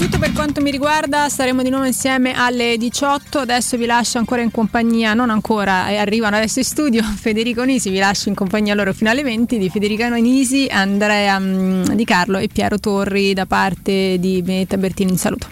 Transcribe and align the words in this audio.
tutto 0.00 0.18
per 0.18 0.32
quanto 0.32 0.62
mi 0.62 0.70
riguarda, 0.70 1.28
staremo 1.28 1.62
di 1.62 1.68
nuovo 1.68 1.84
insieme 1.84 2.32
alle 2.34 2.78
18. 2.78 3.40
Adesso 3.40 3.76
vi 3.76 3.84
lascio 3.84 4.16
ancora 4.16 4.40
in 4.40 4.50
compagnia, 4.50 5.12
non 5.12 5.28
ancora, 5.28 5.84
arrivano 5.84 6.36
adesso 6.36 6.58
in 6.58 6.64
studio 6.64 7.02
Federico 7.20 7.64
Nisi, 7.64 7.90
vi 7.90 7.98
lascio 7.98 8.30
in 8.30 8.34
compagnia 8.34 8.74
loro 8.74 8.94
fino 8.94 9.10
alle 9.10 9.22
20 9.22 9.58
di 9.58 9.68
Federico 9.68 10.08
Nisi, 10.14 10.66
Andrea 10.70 11.36
um, 11.36 11.94
Di 11.94 12.04
Carlo 12.06 12.38
e 12.38 12.48
Piero 12.48 12.80
Torri 12.80 13.34
da 13.34 13.44
parte 13.44 14.16
di 14.18 14.40
Benetta 14.40 14.78
Bertini. 14.78 15.10
In 15.10 15.18
saluto. 15.18 15.48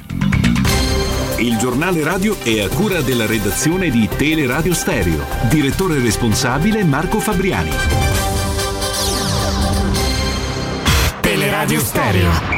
Il 1.37 1.59
giornale 1.59 2.03
radio 2.03 2.35
è 2.43 2.61
a 2.61 2.69
cura 2.69 3.03
della 3.03 3.27
redazione 3.27 3.91
di 3.91 4.09
Teleradio 4.17 4.73
Stereo. 4.73 5.27
Direttore 5.51 6.01
responsabile 6.01 6.85
Marco 6.85 7.21
Fabriani. 7.21 7.71
Teleradio 11.21 11.81
Stereo. 11.81 12.58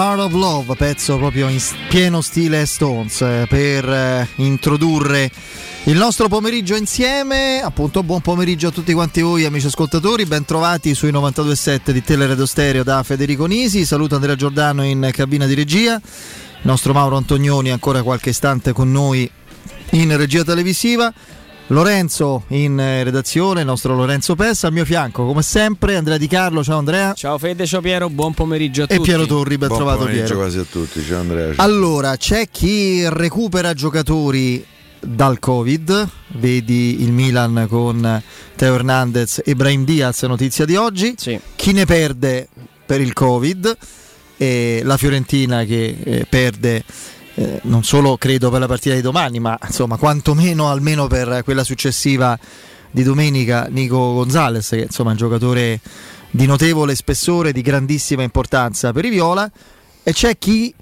Heart 0.00 0.20
of 0.20 0.32
Love, 0.32 0.76
pezzo 0.76 1.18
proprio 1.18 1.46
in 1.48 1.60
pieno 1.90 2.22
stile 2.22 2.64
Stones, 2.64 3.20
eh, 3.20 3.44
per 3.46 3.86
eh, 3.86 4.26
introdurre 4.36 5.30
il 5.84 5.98
nostro 5.98 6.26
pomeriggio 6.26 6.74
insieme. 6.74 7.60
Appunto, 7.60 8.02
buon 8.02 8.22
pomeriggio 8.22 8.68
a 8.68 8.70
tutti 8.70 8.94
quanti 8.94 9.20
voi, 9.20 9.44
amici 9.44 9.66
ascoltatori. 9.66 10.24
Ben 10.24 10.46
trovati 10.46 10.94
sui 10.94 11.12
92.7 11.12 11.90
di 11.90 12.02
Teleradio 12.02 12.46
Stereo 12.46 12.82
da 12.82 13.02
Federico 13.02 13.44
Nisi. 13.44 13.84
Saluto 13.84 14.14
Andrea 14.14 14.36
Giordano 14.36 14.84
in 14.84 15.06
cabina 15.12 15.44
di 15.44 15.52
regia. 15.52 15.96
Il 15.96 16.02
nostro 16.62 16.94
Mauro 16.94 17.18
Antonioni 17.18 17.70
ancora 17.70 18.02
qualche 18.02 18.30
istante 18.30 18.72
con 18.72 18.90
noi 18.90 19.30
in 19.90 20.16
regia 20.16 20.44
televisiva. 20.44 21.12
Lorenzo 21.70 22.44
in 22.48 22.80
eh, 22.80 23.04
redazione, 23.04 23.60
il 23.60 23.66
nostro 23.66 23.94
Lorenzo 23.94 24.34
Pessa, 24.34 24.66
al 24.66 24.72
mio 24.72 24.84
fianco 24.84 25.24
come 25.24 25.42
sempre 25.42 25.94
Andrea 25.94 26.16
Di 26.16 26.26
Carlo, 26.26 26.64
ciao 26.64 26.78
Andrea. 26.78 27.12
Ciao 27.14 27.38
Fede, 27.38 27.64
ciao 27.64 27.80
Piero, 27.80 28.10
buon 28.10 28.34
pomeriggio 28.34 28.82
a 28.82 28.86
tutti. 28.86 29.00
E 29.00 29.04
Piero 29.04 29.24
Torri, 29.24 29.56
ben 29.56 29.68
buon 29.68 29.78
trovato 29.78 30.00
pomeriggio 30.00 30.24
Piero. 30.24 30.40
quasi 30.40 30.58
a 30.58 30.64
tutti, 30.68 31.00
ciao 31.00 31.20
Andrea. 31.20 31.54
Ciao. 31.54 31.64
Allora, 31.64 32.16
c'è 32.16 32.48
chi 32.50 33.08
recupera 33.08 33.72
giocatori 33.72 34.66
dal 34.98 35.38
Covid, 35.38 36.08
vedi 36.38 37.02
il 37.02 37.12
Milan 37.12 37.66
con 37.68 38.20
Teo 38.56 38.74
Hernandez 38.74 39.40
e 39.44 39.54
Brahim 39.54 39.84
Diaz, 39.84 40.24
notizia 40.24 40.64
di 40.64 40.74
oggi. 40.74 41.14
Sì. 41.16 41.38
Chi 41.54 41.70
ne 41.70 41.84
perde 41.84 42.48
per 42.84 43.00
il 43.00 43.12
Covid? 43.12 43.76
E 44.36 44.80
la 44.82 44.96
Fiorentina 44.96 45.62
che 45.62 45.96
eh, 46.02 46.26
perde 46.28 46.82
eh, 47.40 47.60
non 47.62 47.82
solo 47.84 48.18
credo 48.18 48.50
per 48.50 48.60
la 48.60 48.66
partita 48.66 48.94
di 48.94 49.00
domani, 49.00 49.40
ma 49.40 49.58
insomma 49.64 49.96
quantomeno 49.96 50.68
almeno 50.68 51.06
per 51.06 51.42
quella 51.42 51.64
successiva 51.64 52.38
di 52.90 53.02
domenica 53.02 53.66
Nico 53.70 54.12
Gonzalez, 54.12 54.68
che 54.68 54.82
insomma 54.82 55.08
è 55.08 55.12
un 55.12 55.18
giocatore 55.18 55.80
di 56.30 56.44
notevole 56.44 56.94
spessore, 56.94 57.52
di 57.52 57.62
grandissima 57.62 58.22
importanza 58.22 58.92
per 58.92 59.06
i 59.06 59.10
Viola, 59.10 59.50
e 60.02 60.12
c'è 60.12 60.36
chi 60.38 60.74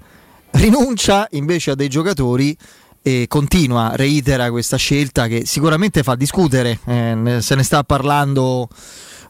rinuncia 0.51 1.27
invece 1.31 1.71
a 1.71 1.75
dei 1.75 1.87
giocatori 1.87 2.57
e 3.01 3.25
continua, 3.29 3.95
reitera 3.95 4.51
questa 4.51 4.75
scelta 4.75 5.27
che 5.27 5.45
sicuramente 5.45 6.03
fa 6.03 6.15
discutere, 6.15 6.79
eh, 6.85 7.37
se 7.39 7.55
ne 7.55 7.63
sta 7.63 7.83
parlando 7.85 8.67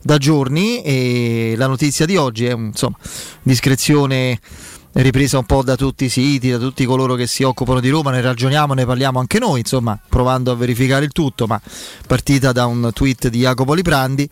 da 0.02 0.18
giorni. 0.18 0.82
E 0.82 1.54
la 1.56 1.68
notizia 1.68 2.08
di 2.08 2.16
oggi 2.16 2.46
è 2.46 2.54
insomma, 2.54 2.98
discrezione 3.44 4.40
ripresa 4.94 5.38
un 5.38 5.46
po' 5.46 5.62
da 5.64 5.76
tutti 5.76 6.06
i 6.06 6.10
siti, 6.10 6.50
da 6.50 6.58
tutti 6.58 6.84
coloro 6.86 7.16
che 7.16 7.28
si 7.28 7.44
occupano 7.44 7.80
di 7.80 7.90
Roma, 7.90 8.12
ne 8.12 8.22
ragioniamo, 8.22 8.74
ne 8.74 8.86
parliamo 8.86 9.20
anche 9.20 9.40
noi, 9.40 9.60
insomma, 9.60 9.98
provando 10.10 10.52
a 10.52 10.56
verificare 10.56 11.06
il 11.06 11.12
tutto, 11.12 11.46
ma 11.48 11.60
partita 12.08 12.52
da 12.52 12.66
un 12.66 12.90
tweet 12.94 13.28
di 13.30 13.40
Jacopo 13.40 13.74
Liprandi 13.74 14.28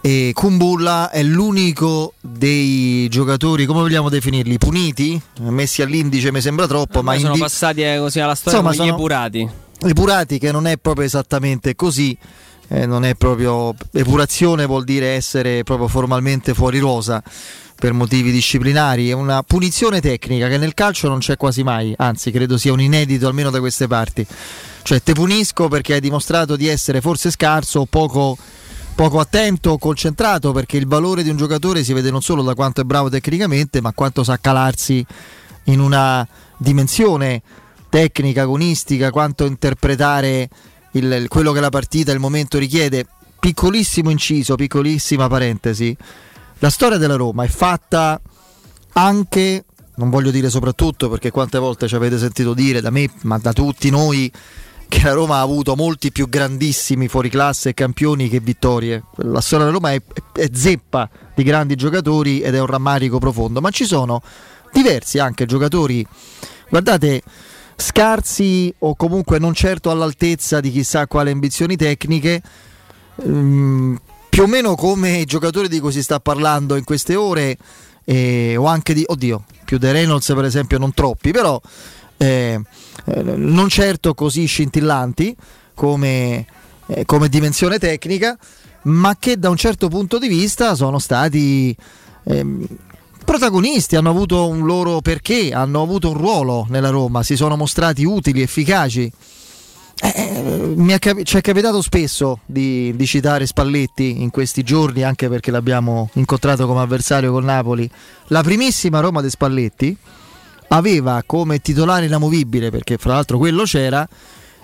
e 0.00 0.30
Kumbulla 0.34 1.10
è 1.10 1.22
l'unico 1.22 2.14
dei 2.20 3.08
giocatori, 3.08 3.66
come 3.66 3.80
vogliamo 3.80 4.08
definirli, 4.08 4.56
puniti, 4.58 5.20
messi 5.40 5.82
all'indice 5.82 6.30
mi 6.30 6.40
sembra 6.40 6.66
troppo, 6.68 7.02
ma 7.02 7.14
sono 7.16 7.28
indi- 7.28 7.40
passati 7.40 7.82
eh, 7.82 7.98
così 7.98 8.20
alla 8.20 8.34
storia 8.36 8.60
Insomma, 8.60 8.74
sono- 8.76 8.94
epurati. 8.94 9.48
epurati 9.80 10.38
che 10.38 10.52
non 10.52 10.66
è 10.68 10.76
proprio 10.78 11.04
esattamente 11.06 11.74
così. 11.74 12.16
Eh, 12.68 12.86
non 12.86 13.04
è 13.04 13.14
proprio 13.14 13.74
epurazione 13.92 14.66
vuol 14.66 14.84
dire 14.84 15.08
essere 15.14 15.62
proprio 15.62 15.88
formalmente 15.88 16.54
fuori 16.54 16.78
rosa 16.78 17.22
per 17.78 17.92
motivi 17.92 18.32
disciplinari, 18.32 19.10
è 19.10 19.12
una 19.12 19.42
punizione 19.42 20.00
tecnica 20.00 20.48
che 20.48 20.56
nel 20.56 20.72
calcio 20.72 21.08
non 21.08 21.18
c'è 21.18 21.36
quasi 21.36 21.62
mai, 21.62 21.94
anzi 21.98 22.30
credo 22.30 22.56
sia 22.56 22.72
un 22.72 22.80
inedito 22.80 23.28
almeno 23.28 23.50
da 23.50 23.60
queste 23.60 23.86
parti. 23.86 24.26
Cioè 24.82 25.02
te 25.02 25.12
punisco 25.12 25.68
perché 25.68 25.94
hai 25.94 26.00
dimostrato 26.00 26.56
di 26.56 26.68
essere 26.68 27.02
forse 27.02 27.30
scarso 27.30 27.80
o 27.80 27.84
poco, 27.86 28.36
poco 28.94 29.20
attento 29.20 29.70
o 29.70 29.78
concentrato 29.78 30.52
perché 30.52 30.78
il 30.78 30.86
valore 30.86 31.22
di 31.22 31.28
un 31.28 31.36
giocatore 31.36 31.84
si 31.84 31.92
vede 31.92 32.10
non 32.10 32.22
solo 32.22 32.42
da 32.42 32.54
quanto 32.54 32.80
è 32.80 32.84
bravo 32.84 33.10
tecnicamente 33.10 33.82
ma 33.82 33.92
quanto 33.92 34.24
sa 34.24 34.38
calarsi 34.38 35.04
in 35.64 35.80
una 35.80 36.26
dimensione 36.56 37.42
tecnica, 37.90 38.42
agonistica, 38.42 39.10
quanto 39.10 39.44
interpretare 39.44 40.48
il- 40.92 41.26
quello 41.28 41.52
che 41.52 41.60
la 41.60 41.70
partita, 41.70 42.12
il 42.12 42.18
momento 42.18 42.58
richiede. 42.58 43.06
Piccolissimo 43.38 44.10
inciso, 44.10 44.54
piccolissima 44.56 45.28
parentesi. 45.28 45.96
La 46.60 46.70
storia 46.70 46.96
della 46.98 47.16
Roma 47.16 47.44
è 47.44 47.48
fatta 47.48 48.20
anche, 48.94 49.64
non 49.96 50.10
voglio 50.10 50.30
dire 50.30 50.48
soprattutto 50.48 51.08
perché 51.10 51.30
quante 51.30 51.58
volte 51.58 51.86
ci 51.86 51.94
avete 51.94 52.18
sentito 52.18 52.54
dire 52.54 52.80
da 52.80 52.90
me, 52.90 53.10
ma 53.22 53.38
da 53.38 53.52
tutti 53.52 53.90
noi, 53.90 54.32
che 54.88 55.02
la 55.02 55.12
Roma 55.12 55.36
ha 55.36 55.40
avuto 55.40 55.74
molti 55.76 56.12
più 56.12 56.28
grandissimi 56.28 57.08
fuoriclasse 57.08 57.70
e 57.70 57.74
campioni 57.74 58.28
che 58.28 58.40
vittorie. 58.40 59.02
La 59.16 59.40
storia 59.40 59.66
della 59.66 59.76
Roma 59.76 59.92
è, 59.92 60.00
è 60.32 60.48
zeppa 60.52 61.08
di 61.34 61.42
grandi 61.42 61.74
giocatori 61.74 62.40
ed 62.40 62.54
è 62.54 62.60
un 62.60 62.66
rammarico 62.66 63.18
profondo, 63.18 63.60
ma 63.60 63.70
ci 63.70 63.84
sono 63.84 64.22
diversi 64.72 65.18
anche 65.18 65.44
giocatori, 65.44 66.06
guardate, 66.68 67.22
scarsi 67.76 68.72
o 68.80 68.94
comunque 68.96 69.38
non 69.38 69.54
certo 69.54 69.90
all'altezza 69.90 70.60
di 70.60 70.70
chissà 70.70 71.06
quale 71.06 71.30
ambizioni 71.30 71.76
tecniche, 71.76 72.42
ehm, 73.22 74.00
più 74.28 74.42
o 74.42 74.46
meno 74.46 74.74
come 74.74 75.18
i 75.18 75.24
giocatori 75.24 75.68
di 75.68 75.80
cui 75.80 75.92
si 75.92 76.02
sta 76.02 76.20
parlando 76.20 76.76
in 76.76 76.84
queste 76.84 77.14
ore, 77.14 77.56
eh, 78.04 78.56
o 78.56 78.66
anche 78.66 78.94
di, 78.94 79.04
oddio, 79.06 79.44
più 79.64 79.78
dei 79.78 79.92
Reynolds 79.92 80.32
per 80.34 80.44
esempio, 80.44 80.78
non 80.78 80.92
troppi, 80.92 81.30
però 81.30 81.60
eh, 82.16 82.60
eh, 83.04 83.22
non 83.22 83.68
certo 83.68 84.14
così 84.14 84.46
scintillanti 84.46 85.34
come, 85.74 86.46
eh, 86.86 87.04
come 87.04 87.28
dimensione 87.28 87.78
tecnica, 87.78 88.36
ma 88.82 89.16
che 89.18 89.38
da 89.38 89.50
un 89.50 89.56
certo 89.56 89.88
punto 89.88 90.18
di 90.18 90.28
vista 90.28 90.74
sono 90.74 90.98
stati 90.98 91.76
ehm, 92.24 92.66
protagonisti, 93.26 93.96
hanno 93.96 94.08
avuto 94.08 94.46
un 94.46 94.64
loro 94.64 95.00
perché, 95.02 95.52
hanno 95.52 95.82
avuto 95.82 96.10
un 96.10 96.16
ruolo 96.16 96.64
nella 96.70 96.88
Roma, 96.88 97.22
si 97.22 97.36
sono 97.36 97.56
mostrati 97.56 98.04
utili, 98.04 98.40
efficaci. 98.40 99.12
Eh, 99.98 100.74
è 100.76 100.98
capi- 100.98 101.24
ci 101.24 101.36
è 101.36 101.40
capitato 101.40 101.82
spesso 101.82 102.40
di, 102.46 102.94
di 102.94 103.06
citare 103.06 103.44
Spalletti 103.46 104.22
in 104.22 104.30
questi 104.30 104.62
giorni, 104.62 105.02
anche 105.02 105.28
perché 105.28 105.50
l'abbiamo 105.50 106.08
incontrato 106.14 106.66
come 106.66 106.80
avversario 106.80 107.32
col 107.32 107.44
Napoli. 107.44 107.90
La 108.28 108.42
primissima 108.42 109.00
Roma 109.00 109.20
di 109.20 109.28
Spalletti 109.28 109.96
aveva 110.68 111.22
come 111.26 111.58
titolare 111.60 112.06
inamovibile, 112.06 112.70
perché 112.70 112.96
fra 112.96 113.14
l'altro 113.14 113.38
quello 113.38 113.64
c'era, 113.64 114.06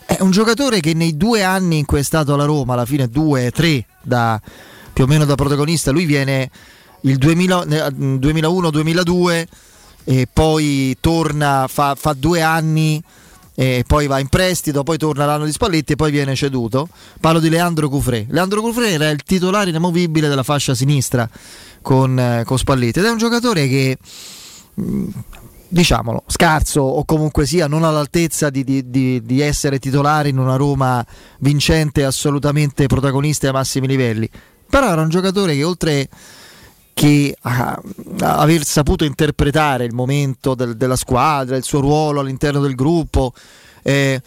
è 0.07 0.19
un 0.21 0.31
giocatore 0.31 0.81
che 0.81 0.95
nei 0.95 1.17
due 1.17 1.43
anni 1.43 1.79
in 1.79 1.85
cui 1.85 1.99
è 1.99 2.05
stato 2.05 2.35
alla 2.35 2.45
Roma, 2.45 2.75
alla 2.75 2.87
fine 2.87 3.09
due, 3.09 3.51
tre, 3.51 3.85
da, 4.03 4.41
più 4.93 5.05
o 5.05 5.07
meno 5.09 5.25
da 5.25 5.35
protagonista, 5.35 5.91
lui 5.91 6.05
viene 6.05 6.49
il 7.03 7.17
2000 7.17 7.65
eh, 7.65 7.91
2001-2002 7.91 9.45
e 10.05 10.29
poi 10.33 10.97
torna, 11.01 11.67
fa, 11.69 11.95
fa 11.95 12.13
due 12.13 12.43
anni 12.43 13.03
e 13.55 13.85
poi 13.87 14.07
va 14.07 14.19
in 14.19 14.29
prestito, 14.29 14.83
poi 14.83 14.97
torna 14.97 15.27
l'anno 15.27 15.45
di 15.45 15.53
Spalletti 15.53 15.93
e 15.93 15.97
poi 15.97 16.11
viene 16.11 16.35
ceduto. 16.35 16.89
Parlo 17.21 17.39
di 17.39 17.49
Leandro 17.49 17.89
Cufré. 17.89 18.27
Leandro 18.31 18.61
Cufré 18.61 18.91
era 18.91 19.11
il 19.11 19.23
titolare 19.23 19.71
inamovibile 19.71 20.29
della 20.29 20.43
fascia 20.43 20.75
sinistra 20.75 21.29
con, 21.83 22.19
eh, 22.19 22.43
con 22.45 22.59
Spalletti 22.59 22.99
ed 22.99 23.05
è 23.05 23.11
un 23.11 23.19
giocatore 23.19 23.69
che 23.69 23.99
mh, 24.75 25.09
diciamolo, 25.69 26.25
scarso 26.27 26.81
o 26.81 27.05
comunque 27.05 27.47
sia 27.47 27.67
non 27.67 27.85
all'altezza 27.85 28.51
di, 28.51 28.65
di- 28.65 28.91
di- 28.91 29.23
di 29.23 29.41
essere 29.41 29.79
titolare 29.79 30.29
in 30.31 30.39
una 30.39 30.57
Roma 30.57 31.05
vincente, 31.39 32.05
assolutamente 32.05 32.87
protagonista 32.87 33.47
ai 33.47 33.53
massimi 33.53 33.87
livelli. 33.87 34.29
Però 34.69 34.91
era 34.91 35.03
un 35.03 35.11
giocatore 35.11 35.55
che 35.55 35.65
oltre 35.65 36.09
che 36.95 37.35
a, 37.41 37.81
aver 38.21 38.65
saputo 38.65 39.05
interpretare 39.05 39.85
il 39.85 39.95
momento 39.95 40.55
del- 40.55 40.77
della 40.77 40.97
squadra, 40.97 41.57
il 41.57 41.65
suo 41.65 41.81
ruolo 41.81 42.21
all'interno 42.21 42.61
del 42.61 42.75
gruppo, 42.75 43.33
eh, 43.83 44.21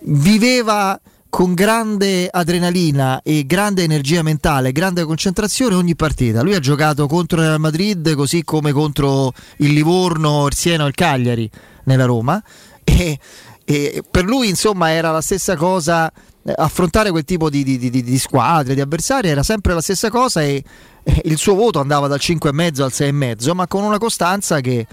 viveva 0.00 0.98
con 1.30 1.52
grande 1.52 2.26
adrenalina 2.30 3.20
e 3.22 3.44
grande 3.44 3.82
energia 3.82 4.22
mentale, 4.22 4.72
grande 4.72 5.04
concentrazione 5.04 5.74
ogni 5.74 5.94
partita. 5.94 6.42
Lui 6.42 6.54
ha 6.54 6.58
giocato 6.60 7.06
contro 7.06 7.40
il 7.42 7.48
Real 7.48 7.60
Madrid 7.60 8.14
così 8.14 8.42
come 8.44 8.72
contro 8.72 9.32
il 9.58 9.72
Livorno, 9.74 10.46
il 10.46 10.54
Siena 10.54 10.84
o 10.84 10.86
il 10.86 10.94
Cagliari 10.94 11.48
nella 11.84 12.06
Roma 12.06 12.42
e, 12.82 13.18
e 13.64 14.02
per 14.10 14.24
lui 14.24 14.48
insomma 14.48 14.90
era 14.90 15.10
la 15.10 15.20
stessa 15.20 15.54
cosa 15.56 16.10
eh, 16.10 16.52
affrontare 16.56 17.10
quel 17.10 17.24
tipo 17.24 17.50
di, 17.50 17.62
di- 17.62 17.78
di- 17.78 18.02
di 18.02 18.18
squadre, 18.18 18.74
di 18.74 18.80
avversari 18.80 19.28
era 19.28 19.42
sempre 19.42 19.74
la 19.74 19.82
stessa 19.82 20.08
cosa 20.08 20.42
e 20.42 20.64
il 21.24 21.38
suo 21.38 21.54
voto 21.54 21.80
andava 21.80 22.06
dal 22.06 22.18
5,5 22.20 22.82
al 22.82 22.92
6,5 22.92 23.52
ma 23.54 23.66
con 23.66 23.82
una 23.84 23.98
costanza 23.98 24.60
che, 24.60 24.86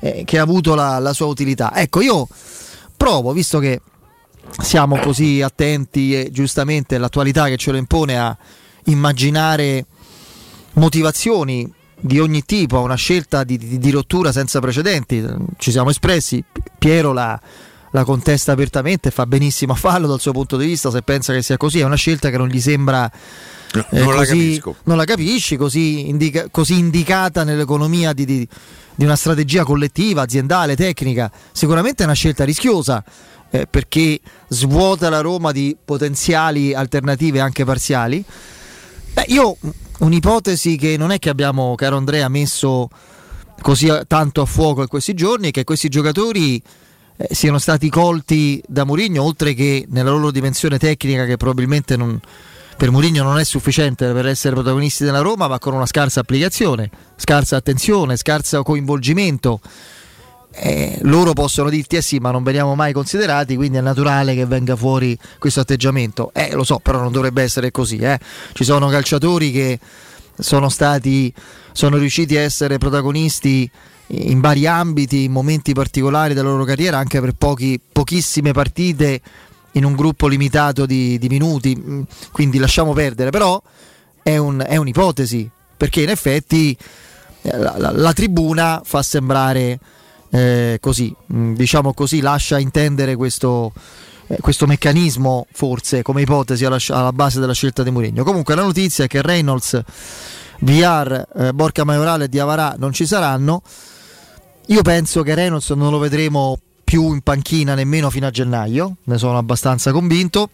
eh, 0.00 0.22
che 0.24 0.38
ha 0.38 0.42
avuto 0.42 0.74
la, 0.74 0.98
la 0.98 1.12
sua 1.12 1.26
utilità. 1.26 1.74
Ecco 1.74 2.00
io 2.00 2.26
provo, 2.96 3.32
visto 3.32 3.58
che 3.58 3.80
siamo 4.62 4.98
così 4.98 5.42
attenti 5.42 6.18
e 6.18 6.30
giustamente 6.30 6.98
l'attualità 6.98 7.46
che 7.46 7.56
ce 7.56 7.70
lo 7.70 7.76
impone 7.76 8.18
a 8.18 8.36
immaginare 8.84 9.84
motivazioni 10.74 11.70
di 12.00 12.18
ogni 12.20 12.44
tipo 12.44 12.78
a 12.78 12.80
una 12.80 12.94
scelta 12.94 13.44
di, 13.44 13.58
di- 13.58 13.78
di 13.78 13.90
rottura 13.90 14.32
senza 14.32 14.60
precedenti. 14.60 15.24
Ci 15.56 15.70
siamo 15.70 15.90
espressi, 15.90 16.42
Piero 16.78 17.12
la, 17.12 17.38
la 17.90 18.04
contesta 18.04 18.52
apertamente, 18.52 19.10
fa 19.10 19.26
benissimo 19.26 19.72
a 19.72 19.76
farlo 19.76 20.06
dal 20.06 20.20
suo 20.20 20.32
punto 20.32 20.56
di 20.56 20.66
vista, 20.66 20.90
se 20.90 21.02
pensa 21.02 21.32
che 21.32 21.42
sia 21.42 21.56
così, 21.56 21.80
è 21.80 21.84
una 21.84 21.96
scelta 21.96 22.30
che 22.30 22.38
non 22.38 22.48
gli 22.48 22.60
sembra... 22.60 23.10
eh, 23.74 23.98
non 23.98 24.14
la 24.14 24.20
così- 24.20 24.28
capisco. 24.30 24.76
non 24.84 24.96
la 24.96 25.04
capisci, 25.04 25.56
così, 25.56 26.08
indica- 26.08 26.48
così 26.50 26.78
indicata 26.78 27.44
nell'economia 27.44 28.12
di, 28.12 28.24
di- 28.24 28.48
di 28.94 29.04
una 29.04 29.16
strategia 29.16 29.64
collettiva, 29.64 30.22
aziendale, 30.22 30.74
tecnica. 30.76 31.30
Sicuramente 31.52 32.02
è 32.02 32.06
una 32.06 32.14
scelta 32.14 32.44
rischiosa 32.44 33.04
eh, 33.50 33.66
perché 33.66 34.20
svuota 34.48 35.08
la 35.08 35.20
Roma 35.20 35.52
di 35.52 35.76
potenziali 35.84 36.74
alternative 36.74 37.40
anche 37.40 37.64
parziali. 37.64 38.24
Beh, 39.12 39.24
io 39.28 39.56
un'ipotesi 40.00 40.76
che 40.76 40.96
non 40.96 41.10
è 41.10 41.18
che 41.18 41.28
abbiamo, 41.28 41.74
caro 41.74 41.96
Andrea, 41.96 42.28
messo 42.28 42.88
così 43.60 43.90
tanto 44.06 44.42
a 44.42 44.44
fuoco 44.46 44.82
in 44.82 44.88
questi 44.88 45.14
giorni 45.14 45.48
è 45.48 45.50
che 45.50 45.64
questi 45.64 45.88
giocatori 45.88 46.62
eh, 47.16 47.28
siano 47.34 47.58
stati 47.58 47.88
colti 47.90 48.62
da 48.68 48.84
Mourinho 48.84 49.22
oltre 49.22 49.54
che 49.54 49.84
nella 49.90 50.10
loro 50.10 50.30
dimensione 50.30 50.78
tecnica 50.78 51.24
che 51.24 51.36
probabilmente 51.36 51.96
non, 51.96 52.20
per 52.78 52.92
Mourinho 52.92 53.24
non 53.24 53.40
è 53.40 53.44
sufficiente 53.44 54.12
per 54.12 54.28
essere 54.28 54.54
protagonisti 54.54 55.04
della 55.04 55.18
Roma 55.18 55.48
ma 55.48 55.58
con 55.58 55.74
una 55.74 55.84
scarsa 55.84 56.20
applicazione, 56.20 56.88
scarsa 57.16 57.56
attenzione, 57.56 58.16
scarso 58.16 58.62
coinvolgimento 58.62 59.60
eh, 60.52 60.96
loro 61.02 61.32
possono 61.32 61.70
dirti 61.70 61.96
eh 61.96 62.02
sì 62.02 62.18
ma 62.18 62.30
non 62.30 62.44
veniamo 62.44 62.76
mai 62.76 62.92
considerati 62.92 63.56
quindi 63.56 63.78
è 63.78 63.80
naturale 63.80 64.36
che 64.36 64.46
venga 64.46 64.76
fuori 64.76 65.18
questo 65.38 65.60
atteggiamento 65.60 66.30
eh 66.32 66.52
lo 66.52 66.62
so 66.62 66.78
però 66.78 67.00
non 67.00 67.10
dovrebbe 67.10 67.42
essere 67.42 67.70
così 67.70 67.98
eh. 67.98 68.18
ci 68.52 68.64
sono 68.64 68.88
calciatori 68.88 69.50
che 69.50 69.78
sono 70.38 70.68
stati 70.68 71.32
sono 71.72 71.96
riusciti 71.96 72.36
a 72.36 72.42
essere 72.42 72.78
protagonisti 72.78 73.68
in 74.06 74.40
vari 74.40 74.66
ambiti 74.66 75.24
in 75.24 75.32
momenti 75.32 75.74
particolari 75.74 76.32
della 76.32 76.48
loro 76.48 76.64
carriera 76.64 76.96
anche 76.96 77.20
per 77.20 77.32
pochi, 77.32 77.78
pochissime 77.92 78.52
partite 78.52 79.20
in 79.78 79.84
un 79.84 79.94
gruppo 79.94 80.26
limitato 80.26 80.84
di, 80.86 81.18
di 81.18 81.28
minuti 81.28 81.74
Mm, 81.76 82.02
quindi 82.32 82.58
lasciamo 82.58 82.92
perdere 82.92 83.30
però 83.30 83.60
è, 84.22 84.36
un- 84.36 84.62
è 84.66 84.76
un'ipotesi 84.76 85.48
perché 85.76 86.02
in 86.02 86.10
effetti 86.10 86.76
eh, 87.42 87.56
la, 87.56 87.74
la- 87.78 87.92
la 87.92 88.12
tribuna 88.12 88.82
fa 88.84 89.02
sembrare 89.02 89.78
eh, 90.30 90.76
così, 90.80 91.14
mh, 91.26 91.52
diciamo 91.54 91.94
così, 91.94 92.20
lascia 92.20 92.58
intendere 92.58 93.16
questo, 93.16 93.72
eh, 94.26 94.36
questo 94.40 94.66
meccanismo 94.66 95.46
forse 95.52 96.02
come 96.02 96.20
ipotesi 96.22 96.64
alla, 96.66 96.78
alla, 96.88 97.12
base 97.12 97.40
della 97.40 97.54
scelta 97.54 97.82
di 97.82 97.90
Mourinho. 97.90 98.24
Comunque 98.24 98.54
la 98.54 98.62
notizia 98.62 99.04
è 99.04 99.06
che 99.06 99.22
Reynolds, 99.22 99.80
VR, 100.60 101.26
eh, 101.34 101.52
Borca 101.54 101.84
Maiorale 101.84 102.24
e 102.24 102.28
Diavarà 102.28 102.74
non 102.76 102.92
ci 102.92 103.06
saranno. 103.06 103.62
Io 104.66 104.82
penso 104.82 105.22
che 105.22 105.34
Reynolds 105.34 105.70
non 105.70 105.90
lo 105.90 105.98
vedremo 105.98 106.58
più 106.88 107.12
in 107.12 107.20
panchina 107.20 107.74
nemmeno 107.74 108.08
fino 108.08 108.26
a 108.26 108.30
gennaio, 108.30 108.96
ne 109.04 109.18
sono 109.18 109.36
abbastanza 109.36 109.92
convinto 109.92 110.48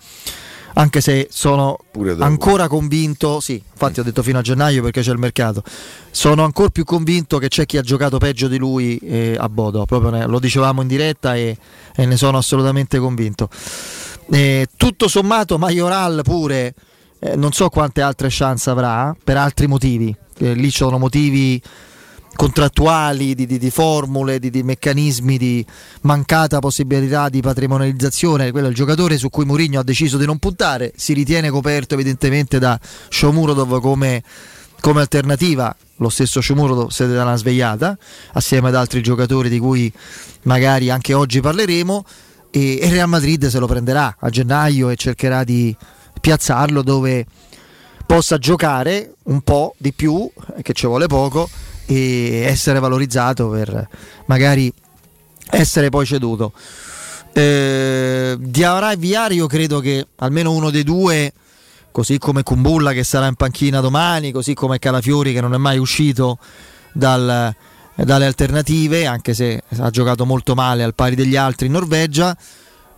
anche 0.76 1.00
se 1.00 1.28
sono 1.30 1.78
ancora 2.18 2.66
convinto, 2.66 3.38
sì, 3.38 3.62
infatti 3.72 4.00
ho 4.00 4.02
detto 4.02 4.24
fino 4.24 4.38
a 4.38 4.42
gennaio 4.42 4.82
perché 4.82 5.02
c'è 5.02 5.12
il 5.12 5.18
mercato, 5.18 5.62
sono 6.10 6.42
ancora 6.42 6.70
più 6.70 6.82
convinto 6.82 7.38
che 7.38 7.46
c'è 7.46 7.64
chi 7.64 7.76
ha 7.76 7.82
giocato 7.82 8.18
peggio 8.18 8.48
di 8.48 8.58
lui 8.58 8.98
eh, 8.98 9.36
a 9.38 9.48
Bodo, 9.48 9.84
proprio 9.84 10.10
ne, 10.10 10.26
lo 10.26 10.40
dicevamo 10.40 10.82
in 10.82 10.88
diretta 10.88 11.36
e, 11.36 11.56
e 11.94 12.06
ne 12.06 12.16
sono 12.16 12.38
assolutamente 12.38 12.98
convinto. 12.98 13.48
Eh, 14.32 14.66
tutto 14.76 15.06
sommato 15.06 15.58
Majoral 15.58 16.22
pure, 16.24 16.74
eh, 17.20 17.36
non 17.36 17.52
so 17.52 17.68
quante 17.68 18.02
altre 18.02 18.26
chance 18.28 18.68
avrà, 18.68 19.14
per 19.22 19.36
altri 19.36 19.68
motivi, 19.68 20.12
eh, 20.38 20.54
lì 20.54 20.72
ci 20.72 20.78
sono 20.78 20.98
motivi 20.98 21.62
contrattuali, 22.36 23.34
di, 23.34 23.46
di, 23.46 23.58
di 23.58 23.70
formule, 23.70 24.38
di, 24.38 24.50
di, 24.50 24.62
meccanismi 24.62 25.38
di 25.38 25.64
mancata 26.02 26.58
possibilità 26.58 27.28
di 27.28 27.40
patrimonializzazione, 27.40 28.50
quello 28.50 28.66
è 28.66 28.70
il 28.70 28.74
giocatore 28.74 29.16
su 29.18 29.30
cui 29.30 29.44
Mourinho 29.44 29.80
ha 29.80 29.84
deciso 29.84 30.18
di 30.18 30.26
non 30.26 30.38
puntare, 30.38 30.92
si 30.96 31.12
ritiene 31.12 31.50
coperto 31.50 31.94
evidentemente 31.94 32.58
da 32.58 32.78
Shomurodov 33.08 33.80
come, 33.80 34.22
come 34.80 35.00
alternativa, 35.00 35.74
lo 35.98 36.08
stesso 36.08 36.40
Shomurodov 36.40 36.90
si 36.90 37.06
dà 37.06 37.22
una 37.22 37.36
svegliata 37.36 37.96
assieme 38.32 38.68
ad 38.68 38.74
altri 38.74 39.00
giocatori 39.00 39.48
di 39.48 39.58
cui 39.58 39.92
magari 40.42 40.90
anche 40.90 41.14
oggi 41.14 41.40
parleremo. 41.40 42.04
E, 42.50 42.78
e 42.80 42.88
Real 42.88 43.08
Madrid 43.08 43.46
se 43.46 43.58
lo 43.58 43.66
prenderà 43.66 44.16
a 44.18 44.30
gennaio 44.30 44.88
e 44.90 44.96
cercherà 44.96 45.44
di 45.44 45.76
piazzarlo 46.20 46.82
dove 46.82 47.26
possa 48.06 48.38
giocare 48.38 49.14
un 49.24 49.40
po' 49.42 49.74
di 49.78 49.92
più, 49.92 50.30
che 50.62 50.72
ci 50.72 50.86
vuole 50.86 51.06
poco, 51.06 51.48
e 51.86 52.42
essere 52.44 52.78
valorizzato 52.78 53.48
per 53.48 53.88
magari 54.26 54.72
essere 55.50 55.90
poi 55.90 56.06
ceduto. 56.06 56.52
Eh, 57.32 58.36
Diavara 58.38 58.92
e 58.92 58.96
Viari 58.96 59.34
io 59.36 59.46
credo 59.46 59.80
che 59.80 60.06
almeno 60.16 60.52
uno 60.52 60.70
dei 60.70 60.84
due, 60.84 61.32
così 61.90 62.18
come 62.18 62.42
Kumbulla 62.42 62.92
che 62.92 63.04
sarà 63.04 63.26
in 63.26 63.34
panchina 63.34 63.80
domani, 63.80 64.32
così 64.32 64.54
come 64.54 64.78
Calafiori 64.78 65.32
che 65.32 65.40
non 65.40 65.54
è 65.54 65.58
mai 65.58 65.78
uscito 65.78 66.38
dal, 66.92 67.54
dalle 67.94 68.26
alternative, 68.26 69.06
anche 69.06 69.34
se 69.34 69.62
ha 69.78 69.90
giocato 69.90 70.24
molto 70.24 70.54
male 70.54 70.84
al 70.84 70.94
pari 70.94 71.14
degli 71.14 71.36
altri 71.36 71.66
in 71.66 71.72
Norvegia, 71.72 72.36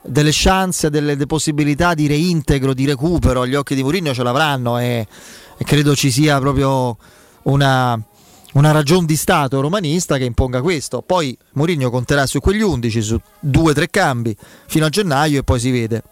delle 0.02 0.30
chance, 0.32 0.90
delle, 0.90 1.14
delle 1.14 1.26
possibilità 1.26 1.94
di 1.94 2.06
reintegro, 2.06 2.74
di 2.74 2.86
recupero 2.86 3.42
agli 3.42 3.54
occhi 3.54 3.74
di 3.74 3.82
Mourinho 3.82 4.14
ce 4.14 4.22
l'avranno 4.22 4.78
e, 4.78 5.06
e 5.56 5.64
credo 5.64 5.96
ci 5.96 6.10
sia 6.10 6.38
proprio 6.38 6.96
una 7.44 8.00
una 8.52 8.70
ragione 8.70 9.06
di 9.06 9.16
Stato 9.16 9.60
romanista 9.60 10.16
che 10.16 10.24
imponga 10.24 10.62
questo. 10.62 11.02
Poi 11.02 11.36
Mourinho 11.52 11.90
conterà 11.90 12.26
su 12.26 12.40
quegli 12.40 12.62
11, 12.62 13.02
su 13.02 13.20
due 13.38 13.70
o 13.70 13.74
tre 13.74 13.88
cambi 13.88 14.36
fino 14.66 14.86
a 14.86 14.88
gennaio 14.88 15.40
e 15.40 15.42
poi 15.42 15.60
si 15.60 15.70
vede. 15.70 16.02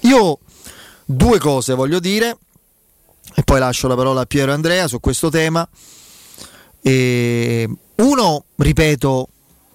Io 0.00 0.38
due 1.04 1.38
cose 1.38 1.74
voglio 1.74 2.00
dire 2.00 2.36
e 3.34 3.42
poi 3.42 3.58
lascio 3.58 3.88
la 3.88 3.94
parola 3.94 4.22
a 4.22 4.26
Piero 4.26 4.52
Andrea 4.52 4.88
su 4.88 5.00
questo 5.00 5.28
tema. 5.28 5.66
E 6.80 7.68
uno, 7.96 8.44
ripeto, 8.56 9.28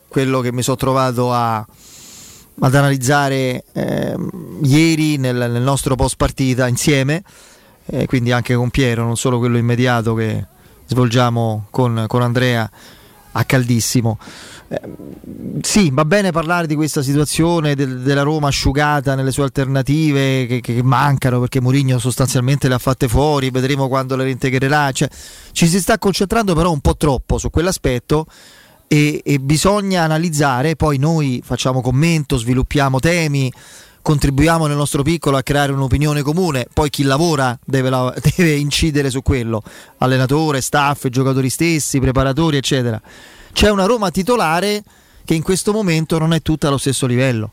quello 0.07 0.41
che 0.41 0.51
mi 0.51 0.61
sono 0.61 0.75
trovato 0.75 1.31
a, 1.31 1.57
ad 2.59 2.75
analizzare 2.75 3.63
eh, 3.71 4.15
ieri 4.63 5.17
nel, 5.17 5.35
nel, 5.35 5.61
nostro 5.61 5.95
post 5.95 6.17
partita 6.17 6.67
insieme, 6.67 7.23
eh, 7.85 8.05
quindi 8.05 8.31
anche 8.31 8.55
con 8.55 8.69
Piero, 8.69 9.03
non 9.03 9.15
solo 9.15 9.39
quello 9.39 9.57
immediato 9.57 10.13
che 10.13 10.45
svolgiamo 10.87 11.67
con, 11.69 12.05
con 12.07 12.21
Andrea 12.21 12.69
a 13.31 13.43
caldissimo. 13.43 14.17
Eh, 14.69 14.81
sì, 15.61 15.89
va 15.93 16.03
bene 16.03 16.31
parlare 16.31 16.67
di 16.67 16.75
questa 16.75 17.01
situazione 17.01 17.75
del, 17.75 18.01
della 18.01 18.23
Roma 18.23 18.47
asciugata 18.47 19.15
nelle 19.15 19.31
sue 19.31 19.43
alternative 19.43 20.45
che, 20.47 20.59
che, 20.61 20.83
mancano 20.83 21.39
perché 21.39 21.61
Mourinho 21.61 21.99
sostanzialmente 21.99 22.67
le 22.67 22.73
ha 22.73 22.79
fatte 22.79 23.07
fuori, 23.07 23.49
vedremo 23.49 23.87
quando 23.87 24.15
le 24.15 24.23
reintegrerà. 24.23 24.91
Cioè, 24.91 25.07
ci 25.51 25.67
si 25.67 25.79
sta 25.79 25.97
concentrando 25.97 26.53
però 26.55 26.71
un 26.71 26.81
po' 26.81 26.97
troppo 26.97 27.37
su 27.37 27.49
quell'aspetto 27.49 28.25
e, 28.87 29.21
e 29.23 29.39
bisogna 29.39 30.03
analizzare, 30.03 30.75
poi 30.75 30.97
noi 30.97 31.41
facciamo 31.43 31.81
commento, 31.81 32.37
sviluppiamo 32.37 32.99
temi 32.99 33.51
contribuiamo 34.07 34.67
nel 34.67 34.77
nostro 34.77 35.03
piccolo 35.03 35.35
a 35.35 35.43
creare 35.43 35.73
un'opinione 35.73 36.21
comune, 36.21 36.65
poi 36.73 36.89
chi 36.89 37.03
lavora 37.03 37.59
deve, 37.65 37.89
deve 38.37 38.55
incidere 38.55 39.09
su 39.09 39.21
quello, 39.21 39.61
allenatore, 39.97 40.61
staff, 40.61 41.07
giocatori 41.07 41.49
stessi, 41.49 41.99
preparatori, 41.99 42.55
eccetera. 42.55 43.01
C'è 43.51 43.69
una 43.69 43.83
Roma 43.83 44.09
titolare 44.09 44.81
che 45.25 45.33
in 45.33 45.41
questo 45.41 45.73
momento 45.73 46.17
non 46.19 46.31
è 46.31 46.41
tutta 46.41 46.69
allo 46.69 46.77
stesso 46.77 47.05
livello. 47.05 47.51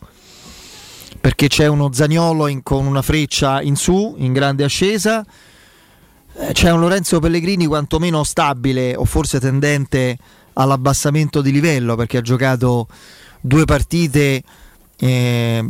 Perché 1.21 1.49
c'è 1.49 1.67
uno 1.67 1.93
Zagnolo 1.93 2.47
in, 2.47 2.63
con 2.63 2.87
una 2.87 3.03
freccia 3.03 3.61
in 3.61 3.75
su, 3.75 4.15
in 4.19 4.33
grande 4.33 4.63
ascesa, 4.63 5.27
eh, 6.35 6.53
c'è 6.53 6.71
un 6.71 6.79
Lorenzo 6.79 7.19
Pellegrini 7.19 7.67
quantomeno 7.67 8.23
stabile 8.23 8.95
o 8.95 9.05
forse 9.05 9.41
tendente 9.41 10.17
all'abbassamento 10.53 11.41
di 11.41 11.51
livello 11.51 11.97
perché 11.97 12.19
ha 12.19 12.23
giocato 12.23 12.87
due 13.41 13.65
partite 13.65 14.41
eh, 14.97 15.69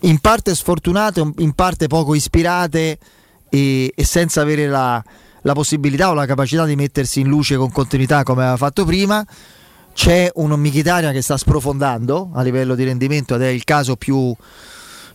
in 0.00 0.18
parte 0.20 0.54
sfortunate, 0.54 1.32
in 1.38 1.52
parte 1.52 1.86
poco 1.86 2.14
ispirate 2.14 2.98
e, 3.48 3.92
e 3.94 4.04
senza 4.04 4.40
avere 4.40 4.66
la, 4.66 5.02
la, 5.42 5.52
possibilità 5.52 6.10
o 6.10 6.14
la 6.14 6.26
capacità 6.26 6.64
di 6.64 6.76
mettersi 6.76 7.20
in 7.20 7.28
luce 7.28 7.56
con 7.56 7.70
continuità 7.70 8.22
come 8.22 8.42
aveva 8.42 8.56
fatto 8.56 8.84
prima. 8.84 9.24
C'è 9.94 10.30
un 10.34 10.52
Michitaria 10.60 11.10
che 11.10 11.22
sta 11.22 11.36
sprofondando 11.36 12.30
a 12.34 12.42
livello 12.42 12.74
di 12.74 12.84
rendimento 12.84 13.34
ed 13.34 13.42
è 13.42 13.48
il 13.48 13.64
caso 13.64 13.96
più 13.96 14.34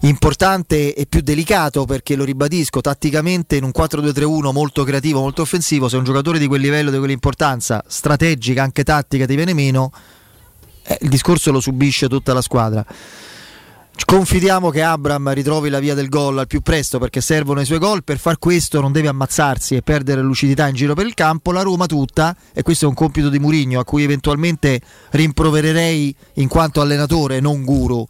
importante 0.02 0.96
e 0.96 1.06
più 1.06 1.22
delicato 1.22 1.86
perché 1.86 2.16
lo 2.16 2.24
ribadisco 2.24 2.82
tatticamente 2.82 3.58
in 3.58 3.64
un 3.64 3.72
4-2-3-1 3.78 4.52
molto 4.52 4.84
creativo, 4.84 5.20
molto 5.20 5.44
offensivo, 5.44 5.88
se 5.88 5.98
un 5.98 6.04
giocatore 6.04 6.40
di 6.40 6.48
quel 6.48 6.62
livello, 6.62 6.90
di 6.90 6.98
quell'importanza 6.98 7.84
strategica, 7.86 8.64
anche 8.64 8.84
tattica 8.84 9.28
ti 9.28 9.36
viene 9.36 9.54
meno, 9.54 9.92
eh, 10.84 10.98
il 11.02 11.10
discorso 11.10 11.52
lo 11.52 11.60
subisce 11.60 12.08
tutta 12.08 12.34
la 12.34 12.42
squadra. 12.42 12.84
Confidiamo 14.06 14.70
che 14.70 14.82
Abram 14.82 15.32
ritrovi 15.32 15.70
la 15.70 15.80
via 15.80 15.94
del 15.94 16.10
gol 16.10 16.38
al 16.38 16.48
più 16.48 16.62
presto 16.62 17.00
perché 17.00 17.22
servono 17.22 17.62
i 17.62 17.66
suoi 17.66 17.78
gol. 17.78 18.04
Per 18.04 18.18
far 18.18 18.40
questo 18.40 18.82
non 18.82 18.92
deve 18.92 19.08
ammazzarsi 19.08 19.76
e 19.76 19.82
perdere 19.82 20.22
lucidità 20.22 20.68
in 20.68 20.76
giro 20.76 20.94
per 20.94 21.06
il 21.06 21.14
campo. 21.14 21.52
La 21.52 21.62
Roma 21.62 21.86
tutta, 21.86 22.36
e 22.54 22.62
questo 22.62 22.86
è 22.86 22.88
un 22.88 22.94
compito 22.94 23.30
di 23.30 23.40
Murigno 23.40 23.80
a 23.80 23.86
cui 23.86 24.04
eventualmente 24.04 24.82
rimprovererei 25.12 26.14
in 26.36 26.48
quanto 26.48 26.82
allenatore, 26.82 27.40
non 27.40 27.64
guru. 27.64 28.06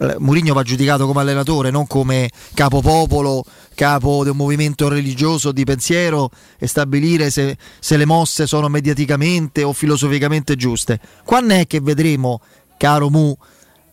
Eh, 0.00 0.16
Murigno 0.18 0.54
va 0.54 0.62
giudicato 0.62 1.06
come 1.06 1.20
allenatore, 1.20 1.70
non 1.70 1.86
come 1.86 2.30
capopopolo, 2.54 3.44
capo 3.74 4.22
di 4.22 4.30
un 4.30 4.36
movimento 4.36 4.88
religioso 4.88 5.52
di 5.52 5.64
pensiero 5.64 6.30
e 6.58 6.66
stabilire 6.66 7.30
se, 7.30 7.56
se 7.78 7.96
le 7.96 8.04
mosse 8.04 8.46
sono 8.46 8.68
mediaticamente 8.68 9.62
o 9.62 9.72
filosoficamente 9.72 10.54
giuste. 10.54 11.00
Quando 11.24 11.54
è 11.54 11.66
che 11.66 11.80
vedremo, 11.80 12.40
caro 12.76 13.10
Mu, 13.10 13.36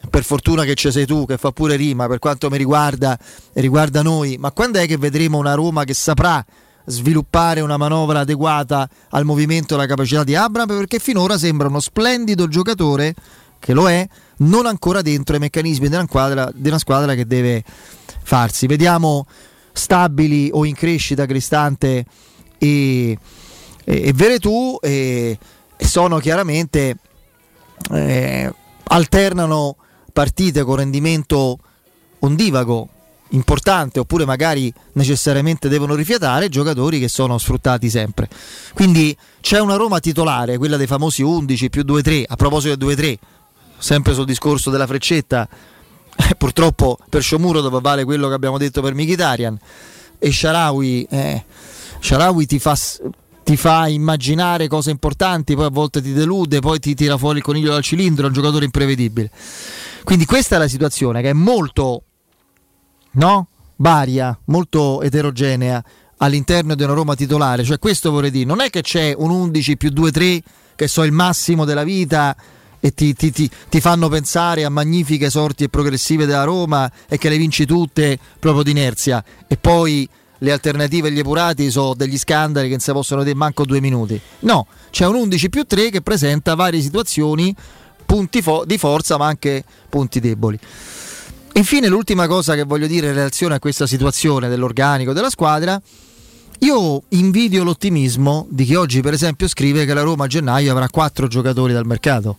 per 0.09 0.23
fortuna 0.23 0.63
che 0.63 0.75
ci 0.75 0.91
sei 0.91 1.05
tu, 1.05 1.25
che 1.25 1.37
fa 1.37 1.51
pure 1.51 1.75
rima 1.75 2.07
per 2.07 2.19
quanto 2.19 2.49
mi 2.49 2.57
riguarda 2.57 3.17
e 3.53 3.61
riguarda 3.61 4.01
noi, 4.01 4.37
ma 4.37 4.51
quando 4.51 4.79
è 4.79 4.87
che 4.87 4.97
vedremo 4.97 5.37
una 5.37 5.53
Roma 5.53 5.83
che 5.83 5.93
saprà 5.93 6.43
sviluppare 6.85 7.59
una 7.61 7.77
manovra 7.77 8.19
adeguata 8.19 8.87
al 9.09 9.25
movimento 9.25 9.73
e 9.73 9.77
alla 9.77 9.87
capacità 9.87 10.23
di 10.23 10.35
Abram? 10.35 10.67
Perché 10.67 10.99
finora 10.99 11.37
sembra 11.37 11.67
uno 11.67 11.79
splendido 11.79 12.47
giocatore, 12.47 13.13
che 13.59 13.73
lo 13.73 13.89
è, 13.89 14.07
non 14.37 14.65
ancora 14.65 15.01
dentro 15.01 15.35
i 15.35 15.39
meccanismi 15.39 15.87
una 15.87 16.05
squadra, 16.07 16.49
di 16.53 16.73
squadra 16.77 17.15
che 17.15 17.25
deve 17.25 17.63
farsi. 18.23 18.67
Vediamo 18.67 19.25
stabili 19.73 20.49
o 20.51 20.65
in 20.65 20.75
crescita 20.75 21.25
Cristante 21.25 22.05
e, 22.57 23.09
e, 23.09 23.17
e 23.83 24.13
Veretù 24.13 24.77
e, 24.81 25.37
e 25.75 25.87
sono 25.87 26.19
chiaramente... 26.19 26.97
Eh, 27.91 28.53
alternano 28.87 29.75
partite 30.17 30.63
con 30.63 30.77
rendimento 30.77 31.59
ondivago 32.21 32.89
importante 33.29 33.99
oppure 33.99 34.25
magari 34.25 34.73
necessariamente 34.93 35.69
devono 35.69 35.93
rifiatare 35.93 36.49
giocatori 36.49 36.99
che 36.99 37.07
sono 37.07 37.37
sfruttati 37.37 37.87
sempre. 37.87 38.27
Quindi 38.73 39.15
c'è 39.41 39.59
una 39.59 39.75
Roma 39.75 39.99
titolare, 39.99 40.57
quella 40.57 40.75
dei 40.75 40.87
famosi 40.87 41.21
11 41.21 41.69
più 41.69 41.83
2-3, 41.83 42.23
a 42.25 42.35
proposito 42.35 42.75
del 42.75 42.97
2-3, 42.97 43.17
sempre 43.77 44.15
sul 44.15 44.25
discorso 44.25 44.71
della 44.71 44.87
freccetta, 44.87 45.47
eh, 46.15 46.33
purtroppo 46.35 46.97
per 47.09 47.21
Sciomuro 47.21 47.61
dove 47.61 47.79
vale 47.79 48.03
quello 48.03 48.27
che 48.27 48.33
abbiamo 48.33 48.57
detto 48.57 48.81
per 48.81 48.95
Mkhitaryan 48.95 49.59
e 50.17 50.31
Sharawi, 50.31 51.07
eh, 51.11 51.43
Sharawi 51.99 52.47
ti 52.47 52.57
fa 52.57 52.75
ti 53.47 53.55
fa 53.55 53.87
immaginare 53.87 54.67
cose 54.67 54.89
importanti, 54.89 55.55
poi 55.55 55.63
a 55.63 55.69
volte 55.69 56.01
ti 56.01 56.11
delude, 56.11 56.59
poi 56.59 56.79
ti 56.79 56.93
tira 56.93 57.17
fuori 57.17 57.37
il 57.37 57.45
coniglio 57.45 57.71
dal 57.71 57.81
cilindro, 57.81 58.25
è 58.25 58.27
un 58.27 58.33
giocatore 58.33 58.65
imprevedibile. 58.65 59.31
Quindi 60.07 60.23
questa 60.23 60.55
è 60.55 60.57
la 60.57 60.69
situazione 60.69 61.21
che 61.21 61.31
è 61.31 61.33
molto 61.33 62.03
no? 63.15 63.47
varia, 63.75 64.39
molto 64.45 65.01
eterogenea 65.01 65.83
all'interno 66.19 66.75
di 66.75 66.83
una 66.83 66.93
Roma 66.93 67.13
titolare. 67.13 67.65
Cioè, 67.65 67.77
questo 67.77 68.09
vorrei 68.09 68.31
dire, 68.31 68.45
non 68.45 68.61
è 68.61 68.69
che 68.69 68.81
c'è 68.81 69.13
un 69.17 69.31
11 69.31 69.75
più 69.75 69.89
2-3 69.89 70.39
che 70.77 70.87
so 70.87 71.03
il 71.03 71.11
massimo 71.11 71.65
della 71.65 71.83
vita 71.83 72.33
e 72.79 72.93
ti, 72.93 73.13
ti, 73.15 73.33
ti, 73.33 73.51
ti, 73.67 73.81
fanno 73.81 74.07
pensare 74.07 74.63
a 74.63 74.69
magnifiche 74.69 75.29
sorti 75.29 75.65
e 75.65 75.67
progressive 75.67 76.25
della 76.25 76.45
Roma 76.45 76.89
e 77.09 77.17
che 77.17 77.27
le 77.27 77.35
vinci 77.35 77.65
tutte 77.65 78.17
proprio 78.39 78.63
d'inerzia 78.63 79.21
e 79.45 79.57
poi 79.57 80.07
le 80.37 80.51
alternative 80.53 81.09
e 81.09 81.11
gli 81.11 81.19
epurati 81.19 81.69
sono 81.69 81.93
degli 81.93 82.17
scandali 82.17 82.67
che 82.67 82.75
non 82.75 82.79
si 82.79 82.93
possono 82.93 83.23
dire 83.23 83.35
manco 83.35 83.65
due 83.65 83.81
minuti. 83.81 84.17
No, 84.39 84.67
c'è 84.89 85.05
un 85.05 85.15
11 85.15 85.49
più 85.49 85.65
3 85.65 85.89
che 85.89 86.01
presenta 86.01 86.55
varie 86.55 86.79
situazioni, 86.79 87.53
punti 88.07 88.41
fo- 88.41 88.63
di 88.65 88.79
forza 88.79 89.17
ma 89.17 89.27
anche 89.27 89.63
punti 89.87 90.19
deboli. 90.19 90.57
Infine 91.53 91.87
l'ultima 91.87 92.27
cosa 92.27 92.55
che 92.55 92.63
voglio 92.63 92.87
dire 92.87 93.07
in 93.07 93.13
relazione 93.13 93.55
a 93.55 93.59
questa 93.59 93.85
situazione 93.85 94.47
dell'organico 94.47 95.13
della 95.13 95.29
squadra, 95.29 95.79
io 96.59 97.03
invidio 97.09 97.63
l'ottimismo 97.63 98.47
di 98.49 98.63
chi 98.63 98.75
oggi 98.75 99.01
per 99.01 99.13
esempio 99.13 99.47
scrive 99.47 99.85
che 99.85 99.93
la 99.93 100.01
Roma 100.01 100.25
a 100.25 100.27
gennaio 100.27 100.71
avrà 100.71 100.87
quattro 100.89 101.27
giocatori 101.27 101.73
dal 101.73 101.85
mercato. 101.85 102.37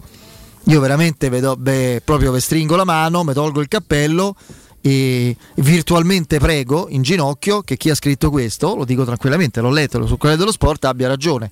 Io 0.65 0.81
veramente 0.81 1.29
vedo, 1.29 1.57
beh, 1.57 2.03
proprio 2.05 2.33
vi 2.33 2.41
stringo 2.41 2.77
la 2.77 2.85
mano, 2.85 3.25
mi 3.25 3.33
tolgo 3.33 3.61
il 3.61 3.69
cappello 3.69 4.35
e 4.81 5.37
virtualmente 5.57 6.39
prego 6.39 6.87
in 6.89 7.03
ginocchio 7.03 7.63
che 7.63 7.77
chi 7.77 7.91
ha 7.91 7.95
scritto 7.95 8.31
questo, 8.31 8.75
lo 8.77 8.85
dico 8.85 9.05
tranquillamente, 9.05 9.61
l'ho 9.61 9.71
letto 9.71 9.99
sul 10.07 10.17
Corriere 10.17 10.39
dello 10.39 10.53
Sport, 10.53 10.85
abbia 10.85 11.09
ragione. 11.09 11.51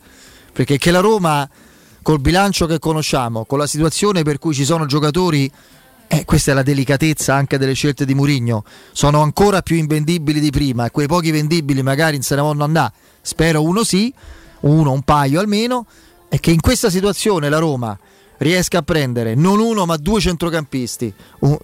Perché 0.53 0.79
che 0.79 0.91
la 0.91 1.01
Roma, 1.01 1.49
col 2.07 2.21
bilancio 2.21 2.67
che 2.67 2.79
conosciamo, 2.79 3.47
con 3.47 3.59
la 3.59 3.67
situazione 3.67 4.23
per 4.23 4.39
cui 4.39 4.55
ci 4.55 4.65
sono 4.65 4.87
giocatori, 4.87 5.51
eh, 6.07 6.25
questa 6.25 6.53
è 6.53 6.55
la 6.55 6.63
delicatezza 6.63 7.35
anche 7.35 7.59
delle 7.59 7.73
scelte 7.73 8.05
di 8.05 8.15
Murigno, 8.15 8.63
sono 8.93 9.23
ancora 9.23 9.61
più 9.61 9.75
invendibili 9.75 10.39
di 10.39 10.51
prima 10.51 10.89
quei 10.93 11.09
pochi 11.09 11.33
vendibili 11.33 11.83
magari 11.83 12.23
se 12.23 12.37
ne 12.37 12.43
vanno 12.43 12.63
andare, 12.63 12.93
spero 13.23 13.61
uno 13.61 13.83
sì, 13.83 14.15
uno, 14.61 14.93
un 14.93 15.03
paio 15.03 15.41
almeno, 15.41 15.85
e 16.29 16.39
che 16.39 16.53
in 16.53 16.61
questa 16.61 16.91
situazione 16.91 17.49
la 17.49 17.59
Roma 17.59 17.99
riesca 18.37 18.79
a 18.79 18.83
prendere 18.83 19.35
non 19.35 19.59
uno 19.59 19.85
ma 19.85 19.97
due 19.97 20.21
centrocampisti 20.21 21.13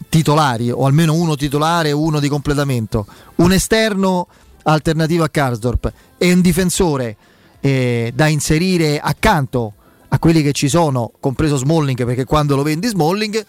titolari 0.08 0.72
o 0.72 0.86
almeno 0.86 1.14
uno 1.14 1.36
titolare 1.36 1.90
e 1.90 1.92
uno 1.92 2.18
di 2.18 2.28
completamento, 2.28 3.06
un 3.36 3.52
esterno 3.52 4.26
alternativo 4.64 5.22
a 5.22 5.28
Karsdorp 5.28 5.92
e 6.18 6.32
un 6.32 6.40
difensore 6.40 7.16
eh, 7.60 8.10
da 8.12 8.26
inserire 8.26 8.98
accanto 8.98 9.74
a 10.14 10.18
quelli 10.18 10.42
che 10.42 10.52
ci 10.52 10.68
sono, 10.68 11.10
compreso 11.20 11.56
Smalling 11.56 12.04
perché 12.04 12.24
quando 12.24 12.54
lo 12.54 12.62
vendi 12.62 12.86
Smalling 12.86 13.44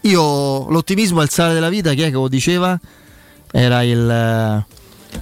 io 0.00 0.70
l'ottimismo 0.70 1.20
è 1.20 1.24
il 1.24 1.30
sale 1.30 1.52
della 1.52 1.68
vita, 1.68 1.92
chi 1.92 2.02
è 2.02 2.06
che 2.06 2.12
lo 2.12 2.28
diceva? 2.28 2.78
Era 3.50 3.82
il 3.82 4.64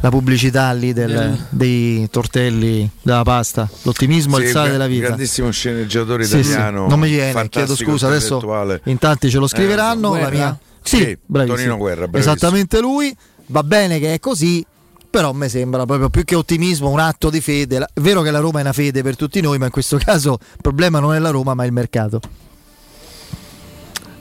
la 0.01 0.09
pubblicità 0.09 0.73
lì 0.73 0.93
del, 0.93 1.15
eh. 1.15 1.39
dei 1.51 2.09
tortelli 2.11 2.89
della 3.03 3.23
pasta. 3.23 3.69
L'ottimismo 3.83 4.37
sì, 4.37 4.43
è 4.43 4.47
il 4.47 4.51
sale 4.51 4.71
della 4.71 4.87
vita. 4.87 5.09
Grandissimo 5.09 5.51
sceneggiatore 5.51 6.25
sì, 6.25 6.39
italiano. 6.39 6.85
Sì. 6.85 6.89
Non 6.89 6.99
mi 6.99 7.11
viene, 7.11 7.49
chiedo 7.49 7.77
scusa, 7.77 8.07
adesso 8.07 8.81
in 8.85 8.99
tanti 8.99 9.31
ce 9.31 9.39
lo 9.39 9.47
scriveranno. 9.47 10.17
Eh, 10.17 10.21
la 10.21 10.31
mia... 10.31 10.59
Sì, 10.83 11.17
Tonino 11.31 11.77
Guerra, 11.77 12.09
bravissimo. 12.09 12.35
esattamente 12.35 12.81
lui. 12.81 13.15
Va 13.47 13.63
bene 13.63 13.99
che 13.99 14.15
è 14.15 14.19
così, 14.19 14.65
però 15.13 15.33
mi 15.33 15.47
sembra 15.51 15.85
proprio 15.85 16.09
più 16.09 16.25
che 16.25 16.35
ottimismo 16.35 16.89
un 16.89 16.99
atto 16.99 17.29
di 17.29 17.43
fede. 17.43 17.87
È 17.93 18.01
vero 18.01 18.23
che 18.23 18.31
la 18.31 18.39
Roma 18.39 18.61
è 18.61 18.63
una 18.63 18.73
fede 18.73 19.03
per 19.03 19.15
tutti 19.15 19.43
noi, 19.43 19.59
ma 19.59 19.67
in 19.67 19.71
questo 19.71 19.99
caso 19.99 20.39
il 20.41 20.63
problema 20.63 21.01
non 21.01 21.13
è 21.15 21.19
la 21.19 21.29
Roma, 21.29 21.53
ma 21.53 21.67
il 21.67 21.73
mercato. 21.73 22.21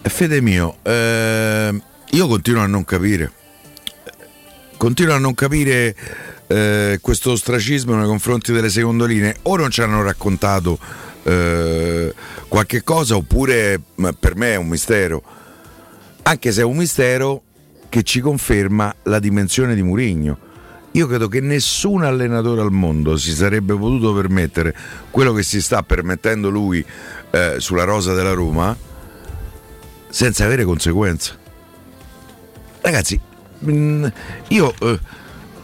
Fede 0.01 0.41
mio, 0.41 0.79
eh, 0.81 1.81
io 2.09 2.27
continuo 2.27 2.61
a 2.61 2.67
non 2.67 2.83
capire 2.83 3.31
continuo 4.81 5.13
a 5.13 5.19
non 5.19 5.35
capire 5.35 5.95
eh, 6.47 6.97
questo 7.01 7.33
ostracismo 7.33 7.95
nei 7.95 8.07
confronti 8.07 8.51
delle 8.51 8.69
secondolinee. 8.69 9.35
O 9.43 9.55
non 9.55 9.69
ci 9.69 9.81
hanno 9.83 10.01
raccontato 10.01 10.79
eh, 11.21 12.11
qualche 12.47 12.81
cosa, 12.81 13.15
oppure 13.15 13.79
per 14.19 14.35
me 14.35 14.53
è 14.53 14.55
un 14.55 14.67
mistero. 14.67 15.21
Anche 16.23 16.51
se 16.51 16.61
è 16.61 16.63
un 16.63 16.77
mistero 16.77 17.43
che 17.89 18.01
ci 18.01 18.21
conferma 18.21 18.91
la 19.03 19.19
dimensione 19.19 19.75
di 19.75 19.83
Murigno. 19.83 20.49
Io 20.93 21.07
credo 21.07 21.27
che 21.27 21.39
nessun 21.39 22.03
allenatore 22.03 22.61
al 22.61 22.71
mondo 22.71 23.15
si 23.17 23.31
sarebbe 23.31 23.75
potuto 23.75 24.13
permettere 24.13 24.75
quello 25.09 25.31
che 25.33 25.43
si 25.43 25.61
sta 25.61 25.83
permettendo 25.83 26.49
lui 26.49 26.85
eh, 27.31 27.55
sulla 27.59 27.85
rosa 27.85 28.13
della 28.13 28.33
Roma 28.33 28.75
senza 30.09 30.43
avere 30.43 30.65
conseguenze. 30.65 31.39
Ragazzi, 32.81 33.19
Mm, 33.69 34.05
io 34.47 34.73
eh, 34.79 34.99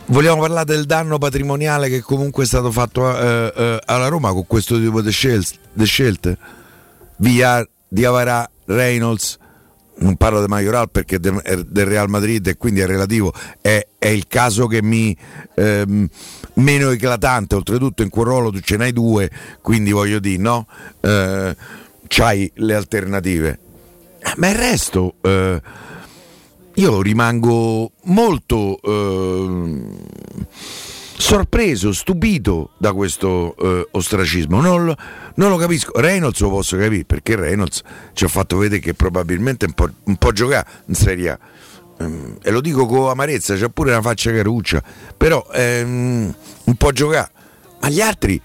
vogliamo 0.08 0.42
parlare 0.42 0.66
del 0.66 0.86
danno 0.86 1.18
patrimoniale 1.18 1.90
che 1.90 2.02
comunque 2.02 2.44
è 2.44 2.46
stato 2.46 2.72
fatto 2.72 3.18
eh, 3.18 3.54
eh, 3.56 3.80
alla 3.86 4.08
Roma 4.08 4.32
con 4.34 4.46
questo 4.46 4.80
tipo 4.80 5.02
di 5.02 5.12
scelte, 5.12 5.58
scelte? 5.84 6.38
Via 7.18 7.68
Diavara 7.88 8.48
Reynolds 8.66 9.38
non 10.00 10.16
parlo 10.16 10.42
di 10.42 10.48
Majoral 10.48 10.90
perché 10.90 11.16
è 11.16 11.20
del 11.20 11.86
Real 11.86 12.10
Madrid 12.10 12.46
e 12.48 12.58
quindi 12.58 12.82
è 12.82 12.86
relativo 12.86 13.34
è, 13.62 13.86
è 13.98 14.08
il 14.08 14.28
caso 14.28 14.68
che 14.68 14.82
mi 14.84 15.16
ehm, 15.56 16.08
meno 16.56 16.90
eclatante. 16.90 17.56
Oltretutto 17.56 18.04
in 18.04 18.10
quel 18.10 18.26
ruolo 18.26 18.52
tu 18.52 18.60
ce 18.60 18.78
n'hai 18.78 18.94
due 18.94 19.30
quindi 19.62 19.92
voglio 19.92 20.20
dire 20.20 20.42
no? 20.42 20.68
Eh, 21.00 21.56
c'hai 22.08 22.52
le 22.56 22.74
alternative. 22.74 23.60
Ma 24.38 24.50
il 24.50 24.56
resto 24.56 25.16
eh, 25.22 25.62
io 26.74 27.02
rimango 27.02 27.92
molto 28.04 28.80
eh, 28.82 29.82
sorpreso, 31.18 31.92
stupito 31.92 32.72
da 32.78 32.94
questo 32.94 33.56
eh, 33.58 33.88
ostracismo. 33.92 34.62
Non 34.62 34.86
lo, 34.86 34.96
non 35.36 35.50
lo, 35.50 35.58
capisco. 35.58 36.00
Reynolds 36.00 36.40
lo 36.42 36.50
posso 36.50 36.78
capire 36.78 37.04
perché 37.06 37.36
Reynolds 37.36 37.82
ci 38.14 38.24
ha 38.24 38.28
fatto 38.28 38.58
vedere 38.58 38.80
che 38.80 38.94
probabilmente 38.94 39.66
un 39.66 39.74
po', 39.74 39.90
un 40.04 40.16
po 40.16 40.32
giocare 40.32 40.68
in 40.86 40.96
Serie 40.96 41.30
A. 41.32 41.40
Um, 42.00 42.38
e 42.44 42.52
lo 42.52 42.62
dico 42.62 42.86
con 42.86 43.10
amarezza, 43.10 43.56
c'ha 43.56 43.70
pure 43.70 43.90
una 43.90 44.02
faccia 44.02 44.32
caruccia, 44.32 44.84
però 45.18 45.46
um, 45.54 46.34
un 46.64 46.76
po' 46.76 46.92
giocare. 46.92 47.32
Ma 47.82 47.90
gli 47.90 48.02
altri 48.02 48.40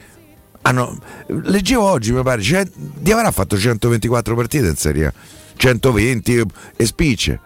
hanno. 0.62 0.98
Leggevo 1.26 1.82
oggi, 1.82 2.12
mi 2.12 2.22
pare, 2.22 2.40
cioè, 2.40 2.66
di 2.74 3.12
avrà 3.12 3.30
fatto 3.30 3.58
124 3.58 4.34
partite 4.34 4.66
in 4.66 4.76
Serie 4.76 5.06
A, 5.06 5.12
120 5.56 6.42
e 6.76 6.86
spicce 6.86 7.40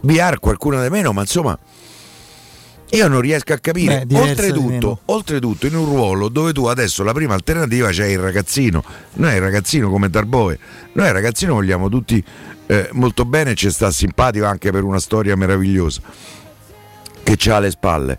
VR 0.00 0.38
qualcuno 0.38 0.82
di 0.82 0.88
meno, 0.88 1.12
ma 1.12 1.20
insomma 1.20 1.58
io 2.90 3.08
non 3.08 3.20
riesco 3.20 3.52
a 3.52 3.58
capire. 3.58 4.06
Beh, 4.06 4.18
oltretutto, 4.18 5.00
oltretutto, 5.06 5.66
in 5.66 5.76
un 5.76 5.84
ruolo 5.84 6.28
dove 6.28 6.52
tu 6.52 6.66
adesso 6.66 7.02
la 7.02 7.12
prima 7.12 7.34
alternativa 7.34 7.90
c'è 7.90 8.06
il 8.06 8.18
ragazzino. 8.18 8.82
Noi 9.14 9.34
il 9.34 9.40
ragazzino 9.40 9.90
come 9.90 10.08
Darboe, 10.08 10.58
noi 10.92 11.06
il 11.06 11.12
ragazzino 11.12 11.54
vogliamo 11.54 11.88
tutti 11.88 12.22
eh, 12.66 12.88
molto 12.92 13.24
bene, 13.24 13.54
ci 13.54 13.70
sta 13.70 13.90
simpatico 13.90 14.46
anche 14.46 14.70
per 14.70 14.84
una 14.84 15.00
storia 15.00 15.36
meravigliosa 15.36 16.00
che 17.22 17.50
ha 17.50 17.56
alle 17.56 17.70
spalle. 17.70 18.18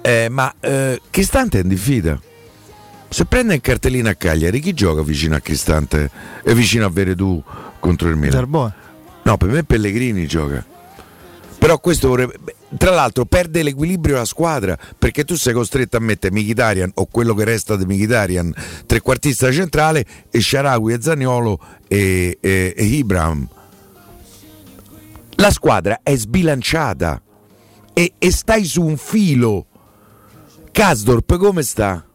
Eh, 0.00 0.28
ma 0.30 0.52
eh, 0.60 1.00
Cristante 1.10 1.58
è 1.58 1.62
in 1.62 1.68
diffida. 1.68 2.18
Se 3.08 3.26
prende 3.26 3.54
il 3.54 3.60
cartellino 3.60 4.08
a 4.08 4.14
Cagliari, 4.14 4.58
chi 4.60 4.72
gioca 4.72 5.02
vicino 5.02 5.36
a 5.36 5.40
Cristante 5.40 6.10
e 6.42 6.54
vicino 6.54 6.86
a 6.86 6.88
Veredù 6.88 7.42
contro 7.78 8.08
il 8.08 8.16
Milan? 8.16 8.30
Darboe. 8.30 8.72
No, 9.24 9.36
per 9.36 9.50
me 9.50 9.64
Pellegrini 9.64 10.26
gioca. 10.26 10.64
Però 11.58 11.78
questo 11.78 12.08
vorrebbe. 12.08 12.54
Tra 12.76 12.90
l'altro 12.90 13.26
perde 13.26 13.62
l'equilibrio 13.62 14.16
la 14.16 14.24
squadra 14.24 14.78
perché 14.98 15.24
tu 15.24 15.34
sei 15.34 15.52
costretto 15.52 15.98
a 15.98 16.00
mettere 16.00 16.32
Michitarian 16.32 16.90
o 16.94 17.06
quello 17.06 17.34
che 17.34 17.44
resta 17.44 17.76
di 17.76 17.84
Michitarian 17.84 18.52
trequartista 18.86 19.52
centrale 19.52 20.04
e 20.30 20.40
Sharawi 20.40 20.94
e 20.94 21.00
Zaniolo 21.00 21.60
e, 21.86 22.38
e, 22.40 22.74
e 22.76 22.84
Ibram. 22.84 23.48
La 25.36 25.50
squadra 25.50 26.00
è 26.02 26.16
sbilanciata 26.16 27.20
e, 27.92 28.14
e 28.18 28.30
stai 28.30 28.64
su 28.64 28.82
un 28.82 28.96
filo. 28.96 29.66
Kasdorp 30.70 31.36
come 31.36 31.62
sta? 31.62 32.06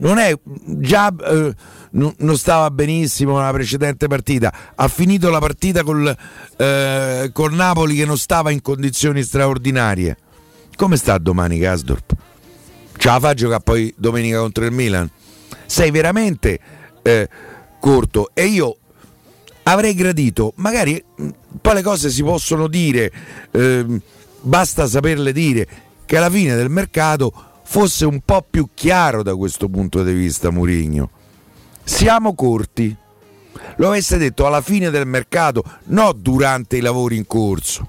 Non 0.00 0.18
è 0.18 0.36
già. 0.44 1.14
Eh, 1.22 1.54
non 1.92 2.36
stava 2.36 2.70
benissimo 2.70 3.36
nella 3.38 3.50
precedente 3.50 4.06
partita, 4.06 4.52
ha 4.76 4.86
finito 4.86 5.28
la 5.28 5.40
partita 5.40 5.82
col, 5.82 6.16
eh, 6.56 7.30
col 7.32 7.52
Napoli 7.52 7.96
che 7.96 8.04
non 8.04 8.16
stava 8.16 8.50
in 8.50 8.62
condizioni 8.62 9.22
straordinarie. 9.22 10.16
Come 10.76 10.96
sta 10.96 11.18
domani 11.18 11.58
Gasdorp? 11.58 12.14
Ce 12.96 13.08
la 13.08 13.18
fa 13.18 13.34
giocare 13.34 13.62
poi 13.62 13.92
domenica 13.96 14.38
contro 14.38 14.64
il 14.64 14.72
Milan? 14.72 15.10
Sei 15.66 15.90
veramente 15.90 16.60
eh, 17.02 17.28
corto 17.80 18.30
e 18.34 18.44
io 18.44 18.76
avrei 19.64 19.94
gradito, 19.94 20.52
magari 20.56 21.02
poi 21.60 21.74
le 21.74 21.82
cose 21.82 22.08
si 22.10 22.22
possono 22.22 22.68
dire, 22.68 23.10
eh, 23.50 23.84
basta 24.42 24.86
saperle 24.86 25.32
dire, 25.32 25.68
che 26.06 26.16
alla 26.16 26.30
fine 26.30 26.54
del 26.54 26.70
mercato 26.70 27.32
fosse 27.70 28.04
un 28.04 28.20
po' 28.24 28.44
più 28.50 28.70
chiaro 28.74 29.22
da 29.22 29.36
questo 29.36 29.68
punto 29.68 30.02
di 30.02 30.12
vista 30.12 30.50
Murigno 30.50 31.10
siamo 31.84 32.34
corti. 32.34 32.96
Lo 33.76 33.88
avesse 33.88 34.16
detto 34.16 34.46
alla 34.46 34.60
fine 34.60 34.90
del 34.90 35.06
mercato, 35.06 35.62
no 35.86 36.12
durante 36.12 36.76
i 36.76 36.80
lavori 36.80 37.16
in 37.16 37.26
corso. 37.26 37.88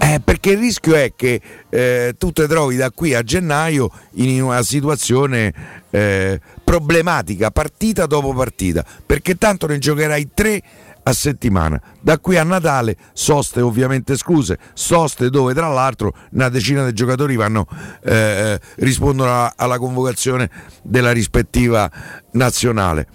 Eh, 0.00 0.20
perché 0.22 0.50
il 0.52 0.58
rischio 0.58 0.94
è 0.94 1.12
che 1.16 1.40
eh, 1.68 2.14
tu 2.16 2.30
ti 2.30 2.46
trovi 2.46 2.76
da 2.76 2.90
qui 2.90 3.14
a 3.14 3.22
gennaio 3.22 3.90
in 4.12 4.42
una 4.42 4.62
situazione 4.62 5.52
eh, 5.90 6.40
problematica, 6.62 7.50
partita 7.50 8.06
dopo 8.06 8.32
partita, 8.32 8.84
perché 9.04 9.36
tanto 9.36 9.66
ne 9.66 9.78
giocherai 9.78 10.28
tre 10.34 10.62
a 11.08 11.12
settimana. 11.12 11.80
Da 12.00 12.18
qui 12.18 12.36
a 12.36 12.44
Natale, 12.44 12.96
soste 13.12 13.60
ovviamente 13.60 14.12
escluse, 14.12 14.58
soste 14.74 15.30
dove 15.30 15.54
tra 15.54 15.68
l'altro 15.68 16.14
una 16.32 16.48
decina 16.48 16.84
di 16.84 16.92
giocatori 16.92 17.36
vanno, 17.36 17.66
eh, 18.02 18.60
rispondono 18.76 19.30
alla, 19.30 19.52
alla 19.56 19.78
convocazione 19.78 20.50
della 20.82 21.12
rispettiva 21.12 21.90
nazionale. 22.32 23.06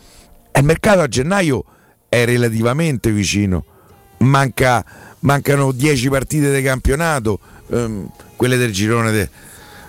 Il 0.56 0.64
mercato 0.64 1.02
a 1.02 1.08
gennaio 1.08 1.66
è 2.10 2.26
relativamente 2.26 3.12
vicino, 3.12 3.66
Manca, 4.20 4.86
mancano 5.20 5.72
10 5.72 6.10
partite 6.10 6.54
di 6.54 6.62
campionato, 6.62 7.40
ehm, 7.70 8.10
quelle 8.36 8.56
del 8.56 8.72
girone 8.72 9.12
de, 9.12 9.30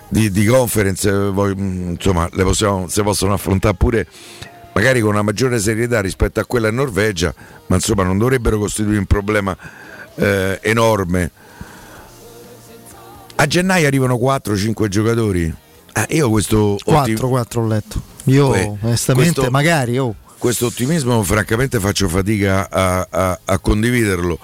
di, 0.09 0.29
di, 0.29 0.45
conference, 0.45 1.07
eh, 1.07 1.29
voi, 1.29 1.53
insomma, 1.55 2.27
le 2.31 2.43
possiamo, 2.43 2.87
si 2.87 3.01
possono 3.01 3.33
affrontare 3.33 3.75
pure 3.75 4.07
magari 4.75 4.99
con 4.99 5.11
una 5.11 5.21
maggiore 5.21 5.57
serietà 5.57 6.01
rispetto 6.01 6.41
a 6.41 6.45
quella 6.45 6.67
in 6.67 6.75
Norvegia, 6.75 7.33
ma 7.67 7.75
insomma 7.75 8.03
non 8.03 8.17
dovrebbero 8.17 8.59
costituire 8.59 8.99
un 8.99 9.05
problema 9.05 9.55
eh, 10.15 10.59
enorme. 10.61 11.31
A 13.35 13.47
gennaio 13.47 13.87
arrivano 13.87 14.15
4-5 14.15 14.87
giocatori. 14.87 15.53
Ah, 15.93 16.05
io 16.09 16.29
questo 16.29 16.77
4, 16.83 17.27
4 17.27 17.61
ho 17.61 17.67
letto. 17.67 18.01
Io 18.25 18.49
Beh, 18.49 18.77
onestamente 18.81 19.33
questo, 19.33 19.51
magari 19.51 19.97
oh. 19.97 20.13
questo 20.37 20.65
ottimismo 20.65 21.23
francamente 21.23 21.79
faccio 21.79 22.09
fatica 22.09 22.69
a, 22.69 23.07
a, 23.09 23.39
a 23.45 23.59
condividerlo. 23.59 24.37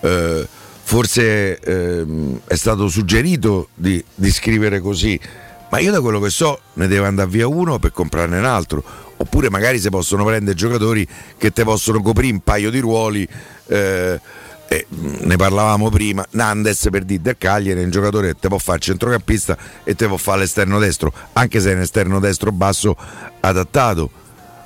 Eh, 0.00 0.48
forse 0.82 1.58
eh, 1.58 2.06
è 2.46 2.54
stato 2.54 2.88
suggerito 2.88 3.68
di, 3.74 4.02
di 4.14 4.30
scrivere 4.30 4.80
così, 4.80 5.20
ma 5.68 5.78
io 5.78 5.90
da 5.90 6.00
quello 6.00 6.20
che 6.20 6.30
so 6.30 6.58
ne 6.74 6.86
deve 6.86 7.06
andare 7.06 7.28
via 7.28 7.46
uno 7.46 7.78
per 7.78 7.92
comprarne 7.92 8.38
un 8.38 8.46
altro 8.46 9.03
oppure 9.16 9.50
magari 9.50 9.78
si 9.78 9.88
possono 9.90 10.24
prendere 10.24 10.56
giocatori 10.56 11.06
che 11.36 11.50
te 11.52 11.64
possono 11.64 12.02
coprire 12.02 12.32
un 12.32 12.40
paio 12.40 12.70
di 12.70 12.78
ruoli. 12.78 13.26
Eh, 13.66 14.20
eh, 14.68 14.86
ne 14.90 15.36
parlavamo 15.36 15.90
prima, 15.90 16.24
Nandes 16.30 16.88
per 16.90 17.04
dire 17.04 17.20
del 17.22 17.36
Cagliari 17.38 17.80
è 17.80 17.84
un 17.84 17.90
giocatore 17.90 18.28
che 18.28 18.36
te 18.40 18.48
può 18.48 18.58
fare 18.58 18.78
centrocampista 18.78 19.56
e 19.84 19.94
te 19.94 20.06
può 20.06 20.16
fare 20.16 20.40
l'esterno 20.40 20.78
destro, 20.78 21.12
anche 21.34 21.60
se 21.60 21.70
è 21.70 21.74
un 21.74 21.80
esterno 21.80 22.18
destro 22.18 22.50
basso 22.50 22.96
adattato. 23.40 24.10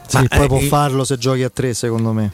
Sì, 0.06 0.16
Ma, 0.16 0.24
poi 0.28 0.44
eh, 0.44 0.46
può 0.46 0.60
farlo 0.60 1.04
se 1.04 1.18
giochi 1.18 1.42
a 1.42 1.50
3 1.50 1.74
secondo 1.74 2.12
me. 2.12 2.32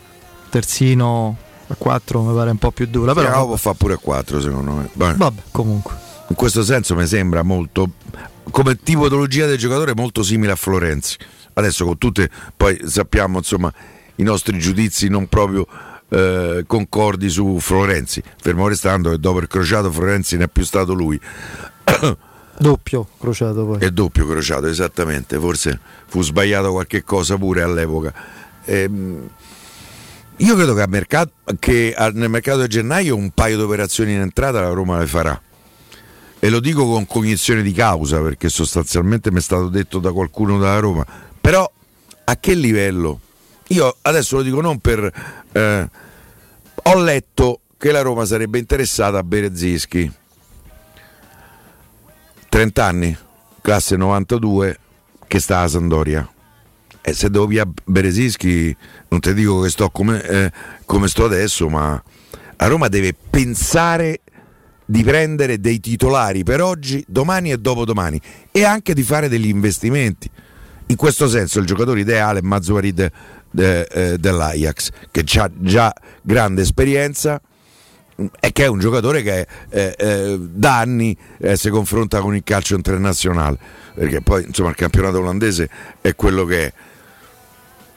Terzino 0.50 1.36
a 1.66 1.74
4 1.74 2.22
mi 2.22 2.34
pare 2.34 2.50
un 2.50 2.58
po' 2.58 2.70
più 2.70 2.86
dura. 2.86 3.14
Però 3.14 3.30
no, 3.30 3.46
può 3.46 3.56
fare 3.56 3.76
pure 3.76 3.94
a 3.94 3.98
4 3.98 4.40
secondo 4.40 4.72
me. 4.72 4.88
Vabbè. 4.92 5.16
Vabbè, 5.16 5.42
comunque. 5.50 5.96
In 6.28 6.36
questo 6.36 6.62
senso 6.62 6.94
mi 6.94 7.06
sembra 7.06 7.42
molto, 7.42 7.88
come 8.50 8.76
tipologia 8.76 9.46
del 9.46 9.58
giocatore, 9.58 9.94
molto 9.94 10.22
simile 10.22 10.52
a 10.52 10.56
Florenzi 10.56 11.16
adesso 11.54 11.84
con 11.84 11.98
tutte, 11.98 12.30
poi 12.56 12.80
sappiamo 12.84 13.38
insomma 13.38 13.72
i 14.16 14.22
nostri 14.22 14.58
giudizi 14.58 15.08
non 15.08 15.26
proprio 15.28 15.66
eh, 16.08 16.64
concordi 16.66 17.28
su 17.28 17.58
Florenzi, 17.58 18.22
fermo 18.40 18.68
restando 18.68 19.10
che 19.10 19.18
dopo 19.18 19.40
il 19.40 19.48
crociato 19.48 19.90
Florenzi 19.90 20.36
ne 20.36 20.44
è 20.44 20.48
più 20.48 20.64
stato 20.64 20.92
lui. 20.92 21.18
Doppio 22.56 23.08
crociato 23.18 23.66
poi. 23.66 23.78
È 23.80 23.90
doppio 23.90 24.26
crociato, 24.28 24.66
esattamente, 24.66 25.38
forse 25.40 25.78
fu 26.06 26.22
sbagliato 26.22 26.70
qualche 26.70 27.02
cosa 27.02 27.36
pure 27.36 27.62
all'epoca. 27.62 28.12
Ehm, 28.66 29.28
io 30.36 30.54
credo 30.54 30.74
che, 30.74 30.86
mercato, 30.86 31.32
che, 31.58 31.94
nel 32.12 32.30
mercato 32.30 32.60
di 32.62 32.68
gennaio 32.68 33.16
un 33.16 33.30
paio 33.30 33.56
di 33.56 33.62
operazioni 33.62 34.12
in 34.12 34.20
entrata 34.20 34.60
la 34.60 34.68
Roma 34.68 34.98
le 34.98 35.06
farà. 35.06 35.40
E 36.38 36.50
lo 36.50 36.60
dico 36.60 36.86
con 36.86 37.06
cognizione 37.06 37.62
di 37.62 37.72
causa 37.72 38.20
perché 38.20 38.48
sostanzialmente 38.48 39.30
mi 39.30 39.38
è 39.38 39.40
stato 39.40 39.68
detto 39.68 39.98
da 39.98 40.12
qualcuno 40.12 40.58
dalla 40.58 40.78
Roma. 40.78 41.06
Però 41.44 41.70
a 42.24 42.36
che 42.38 42.54
livello? 42.54 43.20
Io 43.68 43.94
adesso 44.00 44.36
lo 44.36 44.42
dico 44.42 44.62
non 44.62 44.78
per... 44.78 45.12
Eh, 45.52 45.88
ho 46.84 47.02
letto 47.02 47.60
che 47.76 47.92
la 47.92 48.00
Roma 48.00 48.24
sarebbe 48.24 48.58
interessata 48.58 49.18
a 49.18 49.22
Berezischi. 49.22 50.10
30 52.48 52.82
anni, 52.82 53.18
classe 53.60 53.94
92, 53.96 54.78
che 55.26 55.38
sta 55.38 55.60
a 55.60 55.68
Sandoria. 55.68 56.26
E 57.02 57.12
se 57.12 57.28
devo 57.28 57.46
via 57.46 57.68
Berezischi, 57.84 58.74
non 59.08 59.20
ti 59.20 59.34
dico 59.34 59.60
che 59.60 59.68
sto 59.68 59.90
come, 59.90 60.22
eh, 60.22 60.52
come 60.86 61.08
sto 61.08 61.26
adesso, 61.26 61.68
ma 61.68 62.02
a 62.56 62.66
Roma 62.66 62.88
deve 62.88 63.12
pensare 63.12 64.22
di 64.82 65.04
prendere 65.04 65.60
dei 65.60 65.78
titolari 65.78 66.42
per 66.42 66.62
oggi, 66.62 67.04
domani 67.06 67.52
e 67.52 67.58
dopodomani 67.58 68.18
e 68.50 68.64
anche 68.64 68.94
di 68.94 69.02
fare 69.02 69.28
degli 69.28 69.48
investimenti. 69.48 70.30
In 70.86 70.96
questo 70.96 71.28
senso 71.28 71.58
il 71.60 71.66
giocatore 71.66 72.00
ideale 72.00 72.40
è 72.40 72.42
Mazzuari 72.42 72.92
de, 72.92 73.10
de, 73.50 73.82
eh, 73.82 74.18
dell'Ajax, 74.18 74.90
che 75.10 75.24
ha 75.38 75.50
già 75.54 75.92
grande 76.20 76.62
esperienza 76.62 77.40
e 78.38 78.52
che 78.52 78.64
è 78.64 78.68
un 78.68 78.78
giocatore 78.78 79.22
che 79.22 79.46
eh, 79.70 79.94
eh, 79.98 80.38
da 80.38 80.78
anni 80.78 81.16
eh, 81.38 81.56
si 81.56 81.70
confronta 81.70 82.20
con 82.20 82.36
il 82.36 82.42
calcio 82.44 82.74
internazionale, 82.74 83.58
perché 83.94 84.20
poi 84.20 84.44
insomma 84.44 84.68
il 84.68 84.76
campionato 84.76 85.18
olandese 85.18 85.68
è 86.00 86.14
quello 86.14 86.44
che 86.44 86.66
è. 86.66 86.72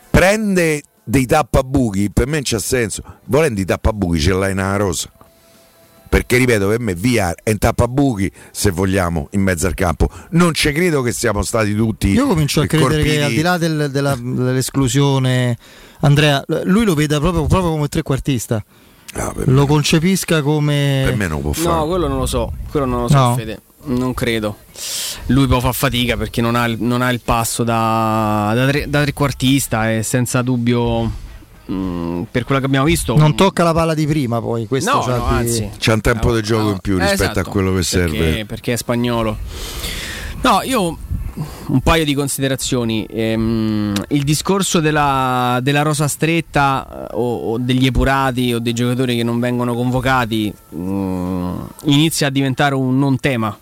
Prende 0.10 0.82
dei 1.04 1.26
tappabuchi, 1.26 2.10
per 2.12 2.28
me 2.28 2.40
c'ha 2.42 2.58
senso, 2.58 3.04
volendo 3.26 3.60
i 3.60 3.66
tappabuchi 3.66 4.20
ce 4.20 4.34
l'hai 4.34 4.56
nella 4.56 4.78
rosa 4.78 5.12
perché 6.08 6.38
ripeto 6.38 6.68
per 6.68 6.80
me 6.80 6.94
via 6.94 7.34
è 7.44 7.52
un 7.52 7.58
tappabuchi 7.58 8.32
se 8.52 8.72
vogliamo 8.72 9.28
in 9.32 9.42
mezzo 9.42 9.68
al 9.68 9.74
campo 9.74 10.10
non 10.32 10.54
ci 10.54 10.72
credo 10.72 11.02
che 11.02 11.12
siamo 11.12 11.42
stati 11.42 11.76
tutti 11.76 12.10
io 12.10 12.28
comincio 12.28 12.62
a 12.62 12.66
credere 12.66 12.96
corpini. 12.96 13.16
che 13.16 13.24
al 13.24 13.32
di 13.32 13.42
là 13.42 13.58
del, 13.58 13.90
della, 13.92 14.16
dell'esclusione 14.16 15.58
Andrea 16.02 16.44
lui 16.64 16.86
lo 16.86 16.94
veda 16.94 17.20
proprio, 17.20 17.46
proprio 17.46 17.72
come 17.72 17.88
trequartista 17.88 18.64
no, 19.14 19.34
lo 19.46 19.62
me. 19.62 19.68
concepisca 19.68 20.42
come 20.42 21.04
per 21.06 21.16
me 21.16 21.28
non 21.28 21.42
può 21.42 21.54
fare 21.54 21.68
no 21.68 21.88
quello 21.88 22.08
non 22.08 22.18
lo 22.18 22.26
so 22.26 22.54
quello 22.70 22.86
non 22.86 23.02
lo 23.02 23.08
so 23.08 23.16
no. 23.18 23.36
Fede 23.36 23.62
non 23.88 24.14
credo. 24.14 24.58
Lui 25.28 25.48
può 25.48 25.60
far 25.60 25.74
fatica 25.74 26.18
perché 26.18 26.42
non 26.42 26.56
ha, 26.56 26.68
non 26.78 27.02
ha 27.02 27.10
il 27.10 27.22
passo 27.22 27.64
da, 27.64 28.52
da, 28.54 28.68
tre, 28.68 28.90
da 28.90 29.02
trequartista 29.02 29.92
e 29.92 30.04
senza 30.04 30.42
dubbio 30.42 31.10
Mm, 31.70 32.24
per 32.32 32.46
quello 32.46 32.62
che 32.62 32.66
abbiamo 32.66 32.86
visto 32.86 33.18
non 33.18 33.36
tocca 33.36 33.62
la 33.62 33.74
palla 33.74 33.94
di 33.94 34.08
prima 34.08 34.40
poi 34.40 34.68
questo 34.68 35.06
no, 35.06 35.06
no, 35.06 35.28
di... 35.28 35.36
anzi, 35.36 35.70
c'è 35.78 35.92
un 35.92 36.00
tempo 36.00 36.34
di 36.34 36.42
gioco 36.42 36.70
in 36.70 36.78
più 36.80 36.98
rispetto 36.98 37.24
esatto, 37.24 37.40
a 37.42 37.44
quello 37.44 37.74
che 37.74 37.84
serve. 37.84 38.18
perché, 38.18 38.46
perché, 38.46 38.74
è 38.74 38.78
spagnolo. 38.78 39.38
No 40.44 40.62
io 40.64 40.98
un 41.68 41.82
paio 41.82 42.06
di 42.06 42.14
considerazioni. 42.14 43.06
Ehm, 43.10 43.94
il 44.10 44.24
discorso 44.24 44.80
della, 44.80 45.60
della 45.62 45.82
rosa 45.82 46.08
stretta 46.08 47.10
eh, 47.12 47.16
o, 47.16 47.52
o, 47.52 47.58
degli 47.58 47.86
epurati 47.86 48.54
o 48.54 48.60
dei 48.60 48.74
giocatori 48.74 49.16
che 49.16 49.24
non 49.24 49.40
vengono 49.40 49.74
convocati 49.76 50.54
mh, 50.70 50.80
mm, 50.80 51.56
inizia 51.86 52.28
a 52.28 52.30
diventare 52.30 52.76
un 52.76 52.98
non 52.98 53.20
tema 53.20 53.58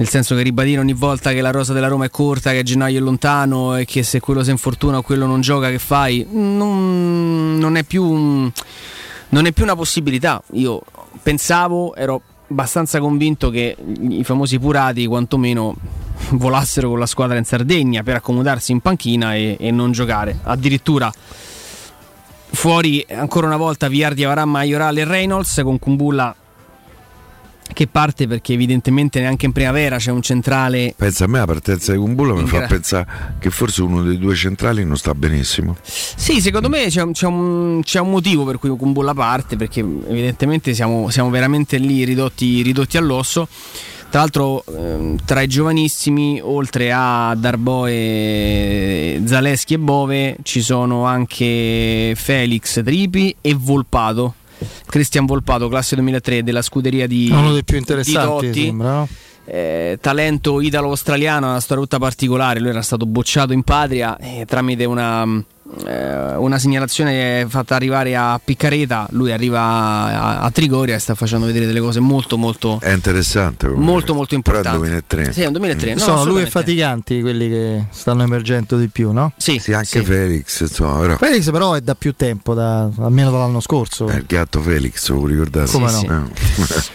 nel 0.00 0.08
senso 0.08 0.34
che 0.34 0.40
ribadire 0.40 0.80
ogni 0.80 0.94
volta 0.94 1.30
che 1.30 1.42
la 1.42 1.50
rosa 1.50 1.74
della 1.74 1.86
Roma 1.86 2.06
è 2.06 2.10
corta, 2.10 2.52
che 2.52 2.62
gennaio 2.62 2.96
è 2.96 3.02
lontano 3.02 3.76
e 3.76 3.84
che 3.84 4.02
se 4.02 4.18
quello 4.18 4.42
si 4.42 4.48
infortuna 4.48 4.96
o 4.96 5.02
quello 5.02 5.26
non 5.26 5.42
gioca 5.42 5.68
che 5.68 5.78
fai, 5.78 6.26
non, 6.30 7.58
non, 7.58 7.76
è 7.76 7.84
più, 7.84 8.02
non 8.06 9.44
è 9.44 9.52
più 9.52 9.62
una 9.62 9.76
possibilità. 9.76 10.42
Io 10.52 10.80
pensavo, 11.22 11.94
ero 11.94 12.22
abbastanza 12.48 12.98
convinto 12.98 13.50
che 13.50 13.76
i 14.08 14.24
famosi 14.24 14.58
purati 14.58 15.04
quantomeno 15.04 15.76
volassero 16.32 16.88
con 16.88 16.98
la 16.98 17.04
squadra 17.04 17.36
in 17.36 17.44
Sardegna 17.44 18.02
per 18.02 18.16
accomodarsi 18.16 18.72
in 18.72 18.80
panchina 18.80 19.34
e, 19.34 19.58
e 19.60 19.70
non 19.70 19.92
giocare. 19.92 20.38
Addirittura 20.44 21.12
fuori 22.52 23.04
ancora 23.10 23.48
una 23.48 23.58
volta 23.58 23.86
Viardi, 23.88 24.24
Avaran, 24.24 24.48
Maioral 24.48 24.96
e 24.96 25.04
Reynolds 25.04 25.60
con 25.62 25.78
Kumbulla 25.78 26.34
che 27.72 27.86
parte 27.86 28.26
perché 28.26 28.52
evidentemente 28.52 29.20
neanche 29.20 29.46
in 29.46 29.52
primavera 29.52 29.96
c'è 29.96 30.10
un 30.10 30.22
centrale. 30.22 30.94
Pensa 30.96 31.24
a 31.24 31.26
me 31.28 31.38
la 31.38 31.46
partenza 31.46 31.92
di 31.92 31.98
Kumbulla 31.98 32.34
mi 32.34 32.46
fa 32.46 32.66
pensare 32.66 33.06
che 33.38 33.50
forse 33.50 33.82
uno 33.82 34.02
dei 34.02 34.18
due 34.18 34.34
centrali 34.34 34.84
non 34.84 34.96
sta 34.96 35.14
benissimo. 35.14 35.76
Sì, 35.82 36.40
secondo 36.40 36.68
me 36.68 36.86
c'è, 36.88 37.08
c'è, 37.10 37.26
un, 37.26 37.80
c'è 37.82 38.00
un, 38.00 38.10
motivo 38.10 38.44
per 38.44 38.58
cui 38.58 38.68
Kumbulla 38.70 39.14
parte 39.14 39.56
perché 39.56 39.80
evidentemente 39.80 40.74
siamo, 40.74 41.10
siamo 41.10 41.30
veramente 41.30 41.78
lì 41.78 42.04
ridotti, 42.04 42.62
ridotti 42.62 42.96
all'osso. 42.96 43.48
Tra 44.10 44.20
l'altro 44.20 44.64
ehm, 44.66 45.18
tra 45.24 45.40
i 45.40 45.46
giovanissimi, 45.46 46.40
oltre 46.42 46.90
a 46.92 47.32
Darboe, 47.38 49.22
Zaleschi 49.24 49.74
e 49.74 49.78
Bove, 49.78 50.36
ci 50.42 50.62
sono 50.62 51.04
anche 51.04 52.14
Felix 52.16 52.82
Tripi 52.82 53.36
e 53.40 53.54
Volpato 53.54 54.34
Cristian 54.86 55.26
Volpato, 55.26 55.68
classe 55.68 55.94
2003 55.94 56.42
della 56.42 56.62
scuderia 56.62 57.06
di 57.06 57.28
uno 57.30 57.52
dei 57.52 57.64
più 57.64 57.76
interessanti, 57.76 58.50
di 58.50 58.64
sembra, 58.64 58.92
no? 58.92 59.08
eh, 59.44 59.98
talento 60.00 60.60
italo-australiano, 60.60 61.48
una 61.48 61.60
storia 61.60 61.82
tutta 61.82 61.98
particolare. 61.98 62.60
Lui 62.60 62.70
era 62.70 62.82
stato 62.82 63.06
bocciato 63.06 63.52
in 63.52 63.62
patria 63.62 64.16
e 64.18 64.44
tramite 64.46 64.84
una, 64.84 65.24
eh, 65.86 66.36
una 66.36 66.58
segnalazione 66.58 67.46
fatta 67.48 67.74
arrivare 67.74 68.16
a 68.16 68.40
Piccareta, 68.42 69.06
lui 69.10 69.32
arriva 69.32 69.60
a, 69.60 70.40
a 70.40 70.50
Trigoria 70.50 70.94
e 70.94 70.98
sta 70.98 71.14
facendo 71.14 71.46
vedere 71.46 71.66
delle 71.66 71.80
cose 71.80 72.00
molto 72.00 72.36
molto 72.36 72.78
È 72.80 72.90
interessante. 72.90 73.68
molto 73.68 74.14
molto 74.14 74.38
Però 74.40 74.56
è 74.56 74.58
importanti. 74.60 74.78
2003. 74.78 75.32
Sì, 75.32 75.42
è 75.42 75.46
un 75.46 75.52
2003. 75.52 75.92
no, 75.94 75.98
Sono 76.00 76.24
lui 76.24 76.42
e. 76.42 76.46
Faticanti 76.46 77.20
quelli 77.20 77.48
che 77.48 77.84
stanno 77.90 78.22
emergendo 78.22 78.76
di 78.76 78.88
più, 78.88 79.12
no? 79.12 79.32
Sì, 79.36 79.58
Sì, 79.58 79.72
anche 79.72 79.86
sì. 80.00 80.04
Felix, 80.04 80.60
insomma, 80.60 80.98
però. 81.00 81.16
Felix 81.16 81.50
però 81.50 81.72
è 81.74 81.80
da 81.80 81.94
più 81.94 82.14
tempo, 82.14 82.54
da- 82.54 82.88
almeno 82.98 83.30
dall'anno 83.30 83.60
scorso. 83.60 84.06
È 84.08 84.16
il 84.16 84.24
gatto 84.26 84.60
Felix, 84.60 85.08
lo 85.10 85.26
ricordate? 85.26 85.70
Come 85.70 85.88
Sì, 85.88 86.06
no? 86.06 86.28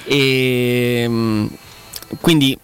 Eh. 0.05 0.13
E 0.13 1.05
mm, 1.07 1.45
quindi 2.21 2.57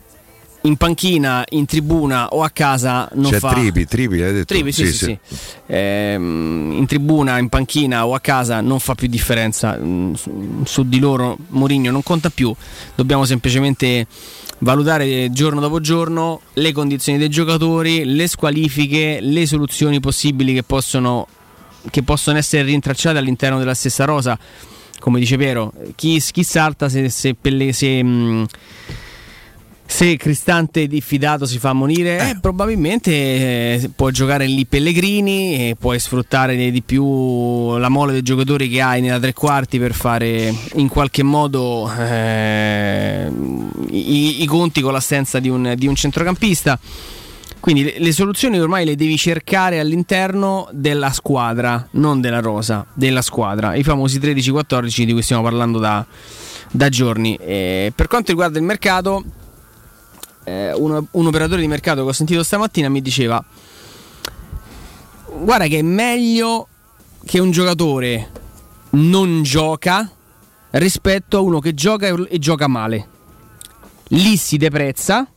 in 0.63 0.77
panchina, 0.77 1.43
in 1.49 1.65
tribuna 1.65 2.27
o 2.29 2.43
a 2.43 2.49
casa 2.49 3.09
non 3.13 3.31
C'è 3.31 3.39
fa 3.39 3.49
Tripi, 3.49 3.85
Tripi, 3.85 4.21
hai 4.21 4.33
detto? 4.33 4.53
Tripi, 4.53 4.71
sì, 4.71 4.85
sì, 4.87 5.05
sì. 5.05 5.19
Ehm, 5.65 6.73
in 6.77 6.85
tribuna, 6.85 7.39
in 7.39 7.49
panchina 7.49 8.05
o 8.05 8.13
a 8.13 8.19
casa 8.19 8.61
non 8.61 8.79
fa 8.79 8.93
più 8.93 9.07
differenza. 9.07 9.77
Mm, 9.77 10.13
Su, 10.63 10.87
di 10.87 10.99
loro 10.99 11.37
Mourinho 11.49 11.89
non 11.91 12.03
conta 12.03 12.29
più. 12.29 12.53
Dobbiamo 12.93 13.25
semplicemente 13.25 14.05
valutare 14.59 15.31
giorno 15.31 15.59
dopo 15.59 15.79
giorno 15.79 16.41
le 16.53 16.71
condizioni 16.71 17.17
dei 17.17 17.29
giocatori, 17.29 18.05
le 18.05 18.27
squalifiche, 18.27 19.17
le 19.19 19.47
soluzioni 19.47 19.99
possibili 19.99 20.53
che 20.53 20.63
possono, 20.63 21.27
che 21.89 22.03
possono 22.03 22.37
essere 22.37 22.63
rintracciate 22.63 23.17
all'interno 23.17 23.57
della 23.57 23.73
stessa 23.73 24.05
rosa. 24.05 24.37
Come 24.99 25.19
dice 25.19 25.35
Piero, 25.35 25.73
chi, 25.95 26.21
chi 26.31 26.43
salta 26.43 26.87
se, 26.87 27.09
se, 27.09 27.33
Pelle- 27.33 27.73
se, 27.73 28.03
mm, 28.03 28.43
se 29.91 30.15
Cristante 30.15 30.87
diffidato 30.87 31.45
si 31.45 31.59
fa 31.59 31.71
ammonire, 31.71 32.29
eh, 32.29 32.37
probabilmente 32.39 33.11
eh, 33.11 33.89
può 33.93 34.09
giocare 34.09 34.45
lì 34.45 34.65
Pellegrini 34.65 35.69
e 35.69 35.75
puoi 35.77 35.99
sfruttare 35.99 36.55
di 36.55 36.81
più 36.81 37.75
la 37.77 37.89
mole 37.89 38.13
dei 38.13 38.21
giocatori 38.21 38.69
che 38.69 38.81
hai 38.81 39.01
nella 39.01 39.19
tre 39.19 39.33
quarti 39.33 39.79
per 39.79 39.93
fare 39.93 40.55
in 40.75 40.87
qualche 40.87 41.23
modo 41.23 41.91
eh, 41.93 43.29
i, 43.89 44.41
i 44.41 44.45
conti 44.45 44.79
con 44.79 44.93
l'assenza 44.93 45.39
di 45.39 45.49
un, 45.49 45.73
di 45.75 45.87
un 45.87 45.95
centrocampista. 45.95 46.79
Quindi 47.59 47.83
le, 47.83 47.95
le 47.97 48.11
soluzioni 48.13 48.57
ormai 48.59 48.85
le 48.85 48.95
devi 48.95 49.17
cercare 49.17 49.77
all'interno 49.81 50.69
della 50.71 51.11
squadra, 51.11 51.85
non 51.91 52.21
della 52.21 52.39
rosa, 52.39 52.85
della 52.93 53.21
squadra. 53.21 53.75
I 53.75 53.83
famosi 53.83 54.19
13-14 54.19 55.03
di 55.03 55.11
cui 55.11 55.21
stiamo 55.21 55.43
parlando 55.43 55.79
da, 55.79 56.03
da 56.71 56.87
giorni. 56.87 57.35
E 57.35 57.91
per 57.93 58.07
quanto 58.07 58.31
riguarda 58.31 58.57
il 58.57 58.63
mercato, 58.63 59.23
eh, 60.43 60.73
un, 60.73 61.03
un 61.09 61.25
operatore 61.27 61.61
di 61.61 61.67
mercato 61.67 62.03
che 62.03 62.09
ho 62.09 62.13
sentito 62.13 62.43
stamattina 62.43 62.89
mi 62.89 63.01
diceva 63.01 63.43
guarda 65.39 65.67
che 65.67 65.79
è 65.79 65.81
meglio 65.81 66.67
che 67.25 67.39
un 67.39 67.51
giocatore 67.51 68.29
non 68.91 69.43
gioca 69.43 70.09
rispetto 70.71 71.37
a 71.37 71.41
uno 71.41 71.59
che 71.59 71.73
gioca 71.73 72.07
e, 72.07 72.39
gioca 72.39 72.67
male. 72.67 73.07
Lì 74.09 74.35
si 74.37 74.57
deprezza 74.57 75.27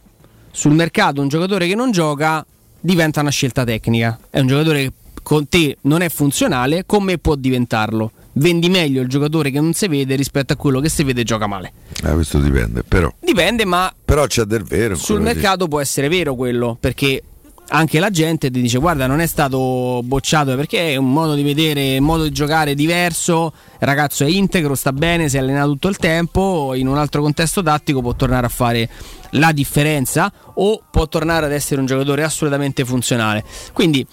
sul 0.51 0.73
mercato 0.73 1.21
un 1.21 1.29
giocatore 1.29 1.67
che 1.67 1.75
non 1.75 1.90
gioca 1.90 2.45
diventa 2.81 3.21
una 3.21 3.31
scelta 3.31 3.64
tecnica. 3.64 4.19
È 4.31 4.40
un 4.40 4.47
giocatore 4.47 4.83
che 4.83 4.93
con 5.23 5.49
te 5.49 5.79
non 5.83 6.03
è 6.03 6.09
funzionale 6.09 6.85
con 6.85 7.03
me 7.03 7.19
può 7.19 7.35
diventarlo 7.35 8.12
vendi 8.35 8.68
meglio 8.68 9.01
il 9.03 9.09
giocatore 9.09 9.51
che 9.51 9.61
non 9.61 9.73
si 9.73 9.87
vede 9.88 10.14
rispetto 10.16 10.53
a 10.53 10.57
quello 10.57 10.81
che 10.81 10.88
si 10.88 11.03
vede 11.05 11.23
e 11.23 11.25
gioca 11.25 11.47
male 11.47 11.73
Ah, 12.03 12.12
questo 12.12 12.38
dipende, 12.38 12.83
però. 12.83 13.12
dipende 13.20 13.64
ma 13.64 13.92
Però 14.05 14.27
c'è 14.27 14.42
del 14.44 14.62
vero. 14.64 14.94
sul 14.97 15.20
mercato 15.20 15.68
può 15.68 15.81
essere 15.81 16.09
vero 16.09 16.35
quello, 16.35 16.77
perché 16.79 17.23
anche 17.68 17.99
la 17.99 18.11
gente 18.11 18.51
ti 18.51 18.61
dice 18.61 18.77
guarda 18.79 19.07
non 19.07 19.20
è 19.20 19.27
stato 19.27 20.03
bocciato 20.05 20.55
perché 20.55 20.92
è 20.92 20.97
un 20.97 21.11
modo 21.11 21.35
di 21.35 21.42
vedere, 21.42 21.97
un 21.97 22.05
modo 22.05 22.25
di 22.25 22.31
giocare 22.31 22.75
diverso, 22.75 23.55
il 23.81 23.87
ragazzo 23.87 24.23
è 24.25 24.29
integro, 24.29 24.75
sta 24.75 24.92
bene, 24.92 25.31
si 25.31 25.38
allena 25.38 25.64
tutto 25.64 25.88
il 25.88 25.97
tempo, 25.97 26.73
in 26.75 26.88
un 26.88 26.99
altro 26.99 27.23
contesto 27.23 27.62
tattico 27.62 28.03
può 28.03 28.14
tornare 28.14 28.44
a 28.47 28.51
fare 28.51 28.88
la 29.31 29.51
differenza 29.53 30.31
o 30.57 30.83
può 30.90 31.09
tornare 31.09 31.47
ad 31.47 31.53
essere 31.53 31.81
un 31.81 31.87
giocatore 31.87 32.23
assolutamente 32.23 32.85
funzionale. 32.85 33.42
Quindi 33.73 34.07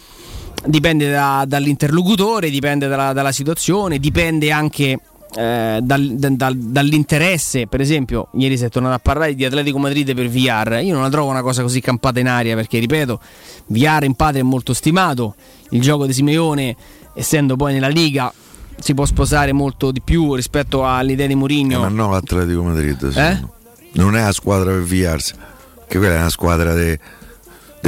dipende 0.65 1.09
da- 1.11 1.43
dall'interlocutore, 1.47 2.49
dipende 2.49 2.87
dalla, 2.87 3.13
dalla 3.13 3.31
situazione, 3.31 3.97
dipende 3.99 4.51
anche 4.51 4.99
eh, 5.33 5.79
dal- 5.81 6.15
dal- 6.15 6.35
dal- 6.35 6.57
dall'interesse. 6.57 7.67
Per 7.67 7.79
esempio, 7.79 8.27
ieri 8.33 8.57
si 8.57 8.65
è 8.65 8.69
tornato 8.69 8.95
a 8.95 8.99
parlare 8.99 9.33
di 9.33 9.45
Atletico 9.45 9.77
Madrid 9.79 10.13
per 10.13 10.27
VR. 10.29 10.81
Io 10.83 10.93
non 10.93 11.03
la 11.03 11.09
trovo 11.09 11.29
una 11.29 11.41
cosa 11.41 11.61
così 11.61 11.79
campata 11.79 12.19
in 12.19 12.27
aria 12.27 12.55
perché, 12.55 12.79
ripeto, 12.79 13.19
VR 13.67 14.03
in 14.03 14.13
patria 14.15 14.41
è 14.41 14.43
molto 14.43 14.73
stimato. 14.73 15.35
Il 15.69 15.81
gioco 15.81 16.05
di 16.05 16.13
Simeone, 16.13 16.75
essendo 17.13 17.55
poi 17.55 17.73
nella 17.73 17.87
Liga, 17.87 18.31
si 18.77 18.93
può 18.93 19.05
sposare 19.05 19.53
molto 19.53 19.91
di 19.91 20.01
più 20.01 20.35
rispetto 20.35 20.85
all'idea 20.85 21.27
di 21.27 21.33
Eh, 21.33 21.37
Mourinho. 21.37 21.79
ma 21.79 21.87
no, 21.87 22.09
l'Atletico 22.11 22.63
Madrid. 22.63 23.11
Eh? 23.15 23.39
Non 23.93 24.15
è 24.17 24.21
una 24.21 24.31
squadra 24.33 24.71
per 24.71 24.81
viarsi, 24.83 25.33
che 25.87 25.97
quella 25.97 26.15
è 26.15 26.17
una 26.19 26.29
squadra 26.29 26.73
dei 26.73 26.97
De- 26.97 26.99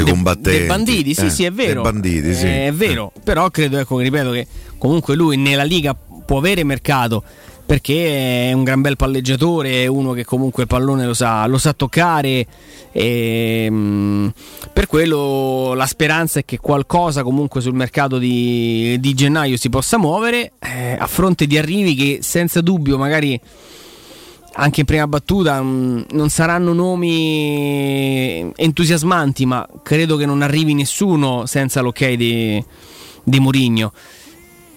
combattenti. 0.01 0.57
dei 0.57 0.67
banditi, 0.67 1.13
sì, 1.13 1.25
Eh, 1.25 1.29
sì, 1.29 1.43
è 1.43 1.51
vero. 1.51 1.81
dei 1.83 1.91
banditi, 1.91 2.33
sì. 2.33 2.45
Eh, 2.45 2.67
È 2.67 2.71
vero, 2.73 3.11
però 3.23 3.49
credo, 3.49 3.77
ecco, 3.77 3.99
ripeto 3.99 4.31
che 4.31 4.47
comunque 4.77 5.15
lui 5.15 5.37
nella 5.37 5.63
Liga 5.63 5.95
può 6.25 6.37
avere 6.39 6.63
mercato 6.63 7.23
perché 7.65 8.49
è 8.49 8.53
un 8.53 8.63
gran 8.65 8.81
bel 8.81 8.97
palleggiatore, 8.97 9.83
è 9.83 9.85
uno 9.87 10.11
che 10.11 10.25
comunque 10.25 10.63
il 10.63 10.67
pallone 10.67 11.05
lo 11.05 11.13
sa, 11.13 11.45
lo 11.47 11.57
sa 11.57 11.71
toccare 11.73 12.45
e 12.91 13.67
mm, 13.69 14.27
per 14.73 14.85
quello 14.87 15.73
la 15.73 15.85
speranza 15.85 16.39
è 16.39 16.45
che 16.45 16.59
qualcosa 16.59 17.23
comunque 17.23 17.61
sul 17.61 17.73
mercato 17.73 18.17
di, 18.17 18.97
di 18.99 19.13
gennaio 19.13 19.55
si 19.57 19.69
possa 19.69 19.97
muovere 19.97 20.51
eh, 20.59 20.97
a 20.99 21.07
fronte 21.07 21.47
di 21.47 21.57
arrivi 21.57 21.95
che 21.95 22.19
senza 22.21 22.59
dubbio 22.59 22.97
magari 22.97 23.39
anche 24.55 24.81
in 24.81 24.85
prima 24.85 25.07
battuta 25.07 25.61
mh, 25.61 26.05
non 26.11 26.29
saranno 26.29 26.73
nomi 26.73 28.51
entusiasmanti, 28.55 29.45
ma 29.45 29.67
credo 29.83 30.15
che 30.17 30.25
non 30.25 30.41
arrivi 30.41 30.73
nessuno 30.73 31.45
senza 31.45 31.81
l'ok 31.81 32.11
di, 32.13 32.63
di 33.23 33.39
Mourinho. 33.39 33.91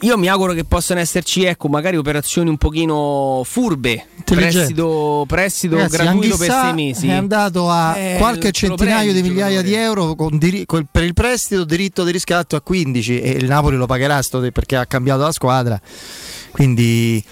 Io 0.01 0.19
mi 0.19 0.29
auguro 0.29 0.53
che 0.53 0.65
possano 0.65 1.01
esserci, 1.01 1.45
ecco, 1.45 1.69
magari 1.69 1.97
operazioni 1.97 2.51
un 2.51 2.59
pochino 2.59 3.41
furbe, 3.45 4.05
prestito, 4.25 5.25
prestito 5.27 5.77
Ragazzi, 5.77 5.97
gratuito 5.97 6.37
per 6.37 6.51
sei 6.51 6.75
mesi. 6.75 7.09
È 7.09 7.13
andato 7.13 7.71
a 7.71 7.97
Eh, 7.97 8.17
qualche 8.19 8.53
centinaio 8.53 9.15
di 9.15 9.23
migliaia 9.23 9.63
di 9.63 9.73
euro 9.73 10.15
con 10.15 10.37
diri- 10.37 10.67
col- 10.67 10.87
per 10.91 11.03
il 11.03 11.15
prestito, 11.15 11.65
diritto 11.65 12.05
di 12.05 12.13
riscatto 12.13 12.57
a 12.57 12.61
15 12.61 13.21
e 13.21 13.31
il 13.31 13.47
Napoli 13.47 13.77
lo 13.77 13.87
pagherà 13.87 14.21
perché 14.53 14.77
ha 14.77 14.85
cambiato 14.85 15.23
la 15.23 15.33
squadra. 15.33 15.81
Quindi 16.51 17.25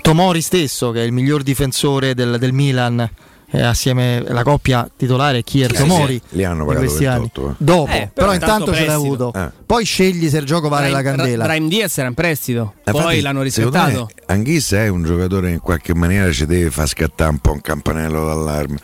Tomori 0.00 0.40
stesso, 0.40 0.90
che 0.90 1.02
è 1.02 1.04
il 1.04 1.12
miglior 1.12 1.42
difensore 1.42 2.14
del, 2.14 2.38
del 2.38 2.52
Milan, 2.52 3.08
eh, 3.54 3.60
assieme 3.62 4.24
alla 4.26 4.42
coppia 4.42 4.88
titolare 4.96 5.42
Kier 5.42 5.70
Sì, 5.74 5.82
Tomori 5.82 6.20
sì, 6.26 6.36
li 6.36 6.44
hanno 6.44 6.64
pagato 6.64 6.84
questi 6.86 7.04
anni. 7.06 7.20
28, 7.34 7.50
eh. 7.50 7.54
Dopo, 7.58 7.90
Eh, 7.92 7.98
però, 7.98 8.10
però 8.12 8.32
intanto 8.34 8.72
ce 8.74 8.84
l'ha 8.86 8.92
prestito. 8.94 9.28
avuto. 9.28 9.32
Eh. 9.38 9.50
Poi 9.66 9.84
scegli 9.84 10.28
se 10.30 10.38
il 10.38 10.44
gioco 10.46 10.68
vale 10.68 10.88
la 10.90 11.00
Brahim- 11.02 11.16
candela. 11.18 11.44
Brahim 11.44 11.68
Diaz 11.68 11.98
era 11.98 12.08
in 12.08 12.14
prestito, 12.14 12.74
poi 12.82 12.94
Infatti, 12.96 13.20
l'hanno 13.20 13.42
riscattato. 13.42 14.08
me 14.16 14.22
Anghissa 14.34 14.82
è 14.82 14.88
un 14.88 15.04
giocatore 15.04 15.48
che 15.48 15.52
in 15.54 15.60
qualche 15.60 15.94
maniera 15.94 16.32
ci 16.32 16.46
deve 16.46 16.70
far 16.70 16.88
scattare 16.88 17.30
un 17.30 17.38
po' 17.38 17.52
un 17.52 17.60
campanello 17.60 18.24
d'allarme. 18.26 18.78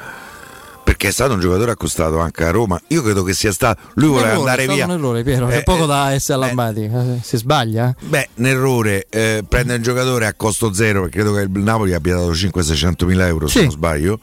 Perché 0.98 1.12
è 1.12 1.14
stato 1.14 1.34
un 1.34 1.38
giocatore 1.38 1.70
accostato 1.70 2.18
anche 2.18 2.42
a 2.44 2.50
Roma. 2.50 2.80
Io 2.88 3.02
credo 3.02 3.22
che 3.22 3.32
sia 3.32 3.52
stato. 3.52 3.80
Lui 3.94 4.08
voleva 4.08 4.30
errore, 4.32 4.50
andare 4.50 4.64
è 4.64 4.74
via. 4.74 4.84
un 4.87 4.90
errore, 4.90 5.22
Piero. 5.22 5.48
Eh, 5.48 5.62
poco 5.62 5.84
eh, 5.84 5.87
da 5.87 6.11
essere 6.12 6.32
eh, 6.40 6.42
allarmati. 6.42 6.80
Eh, 6.92 7.20
Si 7.22 7.37
sbaglia? 7.37 7.94
Beh, 8.00 8.28
un 8.34 8.46
errore, 8.46 9.06
eh, 9.08 9.44
prende 9.48 9.76
un 9.76 9.82
giocatore 9.82 10.26
a 10.26 10.34
costo 10.34 10.72
zero, 10.74 11.02
perché 11.02 11.20
credo 11.20 11.34
che 11.37 11.42
il 11.42 11.50
Napoli 11.52 11.92
abbia 11.94 12.16
dato 12.16 12.32
500-600 12.32 13.04
mila 13.06 13.28
euro, 13.28 13.46
Sì. 13.46 13.58
se 13.58 13.62
non 13.62 13.70
sbaglio, 13.70 14.18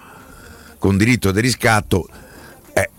con 0.78 0.98
diritto 0.98 1.32
di 1.32 1.40
riscatto. 1.40 2.10
Eh, 2.74 2.90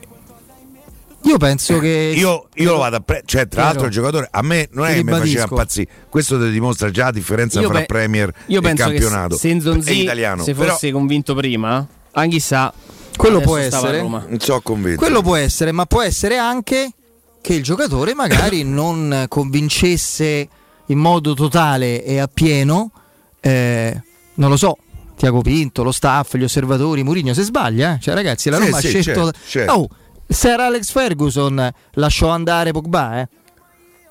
Io 1.24 1.36
penso 1.36 1.78
che. 1.78 2.14
io, 2.16 2.48
io 2.54 2.70
lo 2.72 2.78
vado 2.78 2.96
a 2.96 3.00
prendere, 3.00 3.28
cioè 3.28 3.46
tra 3.46 3.64
l'altro 3.64 3.84
il 3.84 3.92
giocatore 3.92 4.26
a 4.30 4.40
me 4.40 4.70
non 4.72 4.86
è 4.86 4.94
che 4.94 5.04
mi 5.04 5.10
faceva 5.12 5.42
impazzire, 5.50 5.88
questo 6.08 6.40
ti 6.40 6.50
dimostra 6.50 6.90
già 6.90 7.04
la 7.04 7.10
differenza 7.10 7.60
Io 7.60 7.68
fra 7.68 7.80
pe- 7.80 7.84
Premier 7.84 8.32
Io 8.46 8.60
e 8.60 8.62
penso 8.62 8.84
campionato 8.84 9.36
che 9.36 9.60
se 9.60 9.90
e 9.90 9.94
italiano. 9.96 10.42
se 10.42 10.54
Però 10.54 10.72
fosse 10.72 10.90
convinto 10.92 11.34
prima, 11.34 11.86
Anghissà 12.12 12.72
Quello 13.16 13.40
può 13.40 13.57
essere. 13.57 14.00
Roma. 14.00 14.24
non 14.29 14.40
so 14.40 14.61
convinto. 14.61 15.00
Quello 15.00 15.22
può 15.22 15.37
essere, 15.37 15.72
ma 15.72 15.87
può 15.87 16.02
essere 16.02 16.37
anche 16.37 16.90
che 17.40 17.55
il 17.55 17.62
giocatore 17.62 18.14
magari 18.14 18.62
non 18.68 19.26
convincesse 19.29 20.48
in 20.87 20.98
modo 20.98 21.35
totale 21.35 22.05
e 22.05 22.18
appieno, 22.18 22.90
eh, 23.40 24.02
non 24.35 24.50
lo 24.50 24.57
so, 24.57 24.79
Tiago 25.16 25.40
Pinto, 25.40 25.83
lo 25.83 25.92
staff, 25.92 26.37
gli 26.37 26.44
osservatori, 26.44 27.02
Mourinho, 27.02 27.35
se 27.35 27.42
sbaglia, 27.42 27.94
eh? 27.94 28.00
cioè 28.00 28.14
ragazzi 28.14 28.50
la 28.50 28.59
Sì, 28.59 28.64
Roma 28.64 28.81
sì, 28.81 28.87
ha 28.87 28.90
scelto... 28.90 29.24
certo, 29.24 29.38
certo. 29.46 29.72
Oh, 29.72 29.88
se 30.26 30.50
era 30.50 30.66
Alex 30.66 30.90
Ferguson 30.90 31.72
lasciò 31.92 32.29
andare 32.29 32.72
Pogba, 32.72 33.20
eh? 33.20 33.29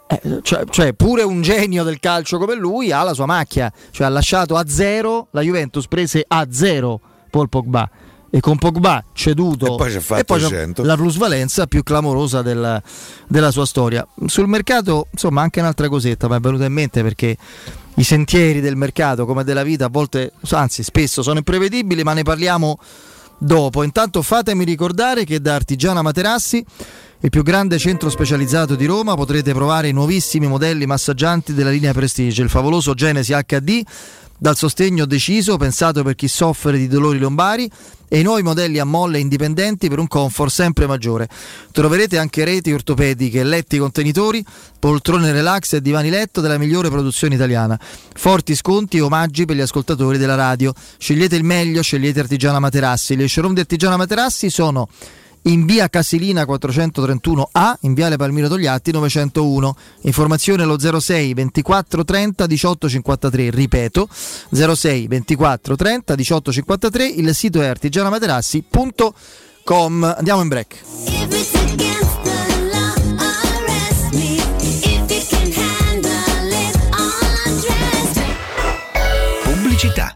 Eh, 0.07 0.39
cioè, 0.43 0.63
cioè, 0.69 0.93
pure 0.93 1.23
un 1.23 1.41
genio 1.41 1.83
del 1.83 1.99
calcio 1.99 2.37
come 2.37 2.55
lui 2.55 2.91
ha 2.91 3.03
la 3.03 3.13
sua 3.13 3.25
macchia, 3.25 3.71
cioè 3.91 4.05
ha 4.05 4.09
lasciato 4.09 4.55
a 4.55 4.63
zero 4.67 5.27
la 5.31 5.41
Juventus 5.41 5.87
prese 5.87 6.23
a 6.27 6.47
zero 6.49 6.99
Paul 7.29 7.49
Pogba 7.49 7.89
e 8.35 8.41
con 8.41 8.57
Pogba 8.57 9.01
ceduto 9.13 9.65
e 9.65 9.75
poi, 9.77 9.91
c'è 9.93 9.99
fatto 10.01 10.23
poi 10.25 10.41
c'è 10.41 10.67
la 10.83 10.97
plusvalenza 10.97 11.67
più 11.67 11.83
clamorosa 11.83 12.41
del, 12.41 12.83
della 13.29 13.49
sua 13.49 13.65
storia. 13.65 14.05
Sul 14.25 14.49
mercato, 14.49 15.07
insomma, 15.09 15.41
anche 15.41 15.61
un'altra 15.61 15.87
cosetta 15.87 16.27
mi 16.27 16.35
è 16.35 16.39
venuta 16.41 16.65
in 16.65 16.73
mente 16.73 17.01
perché 17.01 17.37
i 17.95 18.03
sentieri 18.03 18.59
del 18.59 18.75
mercato 18.75 19.25
come 19.25 19.45
della 19.45 19.63
vita 19.63 19.85
a 19.85 19.89
volte, 19.89 20.33
anzi 20.49 20.83
spesso 20.83 21.23
sono 21.23 21.37
imprevedibili, 21.37 22.03
ma 22.03 22.11
ne 22.11 22.23
parliamo 22.23 22.77
dopo. 23.37 23.83
Intanto 23.83 24.21
fatemi 24.21 24.65
ricordare 24.65 25.23
che 25.23 25.39
da 25.39 25.55
Artigiana 25.55 26.01
Materassi, 26.01 26.61
il 27.21 27.29
più 27.29 27.41
grande 27.41 27.77
centro 27.77 28.09
specializzato 28.09 28.75
di 28.75 28.83
Roma, 28.83 29.15
potrete 29.15 29.53
provare 29.53 29.87
i 29.87 29.93
nuovissimi 29.93 30.47
modelli 30.47 30.85
massaggianti 30.85 31.53
della 31.53 31.69
linea 31.69 31.93
Prestige, 31.93 32.41
il 32.41 32.49
favoloso 32.49 32.93
Genesi 32.95 33.33
HD 33.33 33.81
dal 34.37 34.55
sostegno 34.55 35.05
deciso 35.05 35.57
pensato 35.57 36.03
per 36.03 36.15
chi 36.15 36.27
soffre 36.27 36.77
di 36.77 36.87
dolori 36.87 37.19
lombari 37.19 37.69
e 38.07 38.19
i 38.19 38.23
nuovi 38.23 38.43
modelli 38.43 38.79
a 38.79 38.85
molle 38.85 39.19
indipendenti 39.19 39.89
per 39.89 39.99
un 39.99 40.07
comfort 40.07 40.51
sempre 40.51 40.87
maggiore. 40.87 41.27
Troverete 41.71 42.17
anche 42.17 42.43
reti 42.43 42.71
ortopediche, 42.71 43.43
letti 43.43 43.77
contenitori, 43.77 44.43
poltrone 44.79 45.31
relax 45.31 45.73
e 45.73 45.81
divani 45.81 46.09
letto 46.09 46.41
della 46.41 46.57
migliore 46.57 46.89
produzione 46.89 47.35
italiana. 47.35 47.79
Forti 48.13 48.55
sconti 48.55 48.97
e 48.97 49.01
omaggi 49.01 49.45
per 49.45 49.55
gli 49.55 49.61
ascoltatori 49.61 50.17
della 50.17 50.35
radio. 50.35 50.73
Scegliete 50.97 51.35
il 51.35 51.43
meglio, 51.43 51.81
scegliete 51.81 52.19
Artigiana 52.19 52.59
Materassi. 52.59 53.15
Le 53.15 53.27
showroom 53.27 53.53
di 53.53 53.61
Artigiana 53.61 53.97
Materassi 53.97 54.49
sono 54.49 54.87
in 55.45 55.65
via 55.65 55.89
Casilina 55.89 56.43
431A, 56.43 57.73
in 57.81 57.93
viale 57.93 58.15
Palmiro 58.17 58.47
Togliatti 58.47 58.91
901. 58.91 59.75
Informazione 60.01 60.63
allo 60.63 60.79
06 60.79 61.33
24 61.33 62.03
30 62.03 62.47
18 62.47 62.89
53, 62.89 63.49
ripeto 63.49 64.07
06 64.09 65.07
24 65.07 65.75
30 65.75 66.15
18 66.15 66.51
53, 66.51 67.05
il 67.05 67.35
sito 67.35 67.61
è 67.61 67.67
artigianamaterassi.com. 67.67 70.15
Andiamo 70.17 70.41
in 70.41 70.47
break. 70.47 70.83
Pubblicità 79.43 80.15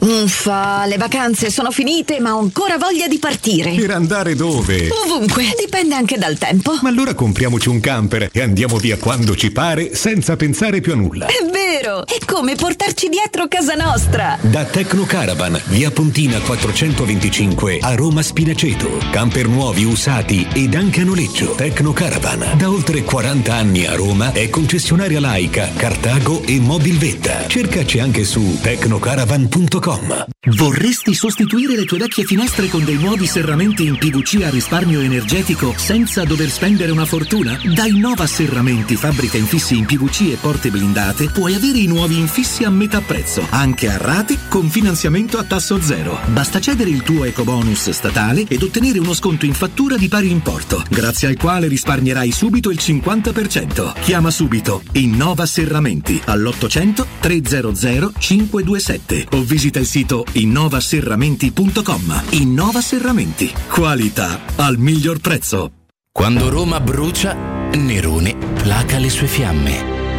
Uffa, 0.00 0.86
le 0.86 0.96
vacanze 0.96 1.50
sono 1.50 1.70
finite, 1.70 2.20
ma 2.20 2.34
ho 2.34 2.38
ancora 2.38 2.78
voglia 2.78 3.06
di 3.06 3.18
partire. 3.18 3.74
Per 3.74 3.90
andare 3.90 4.34
dove? 4.34 4.88
Ovunque, 5.04 5.54
dipende 5.58 5.94
anche 5.94 6.16
dal 6.16 6.38
tempo. 6.38 6.78
Ma 6.80 6.88
allora 6.88 7.12
compriamoci 7.12 7.68
un 7.68 7.80
camper 7.80 8.30
e 8.32 8.40
andiamo 8.40 8.78
via 8.78 8.96
quando 8.96 9.36
ci 9.36 9.50
pare, 9.50 9.94
senza 9.94 10.36
pensare 10.36 10.80
più 10.80 10.92
a 10.92 10.96
nulla. 10.96 11.26
È 11.26 11.44
vero! 11.50 11.59
È 12.04 12.18
come 12.24 12.54
portarci 12.54 13.08
dietro 13.08 13.48
casa 13.48 13.74
nostra. 13.74 14.38
Da 14.40 14.64
Tecno 14.64 15.04
Caravan, 15.04 15.60
via 15.66 15.90
Pontina 15.90 16.38
425 16.38 17.78
a 17.80 17.94
Roma 17.94 18.22
Spinaceto. 18.22 18.98
Camper 19.10 19.48
nuovi, 19.48 19.84
usati 19.84 20.46
ed 20.52 20.74
anche 20.74 21.00
a 21.00 21.04
noleggio. 21.04 21.54
Tecno 21.54 21.92
Caravan, 21.92 22.56
da 22.56 22.70
oltre 22.70 23.02
40 23.02 23.54
anni 23.54 23.86
a 23.86 23.94
Roma, 23.94 24.32
è 24.32 24.48
concessionaria 24.50 25.20
laica, 25.20 25.70
Cartago 25.76 26.42
e 26.44 26.58
Mobilvetta. 26.60 27.46
Cercaci 27.46 27.98
anche 27.98 28.24
su 28.24 28.58
tecnocaravan.com. 28.60 30.26
Vorresti 30.56 31.14
sostituire 31.14 31.76
le 31.76 31.84
tue 31.84 31.98
vecchie 31.98 32.24
finestre 32.24 32.68
con 32.68 32.84
dei 32.84 32.96
nuovi 32.96 33.26
serramenti 33.26 33.84
in 33.86 33.98
PVC 33.98 34.42
a 34.42 34.50
risparmio 34.50 35.00
energetico 35.00 35.74
senza 35.76 36.24
dover 36.24 36.48
spendere 36.48 36.92
una 36.92 37.04
fortuna? 37.04 37.60
Da 37.74 37.86
Innova 37.86 38.26
Serramenti, 38.26 38.96
fabbrica 38.96 39.36
infissi 39.36 39.76
in 39.76 39.84
PVC 39.84 40.32
e 40.32 40.38
porte 40.40 40.70
blindate, 40.70 41.28
puoi 41.28 41.54
avere 41.54 41.78
i 41.78 41.86
nuovi 41.90 42.18
infissi 42.18 42.62
a 42.62 42.70
metà 42.70 43.00
prezzo, 43.00 43.44
anche 43.50 43.90
a 43.90 43.96
rate 43.96 44.38
con 44.48 44.70
finanziamento 44.70 45.38
a 45.38 45.44
tasso 45.44 45.80
zero. 45.80 46.18
Basta 46.26 46.60
cedere 46.60 46.90
il 46.90 47.02
tuo 47.02 47.24
ecobonus 47.24 47.90
statale 47.90 48.44
ed 48.46 48.62
ottenere 48.62 49.00
uno 49.00 49.12
sconto 49.12 49.44
in 49.44 49.54
fattura 49.54 49.96
di 49.96 50.08
pari 50.08 50.30
importo, 50.30 50.84
grazie 50.88 51.26
al 51.26 51.36
quale 51.36 51.66
risparmierai 51.66 52.30
subito 52.30 52.70
il 52.70 52.78
50%. 52.80 54.00
Chiama 54.00 54.30
subito 54.30 54.82
Innova 54.92 55.46
Serramenti 55.46 56.20
all'800 56.26 57.04
300 57.18 58.12
527 58.16 59.26
o 59.32 59.42
visita 59.42 59.78
il 59.78 59.86
sito 59.86 60.24
innovaserramenti.com. 60.30 62.22
Innova 62.30 62.80
Serramenti. 62.80 63.52
Qualità 63.68 64.40
al 64.56 64.78
miglior 64.78 65.18
prezzo. 65.18 65.72
Quando 66.12 66.48
Roma 66.48 66.80
brucia, 66.80 67.34
Nerone 67.72 68.36
placa 68.62 68.98
le 68.98 69.10
sue 69.10 69.26
fiamme. 69.26 69.99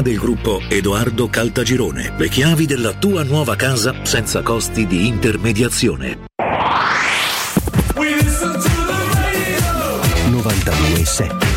del 0.00 0.16
gruppo 0.16 0.60
Edoardo 0.68 1.28
Caltagirone. 1.28 2.14
Le 2.16 2.28
chiavi 2.28 2.64
della 2.64 2.94
tua 2.94 3.22
nuova 3.24 3.56
casa 3.56 3.94
senza 4.02 4.40
costi 4.42 4.86
di 4.86 5.06
intermediazione. 5.06 6.20
92.7 10.30 11.51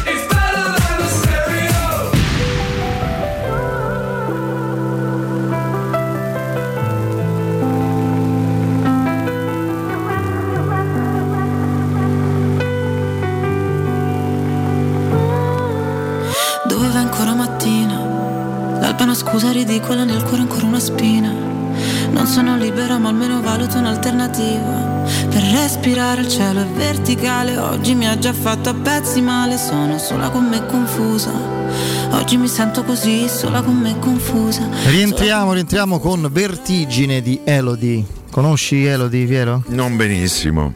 ridicola, 19.86 20.04
nel 20.04 20.24
cuore 20.24 20.42
ancora 20.42 20.66
una 20.66 20.80
spina. 20.80 21.32
Non 22.10 22.26
sono 22.26 22.58
libera, 22.58 22.98
ma 22.98 23.10
almeno 23.10 23.42
valuto 23.42 23.78
un'alternativa. 23.78 25.04
Per 25.30 25.44
respirare 25.54 26.22
il 26.22 26.28
cielo 26.28 26.62
è 26.62 26.66
verticale. 26.66 27.58
Oggi 27.58 27.94
mi 27.94 28.08
ha 28.08 28.18
già 28.18 28.34
fatto 28.34 28.70
a 28.70 28.74
pezzi 28.74 29.22
male. 29.22 29.58
Sono 29.58 29.98
sola 29.98 30.30
con 30.30 30.46
me 30.46 30.66
confusa. 30.66 31.32
Oggi 32.12 32.38
mi 32.38 32.48
sento 32.48 32.84
così, 32.84 33.28
sola 33.28 33.62
con 33.62 33.78
me 33.78 33.98
confusa. 34.00 34.68
Rientriamo, 34.86 35.54
rientriamo 35.54 36.00
con 36.00 36.30
Vertigine 36.32 37.22
di 37.22 37.42
Elodie. 37.44 38.04
Conosci 38.32 38.86
Elodie, 38.86 39.26
Piero? 39.26 39.64
Non 39.68 39.96
benissimo. 39.96 40.74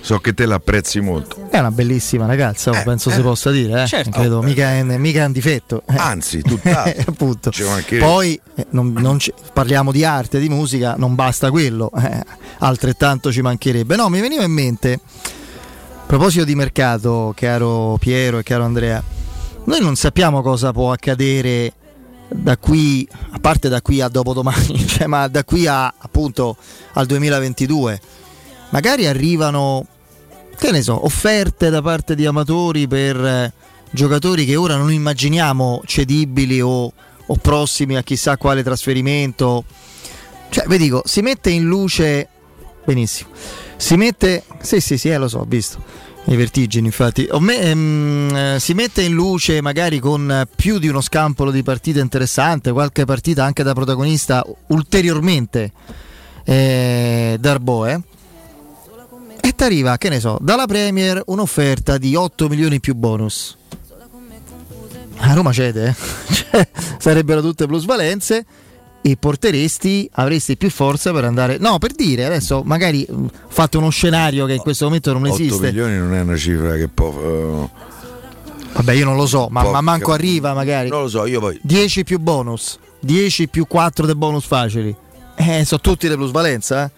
So 0.00 0.18
che 0.18 0.34
te 0.34 0.46
l'apprezzi 0.46 1.00
molto. 1.00 1.41
È 1.52 1.58
una 1.58 1.70
bellissima 1.70 2.24
ragazza, 2.24 2.70
oh, 2.70 2.82
penso 2.82 3.10
si 3.10 3.20
possa 3.20 3.50
dire, 3.50 3.82
eh? 3.82 3.86
certo. 3.86 4.08
Credo, 4.18 4.40
mica, 4.40 4.70
è, 4.72 4.82
mica 4.82 5.20
è 5.22 5.26
un 5.26 5.32
difetto. 5.32 5.82
eh. 5.86 5.96
Anzi, 5.98 6.40
tutt'altro. 6.40 7.04
Appunto. 7.12 7.50
Poi 7.98 8.40
eh, 8.54 8.66
non- 8.70 8.92
non 8.96 9.18
ci- 9.18 9.34
parliamo 9.52 9.92
di 9.92 10.02
arte, 10.02 10.40
di 10.40 10.48
musica, 10.48 10.94
non 10.96 11.14
basta 11.14 11.50
quello, 11.50 11.90
eh, 11.94 12.22
altrettanto 12.60 13.30
ci 13.30 13.42
mancherebbe. 13.42 13.96
No, 13.96 14.08
mi 14.08 14.20
veniva 14.20 14.44
in 14.44 14.50
mente, 14.52 14.94
a 14.94 16.06
proposito 16.06 16.44
di 16.44 16.54
mercato, 16.54 17.34
caro 17.36 17.98
Piero 18.00 18.38
e 18.38 18.42
caro 18.42 18.64
Andrea, 18.64 19.02
noi 19.64 19.80
non 19.82 19.94
sappiamo 19.94 20.40
cosa 20.40 20.72
può 20.72 20.90
accadere 20.90 21.70
da 22.30 22.56
qui, 22.56 23.06
a 23.32 23.38
parte 23.40 23.68
da 23.68 23.82
qui 23.82 24.00
a 24.00 24.08
dopodomani, 24.08 24.84
cioè, 24.88 25.06
ma 25.06 25.28
da 25.28 25.44
qui 25.44 25.66
a 25.66 25.92
appunto 25.98 26.56
al 26.94 27.04
2022. 27.04 28.00
Magari 28.70 29.06
arrivano, 29.06 29.86
che 30.62 30.70
ne 30.70 30.82
so, 30.82 31.04
offerte 31.04 31.70
da 31.70 31.82
parte 31.82 32.14
di 32.14 32.24
amatori 32.24 32.86
per 32.86 33.16
eh, 33.16 33.52
giocatori 33.90 34.44
che 34.44 34.54
ora 34.54 34.76
non 34.76 34.92
immaginiamo 34.92 35.82
cedibili 35.84 36.60
o, 36.60 36.84
o 37.26 37.36
prossimi 37.36 37.96
a 37.96 38.04
chissà 38.04 38.36
quale 38.36 38.62
trasferimento. 38.62 39.64
Cioè, 40.50 40.66
vi 40.68 40.78
dico, 40.78 41.02
si 41.04 41.20
mette 41.20 41.50
in 41.50 41.64
luce 41.64 42.28
benissimo. 42.84 43.30
Si 43.76 43.96
mette, 43.96 44.44
sì, 44.60 44.80
sì, 44.80 44.96
sì, 44.98 45.08
eh, 45.08 45.16
lo 45.16 45.26
so, 45.26 45.38
ho 45.38 45.46
visto 45.48 45.82
i 46.26 46.36
vertigini, 46.36 46.86
infatti. 46.86 47.28
Me- 47.40 47.58
ehm, 47.58 48.32
eh, 48.32 48.60
si 48.60 48.72
mette 48.74 49.02
in 49.02 49.14
luce 49.14 49.60
magari 49.62 49.98
con 49.98 50.30
eh, 50.30 50.46
più 50.54 50.78
di 50.78 50.86
uno 50.86 51.00
scampolo 51.00 51.50
di 51.50 51.64
partite 51.64 51.98
interessante, 51.98 52.70
qualche 52.70 53.04
partita 53.04 53.44
anche 53.44 53.64
da 53.64 53.72
protagonista 53.72 54.46
ulteriormente 54.68 55.72
eh, 56.44 57.36
Darboe. 57.40 58.00
E 59.44 59.54
ti 59.54 59.64
arriva, 59.64 59.98
che 59.98 60.08
ne 60.08 60.20
so, 60.20 60.38
dalla 60.40 60.66
Premier 60.66 61.20
un'offerta 61.26 61.98
di 61.98 62.14
8 62.14 62.48
milioni 62.48 62.78
più 62.80 62.94
bonus. 62.94 63.56
A 65.18 65.34
Roma 65.34 65.52
cede, 65.52 65.88
eh? 65.88 65.94
Cioè, 66.52 66.68
sarebbero 66.98 67.40
tutte 67.40 67.66
plusvalenze 67.66 68.44
e 69.02 69.16
porteresti, 69.16 70.08
avresti 70.14 70.56
più 70.56 70.70
forza 70.70 71.12
per 71.12 71.24
andare. 71.24 71.58
No, 71.58 71.78
per 71.78 71.92
dire, 71.92 72.24
adesso 72.24 72.62
magari 72.64 73.04
mh, 73.08 73.26
fate 73.48 73.76
uno 73.78 73.90
scenario 73.90 74.46
che 74.46 74.54
in 74.54 74.60
questo 74.60 74.84
momento 74.84 75.12
non 75.12 75.24
8 75.24 75.34
esiste. 75.34 75.66
milioni 75.66 75.96
non 75.96 76.14
è 76.14 76.20
una 76.20 76.36
cifra 76.36 76.74
che 76.76 76.88
può. 76.88 77.08
eh, 77.08 77.68
Vabbè, 78.74 78.92
io 78.92 79.04
non 79.04 79.16
lo 79.16 79.26
so, 79.26 79.48
ma, 79.50 79.64
ma 79.70 79.80
manco 79.80 80.12
arriva 80.12 80.54
magari. 80.54 80.88
Non 80.88 81.02
lo 81.02 81.08
so, 81.08 81.26
io 81.26 81.40
poi. 81.40 81.58
10 81.62 82.04
più 82.04 82.18
bonus, 82.18 82.78
10 83.00 83.48
più 83.48 83.66
4 83.66 84.06
dei 84.06 84.14
bonus 84.14 84.46
facili. 84.46 84.94
Eh, 85.34 85.64
sono 85.64 85.80
tutti 85.80 86.08
le 86.08 86.14
plusvalenza. 86.14 86.84
Eh. 86.84 86.90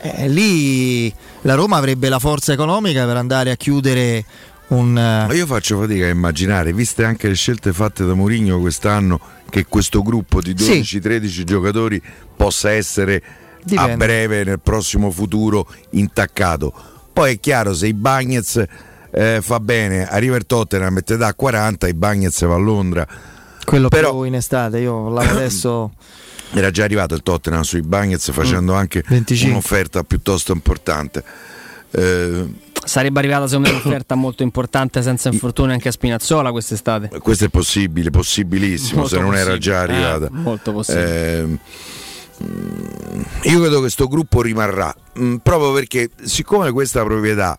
Eh, 0.00 0.28
lì 0.28 1.12
la 1.42 1.54
Roma 1.54 1.76
avrebbe 1.76 2.08
la 2.08 2.18
forza 2.18 2.52
economica 2.52 3.04
per 3.06 3.16
andare 3.16 3.50
a 3.50 3.56
chiudere 3.56 4.24
un. 4.68 4.90
eh, 4.98 5.26
Ma 5.26 5.32
io 5.34 5.46
faccio 5.46 5.78
fatica 5.80 6.06
a 6.06 6.08
immaginare, 6.10 6.72
viste 6.72 7.04
anche 7.04 7.28
le 7.28 7.34
scelte 7.34 7.72
fatte 7.72 8.04
da 8.04 8.14
Mourinho 8.14 8.58
quest'anno, 8.60 9.20
che 9.48 9.66
questo 9.66 10.02
gruppo 10.02 10.40
di 10.40 10.54
12-13 10.54 11.44
giocatori 11.44 12.02
possa 12.36 12.70
essere 12.72 13.22
Dipende. 13.62 13.92
a 13.92 13.96
breve 13.96 14.44
nel 14.44 14.60
prossimo 14.60 15.10
futuro 15.10 15.66
intaccato. 15.90 16.72
Poi 17.12 17.34
è 17.34 17.40
chiaro, 17.40 17.74
se 17.74 17.86
i 17.88 17.94
Bagnets 17.94 18.62
eh, 19.10 19.38
fa 19.42 19.58
bene, 19.60 20.06
arriva 20.08 20.36
il 20.36 20.46
Tottenham 20.46 20.98
e 20.98 21.02
te 21.02 21.16
dà 21.16 21.34
40, 21.34 21.88
i 21.88 21.94
Bagnets 21.94 22.44
va 22.44 22.54
a 22.54 22.58
Londra. 22.58 23.06
quello 23.64 23.88
Però- 23.88 24.10
più 24.12 24.22
in 24.24 24.34
estate. 24.34 24.78
Io 24.78 25.12
adesso. 25.16 25.92
Era 26.52 26.70
già 26.70 26.84
arrivato 26.84 27.14
il 27.14 27.22
Tottenham 27.22 27.62
sui 27.62 27.82
Bagnets 27.82 28.30
facendo 28.32 28.74
anche 28.74 29.02
25. 29.06 29.50
un'offerta 29.50 30.02
piuttosto 30.02 30.52
importante. 30.52 31.22
Eh, 31.90 32.46
Sarebbe 32.84 33.18
arrivata 33.18 33.46
secondo 33.46 33.68
me 33.68 33.74
un'offerta 33.74 34.14
molto 34.16 34.42
importante 34.42 35.02
senza 35.02 35.28
infortuni 35.28 35.72
anche 35.72 35.88
a 35.88 35.92
Spinazzola 35.92 36.50
quest'estate. 36.50 37.10
questo 37.20 37.44
è 37.44 37.48
possibile, 37.48 38.10
possibilissimo, 38.10 39.00
Molto 39.00 39.16
se 39.16 39.20
non 39.20 39.34
era 39.34 39.58
già 39.58 39.80
arrivata. 39.80 40.26
Eh, 40.26 40.30
molto 40.30 40.72
possibile. 40.72 41.40
Eh, 41.40 41.42
mm, 41.42 43.20
io 43.42 43.58
credo 43.58 43.74
che 43.74 43.80
questo 43.80 44.08
gruppo 44.08 44.40
rimarrà 44.40 44.94
mm, 45.18 45.36
proprio 45.36 45.72
perché, 45.72 46.08
siccome 46.22 46.72
questa 46.72 47.02
proprietà, 47.04 47.58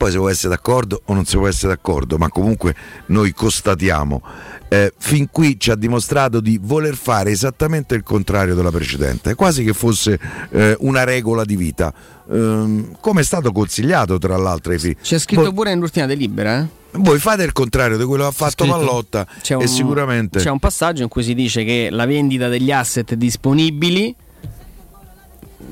poi 0.00 0.10
si 0.10 0.16
può 0.16 0.30
essere 0.30 0.54
d'accordo 0.54 1.02
o 1.04 1.12
non 1.12 1.26
si 1.26 1.36
può 1.36 1.46
essere 1.46 1.74
d'accordo, 1.74 2.16
ma 2.16 2.30
comunque 2.30 2.74
noi 3.08 3.34
constatiamo, 3.34 4.22
eh, 4.70 4.94
fin 4.96 5.28
qui 5.30 5.60
ci 5.60 5.70
ha 5.70 5.74
dimostrato 5.74 6.40
di 6.40 6.58
voler 6.58 6.96
fare 6.96 7.30
esattamente 7.30 7.94
il 7.96 8.02
contrario 8.02 8.54
della 8.54 8.70
precedente, 8.70 9.34
quasi 9.34 9.62
che 9.62 9.74
fosse 9.74 10.18
eh, 10.52 10.74
una 10.80 11.04
regola 11.04 11.44
di 11.44 11.54
vita, 11.54 11.92
Ehm, 12.32 12.96
come 13.00 13.22
è 13.22 13.24
stato 13.24 13.50
consigliato 13.50 14.16
tra 14.18 14.36
l'altro 14.36 14.72
ai 14.72 14.78
figli. 14.78 14.96
C'è 15.02 15.18
scritto 15.18 15.52
pure 15.52 15.74
nell'ultima 15.74 16.06
delibera, 16.06 16.60
eh? 16.60 16.66
Voi 16.92 17.18
fate 17.18 17.42
il 17.42 17.52
contrario 17.52 17.96
di 17.96 18.04
quello 18.04 18.22
che 18.22 18.28
ha 18.28 18.32
fatto 18.32 18.64
Scritto. 18.64 18.78
Pallotta 18.78 19.26
C'è 19.40 19.56
e 19.56 19.66
sicuramente 19.68 20.40
C'è 20.40 20.50
un 20.50 20.58
passaggio 20.58 21.02
in 21.02 21.08
cui 21.08 21.22
si 21.22 21.34
dice 21.34 21.62
che 21.62 21.88
la 21.90 22.04
vendita 22.04 22.48
degli 22.48 22.72
asset 22.72 23.14
disponibili 23.14 24.14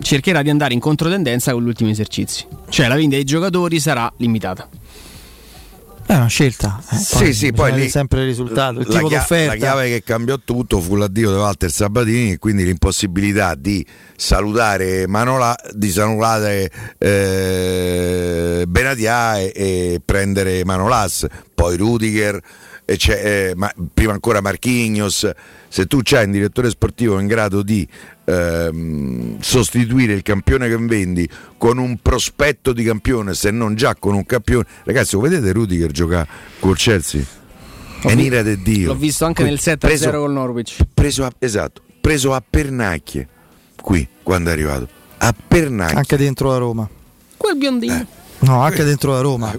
cercherà 0.01 0.42
di 0.42 0.51
andare 0.51 0.74
in 0.74 0.80
controtendenza 0.80 1.53
con 1.53 1.62
gli 1.64 1.68
ultimi 1.68 1.90
esercizi. 1.90 2.46
Cioè 2.68 2.88
la 2.88 2.94
vendita 2.94 3.16
dei 3.16 3.24
giocatori 3.24 3.80
sarà 3.80 4.12
limitata. 4.18 4.68
È 6.07 6.14
una 6.14 6.26
scelta. 6.26 6.80
eh, 6.90 6.96
Sì, 6.96 7.14
poi 7.18 7.32
sì, 7.34 7.53
poi 7.53 7.72
lì 7.74 7.88
sempre 7.90 8.20
il 8.20 8.26
risultato, 8.28 8.80
il 8.80 8.86
la, 8.88 8.94
tipo 8.94 9.09
chia- 9.09 9.26
la 9.44 9.55
chiave 9.57 9.88
che 9.90 10.03
cambiò 10.03 10.38
tutto 10.42 10.80
fu 10.80 10.94
l'addio 10.96 11.30
di 11.32 11.36
Walter 11.36 11.70
Sabatini 11.70 12.32
e 12.32 12.38
quindi 12.38 12.64
l'impossibilità 12.64 13.55
di 13.55 13.84
salutare 14.16 15.07
Manola, 15.07 15.55
di 15.74 15.90
salutare 15.90 16.70
eh, 16.96 18.64
Benatia 18.66 19.38
e, 19.38 19.53
e 19.55 20.01
prendere 20.03 20.64
Manolas, 20.64 21.26
poi 21.55 21.76
Rudiger, 21.76 22.40
e 22.86 22.96
c'è, 22.96 23.51
eh, 23.51 23.55
ma- 23.55 23.70
prima 23.92 24.12
ancora 24.12 24.40
Marquinhos. 24.40 25.30
Se 25.68 25.84
tu 25.86 26.01
c'hai 26.03 26.24
un 26.24 26.30
direttore 26.30 26.70
sportivo 26.70 27.18
in 27.20 27.26
grado 27.26 27.61
di 27.62 27.86
ehm, 28.29 29.41
sostituire 29.41 30.12
il 30.12 30.22
campione 30.22 30.68
che 30.68 30.76
vendi 30.76 31.29
con 31.57 31.79
un 31.79 31.99
prospetto 32.03 32.72
di 32.72 32.83
campione, 32.85 33.35
se 33.35 33.51
non 33.51 33.74
già 33.74 33.95
con 33.95 34.14
un 34.14 34.24
campione, 34.26 34.66
ragazzi, 34.85 35.14
lo 35.14 35.22
vedete 35.22 35.53
Rudiger 35.53 35.91
giocare 35.91 36.29
col 36.61 36.76
Chelsea? 36.76 37.22
È 38.03 38.09
vi- 38.14 38.22
l'ira 38.22 38.43
di 38.43 38.61
Dio. 38.62 38.89
L'ho 38.89 38.95
visto 38.99 39.24
anche 39.24 39.43
Qui- 39.43 39.51
nel 39.51 39.59
7-0 39.61 39.79
preso- 39.79 40.11
col 40.11 40.33
Norwich. 40.33 40.76
preso 40.95 41.24
a, 41.24 41.33
esatto, 41.39 41.83
preso 42.01 42.33
a 42.35 42.43
pernacchie 42.49 43.29
qui 43.81 44.07
quando 44.22 44.51
è 44.51 44.53
arrivato. 44.53 44.89
A 45.18 45.35
pernacchie. 45.47 45.97
Anche 45.97 46.16
dentro 46.16 46.51
la 46.51 46.59
Roma. 46.59 46.89
Quel 47.37 47.57
biondino. 47.57 48.07
No, 48.41 48.62
anche 48.62 48.85
dentro 48.85 49.12
la 49.12 49.20
Roma. 49.20 49.53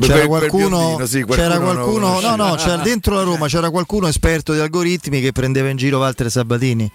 C'era 0.00 0.26
qualcuno, 0.26 1.00
sì, 1.06 1.24
c'era 1.24 1.58
qualcuno 1.58 1.72
lo 1.72 2.18
qualcuno 2.20 2.36
no, 2.36 2.46
no, 2.48 2.54
c'era 2.56 2.76
dentro 2.76 3.14
la 3.14 3.22
Roma 3.22 3.46
c'era 3.46 3.70
qualcuno 3.70 4.06
esperto 4.08 4.52
di 4.52 4.60
algoritmi 4.60 5.20
che 5.20 5.32
prendeva 5.32 5.68
in 5.68 5.76
giro 5.76 5.98
Walter 5.98 6.30
Sabatini 6.30 6.90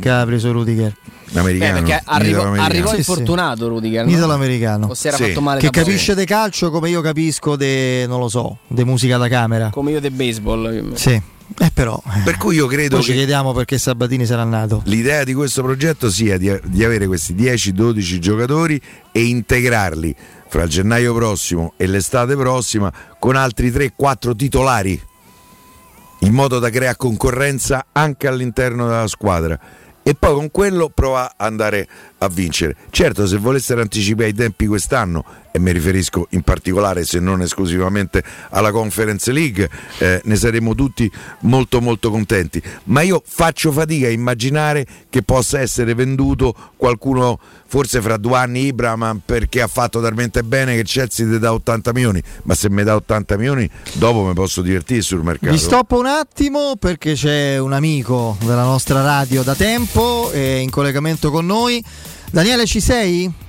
che 0.00 0.08
ha 0.10 0.24
preso 0.24 0.52
Rudiger. 0.52 0.94
Americano. 1.34 1.76
Eh, 1.78 1.80
perché 1.82 2.02
arrivò, 2.06 2.52
arrivò 2.54 2.86
Sì, 2.88 2.92
sì. 2.94 2.98
infortunato 3.00 3.68
Rudiger. 3.68 4.06
no? 4.06 4.10
Italo-americano 4.10 4.86
O 4.86 4.94
si 4.94 5.08
era 5.08 5.16
fatto 5.18 5.40
male 5.42 5.60
che 5.60 5.68
capisce 5.70 6.14
di 6.14 6.24
calcio 6.24 6.70
come 6.70 6.88
io 6.88 7.00
capisco 7.02 7.54
de, 7.54 8.06
non 8.08 8.18
lo 8.18 8.28
so, 8.28 8.58
di 8.66 8.82
musica 8.84 9.18
da 9.18 9.28
camera. 9.28 9.68
Come 9.70 9.90
io 9.92 10.00
del 10.00 10.12
baseball. 10.12 10.94
Sì. 10.94 11.20
Eh 11.60 11.70
però 11.72 12.00
Per 12.24 12.36
cui 12.36 12.56
io 12.56 12.66
credo 12.66 12.96
poi 12.96 13.04
ci 13.04 13.12
che 13.12 13.16
chiediamo 13.18 13.54
perché 13.54 13.78
Sabatini 13.78 14.26
sarà 14.26 14.44
nato. 14.44 14.82
l'idea 14.84 15.24
di 15.24 15.32
questo 15.32 15.62
progetto 15.62 16.10
sia 16.10 16.36
di, 16.36 16.54
di 16.64 16.84
avere 16.84 17.06
questi 17.06 17.34
10-12 17.34 18.18
giocatori 18.18 18.78
e 19.10 19.24
integrarli 19.24 20.14
fra 20.48 20.62
il 20.62 20.70
gennaio 20.70 21.14
prossimo 21.14 21.74
e 21.76 21.86
l'estate 21.86 22.34
prossima 22.36 22.92
con 23.18 23.36
altri 23.36 23.70
3-4 23.70 24.34
titolari 24.34 25.02
in 26.20 26.32
modo 26.32 26.58
da 26.58 26.70
creare 26.70 26.96
concorrenza 26.96 27.86
anche 27.92 28.26
all'interno 28.26 28.86
della 28.86 29.06
squadra 29.06 29.58
e 30.08 30.14
poi 30.14 30.32
con 30.32 30.50
quello 30.50 30.88
prova 30.88 31.24
ad 31.36 31.46
andare 31.46 31.86
a 32.16 32.28
vincere. 32.28 32.74
Certo, 32.88 33.26
se 33.26 33.36
volessero 33.36 33.82
anticipare 33.82 34.30
i 34.30 34.32
tempi 34.32 34.66
quest'anno, 34.66 35.22
e 35.52 35.58
mi 35.58 35.70
riferisco 35.70 36.28
in 36.30 36.40
particolare 36.40 37.04
se 37.04 37.20
non 37.20 37.42
esclusivamente 37.42 38.24
alla 38.48 38.70
Conference 38.70 39.30
League, 39.32 39.68
eh, 39.98 40.22
ne 40.24 40.36
saremmo 40.36 40.74
tutti 40.74 41.10
molto 41.40 41.82
molto 41.82 42.10
contenti. 42.10 42.62
Ma 42.84 43.02
io 43.02 43.22
faccio 43.22 43.70
fatica 43.70 44.06
a 44.06 44.10
immaginare 44.10 44.86
che 45.10 45.22
possa 45.22 45.60
essere 45.60 45.92
venduto 45.92 46.54
qualcuno, 46.78 47.38
forse 47.68 48.00
fra 48.00 48.16
due 48.16 48.36
anni 48.36 48.66
Ibram, 48.66 49.20
perché 49.24 49.60
ha 49.60 49.66
fatto 49.66 50.00
talmente 50.00 50.42
bene 50.42 50.74
che 50.74 50.82
Chelsea 50.84 51.26
ti 51.26 51.38
dà 51.38 51.52
80 51.52 51.92
milioni, 51.92 52.22
ma 52.44 52.54
se 52.54 52.70
mi 52.70 52.82
dà 52.82 52.96
80 52.96 53.36
milioni 53.36 53.68
dopo 53.92 54.24
mi 54.24 54.32
posso 54.32 54.62
divertire 54.62 55.02
sul 55.02 55.22
mercato. 55.22 55.52
Vi 55.52 55.58
stoppo 55.58 55.98
un 55.98 56.06
attimo 56.06 56.76
perché 56.76 57.12
c'è 57.12 57.58
un 57.58 57.72
amico 57.72 58.36
della 58.40 58.64
nostra 58.64 59.02
radio 59.02 59.42
da 59.42 59.54
tempo 59.54 60.30
eh, 60.32 60.58
in 60.58 60.70
collegamento 60.70 61.30
con 61.30 61.46
noi. 61.46 61.84
Daniele, 62.30 62.66
ci 62.66 62.80
sei? 62.80 63.46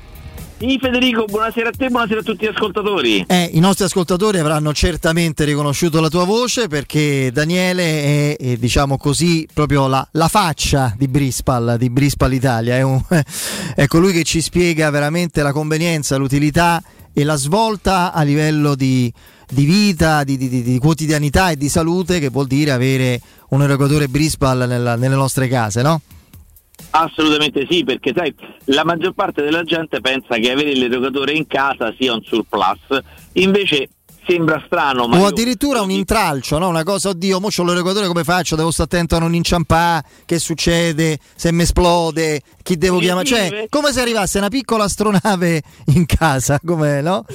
Sì, 0.60 0.78
Federico, 0.82 1.24
buonasera 1.24 1.70
a 1.70 1.72
te, 1.72 1.88
buonasera 1.88 2.20
a 2.20 2.24
tutti 2.24 2.44
gli 2.46 2.50
ascoltatori. 2.50 3.24
Eh, 3.28 3.50
I 3.54 3.60
nostri 3.62 3.86
ascoltatori 3.86 4.40
avranno 4.40 4.74
certamente 4.74 5.46
riconosciuto 5.46 6.02
la 6.02 6.10
tua 6.10 6.26
voce 6.26 6.68
perché 6.68 7.32
Daniele 7.32 8.36
è, 8.36 8.38
è, 8.38 8.58
diciamo 8.58 8.98
così, 8.98 9.48
proprio 9.54 9.88
la, 9.88 10.06
la 10.12 10.28
faccia 10.28 10.94
di 10.98 11.08
Brispal, 11.08 11.78
di 11.80 11.90
Brispal 11.90 12.34
Italia. 12.34 12.76
È, 12.76 12.82
un- 12.82 13.02
è 13.74 13.88
colui 13.88 14.12
che 14.12 14.24
ci 14.24 14.42
spiega 14.42 14.90
veramente 14.90 15.42
la 15.44 15.54
convenienza, 15.54 16.18
l'utilità 16.18 16.84
e 17.14 17.24
la 17.24 17.36
svolta 17.38 18.12
a 18.12 18.22
livello 18.24 18.76
di, 18.76 19.12
di 19.50 19.64
vita, 19.64 20.26
di, 20.26 20.36
di- 20.36 20.50
di- 20.50 20.62
di 20.64 20.78
quotidianità 20.78 21.52
e 21.52 21.56
di 21.56 21.70
salute 21.70 22.20
che 22.20 22.28
vuol 22.28 22.48
dire 22.48 22.72
avere 22.72 23.22
un 23.52 23.62
erogatore 23.62 24.10
Brispal 24.10 24.66
nella- 24.68 24.98
nelle 24.98 25.16
nostre 25.16 25.48
case, 25.48 25.82
no? 25.82 26.02
Assolutamente 26.92 27.68
sì, 27.70 27.84
perché 27.84 28.14
sai, 28.16 28.34
la 28.66 28.84
maggior 28.84 29.14
parte 29.14 29.44
della 29.44 29.64
gente 29.64 30.02
pensa 30.02 30.38
che 30.38 30.52
avere 30.52 30.74
l'erogatore 30.74 31.34
in 31.34 31.46
casa 31.46 31.94
sia 31.98 32.14
un 32.14 32.24
surplus, 32.24 33.00
invece 33.34 33.90
sembra 34.30 34.62
strano, 34.66 35.08
ma 35.08 35.18
o 35.18 35.20
io- 35.22 35.26
addirittura 35.28 35.82
un 35.82 35.90
intralcio, 35.90 36.60
no? 36.60 36.68
una 36.68 36.84
cosa, 36.84 37.10
oddio, 37.10 37.40
mo 37.40 37.48
c'ho 37.48 37.64
l'erogatore 37.64 38.08
come 38.08 38.24
faccio? 38.24 38.56
Devo 38.56 38.70
stare 38.70 38.90
attento 38.92 39.16
a 39.16 39.20
non 39.20 39.34
inciampare, 39.34 40.04
che 40.26 40.38
succede, 40.38 41.18
se 41.36 41.52
mi 41.52 41.64
esplode, 41.64 42.42
chi 42.62 42.78
devo 42.78 43.00
chiamare? 43.00 43.26
sì, 43.26 43.34
Cioè, 43.34 43.66
come 43.70 43.92
se 43.92 44.02
arrivasse 44.02 44.38
una 44.38 44.50
piccola 44.50 44.84
astronave 44.84 45.62
in 45.96 46.06
casa, 46.06 46.60
come 46.64 47.02
no? 47.02 47.26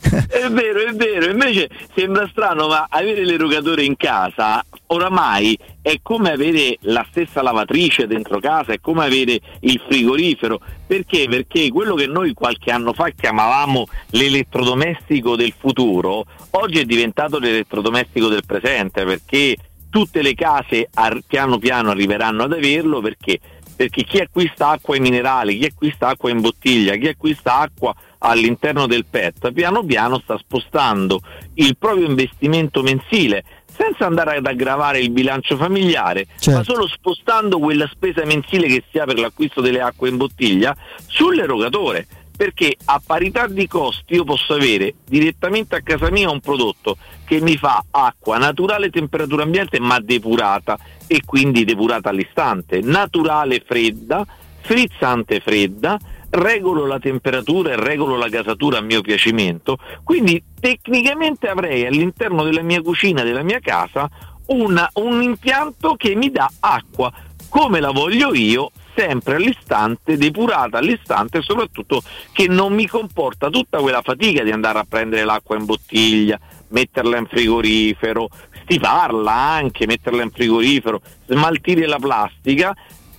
È 0.00 0.48
vero, 0.50 0.80
è 0.80 0.92
vero, 0.94 1.30
invece 1.30 1.70
sembra 1.94 2.28
strano, 2.30 2.68
ma 2.68 2.86
avere 2.90 3.24
l'erogatore 3.24 3.84
in 3.84 3.96
casa 3.96 4.64
oramai 4.92 5.58
è 5.80 5.98
come 6.02 6.30
avere 6.30 6.76
la 6.82 7.04
stessa 7.10 7.42
lavatrice 7.42 8.06
dentro 8.06 8.38
casa, 8.38 8.72
è 8.72 8.80
come 8.80 9.04
avere 9.04 9.40
il 9.60 9.80
frigorifero. 9.88 10.60
Perché? 10.86 11.26
Perché 11.28 11.70
quello 11.70 11.94
che 11.94 12.06
noi 12.06 12.34
qualche 12.34 12.70
anno 12.70 12.92
fa 12.92 13.10
chiamavamo 13.10 13.86
l'elettrodomestico 14.10 15.34
del 15.34 15.54
futuro, 15.58 16.26
oggi 16.52 16.80
è 16.80 16.84
diventato 16.84 17.38
l'elettrodomestico 17.38 18.28
del 18.28 18.44
presente, 18.46 19.04
perché 19.04 19.56
tutte 19.90 20.22
le 20.22 20.34
case 20.34 20.88
ar- 20.94 21.20
piano 21.26 21.58
piano 21.58 21.90
arriveranno 21.90 22.44
ad 22.44 22.52
averlo 22.52 23.00
perché 23.00 23.38
perché 23.74 24.04
chi 24.04 24.18
acquista 24.18 24.68
acqua 24.68 24.94
in 24.96 25.02
minerale, 25.02 25.54
chi 25.56 25.64
acquista 25.64 26.08
acqua 26.08 26.30
in 26.30 26.40
bottiglia, 26.40 26.94
chi 26.96 27.08
acquista 27.08 27.58
acqua 27.58 27.92
all'interno 28.18 28.86
del 28.86 29.06
PET, 29.06 29.50
piano 29.52 29.82
piano 29.82 30.20
sta 30.20 30.38
spostando 30.38 31.20
il 31.54 31.76
proprio 31.76 32.06
investimento 32.06 32.82
mensile 32.82 33.42
senza 33.74 34.06
andare 34.06 34.36
ad 34.36 34.46
aggravare 34.46 35.00
il 35.00 35.10
bilancio 35.10 35.56
familiare, 35.56 36.26
Certo. 36.38 36.58
ma 36.58 36.62
solo 36.62 36.86
spostando 36.86 37.58
quella 37.58 37.88
spesa 37.90 38.24
mensile 38.24 38.66
che 38.68 38.84
si 38.90 38.98
ha 38.98 39.04
per 39.04 39.18
l'acquisto 39.18 39.60
delle 39.60 39.80
acque 39.80 40.10
in 40.10 40.18
bottiglia 40.18 40.76
sull'erogatore. 41.06 42.06
Perché 42.36 42.76
a 42.86 43.00
parità 43.04 43.46
di 43.46 43.68
costi 43.68 44.14
io 44.14 44.24
posso 44.24 44.54
avere 44.54 44.94
direttamente 45.04 45.76
a 45.76 45.80
casa 45.82 46.10
mia 46.10 46.30
un 46.30 46.40
prodotto 46.40 46.96
che 47.24 47.40
mi 47.40 47.56
fa 47.56 47.84
acqua 47.90 48.38
naturale 48.38 48.90
temperatura 48.90 49.42
ambiente 49.42 49.78
ma 49.78 50.00
depurata 50.00 50.78
e 51.06 51.22
quindi 51.24 51.64
depurata 51.64 52.08
all'istante, 52.08 52.80
naturale 52.80 53.62
fredda, 53.64 54.26
frizzante 54.60 55.40
fredda, 55.40 55.98
regolo 56.30 56.86
la 56.86 56.98
temperatura 56.98 57.72
e 57.72 57.76
regolo 57.76 58.16
la 58.16 58.28
gasatura 58.28 58.78
a 58.78 58.80
mio 58.80 59.02
piacimento, 59.02 59.76
quindi 60.02 60.42
tecnicamente 60.58 61.46
avrei 61.48 61.84
all'interno 61.86 62.42
della 62.42 62.62
mia 62.62 62.80
cucina, 62.80 63.22
della 63.22 63.42
mia 63.42 63.60
casa, 63.60 64.08
una- 64.46 64.88
un 64.94 65.22
impianto 65.22 65.94
che 65.94 66.14
mi 66.14 66.30
dà 66.30 66.50
acqua. 66.60 67.12
Come 67.50 67.80
la 67.80 67.90
voglio 67.90 68.34
io, 68.34 68.70
sempre 68.94 69.36
all'istante, 69.36 70.16
depurata 70.16 70.78
all'istante 70.78 71.38
e 71.38 71.42
soprattutto 71.42 72.02
che 72.32 72.46
non 72.48 72.72
mi 72.74 72.86
comporta 72.86 73.48
tutta 73.48 73.78
quella 73.78 74.02
fatica 74.02 74.42
di 74.42 74.50
andare 74.50 74.78
a 74.78 74.86
prendere 74.88 75.24
l'acqua 75.24 75.56
in 75.56 75.64
bottiglia, 75.64 76.38
metterla 76.68 77.18
in 77.18 77.26
frigorifero, 77.26 78.28
stifarla 78.62 79.32
anche, 79.32 79.86
metterla 79.86 80.22
in 80.22 80.30
frigorifero, 80.30 81.00
smaltire 81.26 81.86
la 81.86 81.98
plastica 81.98 82.74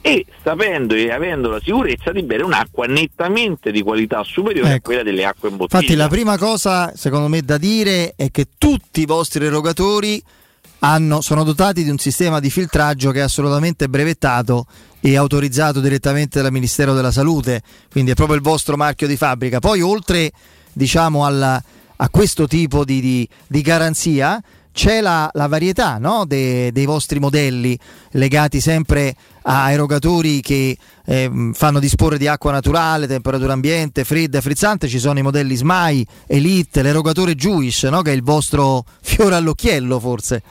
e 0.06 0.26
sapendo 0.44 0.96
e 0.96 1.12
avendo 1.12 1.50
la 1.50 1.62
sicurezza 1.64 2.12
di 2.12 2.24
bere 2.24 2.44
un'acqua 2.44 2.86
nettamente 2.88 3.72
di 3.72 3.82
qualità 3.82 4.22
superiore 4.24 4.70
a 4.70 4.74
Ecco. 4.74 4.82
quella 4.84 5.04
delle 5.04 5.24
acque 5.26 5.50
in 5.50 5.56
bottiglia. 5.56 5.82
Infatti 5.82 5.98
la 5.98 6.10
prima 6.10 6.38
cosa, 6.38 6.92
secondo 6.96 7.28
me, 7.30 7.42
da 7.42 7.58
dire 7.58 8.14
è 8.18 8.30
che 8.30 8.48
tutti 8.58 9.02
i 9.02 9.06
vostri 9.06 9.46
erogatori 9.46 10.22
hanno- 10.80 11.22
sono 11.22 11.46
dotati 11.46 11.84
di 11.86 11.90
un 11.90 11.98
sistema 11.98 12.42
di 12.42 12.50
filtraggio 12.50 13.12
che 13.12 13.20
è 13.20 13.24
assolutamente 13.24 13.88
brevettato 13.88 14.66
e 15.06 15.18
autorizzato 15.18 15.82
direttamente 15.82 16.42
dal 16.42 16.52
Ministero 16.54 16.94
della 16.94 17.12
Salute, 17.12 17.62
quindi 17.92 18.12
è 18.12 18.14
proprio 18.14 18.38
il 18.38 18.42
vostro 18.42 18.78
marchio 18.78 19.06
di 19.06 19.18
fabbrica. 19.18 19.60
Poi 19.60 19.82
oltre 19.82 20.32
diciamo, 20.72 21.26
alla- 21.26 21.62
a 21.98 22.10
questo 22.10 22.48
tipo 22.48 22.86
di, 22.86 23.02
di- 23.02 23.28
di 23.46 23.62
garanzia 23.62 24.42
c'è 24.72 25.02
la, 25.02 25.30
la 25.34 25.48
varietà 25.48 25.98
no? 25.98 26.24
De- 26.26 26.72
dei 26.72 26.86
vostri 26.86 27.20
modelli 27.20 27.78
legati 28.12 28.62
sempre 28.62 29.14
a 29.44 29.70
erogatori 29.72 30.40
che 30.40 30.78
ehm, 31.06 31.52
fanno 31.52 31.80
disporre 31.80 32.18
di 32.18 32.28
acqua 32.28 32.54
naturale, 32.54 33.06
temperatura 33.06 33.52
ambiente, 33.52 34.06
fredda 34.06 34.38
e 34.38 34.42
frizzante. 34.42 34.88
Ci 34.88 35.00
sono 35.00 35.20
i 35.20 35.22
modelli 35.22 35.56
SMAI, 35.58 36.08
Elite, 36.28 36.82
l'erogatore 36.82 37.36
Jewish, 37.36 37.84
no? 37.84 38.02
che 38.02 38.12
è 38.12 38.16
il 38.16 38.24
vostro 38.24 38.86
fiore 39.02 39.36
all'occhiello 39.36 40.00
forse. 40.00 40.42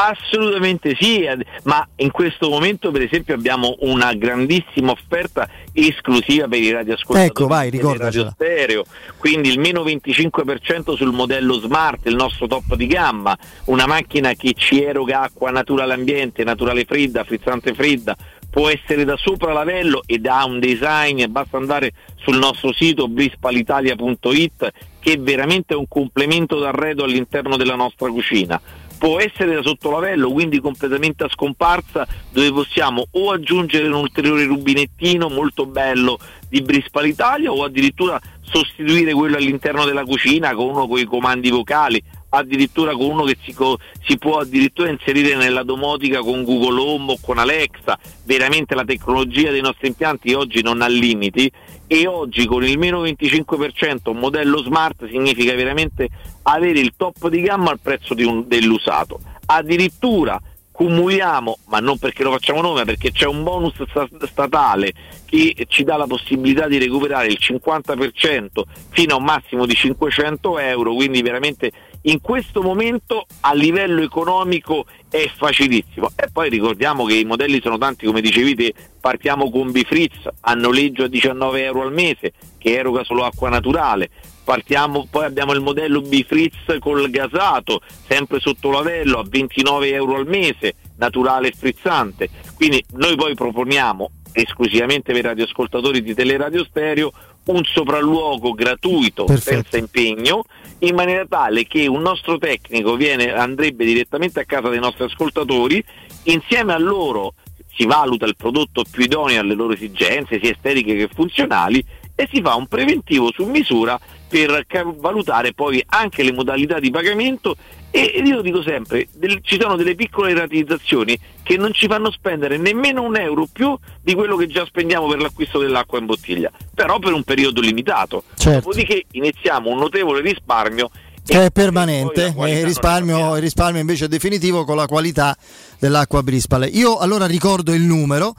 Assolutamente 0.00 0.94
sì, 0.96 1.28
ma 1.64 1.84
in 1.96 2.12
questo 2.12 2.48
momento 2.48 2.92
per 2.92 3.02
esempio 3.02 3.34
abbiamo 3.34 3.78
una 3.80 4.14
grandissima 4.14 4.92
offerta 4.92 5.48
esclusiva 5.72 6.46
per 6.46 6.60
i 6.60 6.70
radioascoltatori 6.70 7.26
Ecco, 7.26 7.46
vai, 7.48 7.70
radio 7.98 8.30
stereo, 8.30 8.84
quindi 9.16 9.48
il 9.48 9.58
meno 9.58 9.82
25% 9.82 10.94
sul 10.94 11.12
modello 11.12 11.54
Smart, 11.54 12.06
il 12.06 12.14
nostro 12.14 12.46
top 12.46 12.76
di 12.76 12.86
gamma, 12.86 13.36
una 13.64 13.86
macchina 13.86 14.34
che 14.34 14.52
ci 14.56 14.84
eroga 14.84 15.22
acqua 15.22 15.50
naturale 15.50 15.94
ambiente, 15.94 16.44
naturale 16.44 16.84
fredda, 16.84 17.24
frizzante 17.24 17.74
fredda, 17.74 18.16
può 18.48 18.68
essere 18.68 19.04
da 19.04 19.16
sopra 19.16 19.52
lavello 19.52 20.04
ed 20.06 20.26
ha 20.26 20.44
un 20.44 20.60
design, 20.60 21.24
basta 21.26 21.56
andare 21.56 21.92
sul 22.18 22.38
nostro 22.38 22.72
sito 22.72 23.08
brispalitalia.it 23.08 24.72
che 25.00 25.12
è 25.12 25.18
veramente 25.18 25.74
un 25.74 25.88
complemento 25.88 26.60
d'arredo 26.60 27.02
all'interno 27.02 27.56
della 27.56 27.74
nostra 27.74 28.08
cucina 28.08 28.60
può 28.98 29.20
essere 29.20 29.54
da 29.54 29.62
sottolavello, 29.62 30.30
quindi 30.30 30.60
completamente 30.60 31.24
a 31.24 31.28
scomparsa, 31.28 32.06
dove 32.30 32.52
possiamo 32.52 33.06
o 33.12 33.30
aggiungere 33.30 33.86
un 33.86 33.94
ulteriore 33.94 34.44
rubinettino 34.44 35.28
molto 35.28 35.66
bello 35.66 36.18
di 36.48 36.60
Brispal 36.62 37.06
Italia 37.06 37.52
o 37.52 37.62
addirittura 37.62 38.20
sostituire 38.40 39.12
quello 39.12 39.36
all'interno 39.36 39.84
della 39.84 40.04
cucina 40.04 40.54
con 40.54 40.68
uno 40.68 40.88
con 40.88 40.98
i 40.98 41.04
comandi 41.04 41.50
vocali, 41.50 42.02
addirittura 42.30 42.92
con 42.92 43.10
uno 43.10 43.24
che 43.24 43.36
si, 43.42 43.52
co- 43.52 43.78
si 44.04 44.18
può 44.18 44.38
addirittura 44.38 44.90
inserire 44.90 45.36
nella 45.36 45.62
domotica 45.62 46.20
con 46.20 46.44
Google 46.44 46.80
Home 46.80 47.12
o 47.12 47.18
con 47.20 47.38
Alexa, 47.38 47.98
veramente 48.24 48.74
la 48.74 48.84
tecnologia 48.84 49.50
dei 49.50 49.60
nostri 49.60 49.88
impianti 49.88 50.32
oggi 50.32 50.62
non 50.62 50.82
ha 50.82 50.88
limiti 50.88 51.50
e 51.88 52.06
oggi 52.06 52.46
con 52.46 52.62
il 52.64 52.78
meno 52.78 53.02
25% 53.04 54.10
un 54.10 54.18
modello 54.18 54.58
smart 54.62 55.08
significa 55.08 55.54
veramente 55.54 56.08
avere 56.42 56.78
il 56.78 56.92
top 56.96 57.28
di 57.28 57.40
gamma 57.40 57.70
al 57.70 57.80
prezzo 57.80 58.14
un- 58.16 58.44
dell'usato. 58.46 59.18
Addirittura 59.46 60.40
cumuliamo, 60.70 61.58
ma 61.66 61.80
non 61.80 61.98
perché 61.98 62.22
lo 62.22 62.30
facciamo 62.30 62.60
noi, 62.60 62.74
ma 62.74 62.84
perché 62.84 63.10
c'è 63.10 63.26
un 63.26 63.42
bonus 63.42 63.74
sta- 63.88 64.06
statale 64.26 64.92
che 65.24 65.66
ci 65.66 65.82
dà 65.82 65.96
la 65.96 66.06
possibilità 66.06 66.68
di 66.68 66.78
recuperare 66.78 67.26
il 67.26 67.38
50% 67.40 68.64
fino 68.90 69.14
a 69.14 69.16
un 69.16 69.24
massimo 69.24 69.66
di 69.66 69.74
500 69.74 70.58
euro, 70.60 70.94
quindi 70.94 71.20
veramente 71.20 71.72
in 72.02 72.20
questo 72.20 72.62
momento 72.62 73.26
a 73.40 73.52
livello 73.54 74.02
economico 74.02 74.86
è 75.10 75.30
facilissimo. 75.34 76.10
E 76.16 76.28
poi 76.32 76.48
ricordiamo 76.48 77.04
che 77.04 77.14
i 77.14 77.24
modelli 77.24 77.60
sono 77.60 77.78
tanti, 77.78 78.06
come 78.06 78.20
dicevi 78.20 78.54
te, 78.54 78.74
partiamo 79.00 79.50
con 79.50 79.70
Bifritz 79.70 80.28
a 80.40 80.54
noleggio 80.54 81.04
a 81.04 81.08
19 81.08 81.64
euro 81.64 81.82
al 81.82 81.92
mese, 81.92 82.32
che 82.58 82.74
eroga 82.74 83.04
solo 83.04 83.24
acqua 83.24 83.48
naturale. 83.48 84.10
Partiamo, 84.44 85.06
poi 85.10 85.26
abbiamo 85.26 85.52
il 85.52 85.60
modello 85.60 86.00
Bifritz 86.00 86.78
col 86.78 87.10
gasato, 87.10 87.80
sempre 88.06 88.40
sotto 88.40 88.70
lavello 88.70 89.18
a 89.18 89.24
29 89.28 89.92
euro 89.92 90.16
al 90.16 90.26
mese, 90.26 90.74
naturale 90.96 91.48
e 91.48 91.54
frizzante. 91.54 92.30
Quindi 92.54 92.82
noi 92.92 93.14
poi 93.16 93.34
proponiamo 93.34 94.10
esclusivamente 94.32 95.12
per 95.12 95.22
i 95.22 95.26
radioascoltatori 95.28 96.02
di 96.02 96.14
Teleradio 96.14 96.64
Stereo 96.64 97.12
un 97.48 97.64
sopralluogo 97.64 98.52
gratuito 98.52 99.26
senza 99.36 99.76
impegno 99.76 100.44
in 100.80 100.94
maniera 100.94 101.24
tale 101.26 101.66
che 101.66 101.86
un 101.86 102.00
nostro 102.00 102.38
tecnico 102.38 102.94
viene, 102.96 103.32
andrebbe 103.32 103.84
direttamente 103.84 104.40
a 104.40 104.44
casa 104.44 104.68
dei 104.68 104.78
nostri 104.78 105.04
ascoltatori 105.04 105.82
insieme 106.24 106.72
a 106.72 106.78
loro 106.78 107.34
si 107.74 107.86
valuta 107.86 108.26
il 108.26 108.36
prodotto 108.36 108.84
più 108.90 109.04
idoneo 109.04 109.40
alle 109.40 109.54
loro 109.54 109.72
esigenze 109.72 110.40
sia 110.40 110.50
estetiche 110.50 110.96
che 110.96 111.08
funzionali 111.12 111.84
e 112.14 112.28
si 112.32 112.40
fa 112.40 112.54
un 112.56 112.66
preventivo 112.66 113.30
su 113.32 113.44
misura 113.44 113.98
per 114.28 114.66
valutare 114.98 115.54
poi 115.54 115.82
anche 115.88 116.22
le 116.22 116.32
modalità 116.32 116.78
di 116.78 116.90
pagamento 116.90 117.56
e 117.90 118.22
io 118.22 118.42
dico 118.42 118.62
sempre, 118.62 119.08
del- 119.14 119.40
ci 119.42 119.58
sono 119.58 119.74
delle 119.74 119.94
piccole 119.94 120.34
rateizzazioni 120.34 121.18
che 121.42 121.56
non 121.56 121.72
ci 121.72 121.86
fanno 121.86 122.10
spendere 122.10 122.58
nemmeno 122.58 123.02
un 123.02 123.16
euro 123.16 123.46
più 123.50 123.76
di 124.02 124.14
quello 124.14 124.36
che 124.36 124.46
già 124.46 124.66
spendiamo 124.66 125.06
per 125.08 125.20
l'acquisto 125.20 125.58
dell'acqua 125.58 125.98
in 125.98 126.04
bottiglia, 126.04 126.50
però 126.74 126.98
per 126.98 127.14
un 127.14 127.22
periodo 127.22 127.62
limitato. 127.62 128.24
Certo. 128.34 128.68
Dopodiché 128.68 129.06
iniziamo 129.12 129.70
un 129.70 129.78
notevole 129.78 130.20
risparmio 130.20 130.90
che 131.24 131.46
è 131.46 131.50
permanente 131.50 132.34
e 132.36 132.58
il 132.58 132.64
risparmio, 132.64 133.34
risparmio 133.36 133.80
invece 133.80 134.06
è 134.06 134.08
definitivo 134.08 134.64
con 134.64 134.76
la 134.76 134.86
qualità 134.86 135.36
dell'acqua 135.78 136.22
Brispal. 136.22 136.68
Io 136.72 136.96
allora 136.96 137.26
ricordo 137.26 137.74
il 137.74 137.82
numero 137.82 138.34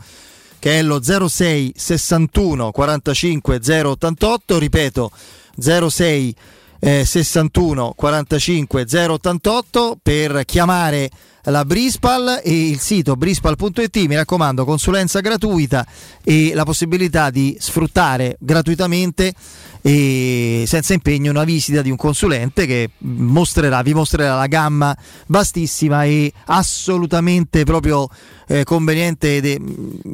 che 0.60 0.80
è 0.80 0.82
lo 0.82 1.02
06 1.02 1.74
61 1.76 2.72
45 2.72 3.60
088, 3.84 4.60
ripeto 4.60 5.12
06 5.58 6.36
eh, 6.80 7.06
61 7.06 7.94
45 7.96 8.86
088 8.90 9.98
per 10.02 10.44
chiamare 10.46 11.10
la 11.44 11.66
Brispal 11.66 12.42
e 12.44 12.70
il 12.70 12.80
sito 12.80 13.16
brispal.it 13.16 13.96
mi 14.06 14.16
raccomando 14.16 14.66
consulenza 14.66 15.20
gratuita 15.20 15.86
e 16.24 16.52
la 16.54 16.64
possibilità 16.64 17.30
di 17.30 17.56
sfruttare 17.60 18.36
gratuitamente 18.40 19.34
e 19.82 20.66
senza 20.68 20.94
impegno 20.94 21.32
una 21.32 21.46
visita 21.46 21.82
di 21.82 21.90
un 21.90 21.96
consulente 21.96 22.66
che 22.66 22.90
mostrerà, 23.00 23.82
vi 23.82 23.94
mostrerà 23.94 24.36
la 24.36 24.48
gamma 24.48 24.96
vastissima 25.28 26.04
e 26.04 26.32
assolutamente 26.46 27.64
proprio 27.64 28.08
eh, 28.48 28.64
conveniente 28.64 29.38
ed 29.38 29.46
eh, 29.46 29.62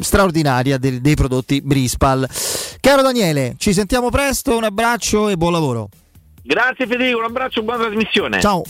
straordinaria 0.01 0.77
dei, 0.77 1.01
dei 1.01 1.15
prodotti 1.15 1.61
Brispal. 1.61 2.29
Caro 2.79 3.01
Daniele, 3.01 3.55
ci 3.57 3.73
sentiamo 3.73 4.09
presto, 4.09 4.55
un 4.55 4.65
abbraccio 4.65 5.29
e 5.29 5.37
buon 5.37 5.53
lavoro. 5.53 5.89
Grazie 6.47 6.85
Federico, 6.85 7.17
un 7.17 7.23
abbraccio, 7.23 7.63
buona 7.63 7.85
trasmissione. 7.85 8.39
Ciao. 8.39 8.61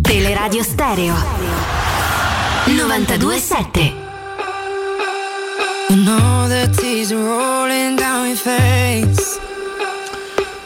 Teleradio 0.00 0.62
Stereo 0.62 1.12
927 2.66 3.80
You 5.88 6.02
know 6.04 6.46
the 6.46 6.70
tears 6.76 7.10
are 7.10 7.20
rolling 7.20 7.96
down 7.96 8.28
your 8.28 8.36
face. 8.36 9.40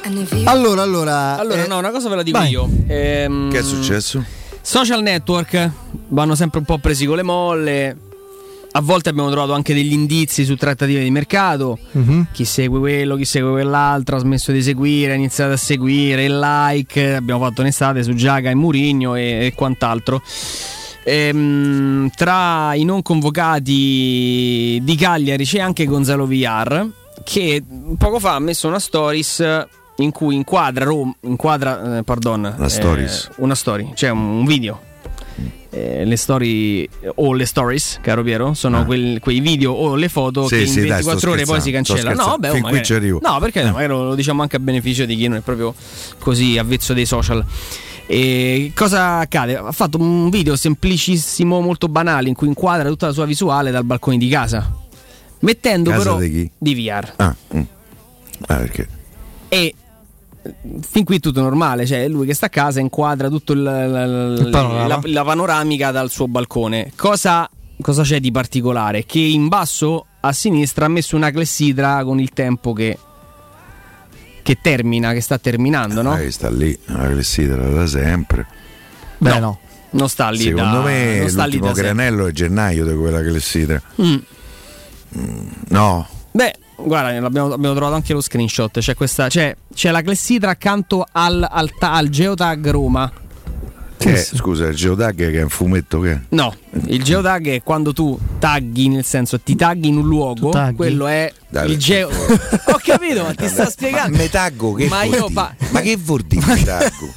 And 0.05 0.19
if 0.19 0.31
you 0.33 0.43
Allora, 0.47 0.83
allora. 0.83 1.39
Allora, 1.39 1.65
eh, 1.65 1.67
no, 1.67 1.79
una 1.79 1.91
cosa 1.91 2.11
ve 2.11 2.17
la 2.17 2.23
dico 2.23 2.37
vai. 2.39 2.51
io. 2.51 2.69
Ehm, 2.89 3.51
Che 3.51 3.59
è 3.61 3.63
successo? 3.63 4.23
Social 4.61 5.01
network 5.01 5.71
vanno 6.09 6.35
sempre 6.35 6.59
un 6.59 6.67
po' 6.67 6.77
presi 6.77 7.07
con 7.07 7.17
le 7.17 7.23
molle. 7.23 7.97
A 8.71 8.81
volte 8.81 9.09
abbiamo 9.09 9.31
trovato 9.31 9.55
anche 9.55 9.75
degli 9.75 9.93
indizi 9.93 10.45
su 10.45 10.55
trattative 10.55 11.03
di 11.03 11.11
mercato. 11.11 11.79
Mhm. 11.93 12.29
Chi 12.33 12.45
segue 12.45 12.79
quello, 12.79 13.17
chi 13.17 13.25
segue 13.25 13.51
quell'altro, 13.51 14.17
ha 14.17 14.19
smesso 14.21 14.53
di 14.53 14.63
seguire, 14.63 15.13
ha 15.13 15.17
iniziato 15.17 15.53
a 15.53 15.57
seguire, 15.57 16.25
il 16.25 16.39
like. 16.39 17.15
Abbiamo 17.17 17.45
fatto 17.45 17.63
un'estate 17.63 18.03
su 18.03 18.15
Giaga 18.15 18.51
e 18.51 18.55
Murigno 18.55 19.15
e, 19.15 19.47
e 19.47 19.53
quant'altro. 19.55 20.23
Ehm, 21.05 22.11
tra 22.15 22.75
i 22.75 22.85
non 22.85 23.03
convocati 23.03 24.79
di 24.83 24.97
Cagliari 24.99 25.45
c'è 25.45 25.61
anche 25.61 25.87
Gonzalo 25.87 26.27
Villar 26.27 26.87
che 27.25 27.63
poco 27.97 28.19
fa 28.21 28.35
ha 28.35 28.39
messo 28.39 28.69
una 28.69 28.79
stories 28.79 29.67
in 29.97 30.13
cui 30.13 30.35
inquadra 30.37 30.85
Roma, 30.85 31.13
inquadra, 31.23 31.99
eh, 31.99 32.03
pardon, 32.05 32.55
Una 32.57 32.69
stories. 32.69 33.31
una 33.39 33.55
story, 33.55 33.91
cioè 33.95 34.11
un 34.11 34.45
video. 34.45 34.81
Eh, 35.71 36.05
le 36.05 36.17
story 36.17 36.89
o 37.17 37.33
le 37.35 37.45
stories, 37.45 37.99
caro 38.01 38.23
Piero, 38.23 38.55
sono 38.55 38.85
quel- 38.87 39.21
quei 39.21 39.41
video 39.41 39.73
o 39.73 39.95
le 39.97 40.09
foto 40.09 40.45
Ah. 40.45 40.49
Sì, 40.49 40.55
che 40.57 40.61
in 40.63 40.67
sì, 40.69 40.75
dai, 40.81 40.89
24 40.89 41.19
sto 41.19 41.31
ore 41.31 41.45
poi 41.45 41.61
si 41.61 41.71
cancellano. 41.71 42.17
No, 42.17 42.25
vabbè, 42.29 42.51
oh, 42.53 42.59
magari- 42.61 42.85
ci 42.85 42.95
arrivo. 42.95 43.21
No, 43.23 43.39
perché 43.39 43.63
no, 43.63 43.73
magari 43.73 43.89
lo 43.89 44.15
diciamo 44.15 44.43
anche 44.43 44.57
a 44.57 44.59
beneficio 44.61 45.05
di 45.05 45.15
chi 45.17 45.29
non 45.29 45.39
è 45.39 45.41
proprio 45.41 45.75
così 46.19 46.57
avvezzo 46.59 46.95
dei 46.95 47.05
social. 47.07 47.45
E 48.07 48.73
cosa 48.75 49.19
accade? 49.19 49.57
Ha 49.57 49.73
fatto 49.73 49.99
un 49.99 50.31
video 50.31 50.57
semplicissimo, 50.57 51.61
molto 51.61 51.89
banale, 51.89 52.29
in 52.29 52.35
cui 52.35 52.47
inquadra 52.49 52.89
tutta 52.89 53.07
la 53.09 53.13
sua 53.13 53.27
visuale 53.27 53.71
dal 53.71 53.85
balcone 53.85 54.17
di 54.17 54.29
casa. 54.29 54.73
Mettendo 55.41 55.91
Casa 55.91 56.03
però 56.03 56.19
di 56.19 56.51
di 56.59 56.75
VR. 56.75 57.13
Ah, 57.17 57.37
mm. 57.55 57.61
Ah, 58.47 58.55
perché? 58.57 58.89
E 59.49 59.75
fin 60.81 61.05
qui 61.05 61.19
tutto 61.21 61.41
normale, 61.41 61.87
cioè 61.87 62.09
lui 62.09 62.27
che 62.27 62.35
sta 62.35 62.47
a 62.47 62.51
casa 62.51 62.81
inquadra 62.81 63.29
tutta 63.29 63.55
la, 63.55 63.71
panorama. 64.51 64.87
la- 64.87 65.01
la 65.05 65.25
panoramica 65.25 65.91
dal 65.91 66.11
suo 66.11 66.29
balcone. 66.29 66.93
Cosa, 66.97 67.49
cosa 67.81 68.03
c'è 68.03 68.21
di 68.21 68.31
particolare? 68.31 69.05
Che 69.05 69.19
in 69.19 69.49
basso 69.49 70.07
a 70.21 70.33
sinistra 70.33 70.87
ha 70.87 70.89
messo 70.89 71.17
una 71.17 71.31
clessidra 71.31 72.03
con 72.05 72.19
il 72.21 72.31
tempo 72.33 72.73
che, 72.73 72.99
che 74.43 74.59
termina, 74.61 75.13
che 75.13 75.21
sta 75.21 75.39
terminando, 75.39 76.03
no? 76.03 76.15
Che 76.17 76.31
sta 76.31 76.51
lì, 76.51 76.77
la 76.87 77.07
clessidra 77.09 77.69
da 77.69 77.87
sempre. 77.87 78.47
Beh, 79.19 79.39
no. 79.39 79.59
Non 79.91 80.09
sta 80.11 80.29
lì 80.29 80.43
Secondo 80.43 80.81
da, 80.81 80.83
me 80.83 81.21
l'ultimo 81.31 81.37
da 81.41 81.49
sempre. 81.51 81.83
granello 81.83 82.27
è 82.27 82.31
gennaio 82.33 82.85
di 82.85 82.95
quella 82.95 83.23
clessidra. 83.23 83.81
Mm. 84.03 84.17
No, 85.69 86.07
Beh, 86.33 86.55
guarda, 86.79 87.27
abbiamo, 87.27 87.53
abbiamo 87.53 87.75
trovato 87.75 87.95
anche 87.95 88.13
lo 88.13 88.21
screenshot. 88.21 88.79
C'è, 88.79 88.95
questa, 88.95 89.29
c'è, 89.29 89.55
c'è 89.75 89.91
la 89.91 90.03
clessidra 90.03 90.51
accanto 90.51 91.07
al, 91.13 91.47
al, 91.49 91.71
al 91.79 92.09
geotag 92.09 92.71
Roma. 92.71 93.11
che 93.97 94.13
è, 94.15 94.17
scusa, 94.17 94.67
il 94.67 94.75
geotag 94.77 95.17
che 95.17 95.39
è 95.39 95.43
un 95.43 95.49
fumetto 95.49 96.01
che 96.01 96.13
è? 96.13 96.21
No, 96.31 96.55
il 96.87 97.03
geotag 97.03 97.49
è 97.49 97.63
quando 97.63 97.93
tu 97.93 98.19
tagghi, 98.39 98.89
nel 98.89 99.05
senso 99.05 99.41
ti 99.41 99.57
tagghi 99.57 99.89
in 99.89 99.97
un 99.97 100.07
luogo, 100.07 100.51
quello 100.77 101.07
è 101.07 101.33
Dai, 101.49 101.71
il 101.73 101.79
geo. 101.79 102.09
Ho 102.11 102.79
capito, 102.83 103.23
ma 103.25 103.35
ti 103.35 103.49
sto 103.49 103.69
spiegando. 103.69 104.17
Ma 104.17 104.23
metaggo 104.23 104.73
che 104.75 104.89
Ma 104.89 105.03
io 105.03 105.29
fa- 105.29 105.55
Ma 105.71 105.81
che 105.81 105.97
vuol 105.97 106.23
dire 106.23 106.47
metaggo? 106.55 107.15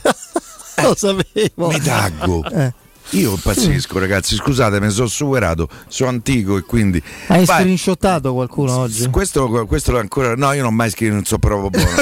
Lo 0.81 0.95
sapevo. 0.95 1.67
Metaggo. 1.67 2.43
Eh. 2.49 2.73
Io 3.11 3.31
impazzisco, 3.31 3.99
ragazzi. 3.99 4.35
Scusate, 4.35 4.79
mi 4.79 4.89
sono 4.89 5.07
superato. 5.07 5.67
Sono 5.87 6.09
antico 6.09 6.55
e 6.57 6.61
quindi. 6.61 7.01
Hai 7.27 7.43
Vai. 7.45 7.59
screenshottato 7.61 8.33
qualcuno 8.33 8.77
oggi? 8.77 9.09
Questo, 9.09 9.47
questo 9.67 9.97
ancora. 9.97 10.35
No, 10.35 10.51
io 10.53 10.61
non 10.63 10.71
ho 10.71 10.75
mai 10.75 10.89
scritto, 10.89 11.13
non 11.13 11.25
so 11.25 11.37
proprio 11.37 11.69
buono. 11.69 11.99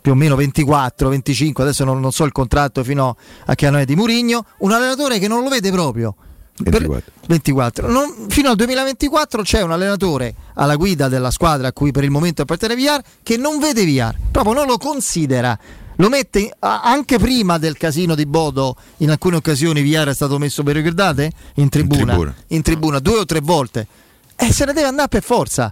più 0.01 0.11
o 0.11 0.15
meno 0.15 0.35
24, 0.35 1.09
25, 1.09 1.63
adesso 1.63 1.83
non, 1.83 1.99
non 1.99 2.11
so 2.11 2.23
il 2.23 2.31
contratto 2.31 2.83
fino 2.83 3.17
a 3.45 3.55
che 3.55 3.65
anno 3.67 3.79
è 3.79 3.85
di 3.85 3.95
Murigno, 3.95 4.45
un 4.59 4.71
allenatore 4.71 5.17
che 5.17 5.27
non 5.27 5.41
lo 5.43 5.49
vede 5.49 5.71
proprio. 5.71 6.15
Per- 6.63 6.71
24. 6.87 7.11
24. 7.27 7.89
Non- 7.91 8.25
fino 8.29 8.49
al 8.49 8.55
2024 8.55 9.41
c'è 9.43 9.61
un 9.61 9.71
allenatore 9.71 10.33
alla 10.55 10.75
guida 10.75 11.07
della 11.07 11.31
squadra 11.31 11.69
a 11.69 11.73
cui 11.73 11.91
per 11.91 12.03
il 12.03 12.11
momento 12.11 12.41
appartiene 12.41 12.75
Viar 12.75 13.01
che 13.23 13.37
non 13.37 13.59
vede 13.59 13.85
Viar, 13.85 14.15
proprio 14.31 14.53
non 14.53 14.65
lo 14.67 14.77
considera. 14.77 15.57
Lo 15.97 16.09
mette 16.09 16.39
in- 16.39 16.51
anche 16.59 17.19
prima 17.19 17.57
del 17.59 17.77
casino 17.77 18.15
di 18.15 18.25
Bodo, 18.25 18.75
in 18.97 19.11
alcune 19.11 19.35
occasioni 19.35 19.81
Viar 19.81 20.07
è 20.07 20.13
stato 20.15 20.37
messo, 20.39 20.63
vi 20.63 20.71
ricordate? 20.73 21.31
In 21.55 21.69
tribuna. 21.69 22.05
tribuna. 22.05 22.35
In 22.47 22.61
tribuna, 22.61 22.99
due 22.99 23.19
o 23.19 23.25
tre 23.25 23.39
volte. 23.41 23.85
E 24.35 24.51
se 24.51 24.65
ne 24.65 24.73
deve 24.73 24.87
andare 24.87 25.09
per 25.09 25.21
forza. 25.21 25.71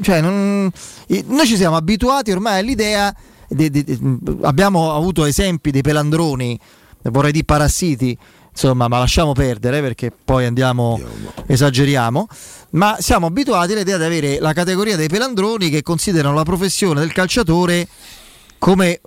Cioè, 0.00 0.20
non- 0.20 0.70
noi 1.26 1.46
ci 1.46 1.56
siamo 1.56 1.76
abituati 1.76 2.30
ormai 2.30 2.60
all'idea, 2.60 3.14
di- 3.48 3.70
di- 3.70 3.84
di- 3.84 3.98
abbiamo 4.42 4.94
avuto 4.94 5.24
esempi 5.26 5.70
dei 5.70 5.82
pelandroni, 5.82 6.58
vorrei 7.02 7.32
dire 7.32 7.44
parassiti, 7.44 8.16
insomma, 8.56 8.88
ma 8.88 8.98
lasciamo 8.98 9.32
perdere 9.34 9.82
perché 9.82 10.10
poi 10.10 10.46
andiamo, 10.46 10.98
esageriamo, 11.44 12.26
ma 12.70 12.96
siamo 12.98 13.26
abituati 13.26 13.72
all'idea 13.72 13.98
di 13.98 14.04
avere 14.04 14.38
la 14.40 14.54
categoria 14.54 14.96
dei 14.96 15.08
pelandroni 15.08 15.68
che 15.68 15.82
considerano 15.82 16.34
la 16.34 16.42
professione 16.42 17.00
del 17.00 17.12
calciatore 17.12 17.86
come 18.58 19.00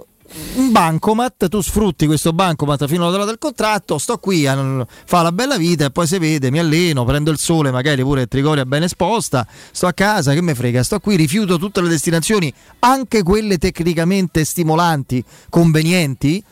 un 0.54 0.72
bancomat, 0.72 1.48
tu 1.50 1.60
sfrutti 1.62 2.06
questo 2.06 2.32
bancomat 2.34 2.86
fino 2.86 3.02
alla 3.02 3.12
durata 3.12 3.30
del 3.30 3.40
contratto, 3.40 3.98
sto 3.98 4.20
qui 4.20 4.46
a 4.46 4.86
fa 5.06 5.24
la 5.24 5.32
bella 5.32 5.58
vita 5.58 5.86
e 5.86 5.90
poi 5.90 6.06
si 6.06 6.20
vede, 6.20 6.52
mi 6.52 6.60
alleno, 6.60 7.04
prendo 7.04 7.32
il 7.32 7.40
sole, 7.40 7.72
magari 7.72 8.04
pure 8.04 8.28
Trigoria 8.28 8.64
ben 8.66 8.84
esposta, 8.84 9.48
sto 9.72 9.88
a 9.88 9.94
casa, 9.94 10.34
che 10.34 10.42
me 10.42 10.54
frega, 10.54 10.84
sto 10.84 11.00
qui, 11.00 11.16
rifiuto 11.16 11.58
tutte 11.58 11.82
le 11.82 11.90
destinazioni, 11.90 12.54
anche 12.80 13.24
quelle 13.24 13.58
tecnicamente 13.58 14.44
stimolanti, 14.44 15.24
convenienti. 15.50 16.44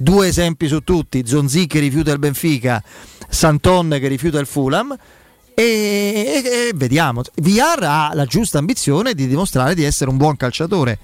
Due 0.00 0.28
esempi 0.28 0.68
su 0.68 0.84
tutti, 0.84 1.24
Zonzi 1.26 1.66
che 1.66 1.80
rifiuta 1.80 2.12
il 2.12 2.18
Benfica, 2.18 2.82
Santon 3.28 3.96
che 4.00 4.06
rifiuta 4.08 4.38
il 4.38 4.46
Fulham 4.46 4.96
e, 5.54 5.62
e- 5.62 6.68
e 6.68 6.72
vediamo. 6.74 7.22
Villar 7.34 7.82
ha 7.82 8.10
la 8.14 8.24
giusta 8.24 8.58
ambizione 8.58 9.14
di 9.14 9.26
dimostrare 9.26 9.74
di 9.74 9.82
essere 9.82 10.08
un 10.10 10.16
buon 10.16 10.36
calciatore. 10.36 10.98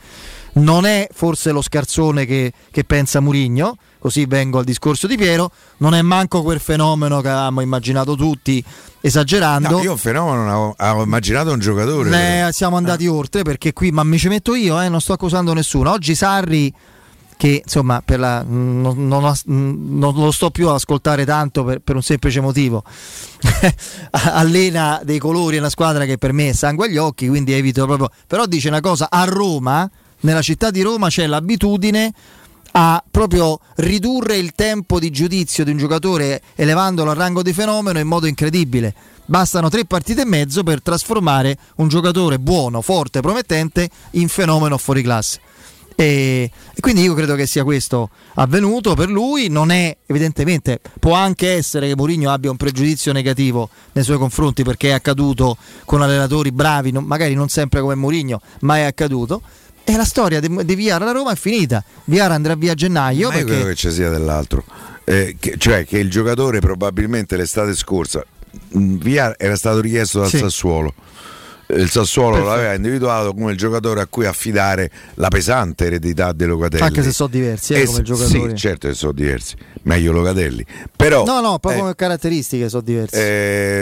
Non 0.57 0.87
è 0.87 1.09
forse 1.13 1.51
lo 1.51 1.61
scarzone 1.61 2.25
che, 2.25 2.53
che 2.71 2.85
pensa 2.85 3.19
Murigno, 3.19 3.77
così 3.99 4.27
vengo 4.27 4.59
al 4.59 4.65
discorso 4.65 5.09
di 5.09 5.17
Piero, 5.17 5.51
non 5.79 5.95
è 5.95 6.03
manco 6.03 6.43
quel 6.43 6.61
fenomeno 6.61 7.21
che 7.21 7.29
avevamo 7.29 7.63
immaginato 7.63 8.15
tutti 8.15 8.63
esagerando. 9.01 9.71
No, 9.71 9.83
io 9.83 9.91
un 9.91 9.99
fenomeno 9.99 10.45
non 10.45 10.75
avevo, 10.77 11.03
immaginato 11.03 11.51
un 11.51 11.59
giocatore. 11.59 12.11
Ne 12.11 12.51
siamo 12.53 12.77
andati 12.77 13.09
oltre 13.09 13.43
perché 13.43 13.73
qui, 13.73 13.91
ma 13.91 14.05
mi 14.05 14.19
ci 14.19 14.29
metto 14.29 14.55
io, 14.55 14.81
eh, 14.81 14.89
non 14.89 15.01
sto 15.01 15.15
accusando 15.15 15.53
nessuno. 15.53 15.91
Oggi 15.91 16.15
Sarri, 16.15 16.73
che 17.45 17.61
insomma 17.63 18.03
la- 18.07 18.43
non, 18.43 19.07
non 19.07 19.23
ho- 19.23 19.35
non 19.45 20.15
lo 20.15 20.31
sto 20.31 20.49
più 20.51 20.67
ad 20.69 20.77
ascoltare 20.77 21.27
tanto 21.27 21.63
per, 21.63 21.81
per 21.81 21.95
un 21.95 22.03
semplice 22.03 22.41
motivo, 22.41 22.83
allena 24.33 25.03
dei 25.05 25.19
colori 25.19 25.59
una 25.59 25.69
squadra 25.69 26.07
che 26.07 26.17
per 26.17 26.33
me 26.33 26.49
è 26.49 26.53
sangue 26.55 26.87
agli 26.87 26.97
occhi, 26.97 27.29
quindi 27.29 27.53
evito 27.53 27.85
proprio. 27.85 28.09
Però 28.27 28.47
dice 28.47 28.69
una 28.69 28.81
cosa, 28.81 29.09
a 29.11 29.25
Roma, 29.25 29.89
nella 30.21 30.41
città 30.41 30.71
di 30.71 30.81
Roma 30.81 31.09
c'è 31.09 31.27
l'abitudine 31.27 32.15
a 32.77 33.05
proprio 33.09 33.61
ridurre 33.77 34.39
il 34.39 34.53
tempo 34.55 34.99
di 34.99 35.11
giudizio 35.11 35.65
di 35.65 35.71
un 35.71 35.77
giocatore 35.77 36.41
elevandolo 36.55 37.11
al 37.11 37.17
rango 37.17 37.43
di 37.43 37.53
fenomeno 37.53 37.99
in 37.99 38.07
modo 38.07 38.27
incredibile. 38.27 38.95
Bastano 39.27 39.69
tre 39.69 39.85
partite 39.85 40.23
e 40.23 40.27
mezzo 40.27 40.63
per 40.63 40.81
trasformare 40.81 41.59
un 41.77 41.89
giocatore 41.89 42.39
buono, 42.39 42.81
forte, 42.81 43.21
promettente 43.21 43.91
in 44.13 44.29
fenomeno 44.29 44.79
fuori 44.79 45.03
classe. 45.03 45.44
E, 45.97 46.51
e 46.75 46.81
quindi 46.81 47.03
io 47.03 47.15
credo 47.15 47.35
che 47.37 47.47
sia 47.47 47.63
questo 47.63 48.11
avvenuto 48.35 48.95
per 48.95 49.09
lui. 49.09 49.49
Non 49.49 49.71
è 49.71 49.97
evidentemente, 50.07 50.81
può 50.99 51.15
anche 51.15 51.53
essere 51.53 51.87
che 51.89 51.97
Mourinho 51.97 52.31
abbia 52.31 52.51
un 52.51 52.57
pregiudizio 52.57 53.13
negativo 53.13 53.69
nei 53.93 54.03
suoi 54.05 54.19
confronti 54.19 54.65
perché 54.65 54.89
è 54.89 54.93
accaduto 54.93 55.57
con 55.85 56.03
allenatori 56.03 56.51
bravi, 56.53 56.91
non- 56.91 57.05
magari 57.05 57.35
non 57.35 57.49
sempre 57.49 57.81
come 57.81 57.95
Mourinho, 57.95 58.41
ma 58.61 58.79
è 58.79 58.83
accaduto. 58.83 59.43
E 59.85 59.97
la 59.97 60.05
storia 60.05 60.41
di, 60.41 60.65
di 60.65 60.75
Viar 60.75 61.03
alla 61.03 61.13
Roma 61.13 61.33
è 61.33 61.37
finita. 61.37 61.85
Viar 62.05 62.33
andrà 62.33 62.55
via 62.55 62.73
a 62.73 62.75
gennaio. 62.75 63.29
Ma 63.29 63.35
io 63.35 63.41
perché- 63.41 63.53
credo 63.55 63.69
che 63.69 63.75
ci 63.75 63.91
sia 63.93 64.09
dell'altro. 64.09 64.65
Eh, 65.05 65.37
che- 65.39 65.57
cioè 65.59 65.85
che 65.85 65.99
il 65.99 66.11
giocatore 66.11 66.59
probabilmente 66.61 67.37
l'estate 67.37 67.75
scorsa 67.77 68.25
mh, 68.71 68.95
Villar 68.97 69.35
era 69.37 69.55
stato 69.57 69.81
richiesto 69.81 70.21
dal 70.21 70.29
Sì. 70.31 70.39
Sassuolo. 70.39 70.95
Eh, 71.75 71.81
Il 71.81 71.91
Sassuolo 71.91 72.37
Perfetto. 72.37 72.51
l'aveva 72.55 72.75
individuato 72.75 73.35
come 73.35 73.53
il 73.53 73.59
giocatore 73.59 74.01
a 74.01 74.07
cui 74.07 74.27
affidare 74.27 74.91
la 75.15 75.29
pesante 75.29 75.87
eredità 75.87 76.33
di 76.33 76.45
Locatelli. 76.45 76.83
Anche 76.83 77.03
se 77.03 77.13
sono 77.13 77.29
diversi 77.29 77.75
eh, 77.75 77.81
Eh, 77.83 77.85
come 77.87 78.03
giocatori. 78.03 78.51
Sì, 78.51 78.57
certo 78.57 78.89
che 78.89 78.95
sono 78.95 79.13
diversi. 79.13 79.55
Meglio 79.83 80.13
Locatelli. 80.13 80.65
Però 80.97 81.25
no, 81.25 81.41
no, 81.41 81.59
proprio 81.59 81.75
eh, 81.75 81.81
come 81.83 81.95
caratteristiche 81.95 82.69
sono 82.69 82.83
diverse. 82.83 83.17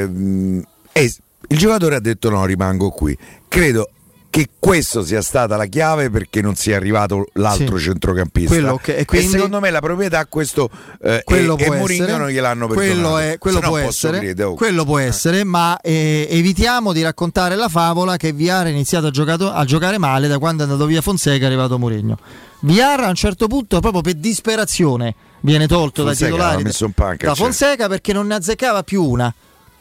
eh, 0.03 0.07
mh, 0.07 0.63
e 0.93 1.15
il 1.49 1.59
giocatore 1.59 1.97
ha 1.97 2.01
detto 2.01 2.31
no, 2.31 2.45
rimango 2.45 2.91
qui. 2.91 3.17
Credo 3.49 3.91
che 4.33 4.49
questa 4.59 5.05
sia 5.05 5.21
stata 5.21 5.57
la 5.59 5.67
chiave 5.67 6.09
perché 6.09 6.41
non 6.41 6.55
sia 6.55 6.75
arrivato 6.75 7.27
l'altro 7.35 7.77
Sì. 7.77 7.85
centrocampista. 7.85 8.49
Quello 8.49 8.79
che- 8.83 8.97
e 8.97 9.05
quindi- 9.05 9.29
secondo 9.29 9.61
me 9.61 9.69
la 9.71 9.81
proprietà 9.81 10.25
questo 10.25 10.71
eh, 11.03 11.21
quello 11.23 11.59
e, 11.59 11.65
può 11.67 11.75
e 11.75 11.77
Mourinho 11.77 12.17
non 12.17 12.29
gliel'hanno 12.31 12.67
perdonato. 12.67 12.93
quello, 12.95 13.19
è, 13.19 13.37
quello 13.37 13.61
può 13.61 13.77
essere, 13.77 14.19
credere, 14.21 14.49
oh. 14.49 14.55
quello 14.55 14.85
può 14.87 14.97
essere, 14.97 15.45
ma 15.45 15.79
eh, 15.83 16.27
evitiamo 16.31 16.95
di 16.95 17.03
raccontare 17.03 17.57
la 17.57 17.69
favola 17.69 18.17
che 18.17 18.33
Viar 18.33 18.65
ha 18.65 18.69
iniziato 18.71 19.09
a, 19.09 19.11
giocato- 19.11 19.53
a 19.53 19.65
giocare 19.67 19.99
male 19.99 20.29
da 20.29 20.39
quando 20.39 20.63
è 20.63 20.67
andato 20.67 20.87
via 20.87 21.03
Fonseca 21.03 21.45
è 21.45 21.47
arrivato 21.47 21.79
Mourinho. 21.79 22.17
Viar 22.61 23.01
a 23.01 23.09
un 23.09 23.15
certo 23.15 23.49
punto 23.49 23.81
proprio 23.81 24.01
per 24.01 24.15
disperazione 24.15 25.15
viene 25.41 25.67
tolto 25.67 26.05
dai 26.05 26.15
Fonseca 26.17 26.59
messo 26.59 26.85
in 26.87 26.93
panca, 26.93 27.27
da 27.27 27.35
cioè. 27.35 27.45
Fonseca 27.45 27.87
perché 27.87 28.15
non 28.15 28.29
ne 28.29 28.35
azzeccava 28.37 28.83
più 28.83 29.03
una. 29.05 29.35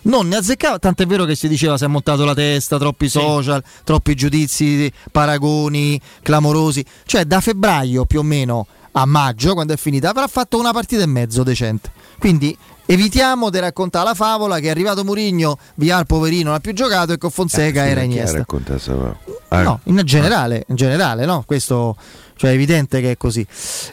Non 0.04 0.28
ne 0.28 0.38
azzeccava, 0.38 0.80
tant'è 0.80 1.06
vero 1.06 1.26
che 1.26 1.36
si 1.36 1.48
diceva 1.48 1.78
si 1.78 1.84
è 1.84 1.88
montato 1.88 2.26
la 2.26 2.34
testa, 2.34 2.78
troppi 2.78 3.08
social, 3.08 3.64
troppi 3.84 4.16
giudizi, 4.16 4.92
paragoni 5.12 6.00
clamorosi. 6.24 6.84
Cioè 7.06 7.26
da 7.26 7.40
febbraio 7.40 8.06
più 8.06 8.20
o 8.20 8.24
meno 8.24 8.66
a 8.94 9.06
maggio, 9.06 9.54
quando 9.54 9.74
è 9.74 9.78
finita, 9.78 10.10
avrà 10.10 10.28
fatto 10.28 10.60
una 10.60 10.72
partita 10.74 11.04
e 11.04 11.06
mezzo 11.08 11.44
decente. 11.44 11.92
Quindi 12.20 12.56
evitiamo 12.86 13.50
di 13.50 13.60
raccontare 13.60 14.06
la 14.06 14.14
favola 14.14 14.60
che 14.60 14.68
è 14.68 14.70
arrivato 14.70 15.04
Murigno, 15.04 15.58
Viar 15.76 16.04
poverino 16.06 16.46
non 16.50 16.56
ha 16.56 16.60
più 16.60 16.74
giocato 16.74 17.14
e 17.14 17.18
con 17.18 17.30
Fonseca 17.32 17.84
Eh, 17.84 17.86
sì, 17.86 17.92
era 17.92 18.02
Iniesta. 18.02 18.38
Ah, 19.50 19.62
No, 19.62 19.80
in 19.86 20.02
generale, 20.04 20.66
in 20.68 20.76
generale, 20.76 21.26
no? 21.26 21.44
Questo 21.46 21.96
cioè, 22.36 22.50
è 22.50 22.54
evidente 22.54 23.00
che 23.02 23.12
è 23.12 23.18
così. 23.18 23.46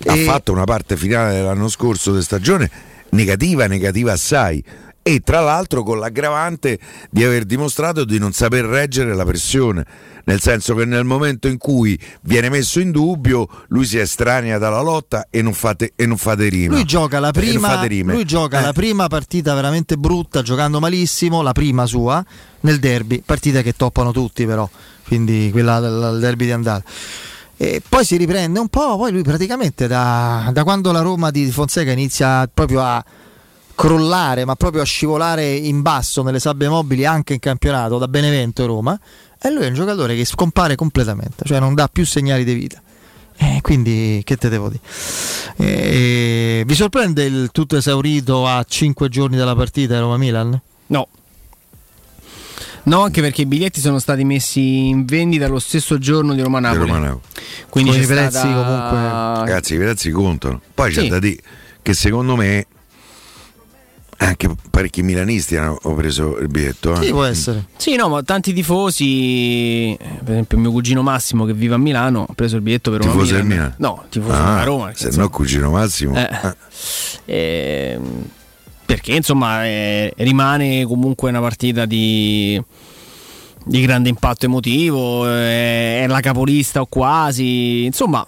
ha 0.07 0.15
E- 0.17 0.25
fatto 0.25 0.53
una 0.53 0.65
parte 0.65 0.97
finale 0.97 1.35
dell'anno 1.35 1.69
scorso 1.69 2.15
di 2.15 2.23
stagione 2.23 2.71
negativa, 3.11 3.67
negativa 3.67 4.13
assai. 4.13 4.65
E 5.09 5.21
tra 5.21 5.41
l'altro 5.41 5.83
con 5.85 5.99
l'aggravante 5.99 6.79
di 7.11 7.25
aver 7.25 7.47
dimostrato 7.47 8.05
di 8.05 8.19
non 8.19 8.33
saper 8.33 8.67
reggere 8.67 9.15
la 9.15 9.25
pressione, 9.25 9.87
nel 10.25 10.39
senso 10.39 10.75
che 10.75 10.85
nel 10.85 11.05
momento 11.05 11.49
in 11.49 11.57
cui 11.57 11.99
viene 12.21 12.51
messo 12.51 12.79
in 12.79 12.91
dubbio 12.91 13.49
lui 13.69 13.87
si 13.87 13.99
estranea 13.99 14.59
dalla 14.59 14.83
lotta 14.83 15.29
e 15.31 15.41
non 15.41 15.55
fate, 15.55 15.93
e 15.97 16.05
non 16.05 16.19
fate 16.19 16.51
rima. 16.51 16.75
Lui 16.75 16.85
gioca, 16.85 17.21
la 17.21 17.31
prima, 17.31 17.83
lui 18.13 18.27
gioca 18.27 18.59
Eh, 18.59 18.65
la 18.65 18.75
prima 18.75 19.09
partita 19.09 19.55
veramente 19.55 19.97
brutta, 19.97 20.43
giocando 20.43 20.79
malissimo, 20.79 21.41
la 21.41 21.53
prima 21.53 21.87
sua, 21.87 22.23
nel 22.61 22.79
derby, 22.79 23.23
partita 23.25 23.63
che 23.63 23.73
toppano 23.73 24.13
tutti 24.13 24.45
però, 24.45 24.69
quindi 25.07 25.49
quella 25.51 25.81
del 25.81 26.01
del 26.11 26.21
derby 26.21 26.45
di 26.45 26.53
andata. 26.53 26.85
E 27.57 27.81
poi 27.89 28.05
si 28.05 28.19
riprende 28.19 28.61
un 28.61 28.69
po', 28.69 28.99
poi 28.99 29.11
lui 29.11 29.23
praticamente 29.23 29.87
da, 29.87 30.51
da 30.53 30.65
quando 30.65 30.93
la 30.93 31.01
Roma 31.01 31.31
di 31.31 31.51
Fonseca 31.51 31.93
inizia 31.93 32.47
proprio 32.53 32.83
a 32.83 33.03
crollare, 33.79 34.45
ma 34.45 34.57
proprio 34.57 34.83
a 34.83 34.85
scivolare 34.85 35.55
in 35.55 35.83
basso 35.83 36.24
nelle 36.24 36.41
sabbie 36.41 36.68
mobili 36.68 37.05
anche 37.07 37.35
in 37.35 37.39
campionato, 37.39 37.97
da 37.99 38.09
Benevento 38.09 38.64
e 38.64 38.66
Roma, 38.66 38.99
e 39.41 39.53
lui 39.53 39.62
è 39.62 39.68
un 39.68 39.74
giocatore 39.74 40.16
che 40.16 40.24
scompare 40.24 40.74
completamente, 40.74 41.45
cioè 41.45 41.61
non 41.61 41.74
dà 41.74 41.87
più 41.87 42.05
segnali 42.05 42.43
di 42.43 42.55
vita. 42.55 42.83
Eh, 43.37 43.61
quindi 43.62 44.20
che 44.24 44.37
te 44.37 44.49
devo 44.49 44.68
dire? 44.68 44.81
Eh, 45.59 46.64
vi 46.66 46.74
sorprende 46.74 47.22
il 47.22 47.51
tutto 47.53 47.76
esaurito 47.76 48.49
a 48.49 48.64
5 48.66 49.09
giorni 49.09 49.37
dalla 49.37 49.55
partita 49.55 50.01
Roma-Milan? 50.01 50.61
No. 50.89 51.07
No, 52.83 53.03
anche 53.03 53.20
perché 53.20 53.43
i 53.43 53.47
biglietti 53.47 53.79
sono 53.79 54.01
stati 54.01 54.24
messi 54.24 54.89
in 54.89 55.05
vendita 55.05 55.47
lo 55.47 55.61
stesso 55.61 55.99
giorno 55.99 56.35
di 56.35 56.41
Roma 56.41 56.59
Napoli. 56.59 56.81
Roma-Napoli. 56.91 57.20
Quindi 57.68 57.91
Con 57.91 57.99
c'è 58.01 58.05
i 58.05 58.09
prezzi 58.09 58.39
stata- 58.39 58.55
comunque- 58.64 58.99
Ragazzi, 59.45 59.74
i 59.74 59.79
prezzi 59.79 60.11
contano. 60.11 60.61
Poi 60.74 60.91
c'è 60.93 61.03
Sì. 61.03 61.09
da 61.09 61.18
dire 61.20 61.41
che 61.81 61.95
secondo 61.95 62.35
me 62.35 62.66
Anche 64.21 64.51
parecchi 64.71 65.03
milanisti 65.03 65.57
hanno 65.57 65.79
preso 65.97 66.39
il 66.39 66.49
biglietto. 66.49 66.93
eh. 66.95 67.05
Sì, 67.05 67.11
può 67.11 67.23
essere. 67.23 67.66
Sì, 67.77 67.95
no, 67.95 68.09
ma 68.09 68.23
tanti 68.25 68.53
tifosi, 68.53 69.93
eh, 69.95 69.99
per 70.25 70.33
esempio 70.33 70.59
mio 70.59 70.73
cugino 70.73 71.03
Massimo 71.03 71.45
che 71.45 71.55
vive 71.55 71.75
a 71.75 71.79
Milano, 71.79 72.27
ha 72.29 72.33
preso 72.35 72.57
il 72.57 72.62
biglietto 72.62 72.91
per 72.91 73.03
una 73.03 73.12
Tifoso 73.12 73.35
del 73.35 73.45
Milan. 73.45 73.57
Milan? 73.59 73.75
No, 73.79 74.05
tifoso 74.09 74.33
Ah, 74.35 74.49
della 74.51 74.64
Roma. 74.64 74.91
Se 74.95 75.07
insomma, 75.07 75.25
no, 75.25 75.31
cugino 75.31 75.71
Massimo. 75.71 76.16
Eh. 76.16 76.29
eh. 77.27 77.93
ehm, 77.93 78.25
perché 78.85 79.12
insomma 79.12 79.64
eh, 79.66 80.12
rimane 80.16 80.85
comunque 80.85 81.29
una 81.29 81.41
partita 81.41 81.85
di, 81.85 82.61
di 83.66 83.81
grande 83.83 84.09
impatto 84.09 84.47
emotivo, 84.47 85.29
eh, 85.29 86.03
è 86.03 86.07
la 86.09 86.21
capolista 86.21 86.81
o 86.81 86.87
quasi, 86.87 87.85
insomma 87.85 88.25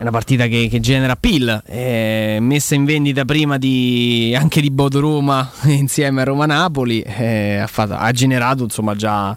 è 0.00 0.02
una 0.04 0.12
partita 0.12 0.46
che, 0.46 0.68
che 0.70 0.80
genera 0.80 1.12
appeal, 1.12 1.62
è 1.62 2.38
messa 2.40 2.74
in 2.74 2.86
vendita 2.86 3.26
prima 3.26 3.58
di, 3.58 4.34
anche 4.34 4.62
di 4.62 4.70
Bodo 4.70 4.98
Roma 4.98 5.50
insieme 5.64 6.22
a 6.22 6.24
Roma 6.24 6.46
Napoli, 6.46 7.02
eh, 7.02 7.56
ha, 7.58 7.66
fatto- 7.66 7.92
ha 7.96 8.10
generato 8.10 8.62
insomma 8.62 8.94
già 8.94 9.36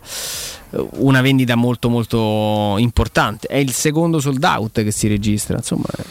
una 0.70 1.20
vendita 1.20 1.55
molto 1.55 1.89
molto 1.89 2.76
importante, 2.78 3.47
è 3.47 3.57
il 3.57 3.74
secondo 3.74 4.22
sold 4.22 4.41
out 4.41 4.82
che 4.84 4.91
si 4.91 5.09
registra, 5.09 5.57
insomma 5.57 5.84
eh, 5.97 6.03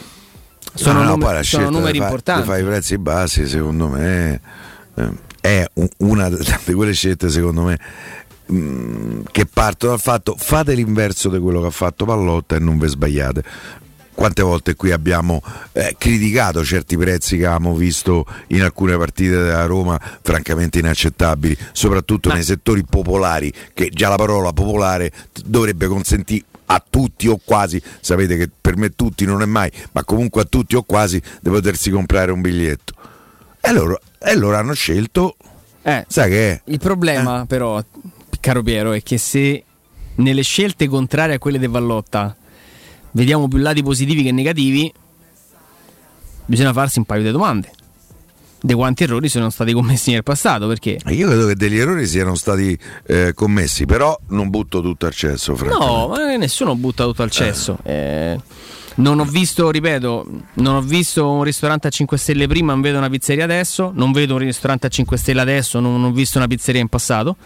sono, 0.74 0.98
No, 0.98 1.04
no, 1.04 1.10
numeri- 1.16 1.44
sono 1.44 1.70
numeri 1.70 1.96
fa- 1.96 2.04
importanti. 2.04 2.46
fare 2.46 2.60
i 2.60 2.64
prezzi 2.64 2.98
bassi, 2.98 3.46
secondo 3.48 3.88
me, 3.88 4.38
eh, 4.96 5.08
è 5.40 5.66
un- 5.72 5.88
una 6.00 6.28
di 6.62 6.74
quelle 6.74 6.92
scelte, 6.92 7.30
secondo 7.30 7.62
me, 7.62 7.78
mh, 8.44 9.22
che 9.30 9.46
partono 9.46 9.92
dal 9.92 10.00
fatto 10.00 10.34
fate 10.38 10.74
l'inverso 10.74 11.30
di 11.30 11.38
quello 11.38 11.62
che 11.62 11.68
ha 11.68 11.70
fatto 11.70 12.04
Pallotta 12.04 12.54
e 12.56 12.58
non 12.58 12.76
ve 12.76 12.88
sbagliate. 12.88 13.44
Quante 14.14 14.42
volte 14.42 14.74
qui 14.74 14.92
abbiamo 14.92 15.42
eh, 15.72 15.96
criticato 15.98 16.64
certi 16.64 16.96
prezzi 16.96 17.36
che 17.36 17.46
avevamo 17.46 17.74
visto 17.74 18.24
in 18.48 18.62
alcune 18.62 18.96
partite 18.96 19.36
della 19.36 19.66
Roma, 19.66 20.00
francamente 20.20 20.78
inaccettabili, 20.78 21.56
soprattutto 21.72 22.32
nei 22.32 22.42
settori 22.42 22.84
popolari, 22.84 23.52
che 23.72 23.88
già 23.90 24.08
la 24.08 24.16
parola 24.16 24.52
popolare 24.52 25.10
dovrebbe 25.44 25.86
consentire 25.86 26.44
a 26.66 26.84
tutti 26.88 27.26
o 27.26 27.40
quasi, 27.42 27.82
sapete 28.00 28.36
che 28.36 28.48
per 28.60 28.76
me 28.76 28.90
tutti 28.90 29.24
non 29.24 29.42
è 29.42 29.46
mai, 29.46 29.70
ma 29.92 30.04
comunque 30.04 30.42
a 30.42 30.44
tutti 30.44 30.76
o 30.76 30.82
quasi 30.82 31.20
di 31.40 31.50
potersi 31.50 31.90
comprare 31.90 32.32
un 32.32 32.40
biglietto. 32.40 32.94
E 33.60 33.72
loro, 33.72 34.00
e 34.18 34.36
loro 34.36 34.56
hanno 34.56 34.74
scelto, 34.74 35.36
Eh, 35.82 36.04
sai 36.06 36.30
che 36.30 36.52
è? 36.52 36.60
Il 36.66 36.78
problema, 36.78 37.44
però, 37.46 37.82
caro 38.40 38.62
Piero, 38.62 38.92
è 38.92 39.02
che 39.02 39.18
se 39.18 39.64
nelle 40.16 40.42
scelte 40.42 40.86
contrarie 40.86 41.36
a 41.36 41.38
quelle 41.38 41.58
di 41.58 41.66
Vallotta 41.66 42.36
vediamo 43.12 43.48
più 43.48 43.58
lati 43.58 43.82
positivi 43.82 44.22
che 44.22 44.32
negativi, 44.32 44.92
bisogna 46.46 46.72
farsi 46.72 46.98
un 46.98 47.04
paio 47.04 47.22
di 47.22 47.30
domande. 47.30 47.70
Di 48.64 48.74
quanti 48.74 49.02
errori 49.02 49.28
sono 49.28 49.50
stati 49.50 49.72
commessi 49.72 50.12
nel 50.12 50.22
passato? 50.22 50.68
Perché 50.68 50.98
Io 51.06 51.26
credo 51.26 51.48
che 51.48 51.56
degli 51.56 51.78
errori 51.78 52.06
siano 52.06 52.36
stati 52.36 52.78
eh, 53.06 53.32
commessi, 53.34 53.86
però 53.86 54.16
non 54.28 54.50
butto 54.50 54.80
tutto 54.80 55.06
al 55.06 55.12
cesso. 55.12 55.56
No, 55.64 56.06
ma 56.08 56.36
nessuno 56.36 56.76
butta 56.76 57.02
tutto 57.04 57.24
al 57.24 57.30
cesso. 57.30 57.78
Eh, 57.82 58.38
non 58.94 59.18
ho 59.18 59.24
visto, 59.24 59.68
ripeto, 59.68 60.26
non 60.54 60.74
ho 60.76 60.80
visto 60.80 61.28
un 61.28 61.42
ristorante 61.42 61.88
a 61.88 61.90
5 61.90 62.16
stelle 62.16 62.46
prima, 62.46 62.72
non 62.72 62.82
vedo 62.82 62.98
una 62.98 63.08
pizzeria 63.08 63.42
adesso, 63.42 63.90
non 63.94 64.12
vedo 64.12 64.34
un 64.34 64.40
ristorante 64.40 64.86
a 64.86 64.90
5 64.90 65.16
stelle 65.16 65.40
adesso, 65.40 65.80
non, 65.80 66.00
non 66.00 66.10
ho 66.10 66.12
visto 66.12 66.38
una 66.38 66.46
pizzeria 66.46 66.80
in 66.80 66.88
passato. 66.88 67.36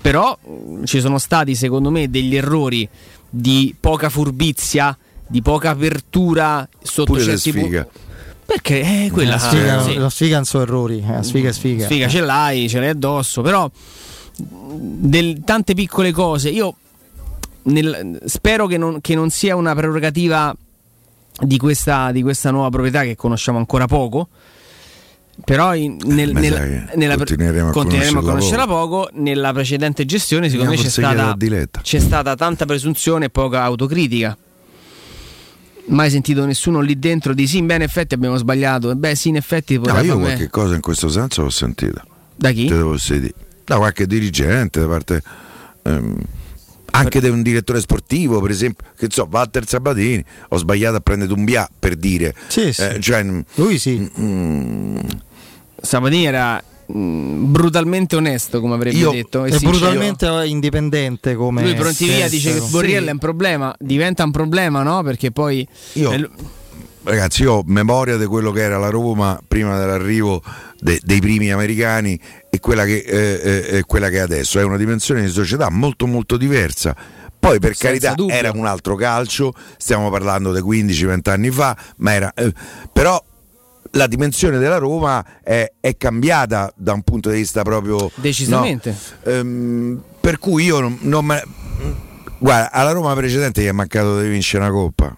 Però 0.00 0.38
mh, 0.42 0.84
ci 0.84 1.00
sono 1.00 1.18
stati, 1.18 1.54
secondo 1.54 1.90
me, 1.90 2.08
degli 2.08 2.36
errori 2.36 2.88
di 3.34 3.74
poca 3.78 4.10
furbizia, 4.10 4.96
di 5.26 5.40
poca 5.40 5.70
apertura 5.70 6.68
sotto 6.82 7.12
Pure 7.12 7.24
certi 7.24 7.52
punti. 7.52 7.82
Perché 8.44 8.80
eh, 9.06 9.10
quella 9.10 9.32
la 9.32 9.38
sfiga, 9.38 9.82
sì. 9.82 9.94
la 9.94 10.10
sfiga 10.10 10.36
non 10.36 10.44
sono 10.44 10.64
errori, 10.64 11.02
eh, 11.02 11.12
la 11.12 11.22
sfiga 11.22 11.48
è 11.48 11.52
sfiga. 11.52 11.84
Sfiga 11.86 12.08
ce 12.08 12.20
l'hai, 12.20 12.68
ce 12.68 12.80
l'hai 12.80 12.90
addosso, 12.90 13.40
però 13.40 13.70
del- 14.36 15.40
tante 15.44 15.72
piccole 15.72 16.12
cose. 16.12 16.50
Io 16.50 16.76
nel- 17.64 18.20
spero 18.26 18.66
che 18.66 18.76
non, 18.76 19.00
che 19.00 19.14
non 19.14 19.30
sia 19.30 19.56
una 19.56 19.74
prerogativa 19.74 20.54
di 21.40 21.56
questa, 21.56 22.12
di 22.12 22.20
questa 22.20 22.50
nuova 22.50 22.68
proprietà 22.68 23.02
che 23.04 23.16
conosciamo 23.16 23.56
ancora 23.56 23.86
poco. 23.86 24.28
Però 25.44 25.74
in- 25.74 25.96
nel- 26.04 26.32
nel- 26.32 26.90
nella 26.94 27.16
continueremo 27.16 27.68
a 27.68 27.72
continueremo 27.72 28.18
a 28.18 28.22
conoscerla 28.22 28.66
poco. 28.66 29.08
Nella 29.14 29.52
precedente 29.52 30.04
gestione, 30.04 30.48
secondo 30.48 30.70
me, 30.70 30.76
c'è 30.76 30.88
stata, 30.88 31.36
c'è 31.82 31.98
stata 31.98 32.34
tanta 32.36 32.64
presunzione 32.64 33.26
e 33.26 33.30
poca 33.30 33.62
autocritica. 33.62 34.36
Mai 35.86 36.10
sentito 36.10 36.44
nessuno 36.46 36.80
lì 36.80 36.96
dentro 36.98 37.34
di 37.34 37.46
sì, 37.48 37.60
beh, 37.60 37.74
in 37.74 37.82
effetti 37.82 38.14
abbiamo 38.14 38.36
sbagliato. 38.36 38.94
Beh, 38.94 39.16
sì, 39.16 39.30
in 39.30 39.36
effetti 39.36 39.76
No, 39.76 39.82
io 39.88 39.92
farmi- 39.92 40.20
qualche 40.20 40.48
cosa 40.48 40.74
in 40.76 40.80
questo 40.80 41.08
senso 41.08 41.42
l'ho 41.42 41.50
sentita. 41.50 42.04
Da 42.36 42.50
chi? 42.52 42.66
Te 42.66 42.76
devo 42.76 42.96
dire. 42.96 43.32
Da 43.64 43.76
qualche 43.78 44.06
dirigente, 44.06 44.78
da 44.80 44.86
parte. 44.86 45.22
ehm, 45.82 46.16
anche 46.94 47.20
da 47.20 47.30
un 47.32 47.42
direttore 47.42 47.80
sportivo, 47.80 48.40
per 48.40 48.50
esempio, 48.50 48.86
che 48.96 49.06
so, 49.10 49.26
Walter 49.30 49.66
Sabatini, 49.66 50.22
ho 50.50 50.56
sbagliato 50.58 50.96
a 50.96 51.00
prendere 51.00 51.32
un 51.32 51.42
BA 51.44 51.68
per 51.78 51.96
dire. 51.96 52.34
Sì, 52.48 52.72
sì. 52.72 52.82
Eh, 52.82 53.00
cioè, 53.00 53.24
Lui 53.54 53.78
sì. 53.78 54.08
Sabatini 55.82 56.24
era 56.24 56.62
mm, 56.96 57.50
brutalmente 57.52 58.16
onesto, 58.16 58.60
come 58.60 58.74
avrebbe 58.74 58.96
Io- 58.96 59.10
detto. 59.10 59.44
sincero. 59.46 59.70
brutalmente 59.70 60.26
indipendente 60.46 61.34
come 61.34 61.62
Lui 61.62 61.74
pronti 61.74 62.06
via 62.06 62.28
dice 62.28 62.52
che 62.54 62.60
Sì. 62.60 62.70
Borriella 62.70 63.10
è 63.10 63.12
un 63.12 63.18
problema, 63.18 63.74
diventa 63.78 64.24
un 64.24 64.30
problema, 64.30 64.82
no? 64.82 65.02
Perché 65.02 65.30
poi 65.30 65.66
Io- 65.94 66.12
l- 66.12 66.30
Ragazzi, 67.04 67.42
io 67.42 67.54
ho 67.54 67.62
memoria 67.66 68.16
di 68.16 68.26
quello 68.26 68.52
che 68.52 68.60
era 68.62 68.78
la 68.78 68.88
Roma 68.88 69.36
prima 69.48 69.76
dell'arrivo 69.76 70.40
de- 70.78 71.00
dei 71.02 71.18
primi 71.18 71.50
americani 71.50 72.16
e 72.48 72.60
quella 72.60 72.84
che, 72.84 72.98
eh, 72.98 73.40
eh, 73.42 73.66
è 73.78 73.84
quella 73.86 74.08
che 74.08 74.18
è 74.18 74.20
adesso. 74.20 74.60
È 74.60 74.62
una 74.62 74.76
dimensione 74.76 75.20
di 75.22 75.28
società 75.28 75.68
molto 75.68 76.06
molto 76.06 76.36
diversa. 76.36 76.94
Poi 77.40 77.58
per 77.58 77.74
Senza 77.74 77.86
carità 77.88 78.14
dubbio. 78.14 78.32
era 78.36 78.52
un 78.54 78.66
altro 78.66 78.94
calcio, 78.94 79.52
stiamo 79.78 80.10
parlando 80.10 80.52
di 80.52 80.60
15-20 80.60 81.28
anni 81.30 81.50
fa, 81.50 81.76
ma 81.96 82.12
era... 82.14 82.32
eh, 82.34 82.52
però 82.92 83.20
la 83.92 84.06
dimensione 84.06 84.58
della 84.58 84.78
Roma 84.78 85.24
è, 85.42 85.72
è 85.80 85.96
cambiata 85.96 86.72
da 86.76 86.92
un 86.92 87.02
punto 87.02 87.30
di 87.30 87.36
vista 87.36 87.62
proprio... 87.62 88.10
Decisamente. 88.16 88.96
no? 89.24 89.30
Ehm, 89.30 90.02
per 90.20 90.38
cui 90.38 90.64
io 90.64 90.80
non, 90.80 90.98
non 91.02 91.24
me... 91.24 91.42
Guarda, 92.38 92.72
alla 92.72 92.92
Roma 92.92 93.14
precedente 93.14 93.62
gli 93.62 93.66
è 93.66 93.72
mancato 93.72 94.20
di 94.20 94.28
vincere 94.28 94.64
una 94.64 94.72
coppa 94.72 95.16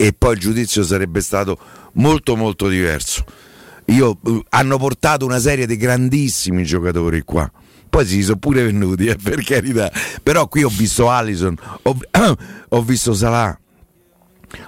e 0.00 0.14
poi 0.16 0.32
il 0.32 0.40
giudizio 0.40 0.82
sarebbe 0.82 1.20
stato 1.20 1.58
molto 1.92 2.34
molto 2.34 2.68
diverso. 2.68 3.22
Io, 3.86 4.16
eh, 4.24 4.42
hanno 4.48 4.78
portato 4.78 5.26
una 5.26 5.38
serie 5.38 5.66
di 5.66 5.76
grandissimi 5.76 6.64
giocatori 6.64 7.20
qua. 7.20 7.50
Poi 7.90 8.06
si 8.06 8.22
sono 8.22 8.38
pure 8.38 8.62
venuti, 8.62 9.04
eh, 9.04 9.16
per 9.22 9.44
carità. 9.44 9.92
Però 10.22 10.48
qui 10.48 10.62
ho 10.62 10.70
visto 10.70 11.10
Allison, 11.10 11.54
ho, 11.82 11.98
ho 12.68 12.82
visto 12.82 13.12
Salah, 13.12 13.58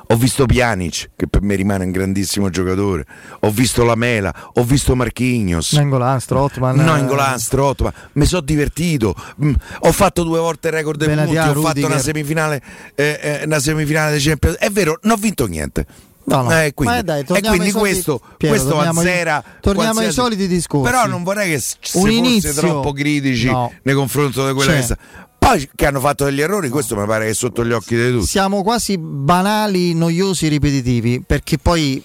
ho 0.08 0.16
visto 0.16 0.46
Pjanic, 0.46 1.10
che 1.16 1.26
per 1.26 1.42
me 1.42 1.54
rimane 1.54 1.84
un 1.84 1.90
grandissimo 1.90 2.50
giocatore. 2.50 3.04
Ho 3.40 3.50
visto 3.50 3.84
Lamela, 3.84 4.32
ho 4.54 4.64
visto 4.64 4.94
Marquinhos. 4.94 5.72
Nangolan, 5.72 6.20
Strottman. 6.20 6.76
No, 6.76 6.96
eh, 6.96 7.00
in 7.00 7.06
Golan, 7.06 7.38
Strottman, 7.38 7.92
mi 8.12 8.24
sono 8.26 8.42
divertito. 8.42 9.14
Mm, 9.42 9.52
ho 9.80 9.92
fatto 9.92 10.22
due 10.22 10.38
volte 10.38 10.68
il 10.68 10.74
record 10.74 11.04
dei 11.04 11.14
punti, 11.14 11.36
ho 11.36 11.54
fatto 11.60 11.86
una 11.86 11.98
semifinale, 11.98 12.60
eh, 12.94 13.18
eh, 13.20 13.44
una 13.44 13.58
semifinale 13.58 14.16
di 14.16 14.22
Champions. 14.22 14.56
È 14.56 14.70
vero, 14.70 14.98
non 15.02 15.16
ho 15.16 15.20
vinto 15.20 15.46
niente. 15.46 15.86
No, 16.24 16.42
no. 16.42 16.52
Eh, 16.56 16.72
quindi, 16.72 17.02
dai, 17.02 17.20
e 17.22 17.24
quindi 17.24 17.66
ai 17.66 17.72
questo, 17.72 18.20
Piero, 18.36 18.54
questo 18.54 18.70
torniamo 18.74 19.00
ai- 19.00 19.08
azzera 19.08 19.44
torniamo 19.60 19.98
ai 20.00 20.12
soliti 20.12 20.46
discorsi. 20.46 20.88
Però 20.88 21.06
non 21.06 21.24
vorrei 21.24 21.50
che 21.50 21.58
si 21.58 21.76
Un 21.94 22.02
fosse 22.02 22.12
inizio- 22.12 22.52
troppo 22.54 22.92
critici 22.92 23.46
no. 23.50 23.72
nei 23.82 23.94
confronti 23.96 24.38
di 24.44 24.52
quella 24.52 24.70
Cioè- 24.70 24.76
che 24.76 24.82
sta. 24.82 24.96
Poi 25.42 25.68
che 25.74 25.86
hanno 25.86 25.98
fatto 25.98 26.24
degli 26.24 26.40
errori, 26.40 26.68
questo 26.68 26.96
mi 26.96 27.04
pare 27.04 27.24
che 27.24 27.30
è 27.30 27.34
sotto 27.34 27.66
gli 27.66 27.72
occhi 27.72 27.96
di 27.96 28.12
tutti. 28.12 28.26
Siamo 28.26 28.62
quasi 28.62 28.96
banali, 28.96 29.92
noiosi, 29.92 30.46
ripetitivi, 30.46 31.20
perché 31.20 31.58
poi 31.58 32.00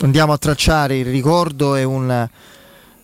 andiamo 0.00 0.32
a 0.32 0.38
tracciare 0.38 0.96
il 0.96 1.04
ricordo 1.04 1.76
e 1.76 1.84
un, 1.84 2.28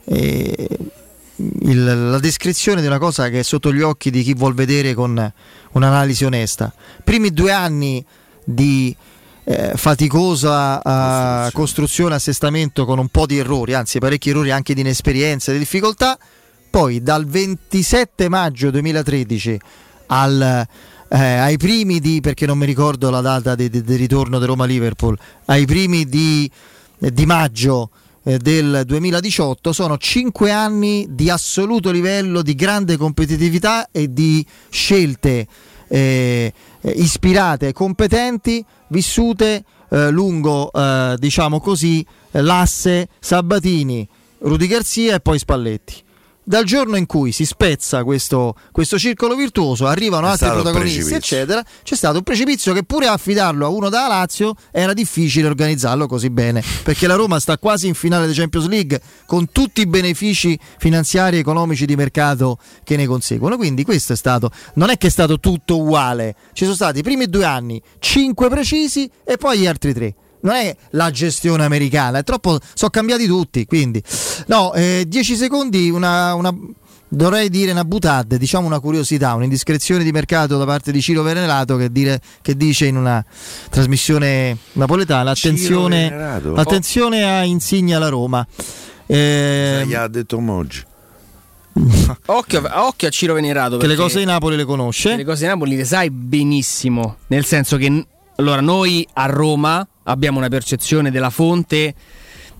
il- 0.07 2.11
la 2.11 2.19
descrizione 2.19 2.81
di 2.81 2.87
una 2.87 2.99
cosa 2.99 3.29
che 3.29 3.41
è 3.41 3.43
sotto 3.43 3.71
gli 3.71 3.83
occhi 3.83 4.11
di 4.11 4.23
chi 4.23 4.33
vuol 4.33 4.55
vedere 4.55 4.95
con 4.95 5.33
un'analisi 5.73 6.25
onesta. 6.25 6.73
Primi 7.05 7.31
due 7.31 7.53
anni 7.53 8.03
di 8.45 8.97
eh, 9.45 9.73
faticosa 9.77 11.49
eh, 11.49 11.53
costruzione, 11.53 12.15
assestamento 12.15 12.87
con 12.87 12.99
un 12.99 13.09
po' 13.09 13.27
di 13.27 13.37
errori, 13.37 13.75
anzi 13.75 13.99
parecchi 13.99 14.31
errori 14.31 14.51
anche 14.51 14.73
di 14.73 14.81
inesperienza 14.81 15.51
e 15.51 15.55
di 15.55 15.61
difficoltà. 15.61 16.19
Poi 16.75 17.05
dal 17.05 17.25
27 17.25 18.29
maggio 18.29 18.73
2013 18.73 19.61
al, 20.07 20.67
eh, 21.09 21.17
ai 21.17 21.57
primi 21.57 22.01
di, 22.01 22.21
perché 22.21 22.47
non 22.47 22.59
mi 22.59 22.67
ricordo 22.67 23.11
la 23.11 23.21
data 23.21 23.55
di, 23.55 23.71
di- 23.71 23.85
di 23.85 23.95
ritorno 23.95 24.41
di 24.41 24.45
Roma-Liverpool, 24.45 25.17
ai 25.45 25.67
primi 25.67 26.05
di, 26.05 26.51
di 26.99 27.27
maggio 27.27 27.91
eh, 28.25 28.39
del 28.39 28.83
2018 28.87 29.73
sono 29.73 29.97
5 29.97 30.51
anni 30.51 31.07
di 31.11 31.31
assoluto 31.31 31.93
livello, 31.93 32.43
di 32.43 32.57
grande 32.57 32.97
competitività 32.97 33.91
e 33.93 34.13
di 34.13 34.45
scelte 34.69 35.47
eh, 35.87 36.53
ispirate, 36.83 37.73
competenti, 37.73 38.65
vissute 38.89 39.63
eh, 39.91 40.11
lungo, 40.11 40.73
eh, 40.73 41.15
diciamo 41.21 41.61
così, 41.61 42.05
l'asse 42.33 43.11
Sabatini, 43.21 44.09
Rudy 44.39 44.67
Garzia 44.67 45.15
e 45.15 45.21
poi 45.21 45.39
Spalletti. 45.39 46.03
Dal 46.47 46.65
giorno 46.65 46.97
in 46.97 47.07
cui 47.07 47.33
si 47.33 47.47
spezza 47.47 48.05
questo, 48.05 48.55
questo 48.71 48.99
circolo 48.99 49.35
virtuoso, 49.35 49.87
arrivano 49.87 50.27
È 50.27 50.31
altri 50.31 50.51
protagonisti, 50.51 51.15
eccetera. 51.15 51.65
C'è 51.83 51.97
stato 51.97 52.19
un 52.19 52.23
precipizio 52.23 52.75
che 52.75 52.83
pure 52.83 53.07
affidarlo 53.07 53.65
a 53.65 53.71
uno 53.71 53.89
da 53.89 54.07
Lazio 54.07 54.55
era 54.71 54.93
difficile 54.93 55.47
organizzarlo 55.47 56.07
così 56.07 56.29
bene, 56.29 56.63
perché 56.83 57.07
la 57.07 57.15
Roma 57.15 57.41
sta 57.41 57.57
quasi 57.57 57.87
in 57.87 57.95
finale 57.95 58.27
di 58.27 58.35
Champions 58.35 58.69
League 58.69 59.01
con 59.25 59.51
tutti 59.51 59.81
i 59.81 59.87
benefici 59.87 60.59
finanziari 60.77 61.37
e 61.37 61.41
economici 61.41 61.87
di 61.87 61.97
mercato 61.97 62.59
che 62.85 62.97
ne 62.97 63.07
conseguono. 63.07 63.57
Quindi 63.57 63.83
questo 63.83 64.13
è 64.13 64.17
stato, 64.17 64.51
non 64.75 64.91
è 64.91 64.99
che 64.99 65.07
è 65.07 65.11
stato 65.11 65.41
tutto 65.41 65.79
uguale, 65.79 66.37
ci 66.53 66.65
sono 66.65 66.77
stati 66.77 66.99
i 66.99 67.03
primi 67.03 67.27
due 67.27 67.47
anni, 67.47 67.81
cinque 68.01 68.51
precisi 68.51 69.11
e 69.25 69.39
poi 69.39 69.61
gli 69.61 69.67
altri 69.67 69.95
tre. 69.95 70.15
Non 70.45 70.55
è 70.55 70.77
la 70.91 71.11
gestione 71.11 71.65
americana, 71.65 72.19
è 72.19 72.23
troppo. 72.23 72.59
Sono 72.75 72.91
cambiati 72.91 73.27
tutti. 73.27 73.65
Quindi, 73.67 74.03
no, 74.49 74.73
10 74.75 75.37
secondi, 75.37 75.89
una, 75.91 76.35
una- 76.35 76.55
dovrei 77.09 77.49
dire 77.49 77.71
una 77.71 77.85
butade, 77.85 78.37
diciamo 78.39 78.67
una 78.67 78.79
curiosità, 78.81 79.35
un'indiscrezione 79.35 80.05
di 80.05 80.11
mercato 80.13 80.59
da 80.59 80.65
parte 80.67 80.93
di 80.93 81.01
Ciro 81.01 81.23
Venerato 81.23 81.77
che, 81.77 81.91
dire- 81.91 82.21
che 82.43 82.57
dice 82.57 82.87
in 82.87 82.97
una 82.97 83.25
trasmissione 83.71 84.57
napoletana: 84.73 85.31
attenzione, 85.31 86.11
Venerato? 86.11 86.55
attenzione 86.55 87.25
a 87.25 87.43
Insigne 87.45 87.95
alla 87.95 88.09
Roma. 88.09 88.47
Eh, 89.07 89.85
Gli 89.87 89.95
ha 89.95 90.07
detto 90.09 90.41
Moggi. 90.41 90.83
Occhio, 92.27 92.63
occhio 92.87 93.09
a 93.09 93.11
Ciro 93.11 93.35
Venerato. 93.35 93.79
che 93.79 93.87
le 93.87 93.97
cose 93.97 94.19
di 94.21 94.25
Napoli 94.25 94.57
le 94.57 94.65
conosce. 94.65 95.17
Le 95.17 95.25
cose 95.25 95.43
di 95.45 95.49
Napoli 95.49 95.75
le 95.77 95.85
sai 95.85 96.11
benissimo. 96.11 97.17
Nel 97.29 97.45
senso 97.45 97.77
che 97.77 98.07
allora 98.37 98.61
noi 98.61 99.07
a 99.15 99.27
Roma 99.27 99.87
abbiamo 100.05 100.39
una 100.39 100.49
percezione 100.49 101.11
della 101.11 101.31
fonte 101.31 101.95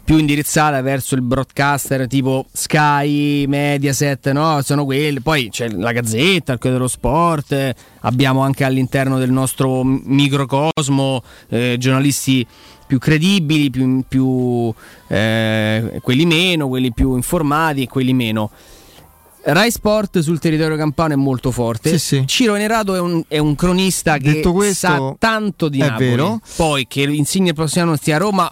più 0.05 0.19
indirizzata 0.19 0.83
verso 0.83 1.15
il 1.15 1.23
broadcaster 1.23 2.07
tipo 2.07 2.45
Sky, 2.53 3.47
Mediaset, 3.47 4.31
no? 4.33 4.61
Sono 4.63 4.85
quelli. 4.85 5.21
Poi 5.21 5.49
c'è 5.49 5.69
la 5.71 5.93
Gazzetta, 5.93 6.53
il 6.53 6.59
Corriere 6.59 6.77
dello 6.77 6.89
Sport. 6.89 7.75
abbiamo 8.01 8.43
anche 8.43 8.65
all'interno 8.65 9.19
del 9.19 9.31
nostro 9.31 9.83
microcosmo 9.83 11.23
eh, 11.49 11.77
giornalisti 11.79 12.47
più 12.87 12.99
credibili, 12.99 13.71
più, 13.71 14.05
più, 14.07 14.75
eh, 15.09 16.01
quelli 16.03 16.27
meno, 16.27 16.69
quelli 16.69 16.93
più 16.93 17.15
informati 17.15 17.83
e 17.83 17.89
quelli 17.89 18.13
meno. 18.13 18.51
Rai 19.47 19.71
Sport 19.71 20.21
sul 20.21 20.39
territorio 20.39 20.77
campano 20.77 21.13
è 21.13 21.17
molto 21.17 21.51
forte. 21.51 21.91
Sì, 21.91 21.99
sì. 21.99 22.23
Ciro 22.27 22.55
Venerato 22.55 22.95
è 22.95 23.01
un, 23.01 23.23
è 23.29 23.39
un 23.39 23.55
cronista 23.55 24.17
che 24.17 24.33
Detto 24.35 24.53
questo, 24.53 24.87
sa 24.87 25.15
tanto 25.19 25.69
di 25.69 25.81
è 25.81 25.89
Napoli. 25.89 26.09
vero. 26.09 26.41
Poi 26.57 26.87
che 26.87 27.03
Insigne 27.03 27.49
il 27.51 27.55
prossimo 27.55 27.85
anno 27.85 27.97
stia 27.97 28.17
a 28.17 28.19
Roma, 28.19 28.51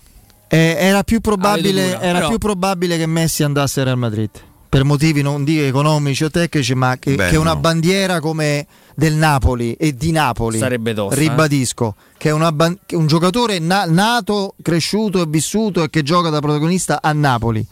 Eh, 0.48 0.76
era 0.78 1.02
più 1.02 1.20
probabile, 1.20 1.98
era 1.98 2.12
però- 2.18 2.28
più 2.28 2.38
probabile 2.38 2.98
che 2.98 3.06
Messi 3.06 3.42
andasse 3.42 3.80
al 3.80 3.86
Real 3.86 3.98
Madrid 3.98 4.28
per 4.68 4.84
motivi 4.84 5.20
non 5.20 5.44
dico 5.44 5.62
economici 5.64 6.24
o 6.24 6.30
tecnici, 6.30 6.74
ma 6.74 6.96
che, 6.98 7.14
Beh, 7.14 7.28
che 7.28 7.36
una 7.36 7.52
no. 7.52 7.60
bandiera 7.60 8.20
come 8.20 8.66
del 8.94 9.12
Napoli 9.14 9.74
e 9.74 9.94
di 9.94 10.12
Napoli 10.12 10.56
Sarebbe 10.58 10.94
tosta, 10.94 11.14
eh. 11.14 11.18
ribadisco 11.28 11.94
che 12.16 12.28
è 12.30 12.32
una 12.32 12.52
ban- 12.52 12.78
che 12.86 12.96
un 12.96 13.06
giocatore 13.06 13.58
na- 13.58 13.84
nato, 13.86 14.54
cresciuto 14.62 15.20
e 15.22 15.26
vissuto 15.28 15.82
e 15.82 15.90
che 15.90 16.02
gioca 16.02 16.30
da 16.30 16.40
protagonista 16.40 17.00
a 17.02 17.12
Napoli, 17.12 17.66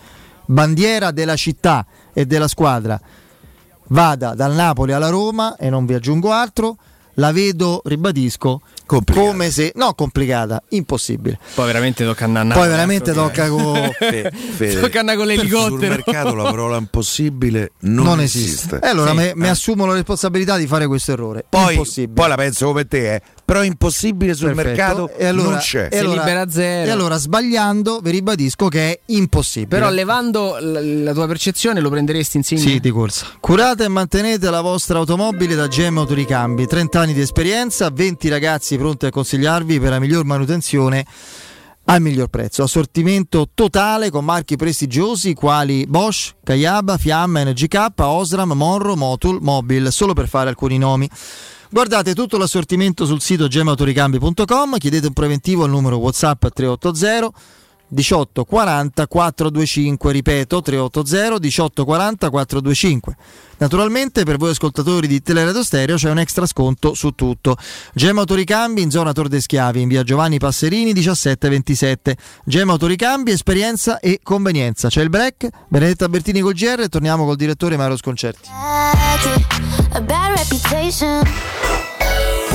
bandiera 0.50 1.10
della 1.12 1.36
città 1.36 1.86
e 2.12 2.26
della 2.26 2.48
squadra, 2.48 3.00
vada 3.88 4.34
dal 4.34 4.52
Napoli 4.54 4.92
alla 4.92 5.08
Roma 5.08 5.56
e 5.56 5.70
non 5.70 5.86
vi 5.86 5.94
aggiungo 5.94 6.32
altro, 6.32 6.76
la 7.14 7.32
vedo, 7.32 7.82
ribadisco, 7.84 8.60
come 8.86 9.50
se 9.50 9.72
no 9.76 9.94
complicata, 9.94 10.62
impossibile. 10.70 11.38
poi 11.54 11.66
veramente 11.66 12.04
tocca 12.04 12.24
andare 12.24 12.44
a 12.44 12.48
Napoli, 12.48 12.66
Poi 12.66 12.76
veramente 12.76 13.10
eh, 13.10 13.14
tocca 13.14 13.48
con 13.48 13.90
Fe- 13.98 14.30
Fede, 14.30 14.80
Tocca 14.80 15.00
andare 15.00 15.18
con 15.18 15.26
l'elicottero. 15.26 15.68
Sul 15.68 15.78
mercato 15.88 16.34
la 16.34 16.44
parola 16.44 16.76
impossibile 16.78 17.72
non, 17.80 18.04
non, 18.04 18.20
esiste. 18.20 18.48
esiste. 18.76 18.78
E 18.82 18.88
allora 18.88 19.10
Sì. 19.10 19.16
me- 19.16 19.32
mi 19.36 19.48
assumo 19.48 19.84
la 19.86 19.94
responsabilità 19.94 20.56
di 20.56 20.66
fare 20.66 20.86
questo 20.86 21.12
errore. 21.12 21.44
Poi, 21.48 21.72
Impossibile. 21.74 22.12
poi 22.14 22.28
la 22.28 22.34
penso 22.36 22.66
come 22.66 22.86
te, 22.86 23.14
eh. 23.14 23.22
Però 23.50 23.64
impossibile 23.64 24.32
sul 24.32 24.54
Perfetto. 24.54 24.68
mercato 24.68 25.10
e 25.16 25.26
allora, 25.26 25.48
non 25.50 25.58
c'è. 25.58 25.88
E 25.90 25.98
allora, 25.98 26.20
libera 26.22 26.48
zero. 26.48 26.86
e 26.86 26.90
allora, 26.92 27.16
sbagliando, 27.16 27.98
vi 28.00 28.12
ribadisco 28.12 28.68
che 28.68 28.92
è 28.92 29.00
impossibile. 29.06 29.76
Però 29.80 29.90
levando 29.90 30.56
l- 30.60 31.02
la 31.02 31.12
tua 31.12 31.26
percezione 31.26 31.80
lo 31.80 31.90
prenderesti 31.90 32.36
Insigne? 32.36 32.60
Sì, 32.60 32.78
di 32.78 32.90
corsa. 32.90 33.26
Curate 33.40 33.86
e 33.86 33.88
mantenete 33.88 34.48
la 34.50 34.60
vostra 34.60 34.98
automobile 34.98 35.56
da 35.56 35.66
GM 35.66 35.98
Autoricambi. 35.98 36.68
30 36.68 37.00
anni 37.00 37.12
di 37.12 37.22
esperienza, 37.22 37.90
20 37.90 38.28
ragazzi 38.28 38.78
pronti 38.78 39.06
a 39.06 39.10
consigliarvi 39.10 39.80
per 39.80 39.90
la 39.90 39.98
miglior 39.98 40.24
manutenzione 40.24 41.04
al 41.86 42.00
miglior 42.00 42.28
prezzo. 42.28 42.62
Assortimento 42.62 43.48
totale 43.52 44.10
con 44.10 44.24
marchi 44.24 44.54
prestigiosi 44.54 45.34
quali 45.34 45.86
Bosch, 45.88 46.36
Kayaba, 46.44 46.98
Fiamma, 46.98 47.42
NGK, 47.42 47.94
Osram, 47.96 48.52
Monro, 48.52 48.94
Motul, 48.94 49.40
Mobil, 49.40 49.90
solo 49.90 50.12
per 50.12 50.28
fare 50.28 50.50
alcuni 50.50 50.78
nomi. 50.78 51.10
Guardate 51.72 52.14
tutto 52.14 52.36
l'assortimento 52.36 53.06
sul 53.06 53.20
sito 53.20 53.46
gemautoricambi.com, 53.46 54.76
chiedete 54.76 55.06
un 55.06 55.12
preventivo 55.12 55.62
al 55.62 55.70
numero 55.70 55.98
WhatsApp 55.98 56.46
380 56.52 57.32
18 57.92 58.44
40 58.44 59.06
425, 59.06 60.12
ripeto 60.12 60.62
380 60.62 61.38
18 61.38 61.84
40 61.84 62.30
425. 62.30 63.16
Naturalmente 63.58 64.24
per 64.24 64.36
voi 64.36 64.50
ascoltatori 64.50 65.06
di 65.06 65.22
Teleradio 65.22 65.62
Stereo 65.62 65.96
c'è 65.96 66.10
un 66.10 66.18
extra 66.18 66.46
sconto 66.46 66.94
su 66.94 67.10
tutto. 67.10 67.56
Gema 67.92 68.20
Autoricambi 68.20 68.82
in 68.82 68.90
zona 68.90 69.12
Tor 69.12 69.28
de 69.28 69.40
Schiavi 69.40 69.82
in 69.82 69.88
via 69.88 70.02
Giovanni 70.02 70.38
Passerini 70.38 70.92
1727. 70.92 72.16
Gema 72.44 72.72
Autoricambi, 72.72 73.30
esperienza 73.32 74.00
e 74.00 74.18
convenienza. 74.22 74.88
C'è 74.88 75.02
il 75.02 75.10
break, 75.10 75.48
Benedetta 75.68 76.08
Bertini 76.08 76.40
col 76.40 76.54
GR 76.54 76.80
e 76.80 76.88
torniamo 76.88 77.24
col 77.24 77.36
direttore 77.36 77.76
Mario 77.76 77.96
Sconcerti. 77.96 78.48
reputation. 80.40 81.89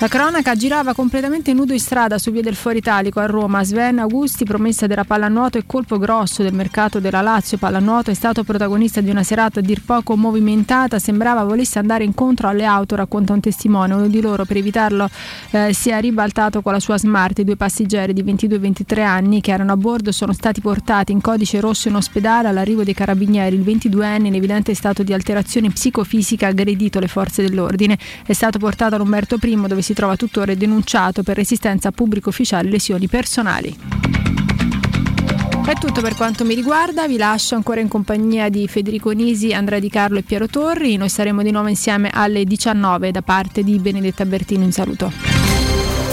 La 0.00 0.06
cronaca 0.06 0.54
girava 0.54 0.94
completamente 0.94 1.52
nudo 1.52 1.72
in 1.72 1.80
strada 1.80 2.18
su 2.18 2.30
via 2.30 2.40
del 2.40 2.54
Foro 2.54 2.76
Italico 2.76 3.18
a 3.18 3.26
Roma. 3.26 3.64
Sven 3.64 3.98
Augusti, 3.98 4.44
promessa 4.44 4.86
della 4.86 5.02
pallanuoto 5.02 5.58
e 5.58 5.64
colpo 5.66 5.98
grosso 5.98 6.44
del 6.44 6.54
mercato 6.54 7.00
della 7.00 7.20
Lazio 7.20 7.58
pallanuoto, 7.58 8.12
è 8.12 8.14
stato 8.14 8.44
protagonista 8.44 9.00
di 9.00 9.10
una 9.10 9.24
serata 9.24 9.58
a 9.58 9.62
dir 9.62 9.82
poco 9.84 10.16
movimentata. 10.16 11.00
Sembrava 11.00 11.42
volesse 11.42 11.80
andare 11.80 12.04
incontro 12.04 12.46
alle 12.46 12.64
auto, 12.64 12.94
racconta 12.94 13.32
un 13.32 13.40
testimone. 13.40 13.92
Uno 13.92 14.06
di 14.06 14.20
loro, 14.20 14.44
per 14.44 14.58
evitarlo, 14.58 15.10
eh, 15.50 15.72
si 15.72 15.90
è 15.90 16.00
ribaltato 16.00 16.62
con 16.62 16.74
la 16.74 16.78
sua 16.78 16.96
smart. 16.96 17.40
I 17.40 17.44
due 17.44 17.56
passeggeri 17.56 18.12
di 18.12 18.22
22 18.22 18.54
e 18.54 18.60
23 18.60 19.02
anni 19.02 19.40
che 19.40 19.50
erano 19.50 19.72
a 19.72 19.76
bordo 19.76 20.12
sono 20.12 20.32
stati 20.32 20.60
portati 20.60 21.10
in 21.10 21.20
codice 21.20 21.58
rosso 21.58 21.88
in 21.88 21.96
ospedale 21.96 22.46
all'arrivo 22.46 22.84
dei 22.84 22.94
carabinieri. 22.94 23.56
Il 23.56 23.62
22enne, 23.62 24.26
in 24.26 24.36
evidente 24.36 24.74
stato 24.74 25.02
di 25.02 25.12
alterazione 25.12 25.70
psicofisica, 25.70 26.46
ha 26.46 26.50
aggredito 26.50 27.00
le 27.00 27.08
forze 27.08 27.42
dell'ordine. 27.42 27.98
È 28.24 28.32
stato 28.32 28.60
portato 28.60 28.94
all'Umberto 28.94 29.38
I, 29.42 29.66
dove 29.66 29.86
si 29.87 29.87
trova 29.94 30.16
tuttora 30.16 30.54
denunciato 30.54 31.22
per 31.22 31.36
resistenza 31.36 31.88
a 31.88 31.92
pubblico 31.92 32.28
ufficiale 32.28 32.68
e 32.68 32.70
lesioni 32.70 33.08
personali. 33.08 33.76
È 35.68 35.74
tutto 35.74 36.00
per 36.00 36.14
quanto 36.14 36.46
mi 36.46 36.54
riguarda, 36.54 37.06
vi 37.06 37.18
lascio 37.18 37.54
ancora 37.54 37.80
in 37.80 37.88
compagnia 37.88 38.48
di 38.48 38.66
Federico 38.66 39.10
Nisi, 39.10 39.52
Andrea 39.52 39.78
Di 39.78 39.90
Carlo 39.90 40.18
e 40.18 40.22
Piero 40.22 40.46
Torri. 40.46 40.96
Noi 40.96 41.10
saremo 41.10 41.42
di 41.42 41.50
nuovo 41.50 41.68
insieme 41.68 42.10
alle 42.10 42.44
19 42.44 43.10
da 43.10 43.20
parte 43.20 43.62
di 43.62 43.78
Benedetta 43.78 44.24
Bertini. 44.24 44.64
Un 44.64 44.72
saluto. 44.72 45.12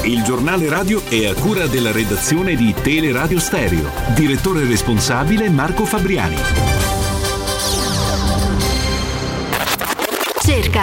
Il 0.03 0.23
giornale 0.23 0.67
radio 0.67 1.01
è 1.07 1.25
a 1.25 1.33
cura 1.33 1.67
della 1.67 1.91
redazione 1.91 2.55
di 2.55 2.75
Teleradio 2.79 3.39
Stereo 3.39 3.89
Direttore 4.13 4.63
responsabile 4.65 5.49
Marco 5.49 5.85
Fabriani 5.85 6.94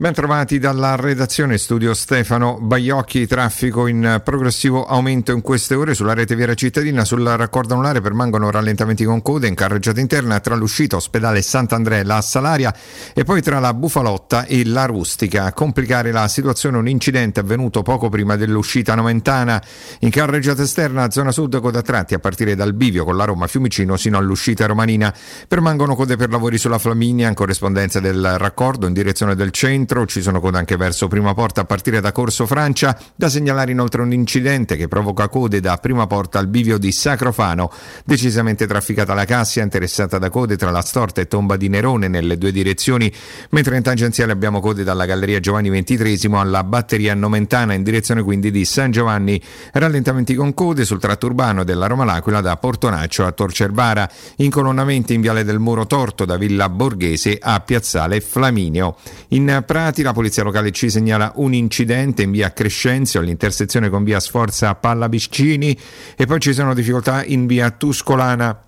Ben 0.00 0.12
trovati 0.12 0.60
dalla 0.60 0.94
redazione 0.94 1.58
studio 1.58 1.92
Stefano 1.92 2.60
Baiocchi, 2.60 3.26
traffico 3.26 3.88
in 3.88 4.20
progressivo 4.22 4.86
aumento 4.86 5.32
in 5.32 5.40
queste 5.40 5.74
ore 5.74 5.92
sulla 5.92 6.14
rete 6.14 6.36
Viera 6.36 6.54
Cittadina, 6.54 7.04
sul 7.04 7.24
raccordo 7.24 7.74
anulare 7.74 8.00
permangono 8.00 8.48
rallentamenti 8.48 9.02
con 9.02 9.22
code 9.22 9.48
in 9.48 9.56
carreggiata 9.56 9.98
interna 9.98 10.38
tra 10.38 10.54
l'uscita 10.54 10.94
ospedale 10.94 11.42
Sant'Andrea 11.42 12.04
la 12.04 12.20
Salaria 12.20 12.72
e 13.12 13.24
poi 13.24 13.42
tra 13.42 13.58
la 13.58 13.74
Bufalotta 13.74 14.44
e 14.44 14.64
la 14.64 14.84
Rustica. 14.84 15.46
A 15.46 15.52
complicare 15.52 16.12
la 16.12 16.28
situazione 16.28 16.76
un 16.76 16.86
incidente 16.86 17.40
avvenuto 17.40 17.82
poco 17.82 18.08
prima 18.08 18.36
dell'uscita 18.36 18.94
noventana 18.94 19.60
in 20.02 20.10
carreggiata 20.10 20.62
esterna 20.62 21.10
zona 21.10 21.32
sud 21.32 21.58
coda 21.60 21.82
tratti 21.82 22.14
a 22.14 22.20
partire 22.20 22.54
dal 22.54 22.72
bivio 22.72 23.04
con 23.04 23.16
la 23.16 23.24
Roma 23.24 23.48
Fiumicino 23.48 23.96
sino 23.96 24.16
all'uscita 24.16 24.64
romanina. 24.66 25.12
Permangono 25.48 25.96
code 25.96 26.14
per 26.14 26.30
lavori 26.30 26.56
sulla 26.56 26.78
Flaminia 26.78 27.26
in 27.26 27.34
corrispondenza 27.34 27.98
del 27.98 28.38
raccordo 28.38 28.86
in 28.86 28.92
direzione 28.92 29.34
del 29.34 29.50
centro 29.50 29.86
centro, 29.88 30.06
ci 30.06 30.20
sono 30.20 30.38
code 30.38 30.58
anche 30.58 30.76
verso 30.76 31.08
Prima 31.08 31.32
Porta 31.32 31.62
a 31.62 31.64
partire 31.64 32.00
da 32.00 32.12
Corso 32.12 32.46
Francia, 32.46 32.96
da 33.14 33.30
segnalare 33.30 33.72
inoltre 33.72 34.02
un 34.02 34.12
incidente 34.12 34.76
che 34.76 34.86
provoca 34.86 35.28
code 35.28 35.60
da 35.60 35.78
Prima 35.78 36.06
Porta 36.06 36.38
al 36.38 36.46
bivio 36.46 36.76
di 36.76 36.92
Sacrofano, 36.92 37.72
decisamente 38.04 38.66
trafficata 38.66 39.14
la 39.14 39.24
Cassia, 39.24 39.62
interessata 39.62 40.18
da 40.18 40.28
code 40.28 40.56
tra 40.56 40.70
la 40.70 40.82
Storta 40.82 41.22
e 41.22 41.26
Tomba 41.26 41.56
di 41.56 41.68
Nerone 41.68 42.08
nelle 42.08 42.36
due 42.36 42.52
direzioni, 42.52 43.10
mentre 43.50 43.76
in 43.78 43.82
tangenziale 43.82 44.32
abbiamo 44.32 44.60
code 44.60 44.84
dalla 44.84 45.06
Galleria 45.06 45.40
Giovanni 45.40 45.70
XXIII 45.70 46.34
alla 46.34 46.62
Batteria 46.64 47.14
Nomentana 47.14 47.72
in 47.72 47.82
direzione 47.82 48.22
quindi 48.22 48.50
di 48.50 48.66
San 48.66 48.90
Giovanni, 48.90 49.40
rallentamenti 49.72 50.34
con 50.34 50.52
code 50.52 50.84
sul 50.84 51.00
tratto 51.00 51.26
urbano 51.26 51.64
della 51.64 51.86
Roma 51.86 52.04
L'Aquila 52.04 52.42
da 52.42 52.56
Portonaccio 52.56 53.24
a 53.24 53.32
Torcervara, 53.32 54.08
incolonnamenti 54.36 55.14
in 55.14 55.22
Viale 55.22 55.44
del 55.44 55.58
Muro 55.58 55.86
Torto 55.86 56.26
da 56.26 56.36
Villa 56.36 56.68
Borghese 56.68 57.38
a 57.40 57.58
Piazzale 57.60 58.20
Flaminio. 58.20 58.96
In 59.28 59.62
Prati 59.78 60.02
la 60.02 60.12
polizia 60.12 60.42
locale 60.42 60.72
ci 60.72 60.90
segnala 60.90 61.30
un 61.36 61.54
incidente 61.54 62.22
in 62.22 62.32
via 62.32 62.52
Crescenzio 62.52 63.20
all'intersezione 63.20 63.88
con 63.88 64.02
via 64.02 64.18
Sforza 64.18 64.74
Pallavicini 64.74 65.78
e 66.16 66.26
poi 66.26 66.40
ci 66.40 66.52
sono 66.52 66.74
difficoltà 66.74 67.24
in 67.24 67.46
via 67.46 67.70
Tuscolana 67.70 68.60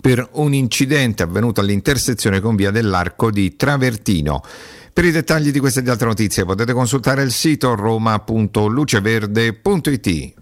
per 0.00 0.28
un 0.32 0.54
incidente 0.54 1.22
avvenuto 1.22 1.60
all'intersezione 1.60 2.40
con 2.40 2.56
via 2.56 2.72
dell'Arco 2.72 3.30
di 3.30 3.54
Travertino. 3.54 4.42
Per 4.92 5.04
i 5.04 5.12
dettagli 5.12 5.52
di 5.52 5.60
queste 5.60 5.78
e 5.78 5.84
di 5.84 5.90
altre 5.90 6.08
notizie 6.08 6.44
potete 6.44 6.72
consultare 6.72 7.22
il 7.22 7.30
sito 7.30 7.76
roma.luceverde.it. 7.76 10.32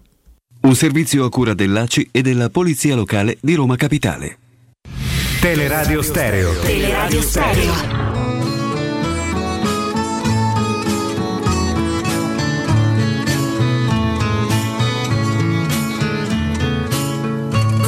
Un 0.61 0.75
servizio 0.75 1.25
a 1.25 1.29
cura 1.29 1.53
dell'ACI 1.53 2.09
e 2.11 2.23
della 2.23 2.49
Polizia 2.49 2.95
Locale 2.95 3.37
di 3.39 3.53
Roma 3.53 3.75
Capitale. 3.75 4.39
Teleradio 5.39 6.01
Stereo. 6.01 6.59
Teleradio 6.61 7.21
Stereo. 7.21 8.46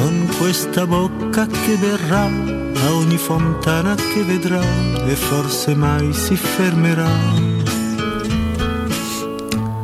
con 0.00 0.34
questa 0.38 0.86
bocca 0.86 1.46
che 1.46 1.76
verrà 1.76 2.24
a 2.24 2.94
ogni 2.94 3.18
fontana 3.18 3.94
che 3.94 4.22
vedrà 4.22 4.62
e 5.06 5.14
forse 5.14 5.74
mai 5.74 6.14
si 6.14 6.34
fermerà. 6.36 7.06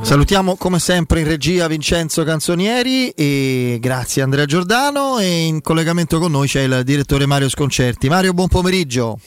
Salutiamo 0.01 0.56
come 0.56 0.78
sempre 0.78 1.20
in 1.20 1.26
regia 1.26 1.66
Vincenzo 1.66 2.24
Canzonieri 2.24 3.10
e 3.10 3.76
grazie 3.78 4.22
Andrea 4.22 4.47
Giordano 4.47 5.18
e 5.18 5.44
in 5.44 5.60
collegamento 5.60 6.18
con 6.18 6.30
noi 6.30 6.48
c'è 6.48 6.62
il 6.62 6.80
direttore 6.82 7.26
Mario 7.26 7.51
Sconcerti. 7.51 8.09
Mario, 8.09 8.32
buon 8.32 8.48
pomeriggio. 8.48 9.18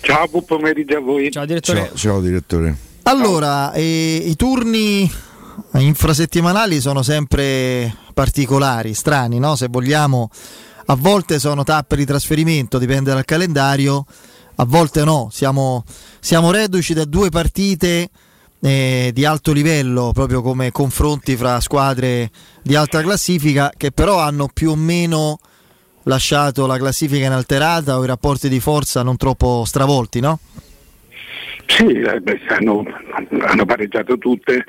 Ciao, 0.00 0.26
buon 0.26 0.46
pomeriggio 0.46 0.96
a 0.96 1.00
voi. 1.00 1.30
Ciao 1.30 1.44
direttore. 1.44 1.88
Ciao, 1.88 1.96
ciao 1.96 2.20
direttore. 2.22 2.74
Allora, 3.02 3.72
eh, 3.72 4.22
i 4.24 4.36
turni 4.36 5.10
infrasettimanali 5.72 6.80
sono 6.80 7.02
sempre 7.02 7.94
particolari, 8.20 8.92
strani, 8.92 9.38
no? 9.38 9.56
se 9.56 9.68
vogliamo. 9.70 10.28
A 10.86 10.94
volte 10.94 11.38
sono 11.38 11.64
tappe 11.64 11.96
di 11.96 12.04
trasferimento, 12.04 12.76
dipende 12.76 13.12
dal 13.12 13.24
calendario, 13.24 14.04
a 14.56 14.64
volte 14.66 15.04
no. 15.04 15.30
Siamo, 15.32 15.84
siamo 16.18 16.50
reduci 16.50 16.92
da 16.92 17.06
due 17.06 17.30
partite 17.30 18.10
eh, 18.60 19.10
di 19.14 19.24
alto 19.24 19.52
livello, 19.52 20.10
proprio 20.12 20.42
come 20.42 20.70
confronti 20.70 21.34
fra 21.34 21.60
squadre 21.60 22.30
di 22.62 22.74
alta 22.74 23.00
classifica, 23.00 23.72
che 23.74 23.90
però 23.90 24.18
hanno 24.18 24.50
più 24.52 24.72
o 24.72 24.76
meno 24.76 25.38
lasciato 26.02 26.66
la 26.66 26.76
classifica 26.76 27.24
inalterata 27.24 27.96
o 27.96 28.04
i 28.04 28.06
rapporti 28.06 28.50
di 28.50 28.60
forza 28.60 29.02
non 29.02 29.16
troppo 29.16 29.64
stravolti, 29.64 30.20
no? 30.20 30.40
Sì, 31.64 31.86
eh, 31.86 32.20
beh, 32.20 32.40
hanno, 32.48 32.84
hanno 33.46 33.64
pareggiato 33.64 34.18
tutte 34.18 34.64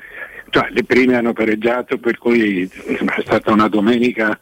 cioè, 0.52 0.68
le 0.68 0.84
prime 0.84 1.16
hanno 1.16 1.32
pareggiato, 1.32 1.96
per 1.96 2.18
cui 2.18 2.68
è 2.68 3.20
stata 3.22 3.52
una 3.52 3.68
domenica, 3.68 4.38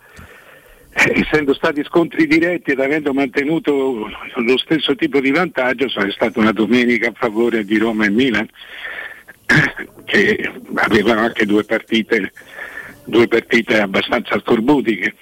eh, 0.92 1.20
essendo 1.20 1.54
stati 1.54 1.84
scontri 1.84 2.26
diretti 2.26 2.72
ed 2.72 2.80
avendo 2.80 3.12
mantenuto 3.12 4.10
lo 4.34 4.58
stesso 4.58 4.96
tipo 4.96 5.20
di 5.20 5.30
vantaggio, 5.30 5.84
è 5.84 6.10
stata 6.10 6.40
una 6.40 6.50
domenica 6.50 7.10
a 7.10 7.14
favore 7.14 7.64
di 7.64 7.78
Roma 7.78 8.06
e 8.06 8.10
Milan, 8.10 8.48
che 10.04 10.50
avevano 10.74 11.20
anche 11.20 11.46
due 11.46 11.62
partite, 11.62 12.32
due 13.04 13.28
partite 13.28 13.80
abbastanza 13.80 14.36
scorbutiche. 14.40 15.14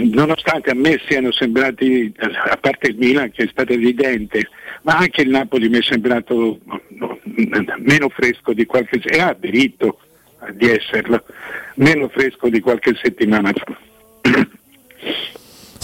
Nonostante 0.00 0.70
a 0.70 0.74
me 0.74 1.00
siano 1.06 1.30
sembrati, 1.30 2.12
a 2.18 2.56
parte 2.56 2.88
il 2.88 2.96
Milan 2.96 3.30
che 3.30 3.44
è 3.44 3.48
stato 3.48 3.72
evidente, 3.72 4.48
ma 4.84 4.96
anche 4.98 5.22
il 5.22 5.30
Napoli 5.30 5.68
mi 5.68 5.78
è 5.78 5.82
sembrato 5.82 6.58
meno 7.78 8.08
fresco 8.10 8.52
di 8.52 8.64
qualche 8.66 9.00
e 9.02 9.18
ha 9.20 9.34
diritto 9.38 9.98
di 10.52 10.68
esserlo, 10.68 11.22
meno 11.76 12.08
fresco 12.08 12.48
di 12.48 12.60
qualche 12.60 12.94
settimana 13.02 13.52
fa. 13.52 13.76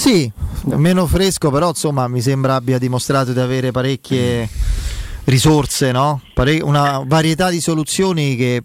Sì, 0.00 0.30
meno 0.64 1.06
fresco, 1.06 1.50
però 1.50 1.68
insomma 1.68 2.08
mi 2.08 2.22
sembra 2.22 2.54
abbia 2.54 2.78
dimostrato 2.78 3.34
di 3.34 3.38
avere 3.38 3.70
parecchie 3.70 4.48
risorse, 5.24 5.92
no? 5.92 6.22
Pare- 6.32 6.62
una 6.62 7.02
varietà 7.04 7.50
di 7.50 7.60
soluzioni 7.60 8.34
che 8.34 8.62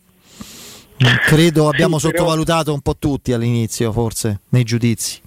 credo 1.28 1.68
abbiamo 1.68 2.00
Sì, 2.00 2.06
però- 2.08 2.20
sottovalutato 2.20 2.74
un 2.74 2.80
po' 2.80 2.96
tutti 2.98 3.34
all'inizio, 3.34 3.92
forse, 3.92 4.40
nei 4.50 4.64
giudizi. 4.64 5.20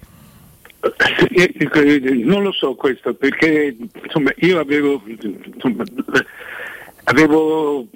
Eh, 0.81 1.53
Non 2.23 2.43
lo 2.43 2.51
so 2.53 2.75
questo 2.75 3.13
perché 3.13 3.75
insomma, 4.03 4.31
io 4.37 4.59
avevo, 4.59 5.03
insomma, 5.05 5.83
avevo 7.05 7.87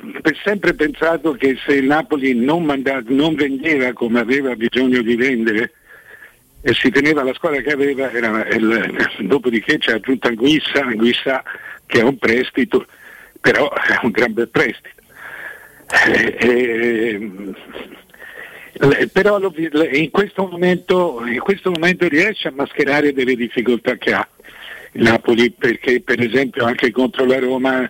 sempre 0.44 0.74
pensato 0.74 1.32
che 1.34 1.58
se 1.66 1.76
il 1.76 1.86
Napoli 1.86 2.34
non, 2.36 2.64
manda- 2.64 3.02
non 3.08 3.36
vendeva 3.36 3.94
come 3.94 4.20
aveva 4.20 4.56
bisogno 4.56 5.02
di 5.02 5.16
vendere 5.16 5.72
e 6.62 6.74
si 6.74 6.90
teneva 6.90 7.24
la 7.24 7.34
squadra 7.34 7.62
che 7.62 7.72
aveva, 7.72 8.12
era 8.12 8.46
il- 8.48 8.96
dopodiché 9.20 9.78
c'è 9.78 9.94
aggiunto 9.94 10.28
Anguissa, 10.28 10.84
Anguissa 10.84 11.44
che 11.86 12.00
è 12.00 12.04
un 12.04 12.18
prestito, 12.18 12.86
però 13.40 13.72
è 13.72 14.00
un 14.04 14.12
gran 14.12 14.34
bel 14.34 14.50
prestito. 14.50 15.02
Eh, 16.08 16.36
eh, 16.40 17.18
le- 17.18 17.56
però 19.12 19.40
in, 19.40 20.10
questo 20.12 20.48
momento, 20.48 21.24
in 21.26 21.40
questo 21.40 21.70
momento 21.72 22.08
riesce 22.08 22.48
a 22.48 22.54
mascherare 22.56 23.14
delle 23.14 23.36
difficoltà 23.36 23.98
che 23.98 24.14
ha 24.14 24.28
Napoli 24.94 25.52
perché 25.52 26.02
per 26.02 26.22
esempio 26.22 26.66
anche 26.66 26.92
contro 26.92 27.26
la 27.26 27.40
Roma 27.40 27.90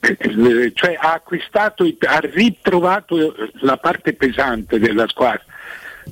eh, 0.00 0.16
eh, 0.18 0.72
cioè 0.74 0.96
ha 0.98 1.14
acquistato, 1.14 1.84
ha 1.84 2.18
ritrovato 2.18 3.34
la 3.60 3.76
parte 3.76 4.14
pesante 4.14 4.78
della 4.78 5.06
squadra. 5.06 5.44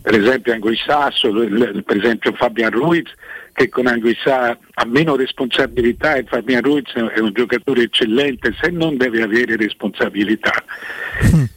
Per 0.00 0.14
esempio 0.14 0.52
Anguissasso, 0.52 1.32
per 1.32 1.96
esempio 1.96 2.32
Fabian 2.34 2.70
Ruiz 2.70 3.10
che 3.52 3.68
con 3.68 3.86
Anguissà 3.86 4.56
ha 4.74 4.84
meno 4.86 5.16
responsabilità 5.16 6.14
e 6.14 6.24
Fabian 6.24 6.62
Ruiz 6.62 6.92
è 6.92 7.18
un 7.18 7.32
giocatore 7.32 7.82
eccellente 7.82 8.54
se 8.60 8.70
non 8.70 8.96
deve 8.96 9.22
avere 9.22 9.56
responsabilità. 9.56 10.64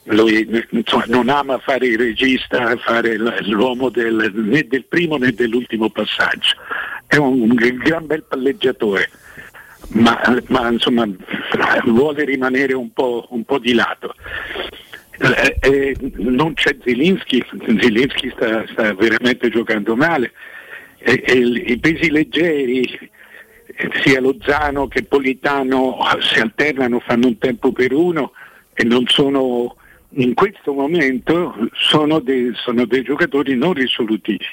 Lui 0.06 0.66
insomma, 0.72 1.06
non 1.08 1.30
ama 1.30 1.60
fare 1.60 1.88
il 1.88 1.98
regista, 1.98 2.76
fare 2.78 3.18
l'uomo 3.18 3.90
del, 3.90 4.32
né 4.34 4.68
del 4.68 4.86
primo 4.86 5.18
né 5.18 5.32
dell'ultimo 5.32 5.90
passaggio. 5.90 6.56
È 7.08 7.16
un, 7.16 7.42
un 7.42 7.54
gran 7.54 8.06
bel 8.06 8.24
palleggiatore, 8.24 9.10
ma, 9.90 10.20
ma, 10.48 10.70
insomma 10.70 11.08
vuole 11.86 12.26
rimanere 12.26 12.74
un 12.74 12.92
po', 12.92 13.28
un 13.30 13.44
po 13.44 13.60
di 13.60 13.74
lato. 13.74 14.14
Eh, 15.20 15.58
eh, 15.62 15.96
non 16.16 16.54
c'è 16.56 16.76
Zilinski, 16.84 17.46
Zilinski 17.80 18.34
sta, 18.36 18.66
sta 18.68 18.94
veramente 18.94 19.50
giocando 19.50 19.96
male. 19.96 20.32
Eh, 21.06 21.24
eh, 21.26 21.38
I 21.38 21.78
pesi 21.80 22.10
leggeri, 22.10 23.12
sia 24.04 24.22
Lozano 24.22 24.88
che 24.88 25.04
Politano 25.04 25.98
si 26.22 26.40
alternano, 26.40 27.00
fanno 27.00 27.28
un 27.28 27.38
tempo 27.38 27.72
per 27.72 27.94
uno 27.94 28.32
e 28.74 28.84
non 28.84 29.06
sono 29.08 29.76
in 30.16 30.34
questo 30.34 30.74
momento 30.74 31.56
sono 31.74 32.20
dei, 32.20 32.52
sono 32.56 32.86
dei 32.86 33.04
giocatori 33.04 33.56
non 33.56 33.74
risolutivi. 33.74 34.46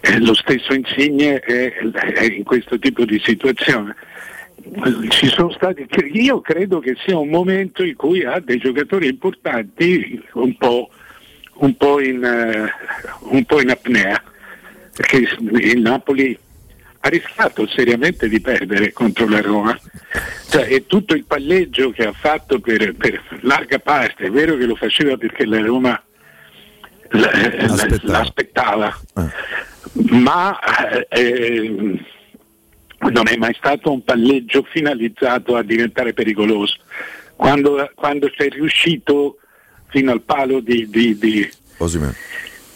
Eh, 0.00 0.20
lo 0.20 0.34
stesso 0.34 0.74
Insigne 0.74 1.40
è, 1.40 1.72
è 1.72 2.24
in 2.24 2.44
questo 2.44 2.78
tipo 2.78 3.04
di 3.04 3.20
situazione 3.22 3.94
stati, 5.54 5.86
io 6.12 6.40
credo 6.40 6.78
che 6.80 6.96
sia 7.04 7.18
un 7.18 7.28
momento 7.28 7.84
in 7.84 7.94
cui 7.96 8.24
ha 8.24 8.40
dei 8.40 8.58
giocatori 8.58 9.08
importanti 9.08 10.22
un 10.34 10.56
po', 10.56 10.90
un 11.54 11.76
po, 11.76 12.00
in, 12.00 12.22
uh, 12.22 13.34
un 13.34 13.44
po 13.44 13.60
in, 13.60 13.70
apnea, 13.70 14.22
perché 14.94 15.16
il 15.16 15.80
Napoli 15.80 16.38
ha 17.00 17.08
rischiato 17.08 17.66
seriamente 17.66 18.28
di 18.28 18.40
perdere 18.40 18.92
contro 18.92 19.28
la 19.28 19.40
Roma. 19.40 19.78
Cioè, 20.48 20.72
e 20.72 20.86
tutto 20.86 21.14
il 21.14 21.24
palleggio 21.24 21.90
che 21.90 22.06
ha 22.06 22.12
fatto 22.12 22.60
per, 22.60 22.94
per, 22.94 23.20
larga 23.40 23.78
parte, 23.78 24.24
è 24.24 24.30
vero 24.30 24.56
che 24.56 24.64
lo 24.64 24.74
faceva 24.74 25.16
perché 25.16 25.44
la 25.44 25.60
Roma 25.60 26.02
l'aspettava, 27.10 28.18
l'aspettava. 28.18 29.00
Eh. 29.16 30.12
ma 30.12 30.58
eh, 31.08 32.00
non 33.10 33.28
è 33.28 33.36
mai 33.36 33.54
stato 33.54 33.92
un 33.92 34.02
palleggio 34.02 34.62
finalizzato 34.62 35.56
a 35.56 35.62
diventare 35.62 36.14
pericoloso. 36.14 36.76
Quando, 37.36 37.90
quando 37.94 38.30
sei 38.36 38.48
riuscito 38.48 39.38
fino 39.88 40.10
al 40.12 40.22
palo 40.22 40.60
di, 40.60 40.88
di, 40.88 41.18
di 41.18 41.52
Osimen, 41.78 42.14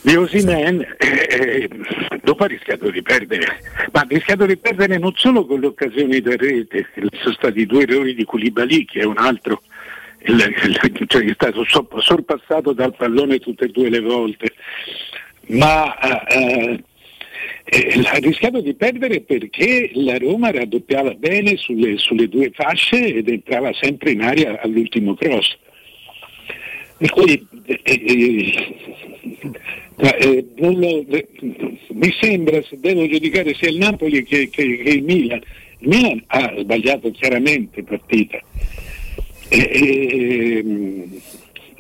di 0.01 0.17
Osimen 0.17 0.87
sì. 0.99 1.09
eh, 1.09 1.69
dopo 2.23 2.45
ha 2.45 2.47
rischiato 2.47 2.91
di 2.91 3.03
perdere, 3.03 3.61
ma 3.93 4.01
ha 4.01 4.07
rischiato 4.09 4.47
di 4.47 4.57
perdere 4.57 4.99
non 4.99 5.13
solo 5.17 5.45
con 5.47 5.61
le 5.61 5.67
occasioni 5.67 6.21
da 6.21 6.37
rete, 6.37 6.87
sono 7.21 7.35
stati 7.35 7.67
due 7.67 7.83
errori 7.83 8.15
di 8.15 8.25
Koulibaly 8.25 8.85
che 8.85 9.01
è 9.01 9.05
un 9.05 9.19
altro, 9.19 9.63
il, 10.21 10.35
il, 10.35 11.05
cioè 11.07 11.25
è 11.25 11.33
stato 11.35 11.65
sorpassato 11.65 12.73
dal 12.73 12.95
pallone 12.95 13.39
tutte 13.39 13.67
e 13.67 13.69
due 13.69 13.89
le 13.89 14.01
volte, 14.01 14.53
ma 15.49 15.97
eh, 15.99 16.83
eh, 17.65 18.03
ha 18.05 18.17
rischiato 18.19 18.61
di 18.61 18.75
perdere 18.75 19.21
perché 19.21 19.91
la 19.95 20.17
Roma 20.17 20.51
raddoppiava 20.51 21.15
bene 21.15 21.57
sulle, 21.57 21.99
sulle 21.99 22.29
due 22.29 22.51
fasce 22.53 23.15
ed 23.15 23.29
entrava 23.29 23.73
sempre 23.75 24.13
in 24.13 24.23
aria 24.23 24.61
all'ultimo 24.63 25.15
cross. 25.15 25.57
E 27.01 27.09
quindi 27.11 27.47
eh, 27.67 27.81
eh, 27.85 28.81
eh 29.99 30.47
lo, 30.57 31.05
mi 31.89 32.15
sembra, 32.21 32.63
se 32.63 32.79
devo 32.79 33.09
giudicare 33.09 33.55
sia 33.55 33.69
il 33.69 33.79
Napoli 33.79 34.23
che, 34.23 34.49
che, 34.49 34.81
che 34.83 34.91
il 34.91 35.03
Milan, 35.03 35.41
il 35.79 35.89
Milan 35.89 36.23
ha 36.29 36.55
sbagliato 36.59 37.11
chiaramente 37.11 37.83
partita. 37.83 38.39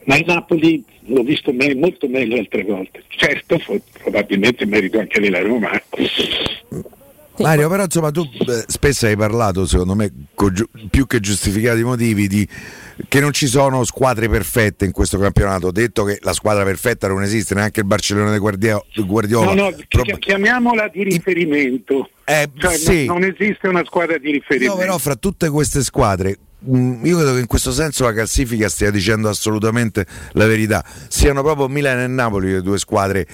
ma 0.04 0.16
il 0.16 0.24
Napoli 0.26 0.82
l'ho 1.06 1.22
visto 1.22 1.52
me- 1.52 1.74
molto 1.74 2.08
meglio 2.08 2.38
altre 2.38 2.64
volte. 2.64 3.04
Certo, 3.08 3.58
fu 3.58 3.80
probabilmente 4.02 4.66
merito 4.66 4.98
anche 4.98 5.20
della 5.20 5.40
Roma. 5.40 5.70
Mario, 7.36 7.68
però 7.68 7.84
insomma 7.84 8.10
tu 8.10 8.28
beh, 8.44 8.64
spesso 8.66 9.06
hai 9.06 9.16
parlato, 9.16 9.64
secondo 9.66 9.94
me, 9.94 10.10
giu- 10.52 10.68
più 10.90 11.06
che 11.06 11.20
giustificati 11.20 11.84
motivi, 11.84 12.26
di 12.26 12.46
che 13.06 13.20
non 13.20 13.32
ci 13.32 13.46
sono 13.46 13.84
squadre 13.84 14.28
perfette 14.28 14.84
in 14.84 14.92
questo 14.92 15.18
campionato. 15.18 15.68
Ho 15.68 15.72
detto 15.72 16.04
che 16.04 16.18
la 16.22 16.32
squadra 16.32 16.64
perfetta 16.64 17.06
non 17.08 17.22
esiste, 17.22 17.54
neanche 17.54 17.80
il 17.80 17.86
Barcellona 17.86 18.32
di 18.32 18.38
Guardia- 18.38 18.82
Guardiola. 18.96 19.54
No, 19.54 19.70
no, 19.70 19.76
Prob- 19.88 20.18
chiamiamola 20.18 20.88
di 20.88 21.04
riferimento. 21.04 22.10
Eh, 22.24 22.50
cioè, 22.56 22.76
sì. 22.76 23.04
non, 23.04 23.20
non 23.20 23.34
esiste 23.36 23.68
una 23.68 23.84
squadra 23.84 24.18
di 24.18 24.32
riferimento. 24.32 24.74
No, 24.74 24.80
però 24.80 24.98
fra 24.98 25.14
tutte 25.14 25.48
queste 25.50 25.82
squadre, 25.82 26.38
Mm, 26.68 27.04
io 27.04 27.16
credo 27.16 27.34
che 27.34 27.38
in 27.38 27.46
questo 27.46 27.70
senso 27.70 28.02
la 28.02 28.12
classifica 28.12 28.68
stia 28.68 28.90
dicendo 28.90 29.28
assolutamente 29.28 30.04
la 30.32 30.44
verità. 30.46 30.84
Siano 31.06 31.42
proprio 31.42 31.68
Milano 31.68 32.02
e 32.02 32.08
Napoli 32.08 32.50
le 32.50 32.62
due 32.62 32.78
squadre 32.78 33.26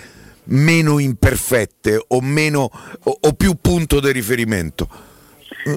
meno 0.48 0.98
imperfette 0.98 2.04
o, 2.08 2.20
meno, 2.20 2.68
o, 3.02 3.18
o 3.18 3.32
più 3.32 3.54
punto 3.60 4.00
di 4.00 4.12
riferimento. 4.12 4.88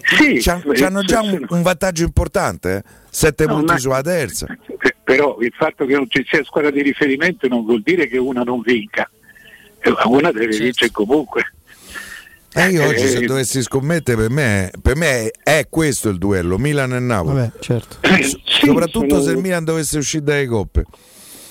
Sì, 0.03 0.49
hanno 0.83 1.01
già 1.01 1.21
un, 1.21 1.45
un, 1.47 1.61
vantaggio 1.61 2.03
importante, 2.03 2.75
eh? 2.75 2.83
sette 3.09 3.45
no, 3.45 3.55
punti 3.55 3.79
sulla 3.79 4.01
terza. 4.01 4.45
Però 5.03 5.37
il 5.39 5.53
fatto 5.55 5.85
che 5.85 5.93
non 5.93 6.09
ci 6.09 6.25
sia 6.27 6.43
squadra 6.43 6.71
di 6.71 6.81
riferimento 6.81 7.47
non 7.47 7.63
vuol 7.63 7.81
dire 7.81 8.07
che 8.07 8.17
una 8.17 8.43
non 8.43 8.61
vinca, 8.61 9.09
eh, 9.79 9.93
una 10.05 10.31
deve 10.31 10.51
certo. 10.51 10.63
vincere 10.63 10.91
comunque. 10.91 11.51
Eh, 12.53 12.69
io 12.69 12.87
oggi 12.87 13.07
se 13.07 13.19
dovessi 13.21 13.61
scommettere 13.61 14.17
per 14.17 14.29
me, 14.31 14.71
per 14.81 14.95
me 14.95 15.31
è, 15.43 15.67
questo 15.69 16.09
il 16.09 16.17
duello, 16.17 16.57
Milan 16.57 16.93
e 16.93 16.99
Napoli. 16.99 17.35
Vabbè, 17.35 17.51
certo. 17.59 17.97
sì, 18.23 18.65
Soprattutto 18.65 19.15
sono... 19.15 19.21
se 19.21 19.31
il 19.31 19.37
Milan 19.37 19.63
dovesse 19.63 19.97
uscire 19.99 20.23
dalle 20.23 20.47
coppe. 20.47 20.85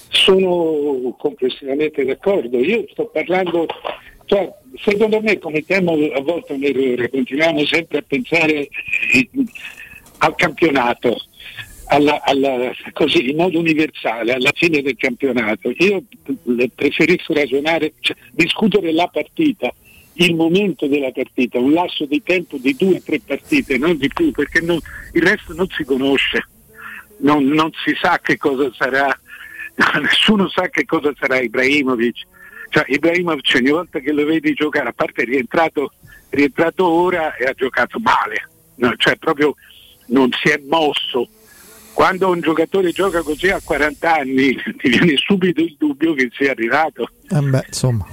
Sono 0.09 1.15
complessivamente 1.17 2.05
d'accordo. 2.05 2.59
Io 2.59 2.85
sto 2.91 3.07
parlando, 3.07 3.67
cioè, 4.27 4.53
secondo 4.83 5.21
me 5.21 5.39
commettiamo 5.39 5.93
a 6.15 6.21
volte 6.21 6.53
un 6.53 6.65
errore, 6.65 7.11
continuiamo 7.11 7.65
sempre 7.65 7.99
a 7.99 8.05
pensare 8.07 8.69
al 10.19 10.35
campionato. 10.35 11.17
Alla, 11.89 12.21
alla, 12.25 12.73
così, 12.93 13.31
in 13.31 13.37
modo 13.37 13.61
universale 13.61 14.33
alla 14.33 14.51
fine 14.53 14.83
del 14.83 14.97
campionato. 14.97 15.73
Io 15.79 16.03
preferisco 16.75 17.33
ragionare, 17.33 17.93
cioè, 18.01 18.17
discutere 18.33 18.93
la 18.93 19.07
partita 19.07 19.73
il 20.17 20.35
momento 20.35 20.87
della 20.87 21.11
partita, 21.11 21.59
un 21.59 21.73
lasso 21.73 22.07
di 22.07 22.23
tempo 22.23 22.57
di 22.59 22.75
due 22.75 22.97
o 22.97 23.03
tre 23.05 23.21
partite, 23.21 23.77
non 23.77 23.97
di 23.97 24.09
più, 24.09 24.31
perché 24.31 24.61
non, 24.61 24.79
il 25.13 25.23
resto 25.23 25.53
non 25.53 25.67
si 25.69 25.85
conosce, 25.85 26.49
non, 27.19 27.45
non, 27.45 27.71
si 27.85 27.95
sa 28.01 28.19
che 28.21 28.37
cosa 28.37 28.71
sarà, 28.77 29.19
nessuno 30.01 30.49
sa 30.49 30.69
che 30.69 30.85
cosa 30.85 31.13
sarà 31.19 31.41
Ibrahimovic. 31.41 32.27
Cioè, 32.77 32.85
Ibrahimovic 32.89 33.55
ogni 33.57 33.71
volta 33.71 34.01
che 34.01 34.13
lo 34.13 34.27
vedi 34.27 34.53
giocare, 34.53 34.91
a 34.91 34.93
parte 34.93 35.23
è 35.23 35.25
rientrato, 35.25 35.95
rientrato 36.29 36.87
ora 36.87 37.35
e 37.35 37.47
ha 37.47 37.55
giocato 37.55 37.99
male, 38.01 38.51
no, 38.75 38.93
cioè 38.99 39.17
proprio 39.17 39.55
non 40.09 40.29
si 40.33 40.51
è 40.51 40.61
mosso. 40.69 41.27
Quando 41.95 42.29
un 42.29 42.41
giocatore 42.41 42.93
gioca 42.93 43.23
così 43.23 43.49
a 43.49 43.63
40 43.65 44.15
anni 44.15 44.55
ti 44.77 44.91
viene 44.91 45.15
subito 45.17 45.63
il 45.63 45.75
dubbio 45.79 46.13
che 46.13 46.29
sia 46.37 46.51
arrivato. 46.51 47.09
Eh 47.31 47.41
beh, 47.41 47.65
insomma. 47.67 48.07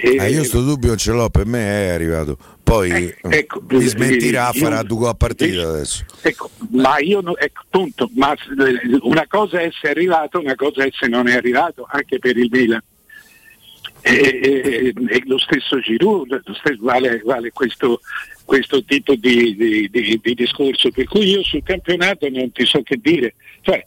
Eh, 0.00 0.30
io 0.30 0.44
sto 0.44 0.62
dubbio 0.62 0.94
ce 0.94 1.10
l'ho, 1.10 1.28
per 1.28 1.44
me 1.44 1.88
è 1.88 1.88
arrivato. 1.88 2.38
Poi 2.62 2.92
eh, 2.92 3.16
ecco, 3.22 3.60
mi 3.68 3.84
smentirà, 3.84 4.52
io, 4.54 4.60
farà 4.60 4.84
due 4.84 5.08
a 5.08 5.14
partita 5.14 5.68
adesso. 5.68 6.04
Ecco, 6.22 6.48
ma 6.70 7.00
io 7.00 7.20
no, 7.20 7.36
ecco, 7.36 7.62
punto, 7.68 8.08
ma 8.14 8.36
una 9.00 9.26
cosa 9.26 9.58
è 9.58 9.64
essere 9.64 9.90
arrivato, 9.90 10.38
una 10.38 10.54
cosa 10.54 10.84
è 10.84 10.90
se 10.92 11.08
non 11.08 11.26
è 11.26 11.34
arrivato, 11.34 11.84
anche 11.90 12.20
per 12.20 12.36
il 12.36 12.48
Milan. 12.52 12.80
E, 14.06 14.40
e, 14.42 14.92
e 15.08 15.22
lo 15.24 15.38
stesso 15.38 15.80
Giroud 15.80 16.42
vale, 16.80 17.22
vale 17.24 17.50
questo, 17.52 18.00
questo, 18.44 18.84
tipo 18.84 19.14
di, 19.14 19.56
di, 19.56 19.88
di, 19.90 20.20
di, 20.22 20.34
discorso 20.34 20.90
per 20.90 21.06
cui 21.06 21.30
io 21.30 21.42
sul 21.42 21.62
campionato 21.62 22.28
non 22.28 22.52
ti 22.52 22.66
so 22.66 22.82
che 22.82 22.98
dire 23.00 23.34
cioè, 23.62 23.82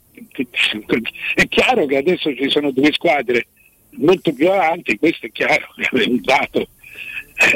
è 1.35 1.47
chiaro 1.47 1.85
che 1.85 1.97
adesso 1.97 2.33
ci 2.33 2.49
sono 2.49 2.71
due 2.71 2.91
squadre 2.93 3.45
molto 3.91 4.33
più 4.33 4.49
avanti, 4.49 4.97
questo 4.97 5.27
è 5.27 5.31
chiaro, 5.31 5.67
è 5.75 6.03
un 6.07 6.19
dato. 6.21 6.67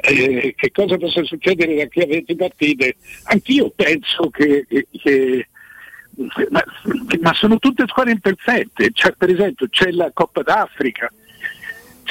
Eh, 0.03 0.53
che 0.55 0.71
cosa 0.71 0.97
possa 0.97 1.23
succedere 1.23 1.75
da 1.75 1.88
qui 1.88 2.03
a 2.03 2.07
20 2.07 2.35
partite? 2.35 2.95
Anch'io 3.23 3.71
penso 3.75 4.29
che, 4.29 4.67
che 4.67 5.47
ma, 6.49 6.63
ma, 7.19 7.33
sono 7.33 7.57
tutte 7.57 7.85
squadre 7.88 8.11
imperfette, 8.11 8.91
cioè, 8.93 9.13
per 9.13 9.31
esempio 9.31 9.67
c'è 9.69 9.89
la 9.89 10.11
Coppa 10.13 10.43
d'Africa, 10.43 11.11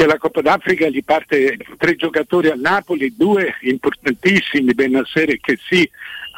c'è 0.01 0.07
la 0.07 0.17
Coppa 0.17 0.41
d'Africa, 0.41 0.89
gli 0.89 1.05
parte 1.05 1.59
tre 1.77 1.95
giocatori 1.95 2.49
al 2.49 2.59
Napoli, 2.59 3.15
due 3.15 3.57
importantissimi, 3.61 4.73
Benasser 4.73 5.29
e 5.29 5.41
sì 5.69 5.89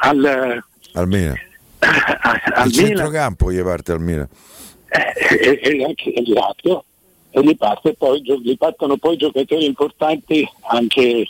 al, 0.01 0.61
al 0.91 1.07
Milan. 1.07 1.37
al 1.79 2.67
Il 2.67 2.73
centrocampo 2.73 3.53
gli 3.53 3.61
parte 3.61 3.93
al 3.93 4.01
Milan. 4.01 4.27
Eh, 4.89 5.39
e, 5.39 5.59
e 5.61 5.83
anche 5.85 6.13
esatto 6.13 6.83
e 7.29 7.41
gli, 7.41 7.55
parte 7.55 7.93
poi, 7.93 8.21
gli 8.21 8.57
partono 8.57 8.97
poi 8.97 9.15
giocatori 9.15 9.65
importanti 9.65 10.47
anche 10.67 11.25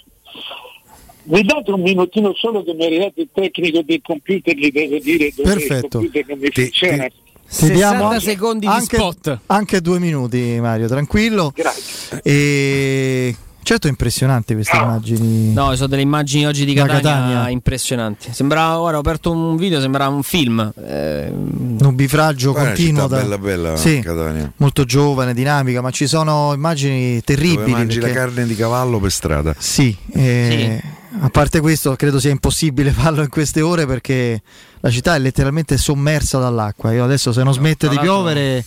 mi 1.26 1.42
date 1.44 1.72
un 1.72 1.82
minutino 1.82 2.34
solo 2.34 2.64
che 2.64 2.74
mi 2.74 2.82
è 2.82 2.86
arrivato 2.88 3.22
il 3.22 3.30
tecnico 3.32 3.82
del 3.84 4.02
computer, 4.02 4.56
gli 4.56 4.72
devo 4.72 4.98
dire 4.98 5.32
dove 5.34 5.54
Perfetto. 5.54 5.86
il 5.86 5.90
computer 5.90 6.26
non 6.28 6.40
mi 6.40 6.50
funziona. 6.52 7.08
Ti, 7.08 7.14
ti 7.50 7.72
diamo 7.72 8.08
anche, 8.10 8.20
secondi 8.22 8.66
anche, 8.66 8.98
di 8.98 9.02
spot. 9.04 9.40
Anche 9.48 9.82
due 9.82 10.00
minuti, 10.00 10.58
Mario, 10.60 10.88
tranquillo. 10.88 11.52
Grazie. 11.56 12.22
E 12.24 13.36
Certo, 13.66 13.88
impressionanti 13.88 14.54
queste 14.56 14.76
immagini. 14.76 15.54
No, 15.54 15.74
sono 15.76 15.88
delle 15.88 16.02
immagini 16.02 16.46
oggi 16.46 16.66
di 16.66 16.74
Catania, 16.74 17.00
Catania. 17.02 17.50
impressionanti. 17.50 18.34
Sembrava, 18.34 18.78
ora 18.82 18.98
ho 18.98 19.00
aperto 19.00 19.32
un 19.32 19.56
video, 19.56 19.80
sembrava 19.80 20.14
un 20.14 20.22
film. 20.22 20.70
Eh, 20.86 21.32
Nubifragio 21.34 22.52
Guarda, 22.52 22.68
una 22.70 22.76
continuo. 22.78 23.08
da- 23.08 23.18
bella, 23.22 23.38
bella, 23.38 23.76
Sì, 23.78 24.00
Catania. 24.02 24.52
molto 24.58 24.84
giovane, 24.84 25.34
dinamica, 25.34 25.80
ma 25.80 25.92
ci 25.92 26.08
sono 26.08 26.52
immagini 26.54 27.10
Dove 27.12 27.22
terribili. 27.22 27.72
mangi 27.72 28.00
perché- 28.00 28.14
la 28.14 28.26
carne 28.26 28.46
di 28.46 28.56
cavallo 28.56 29.00
per 29.00 29.12
strada. 29.14 29.56
Sì, 29.58 29.96
eh, 30.14 30.82
a 31.20 31.30
parte 31.30 31.60
questo 31.60 31.96
credo 31.96 32.20
sia 32.20 32.32
impossibile 32.32 32.92
farlo 32.94 33.22
in 33.22 33.30
queste 33.30 33.62
ore 33.62 33.86
perché 33.86 34.42
la 34.80 34.90
città 34.90 35.16
è 35.16 35.20
letteralmente 35.20 35.78
sommersa 35.78 36.40
dall'acqua. 36.40 36.92
Io 36.94 37.04
adesso 37.04 37.32
se 37.32 37.44
non 37.44 37.54
smette 37.54 37.88
tra 37.88 37.90
di 37.90 37.98
piovere 38.00 38.66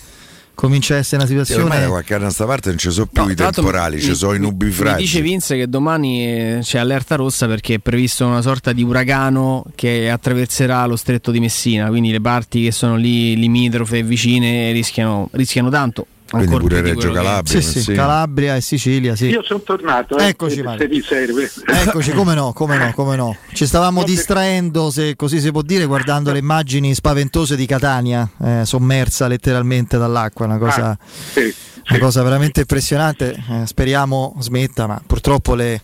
comincia 0.55 0.95
a 0.95 0.99
essere 0.99 1.23
una 1.23 1.27
Sì, 1.27 1.35
ormai 1.35 1.45
da 1.45 1.65
situazione... 1.67 1.87
qualche 1.87 2.15
anno 2.15 2.27
a 2.27 2.31
sta 2.31 2.47
parte 2.47 2.71
non 2.71 2.79
ci 2.79 2.91
sono 2.91 3.07
più 3.13 3.23
no, 3.23 3.31
i 3.31 3.35
temporali, 3.35 3.97
mi- 3.97 4.03
ci 4.03 4.15
sono 4.15 4.33
i 4.33 4.39
nubifragi. 4.39 4.97
Mi 4.97 5.03
dice 5.03 5.21
Vince 5.21 5.57
che 5.57 5.69
domani 5.69 6.27
eh, 6.27 6.59
c'è 6.63 6.79
allerta 6.79 7.15
rossa 7.15 7.47
perché 7.47 7.75
è 7.75 7.79
previsto 7.79 8.27
una 8.27 8.41
sorta 8.41 8.73
di 8.73 8.83
uragano 8.83 9.65
che 9.75 10.11
attraverserà 10.11 10.87
lo 10.87 10.97
stretto 10.97 11.31
di 11.31 11.41
Messina, 11.41 11.89
quindi 11.89 12.11
le 12.11 12.21
parti 12.21 12.65
che 12.65 12.73
sono 12.73 12.97
lì 12.97 13.37
limitrofe 13.37 13.99
e 13.99 14.03
vicine 14.03 14.73
rischiano, 14.73 15.29
rischiano 15.33 15.69
tanto. 15.69 16.07
Quindi 16.29 16.49
ancor 16.49 16.61
pure 16.61 16.81
Reggio 16.81 17.13
Calabria. 17.13 17.61
Sì, 17.61 17.81
sì. 17.81 17.93
Calabria 17.93 18.57
e 18.57 18.61
Sicilia, 18.61 19.15
sì. 19.15 19.27
Io 19.27 19.43
sono 19.45 19.61
tornato, 19.61 20.19
eh, 20.19 20.29
Eccoci, 20.29 20.63
se, 20.77 20.89
vi 20.89 21.01
serve. 21.01 21.51
Eccoci, 21.65 22.11
come 22.13 22.35
no, 22.35 22.53
come 22.53 22.77
no, 22.77 22.93
come 22.95 23.15
no. 23.17 23.37
Ci 23.53 23.65
stavamo 23.65 24.03
distraendo, 24.03 24.91
se 24.91 25.15
così 25.15 25.39
si 25.41 25.53
può 25.53 25.63
dire, 25.63 25.87
guardando 25.87 26.33
le 26.33 26.39
immagini 26.39 26.95
spaventose 26.95 27.55
di 27.55 27.65
Catania, 27.65 28.29
eh, 28.43 28.63
sommersa 28.65 29.29
letteralmente 29.29 29.99
dall'acqua, 29.99 30.47
una 30.47 30.59
cosa, 30.59 30.91
Ah, 30.91 30.99
sì, 31.33 31.55
una 31.91 31.99
cosa 32.01 32.23
veramente 32.23 32.61
impressionante. 32.61 33.33
Eh, 33.33 33.67
speriamo 33.67 34.37
smetta, 34.41 34.87
ma 34.89 35.01
purtroppo 35.07 35.55
le, 35.55 35.83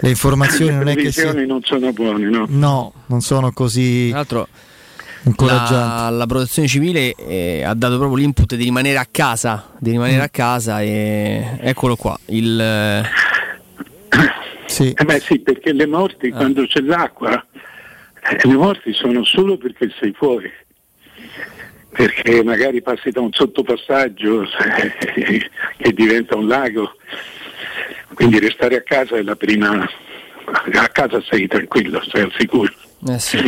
le 0.00 0.08
informazioni 0.10 0.74
non 0.74 0.84
Le 0.84 0.92
è 0.92 0.94
che 0.94 1.00
previsioni 1.10 1.40
si... 1.40 1.46
non 1.46 1.62
sono 1.64 1.92
buone, 1.92 2.28
no? 2.28 2.44
No, 2.48 2.92
non 3.06 3.22
sono 3.22 3.50
così 3.52 4.08
Tra 4.08 4.16
l'altro. 4.18 4.48
La, 5.38 6.08
la 6.10 6.26
protezione 6.26 6.66
civile 6.68 7.14
eh, 7.14 7.62
ha 7.62 7.74
dato 7.74 7.98
proprio 7.98 8.16
l'input 8.18 8.54
di 8.54 8.64
rimanere 8.64 8.98
a 8.98 9.06
casa, 9.10 9.70
di 9.78 9.90
rimanere 9.90 10.18
Mm. 10.20 10.24
a 10.24 10.28
casa 10.28 10.80
e 10.82 11.58
eccolo 11.60 11.96
qua. 11.96 12.18
Il, 12.26 12.60
eh, 12.60 13.02
Sì. 14.66 14.94
Eh 14.96 15.04
beh 15.04 15.18
sì, 15.20 15.40
perché 15.40 15.72
le 15.72 15.86
morti 15.86 16.30
quando 16.30 16.64
c'è 16.66 16.80
l'acqua, 16.80 17.44
eh, 18.22 18.46
le 18.46 18.54
morti 18.54 18.92
sono 18.92 19.24
solo 19.24 19.56
perché 19.56 19.92
sei 19.98 20.12
fuori. 20.12 20.50
Perché 21.92 22.44
magari 22.44 22.80
passi 22.80 23.10
da 23.10 23.20
un 23.20 23.32
sottopassaggio 23.32 24.42
eh, 25.16 25.50
che 25.76 25.92
diventa 25.92 26.36
un 26.36 26.46
lago. 26.46 26.92
Quindi 28.14 28.38
restare 28.38 28.76
a 28.76 28.82
casa 28.82 29.16
è 29.16 29.22
la 29.22 29.34
prima. 29.34 29.84
A 30.74 30.88
casa 30.88 31.20
sei 31.28 31.48
tranquillo, 31.48 32.00
sei 32.08 32.22
al 32.22 32.32
sicuro. 32.38 32.72
Eh 33.08 33.18
sì. 33.18 33.38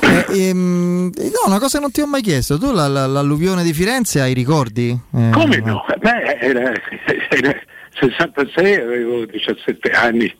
Eh, 0.00 0.48
ehm, 0.48 1.10
no, 1.16 1.46
una 1.46 1.58
cosa 1.58 1.76
che 1.78 1.82
non 1.82 1.90
ti 1.92 2.00
ho 2.00 2.06
mai 2.06 2.22
chiesto, 2.22 2.58
tu 2.58 2.72
la- 2.72 2.88
la- 2.88 3.06
l'alluvione 3.06 3.62
di 3.62 3.72
Firenze 3.72 4.20
hai 4.20 4.32
ricordi? 4.34 4.88
Eh, 5.14 5.30
Come 5.32 5.56
no? 5.58 5.84
Beh, 5.98 6.38
era, 6.40 6.72
era 7.30 7.54
66, 8.00 8.74
avevo 8.74 9.26
17 9.26 9.90
anni. 9.90 10.34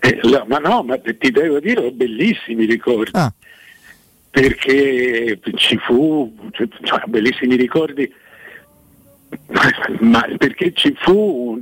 Eh, 0.00 0.18
la- 0.22 0.44
ma 0.46 0.58
no, 0.58 0.82
ma 0.82 0.98
ti 0.98 1.30
devo 1.30 1.58
dire, 1.60 1.80
ho 1.86 1.90
bellissimi 1.90 2.64
ricordi. 2.64 3.10
Ah. 3.14 3.32
Perché 4.30 5.38
ci 5.54 5.78
fu, 5.78 6.32
cioè, 6.52 7.00
bellissimi 7.06 7.56
ricordi, 7.56 8.12
ma 10.00 10.24
perché 10.36 10.72
ci 10.74 10.94
fu 10.98 11.12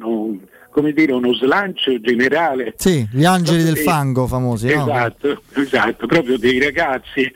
uno, 0.00 0.36
come 0.74 0.92
dire, 0.92 1.12
uno 1.12 1.32
slancio 1.34 2.00
generale 2.00 2.74
Sì, 2.76 3.06
gli 3.12 3.24
angeli 3.24 3.62
del 3.62 3.78
fango 3.78 4.26
famosi, 4.26 4.74
no? 4.74 4.82
Esatto, 4.82 5.42
esatto, 5.54 6.06
proprio 6.08 6.36
dei 6.36 6.58
ragazzi. 6.58 7.32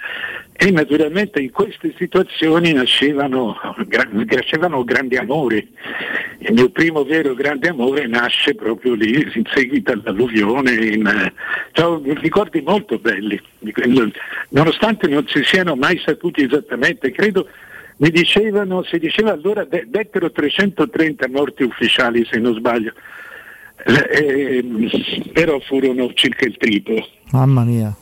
E 0.60 0.73
naturalmente 0.73 1.40
in 1.40 1.52
queste 1.52 1.94
situazioni 1.97 2.73
nascevano, 2.73 3.56
nascevano 4.27 4.82
grandi 4.82 5.15
amori. 5.15 5.73
Il 6.39 6.52
mio 6.55 6.69
primo 6.70 7.05
vero 7.05 7.32
grande 7.35 7.69
amore 7.69 8.09
nasce 8.09 8.56
proprio 8.56 8.94
lì, 8.94 9.31
in 9.32 9.44
seguito 9.55 9.93
all'alluvione. 9.93 10.73
In, 10.73 11.32
ho 11.77 12.02
ricordi 12.02 12.60
molto 12.60 12.98
belli, 12.98 13.40
nonostante 14.48 15.06
non 15.06 15.24
si 15.28 15.44
siano 15.44 15.77
mai 15.77 16.02
saputi 16.05 16.43
esattamente, 16.43 17.12
credo 17.12 17.47
mi 17.98 18.10
dicevano, 18.10 18.82
si 18.82 18.98
diceva 18.98 19.32
allora, 19.32 19.65
de- 19.65 19.86
dettero 19.86 20.32
330 20.32 21.28
morti 21.28 21.62
ufficiali 21.62 22.27
se 22.28 22.39
non 22.39 22.55
sbaglio. 22.55 22.93
Eh, 23.89 24.59
ehm, 24.59 24.90
però 25.32 25.59
furono 25.60 26.10
circa 26.15 26.44
il 26.44 26.56
triplo. 26.59 27.06
Mamma 27.31 27.65
mia. 27.65 27.94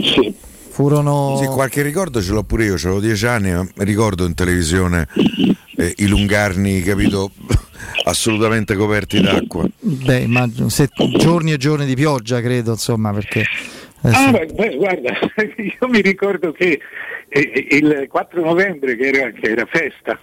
Sì. 0.00 0.32
Furono... 0.70 1.36
Sì, 1.40 1.46
qualche 1.46 1.82
ricordo 1.82 2.22
ce 2.22 2.32
l'ho 2.32 2.44
pure 2.44 2.64
io, 2.64 2.74
avevo 2.76 3.00
dieci 3.00 3.26
anni, 3.26 3.50
ma 3.52 3.66
ricordo 3.78 4.24
in 4.24 4.34
televisione 4.34 5.06
eh, 5.76 5.94
i 5.98 6.06
lungarni, 6.06 6.80
capito, 6.80 7.30
assolutamente 8.04 8.74
coperti 8.74 9.20
d'acqua. 9.20 9.66
Beh, 9.80 10.20
immagino, 10.20 10.68
se- 10.70 10.88
giorni 11.18 11.52
e 11.52 11.56
giorni 11.58 11.84
di 11.84 11.94
pioggia, 11.94 12.40
credo, 12.40 12.70
insomma, 12.72 13.12
perché... 13.12 13.44
adesso- 14.02 14.22
Ah, 14.24 14.30
beh, 14.30 14.46
beh, 14.46 14.76
guarda, 14.76 15.12
io 15.58 15.88
mi 15.88 16.00
ricordo 16.00 16.52
che 16.52 16.80
il 17.34 18.06
4 18.08 18.42
novembre, 18.42 18.96
che 18.96 19.08
era, 19.08 19.30
che 19.30 19.50
era 19.50 19.66
festa, 19.66 20.18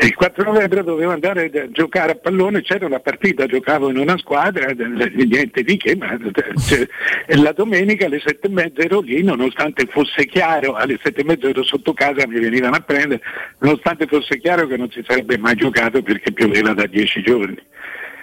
il 0.00 0.14
4 0.14 0.44
novembre 0.44 0.84
dovevo 0.84 1.10
andare 1.10 1.50
a 1.52 1.70
giocare 1.70 2.12
a 2.12 2.14
pallone, 2.14 2.62
c'era 2.62 2.86
una 2.86 3.00
partita, 3.00 3.46
giocavo 3.46 3.90
in 3.90 3.98
una 3.98 4.16
squadra, 4.18 4.70
niente 4.70 5.62
di 5.62 5.76
che, 5.76 5.96
ma 5.96 6.16
cioè, 6.66 6.86
e 7.26 7.36
la 7.36 7.52
domenica 7.52 8.06
alle 8.06 8.20
sette 8.24 8.46
e 8.46 8.50
mezza 8.50 8.82
ero 8.82 9.00
lì, 9.00 9.22
nonostante 9.22 9.86
fosse 9.86 10.26
chiaro, 10.26 10.74
alle 10.74 10.98
sette 11.02 11.22
e 11.22 11.24
mezza 11.24 11.48
ero 11.48 11.64
sotto 11.64 11.92
casa, 11.92 12.26
mi 12.28 12.38
venivano 12.38 12.76
a 12.76 12.80
prendere, 12.80 13.20
nonostante 13.58 14.06
fosse 14.06 14.38
chiaro 14.38 14.66
che 14.66 14.76
non 14.76 14.90
si 14.90 15.02
sarebbe 15.06 15.36
mai 15.38 15.56
giocato 15.56 16.02
perché 16.02 16.32
pioveva 16.32 16.72
da 16.74 16.86
dieci 16.86 17.22
giorni 17.22 17.58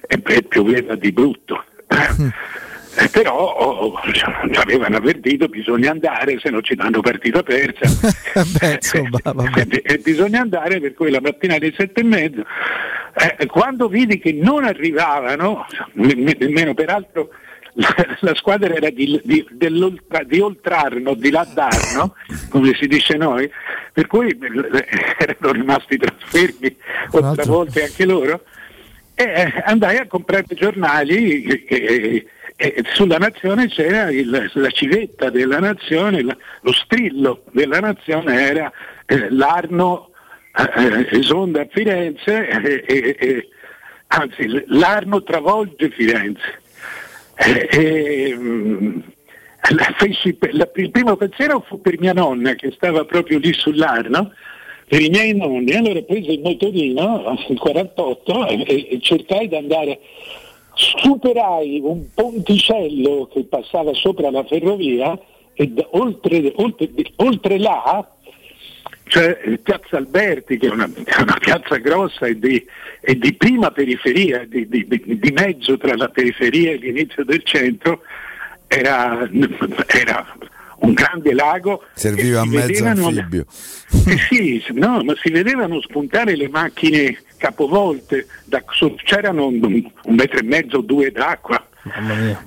e 0.07 0.17
beh, 0.17 0.43
pioveva 0.43 0.95
di 0.95 1.11
brutto. 1.11 1.65
Eh, 2.93 3.07
però 3.07 3.33
oh, 3.37 3.99
ci 4.13 4.21
avevano 4.59 4.97
avvertito 4.97 5.47
bisogna 5.47 5.91
andare 5.91 6.39
se 6.39 6.49
non 6.49 6.61
ci 6.61 6.75
danno 6.75 6.99
partita 6.99 7.41
persa 7.41 7.87
Beh, 8.59 8.73
insomma, 8.73 9.17
e, 9.55 9.81
e 9.81 9.97
bisogna 9.99 10.41
andare 10.41 10.81
per 10.81 10.93
cui 10.93 11.09
la 11.09 11.21
mattina 11.21 11.55
alle 11.55 11.73
sette 11.73 12.01
e 12.01 12.03
mezza 12.03 12.43
eh, 13.13 13.45
quando 13.45 13.87
vidi 13.87 14.19
che 14.19 14.33
non 14.33 14.65
arrivavano 14.65 15.65
ne- 15.93 16.15
ne- 16.15 16.35
nemmeno 16.37 16.73
peraltro 16.73 17.29
la, 17.73 17.95
la 18.19 18.35
squadra 18.35 18.73
era 18.73 18.89
di, 18.89 19.19
di, 19.23 19.47
di 19.49 20.39
Oltrarno, 20.39 21.13
di 21.13 21.29
Laddarno, 21.29 22.15
come 22.49 22.73
si 22.73 22.87
dice 22.87 23.15
noi, 23.15 23.49
per 23.93 24.07
cui 24.07 24.29
eh, 24.29 24.87
erano 25.17 25.51
rimasti 25.53 25.97
trasfermi 25.97 26.75
altre 27.11 27.45
volte 27.45 27.83
anche 27.83 28.05
loro. 28.05 28.43
E 29.13 29.23
eh, 29.23 29.63
andai 29.65 29.97
a 29.97 30.07
comprare 30.07 30.45
giornali 30.49 31.43
e, 31.43 32.25
e- 32.61 32.83
sulla 32.93 33.17
nazione 33.17 33.67
c'era 33.67 34.09
il- 34.11 34.51
la 34.53 34.69
civetta 34.69 35.29
della 35.29 35.59
nazione, 35.59 36.21
la- 36.21 36.37
lo 36.61 36.71
strillo 36.73 37.43
della 37.51 37.79
nazione 37.79 38.39
era 38.41 38.71
eh, 39.05 39.29
l'Arno 39.31 40.09
eh, 40.53 41.07
eh, 41.09 41.17
esonda 41.17 41.61
a 41.61 41.67
Firenze, 41.69 42.47
eh, 42.47 42.83
eh, 42.87 43.15
eh, 43.19 43.47
anzi 44.07 44.63
l'Arno 44.67 45.23
travolge 45.23 45.89
Firenze. 45.89 46.59
Mm, 48.37 48.99
la 49.75 49.93
feci 49.97 50.37
la- 50.51 50.69
il 50.75 50.91
primo 50.91 51.15
pensiero 51.15 51.63
fu 51.67 51.81
per 51.81 51.99
mia 51.99 52.13
nonna 52.13 52.53
che 52.55 52.71
stava 52.71 53.05
proprio 53.05 53.39
lì 53.39 53.53
sull'Arno, 53.53 54.33
per 54.87 55.01
i 55.01 55.09
miei 55.09 55.35
nonni, 55.35 55.73
allora 55.73 56.01
presi 56.01 56.33
il 56.33 56.41
motorino, 56.41 57.37
il 57.47 57.57
48, 57.57 58.47
e, 58.47 58.87
e 58.91 58.99
cercai 59.01 59.47
di 59.47 59.55
andare, 59.55 59.99
superai 60.73 61.79
un 61.83 62.05
ponticello 62.13 63.29
che 63.31 63.43
passava 63.43 63.93
sopra 63.93 64.31
la 64.31 64.43
ferrovia 64.43 65.17
e 65.53 65.71
oltre, 65.91 66.51
oltre, 66.55 66.89
oltre 67.17 67.57
là 67.59 68.09
cioè 69.11 69.59
Piazza 69.61 69.97
Alberti, 69.97 70.57
che 70.57 70.67
è 70.67 70.71
una, 70.71 70.89
una 71.19 71.37
piazza 71.37 71.75
grossa 71.77 72.27
e 72.27 72.39
di, 72.39 72.65
e 73.01 73.17
di 73.17 73.33
prima 73.33 73.69
periferia, 73.71 74.45
di, 74.47 74.65
di- 74.69 74.87
di- 74.87 75.31
mezzo 75.33 75.77
tra 75.77 75.97
la 75.97 76.07
periferia 76.07 76.71
e 76.71 76.77
l'inizio 76.77 77.25
del 77.25 77.43
centro, 77.43 78.03
era, 78.67 79.29
era 79.87 80.33
un 80.77 80.93
grande 80.93 81.33
lago. 81.33 81.83
Serviva 81.93 82.39
a 82.39 82.45
mezzo 82.45 82.67
vedevano- 82.67 83.07
anfibio. 83.07 83.45
Eh 84.07 84.17
sì, 84.29 84.63
no, 84.75 85.03
ma 85.03 85.13
si 85.21 85.29
vedevano 85.29 85.81
spuntare 85.81 86.37
le 86.37 86.47
macchine 86.47 87.21
capovolte, 87.41 88.27
da- 88.45 88.63
c'erano 89.03 89.47
un, 89.47 89.59
un 89.63 90.15
metro 90.15 90.37
e 90.39 90.43
mezzo, 90.43 90.81
due 90.81 91.11
d'acqua. 91.11 91.65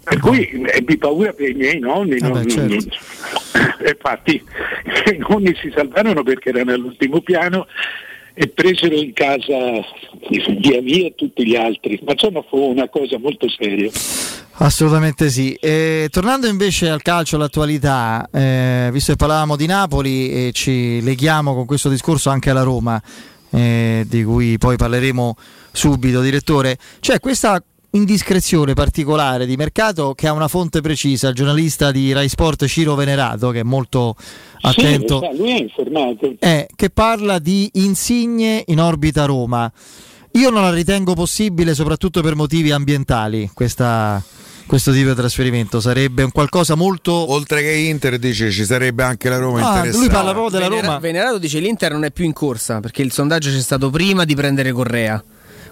Per 0.05 0.21
cui 0.21 0.49
ebbi 0.67 0.97
paura 0.97 1.33
per 1.33 1.49
i 1.51 1.55
miei 1.55 1.81
nonni. 1.81 2.19
non- 2.21 2.33
Vabbè, 2.33 2.49
certo. 2.49 2.75
non- 2.75 2.79
eh, 3.85 3.91
infatti 3.91 4.41
i 5.13 5.17
nonni 5.29 5.53
si 5.61 5.73
salvarono 5.75 6.23
perché 6.23 6.51
erano 6.51 6.73
all'ultimo 6.73 7.21
piano 7.21 7.67
e 8.37 8.47
presero 8.49 8.95
in 8.95 9.13
casa 9.13 9.57
via 10.59 10.81
via 10.81 11.11
tutti 11.17 11.45
gli 11.47 11.57
altri, 11.57 12.01
ma 12.05 12.13
insomma 12.13 12.43
fu 12.49 12.59
una 12.59 12.89
cosa 12.89 13.19
molto 13.19 13.49
seria. 13.49 13.91
Assolutamente 14.59 15.31
sì. 15.31 15.55
E, 15.55 16.09
tornando 16.13 16.47
invece 16.47 16.89
al 16.89 17.03
calcio, 17.03 17.35
all'attualità, 17.35 18.29
eh, 18.33 18.89
visto 18.93 19.11
che 19.11 19.19
parlavamo 19.19 19.57
di 19.57 19.67
Napoli 19.67 20.31
e 20.31 20.53
ci 20.53 21.03
leghiamo 21.03 21.55
con 21.55 21.67
questo 21.67 21.89
discorso 21.89 22.31
anche 22.31 22.51
alla 22.51 22.63
Roma, 22.63 23.01
eh, 23.55 24.05
di 24.09 24.25
cui 24.25 24.59
poi 24.59 24.77
parleremo 24.77 25.37
subito, 25.73 26.21
direttore, 26.21 26.77
c'è 27.01 27.21
questa 27.21 27.63
indiscrezione 27.91 28.75
particolare 28.75 29.47
di 29.47 29.55
mercato 29.57 30.15
che 30.15 30.27
ha 30.27 30.33
una 30.33 30.49
fonte 30.49 30.81
precisa, 30.81 31.29
il 31.29 31.35
giornalista 31.35 31.93
di 31.93 32.13
Rai 32.13 32.29
Sport 32.29 32.67
Ciro 32.67 32.97
Venerato, 32.97 33.51
che 33.51 33.61
è 33.61 33.63
molto 33.63 34.17
attento, 34.63 35.21
Sì, 35.31 35.37
lui 35.39 35.51
è 35.51 35.61
informato. 35.61 36.35
è 36.41 36.67
che 36.75 36.91
parla 36.91 37.39
di 37.39 37.71
insigne 37.75 38.65
in 38.67 38.81
orbita 38.81 39.25
Roma. 39.27 39.71
Io 40.33 40.51
non 40.51 40.63
la 40.63 40.73
ritengo 40.73 41.15
possibile, 41.15 41.75
soprattutto 41.75 42.21
per 42.21 42.35
motivi 42.35 42.73
ambientali, 42.73 43.49
questa- 43.55 44.21
questo 44.67 44.93
tipo 44.93 45.09
di 45.11 45.15
trasferimento. 45.15 45.81
Sarebbe 45.81 46.23
un 46.23 46.31
qualcosa 46.33 46.75
molto. 46.75 47.13
Oltre 47.13 47.63
che 47.63 47.71
Inter, 47.73 48.19
dice 48.19 48.51
ci 48.51 48.65
sarebbe 48.65 49.03
anche 49.03 49.29
la 49.29 49.39
Roma 49.39 49.59
Ah, 49.61 49.77
interessata. 49.77 49.99
lui 49.99 50.09
parla 50.09 50.31
proprio 50.33 50.51
della 50.51 50.69
Venera- 50.69 50.87
Roma. 50.87 50.99
Venerato 50.99 51.39
dice 51.39 51.59
l'Inter 51.61 51.93
non 51.93 52.05
è 52.05 52.11
più 52.11 52.25
in 52.25 52.33
corsa 52.33 52.81
perché 52.81 53.03
il 53.03 53.13
sondaggio 53.13 53.51
c'è 53.51 53.61
stato 53.61 53.91
prima 53.91 54.25
di 54.25 54.35
prendere 54.35 54.73
Correa. 54.73 55.23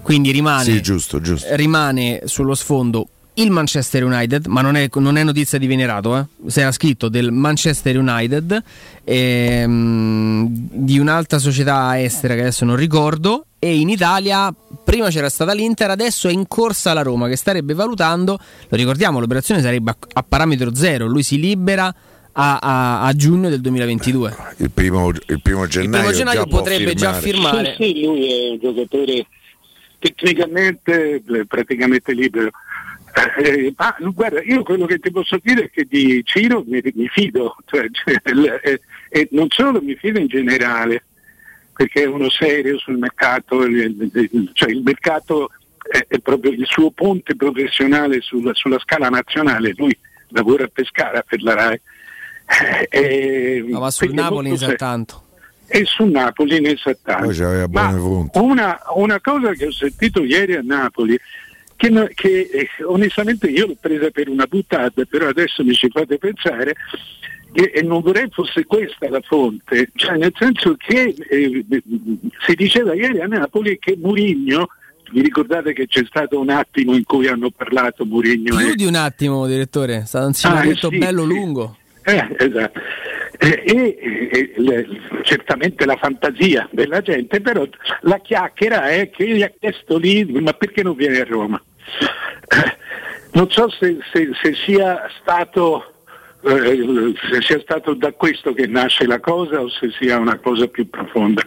Quindi 0.03 0.31
rimane, 0.33 0.65
Sì, 0.65 0.83
giusto, 0.83 1.21
giusto. 1.21 1.47
rimane 1.55 2.23
sullo 2.25 2.55
sfondo 2.55 3.07
il 3.35 3.51
Manchester 3.51 4.05
United, 4.05 4.47
ma 4.47 4.61
non 4.61 4.77
è, 4.77 4.89
non 4.97 5.17
è 5.17 5.23
notizia 5.23 5.59
di 5.59 5.67
Venerato, 5.67 6.19
eh. 6.19 6.25
si 6.51 6.61
era 6.61 6.71
scritto 6.73 7.09
del 7.09 7.31
Manchester 7.33 7.97
United, 7.97 8.63
ehm, 9.05 10.47
di 10.51 10.99
un'altra 10.99 11.39
società 11.39 12.01
estera 12.01 12.35
che 12.35 12.41
adesso 12.41 12.65
non 12.65 12.77
ricordo, 12.77 13.47
e 13.65 13.79
in 13.79 13.89
Italia 13.91 14.53
prima 14.85 15.09
c'era 15.09 15.29
stata 15.31 15.53
l'Inter, 15.53 15.89
adesso 15.91 16.27
è 16.27 16.33
in 16.33 16.49
corsa 16.49 16.93
la 16.95 17.03
Roma 17.03 17.29
che 17.29 17.37
starebbe 17.37 17.75
valutando, 17.75 18.37
lo 18.69 18.77
ricordiamo, 18.77 19.21
l'operazione 19.21 19.61
sarebbe 19.63 19.93
a, 19.93 19.97
a 20.15 20.25
parametro 20.25 20.75
zero, 20.75 21.07
lui 21.07 21.23
si 21.23 21.39
libera 21.39 21.87
a, 22.33 22.59
a- 22.59 23.03
a 23.03 23.13
giugno 23.13 23.49
del 23.49 23.61
2022. 23.61 24.37
Il 24.57 24.71
primo, 24.73 25.11
il 25.11 25.41
primo 25.41 25.69
gennaio, 25.69 26.11
gennaio 26.11 26.41
già 26.41 26.47
potrebbe 26.47 26.95
già 26.95 27.13
firmare. 27.13 27.77
Sì, 27.79 27.85
sì, 27.85 28.05
lui 28.05 28.27
è 28.27 28.51
un 28.51 28.59
giocatore 28.61 29.27
tecnicamente 30.01 31.23
eh, 31.25 31.47
praticamente 31.47 32.13
libero. 32.13 32.51
Eh, 33.45 33.75
ma 33.77 33.95
guarda, 34.13 34.43
io 34.43 34.63
quello 34.63 34.87
che 34.87 34.99
ti 34.99 35.11
posso 35.11 35.39
dire 35.43 35.65
è 35.65 35.71
che 35.71 35.87
di 35.89 36.23
Ciro 36.25 36.65
mi, 36.67 36.81
mi 36.95 37.07
fido, 37.09 37.55
cioè, 37.67 37.87
cioè, 37.93 38.21
il- 38.33 38.61
eh, 38.65 38.81
e 39.09 39.29
non 39.33 39.47
solo 39.51 39.81
mi 39.83 39.95
fido 39.95 40.19
in 40.19 40.27
generale, 40.27 41.05
perché 41.83 42.05
è 42.05 42.07
uno 42.07 42.31
serio 42.31 42.79
sul 42.79 42.97
mercato, 42.97 43.63
cioè 44.53 44.71
il 44.71 44.83
mercato 44.83 45.51
è, 46.07 46.19
proprio 46.21 46.53
il 46.53 46.65
suo 46.65 46.93
ponte 46.93 47.35
professionale 47.35 48.21
sulla, 48.21 48.55
sulla 48.55 48.79
scala 48.79 49.09
nazionale, 49.09 49.75
lui 49.77 49.97
lavora 50.29 50.63
a 50.63 50.71
Pescara 50.73 51.25
per 51.27 51.43
la 51.43 51.55
RAI. 51.55 51.81
Eh, 52.89 53.65
No, 53.67 53.81
ma 53.81 53.91
sul 53.91 54.13
Napoli 54.13 54.51
ne 54.51 54.57
sa 54.57 54.75
tanto. 54.75 55.25
E 55.67 55.85
sul 55.85 56.11
Napoli 56.11 56.61
ne 56.61 56.77
sa 56.77 56.97
tanto. 57.03 57.25
Poi 57.25 57.35
c'aveva 57.35 57.67
Ma 57.69 57.89
buone 57.89 57.99
fonti. 57.99 58.39
una, 58.39 58.79
una 58.95 59.21
cosa 59.21 59.53
che 59.53 59.67
ho 59.67 59.73
sentito 59.73 60.23
ieri 60.23 60.55
a 60.55 60.63
Napoli, 60.63 61.19
che, 61.75 62.13
che, 62.15 62.49
eh, 62.53 62.69
onestamente 62.85 63.49
io 63.49 63.67
l'ho 63.67 63.77
presa 63.81 64.11
per 64.11 64.29
una 64.29 64.47
buttata, 64.47 65.03
però 65.05 65.27
adesso 65.27 65.65
mi 65.65 65.75
ci 65.75 65.89
fate 65.91 66.19
pensare, 66.19 66.77
e 67.53 67.83
non 67.83 68.01
vorrei 68.01 68.29
fosse 68.31 68.65
questa 68.65 69.09
la 69.11 69.21
fonte, 69.21 69.91
cioè 69.95 70.17
nel 70.17 70.33
senso 70.39 70.75
che 70.79 71.15
eh, 71.29 71.65
si 72.47 72.55
diceva 72.55 72.95
ieri 72.95 73.21
a 73.21 73.27
Napoli 73.27 73.79
che 73.79 73.97
Murigno, 74.01 74.69
vi 75.13 75.21
ricordate 75.21 75.75
che 75.75 75.87
c'è 75.87 76.03
stato 76.07 76.41
un 76.41 76.49
attimo 76.49 76.95
in 76.95 77.05
cui 77.05 77.29
hanno 77.29 77.51
parlato 77.51 78.07
Murigno 78.07 78.57
Più 78.57 78.69
e 78.71 78.75
di 78.75 78.87
un 78.87 78.95
attimo, 78.95 79.47
direttore, 79.47 79.99
è 79.99 80.05
stato 80.07 80.27
un 80.27 80.33
simuletto 80.33 80.87
Ah, 80.87 80.91
eh 80.91 80.93
sì, 80.95 80.99
bello 80.99 81.23
sì. 81.23 81.29
lungo. 81.29 81.77
eh, 82.05 82.27
esatto. 82.39 82.81
Eh, 83.39 83.63
e, 83.67 83.99
e- 84.31 84.53
le- 84.57 84.87
certamente 85.23 85.85
la 85.85 85.97
fantasia 85.97 86.69
della 86.71 87.01
gente, 87.03 87.41
però 87.41 87.67
la 88.03 88.19
chiacchiera 88.21 88.89
è 88.89 89.11
che 89.11 89.27
gli 89.29 89.43
ha 89.43 89.53
chiesto 89.59 89.99
lì, 89.99 90.25
ma 90.25 90.53
perché 90.53 90.83
non 90.83 90.95
viene 90.95 91.21
a 91.21 91.25
Roma? 91.25 91.63
Eh, 92.49 92.77
non 93.33 93.51
so 93.51 93.69
se, 93.71 93.99
se- 94.13 94.31
se 94.41 94.55
sia 94.65 95.09
stato 95.21 95.92
eh, 96.45 97.15
se 97.31 97.41
sia 97.43 97.61
stato 97.63 97.95
da 97.95 98.13
questo 98.13 98.53
che 98.53 98.67
nasce 98.67 99.07
la 99.07 99.21
cosa 99.21 99.61
o 99.61 99.69
se 99.69 99.91
sia 99.99 100.19
una 100.19 100.39
cosa 100.39 100.67
più 100.67 100.89
profonda. 100.89 101.43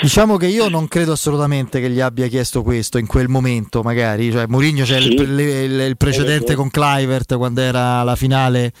Diciamo 0.00 0.36
che 0.36 0.46
io 0.46 0.68
non 0.68 0.88
credo 0.88 1.12
assolutamente 1.12 1.80
che 1.80 1.88
gli 1.90 2.00
abbia 2.00 2.26
chiesto 2.26 2.62
questo 2.62 2.98
in 2.98 3.06
quel 3.06 3.28
momento, 3.28 3.82
magari. 3.82 4.30
Cioè, 4.32 4.46
Mourinho 4.48 4.84
c'è 4.84 4.98
il, 4.98 5.12
il- 5.12 5.38
il- 5.38 5.80
il 5.80 5.96
precedente 5.96 6.54
con 6.54 6.70
Clivert 6.70 7.36
quando 7.36 7.60
era 7.60 8.02
la 8.02 8.16
finale 8.16 8.72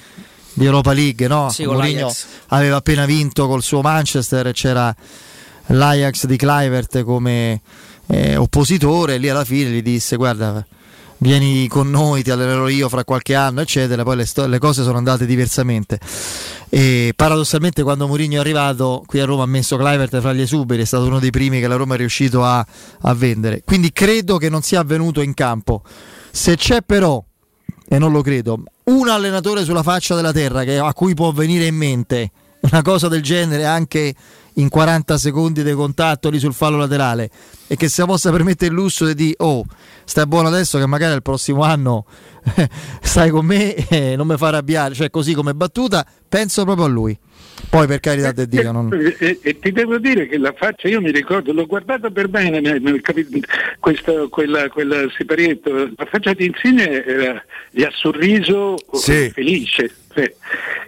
di 0.54 0.64
Europa 0.64 0.92
League, 0.92 1.26
no? 1.28 1.48
Sì, 1.50 1.64
Mourinho 1.64 2.12
aveva 2.48 2.76
appena 2.76 3.04
vinto 3.06 3.46
col 3.46 3.62
suo 3.62 3.80
Manchester 3.82 4.48
e 4.48 4.52
c'era 4.52 4.94
l'Ajax 5.66 6.26
di 6.26 6.36
Clivert 6.36 7.02
come 7.04 7.60
eh, 8.08 8.36
oppositore. 8.36 9.18
Lì 9.18 9.28
alla 9.28 9.44
fine 9.44 9.70
gli 9.70 9.82
disse: 9.82 10.16
Guarda, 10.16 10.66
vieni 11.22 11.68
con 11.68 11.88
noi, 11.88 12.22
ti 12.22 12.30
allenerò 12.30 12.68
io 12.68 12.88
fra 12.88 13.04
qualche 13.04 13.34
anno, 13.34 13.60
eccetera. 13.60 14.02
Poi 14.02 14.16
le, 14.16 14.26
sto- 14.26 14.46
le 14.46 14.58
cose 14.58 14.82
sono 14.82 14.98
andate 14.98 15.24
diversamente. 15.24 15.98
E 16.68 17.12
paradossalmente, 17.14 17.82
quando 17.82 18.06
Mourinho 18.06 18.36
è 18.36 18.38
arrivato 18.38 19.02
qui 19.06 19.20
a 19.20 19.24
Roma, 19.24 19.44
ha 19.44 19.46
messo 19.46 19.76
Clivert 19.76 20.20
fra 20.20 20.32
gli 20.32 20.40
esuberi, 20.40 20.82
è 20.82 20.84
stato 20.84 21.06
uno 21.06 21.20
dei 21.20 21.30
primi 21.30 21.60
che 21.60 21.68
la 21.68 21.76
Roma 21.76 21.94
è 21.94 21.98
riuscito 21.98 22.44
a, 22.44 22.64
a 23.02 23.14
vendere. 23.14 23.62
Quindi 23.64 23.92
credo 23.92 24.36
che 24.36 24.48
non 24.48 24.62
sia 24.62 24.80
avvenuto 24.80 25.22
in 25.22 25.32
campo. 25.34 25.82
Se 26.30 26.56
c'è 26.56 26.82
però, 26.82 27.22
e 27.88 27.98
non 27.98 28.10
lo 28.10 28.22
credo, 28.22 28.62
un 28.84 29.08
allenatore 29.08 29.64
sulla 29.64 29.82
faccia 29.82 30.14
della 30.14 30.32
terra 30.32 30.64
che- 30.64 30.78
a 30.78 30.92
cui 30.92 31.14
può 31.14 31.30
venire 31.30 31.66
in 31.66 31.76
mente 31.76 32.30
una 32.62 32.82
cosa 32.82 33.08
del 33.08 33.22
genere 33.22 33.64
anche 33.64 34.14
in 34.54 34.68
40 34.68 35.16
secondi 35.18 35.62
di 35.62 35.72
contatto 35.72 36.28
lì 36.28 36.38
sul 36.38 36.52
fallo 36.52 36.76
laterale 36.76 37.30
e 37.66 37.76
che 37.76 37.88
si 37.88 38.04
possa 38.04 38.30
permettere 38.30 38.70
il 38.70 38.76
lusso 38.76 39.06
di 39.06 39.14
dire 39.14 39.34
oh 39.38 39.64
stai 40.04 40.26
buono 40.26 40.48
adesso 40.48 40.78
che 40.78 40.86
magari 40.86 41.14
il 41.14 41.22
prossimo 41.22 41.62
anno 41.62 42.04
stai 43.00 43.30
con 43.30 43.46
me 43.46 43.74
e 43.74 44.16
non 44.16 44.26
mi 44.26 44.36
fa 44.36 44.48
arrabbiare 44.48 44.94
cioè 44.94 45.10
così 45.10 45.32
come 45.34 45.54
battuta 45.54 46.06
penso 46.28 46.64
proprio 46.64 46.86
a 46.86 46.88
lui 46.88 47.18
poi 47.68 47.86
per 47.86 48.00
carità 48.00 48.32
di 48.32 48.46
Dio 48.48 48.72
non... 48.72 48.92
E, 48.92 49.16
e- 49.18 49.38
e 49.42 49.58
ti 49.58 49.72
devo 49.72 49.98
dire 49.98 50.26
che 50.28 50.38
la 50.38 50.52
faccia, 50.56 50.88
io 50.88 51.00
mi 51.00 51.10
ricordo, 51.10 51.52
l'ho 51.52 51.66
guardata 51.66 52.10
per 52.10 52.28
bene, 52.28 52.60
mi- 52.80 53.00
capi- 53.00 53.42
questa, 53.78 54.12
quella, 54.28 54.68
quella 54.68 55.08
siparietto, 55.16 55.90
la 55.96 56.06
faccia 56.08 56.32
di 56.34 56.46
Insigne 56.46 57.04
era, 57.04 57.44
gli 57.70 57.82
ha 57.82 57.90
sorriso 57.92 58.76
Sì. 58.92 59.30
felice. 59.32 59.94
Sì. 60.14 60.30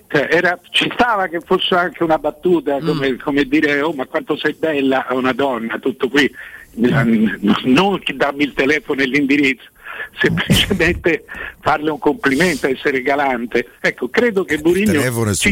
Cioè, 0.08 0.28
era- 0.30 0.58
ci 0.70 0.90
stava 0.94 1.26
che 1.28 1.40
fosse 1.40 1.74
anche 1.74 2.02
una 2.02 2.18
battuta, 2.18 2.78
come, 2.80 3.16
come 3.16 3.44
dire 3.44 3.80
oh 3.80 3.92
ma 3.92 4.04
quanto 4.06 4.36
sei 4.36 4.54
bella 4.58 5.06
a 5.06 5.14
una 5.14 5.32
donna, 5.32 5.78
tutto 5.78 6.08
qui, 6.08 6.30
non 6.76 7.98
che 8.02 8.14
dammi 8.14 8.44
il 8.44 8.52
telefono 8.54 9.00
e 9.02 9.06
l'indirizzo. 9.06 9.68
Semplicemente 10.20 11.24
farle 11.60 11.90
un 11.90 11.98
complimento, 11.98 12.66
essere 12.66 13.00
galante. 13.02 13.68
Ecco, 13.80 14.08
credo 14.08 14.44
che 14.44 14.54
Il 14.54 14.60
Mourinho 14.64 14.92
telefono 14.92 15.30
è 15.30 15.34
sta. 15.34 15.48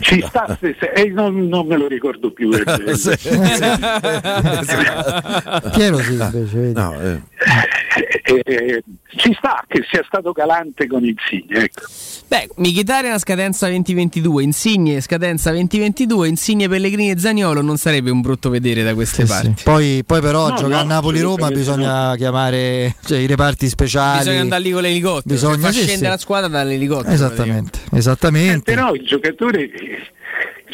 Ci 0.00 0.22
sta, 0.26 0.56
se- 0.60 0.76
se- 0.78 0.92
eh, 0.92 1.08
non, 1.10 1.48
non 1.48 1.66
me 1.66 1.76
lo 1.76 1.88
ricordo 1.88 2.30
più. 2.32 2.50
eh. 2.52 2.62
Piero 5.74 5.98
sì 5.98 6.12
invece 6.12 6.58
vedi. 6.58 6.72
No, 6.72 7.00
eh. 7.00 7.20
Eh, 8.24 8.42
eh, 8.44 8.82
ci 9.16 9.34
sta 9.36 9.64
che 9.66 9.82
sia 9.90 10.02
stato 10.06 10.30
galante 10.32 10.86
con 10.86 11.04
Insigne. 11.04 11.64
Ecco. 11.64 11.82
Beh, 12.28 12.48
Mkhitaryan 12.56 13.14
a 13.14 13.18
scadenza 13.18 13.66
2022, 13.68 14.42
Insigne 14.44 15.00
scadenza 15.00 15.50
2022, 15.50 16.28
Insigne 16.28 16.68
Pellegrini 16.68 17.10
e 17.10 17.18
Zaniolo 17.18 17.60
non 17.62 17.76
sarebbe 17.78 18.10
un 18.10 18.20
brutto 18.20 18.48
vedere 18.48 18.82
da 18.84 18.94
queste 18.94 19.22
Sì, 19.26 19.28
parti. 19.28 19.52
sì. 19.56 19.64
Poi, 19.64 20.02
poi 20.06 20.20
però 20.20 20.48
No, 20.48 20.54
giocare 20.54 20.74
no, 20.74 20.78
a 20.78 20.84
Napoli-Roma 20.84 21.48
bisogna 21.50 22.14
chiamare 22.16 22.94
cioè, 23.04 23.18
i 23.18 23.26
reparti 23.26 23.68
speciali 23.68 24.18
Bisogna 24.18 24.40
andare 24.40 24.62
lì 24.62 24.70
con 24.70 24.82
l'elicottero, 24.82 25.34
Bisogna- 25.34 25.54
cioè, 25.54 25.62
fa 25.64 25.70
sì, 25.72 25.78
scendere 25.80 25.96
sì. 25.98 26.04
la 26.04 26.16
squadra 26.18 26.48
dall'elicottero. 26.48 27.12
esattamente 27.12 27.78
esattamente 27.92 28.72
Però 28.74 28.94
il 28.94 29.02
giocatore, 29.04 29.62
eh, 29.70 29.98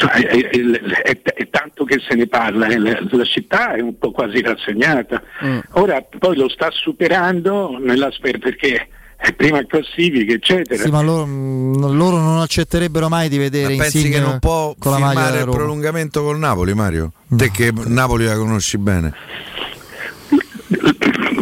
è, 0.06 0.26
è- 0.26 0.82
è- 1.02 1.22
è 1.22 1.48
tanto 1.50 1.84
che 1.84 1.98
se 2.06 2.14
ne 2.14 2.26
parla, 2.26 2.66
eh, 2.66 2.78
la, 2.78 2.98
la 3.10 3.24
città 3.24 3.74
è 3.74 3.80
un 3.80 3.98
po' 3.98 4.10
quasi 4.12 4.40
rassegnata. 4.40 5.22
Mm. 5.44 5.58
Ora 5.72 6.02
poi 6.18 6.36
lo 6.36 6.48
sta 6.48 6.70
superando 6.70 7.76
nella 7.80 8.10
sfera 8.10 8.38
perché 8.38 8.88
è 9.16 9.32
prima 9.32 9.64
classifiche, 9.66 10.34
eccetera. 10.34 10.82
Sì, 10.84 10.90
ma 10.90 11.00
loro, 11.02 11.26
mh, 11.26 11.92
loro 11.96 12.18
non 12.18 12.38
accetterebbe 12.40 13.00
mai 13.08 13.28
di 13.28 13.38
vedere 13.38 13.74
Ma 13.74 13.82
pensi 13.82 14.08
che 14.08 14.20
non 14.20 14.38
può 14.38 14.74
con 14.78 14.92
la 14.92 14.98
maglia 14.98 15.12
firmare 15.20 15.38
il 15.38 15.44
Roma. 15.44 15.56
prolungamento 15.56 16.22
col 16.22 16.38
Napoli, 16.38 16.74
Mario? 16.74 17.12
Te 17.28 17.50
che 17.50 17.72
Napoli 17.86 18.26
la 18.26 18.36
conosci 18.36 18.78
bene. 18.78 19.12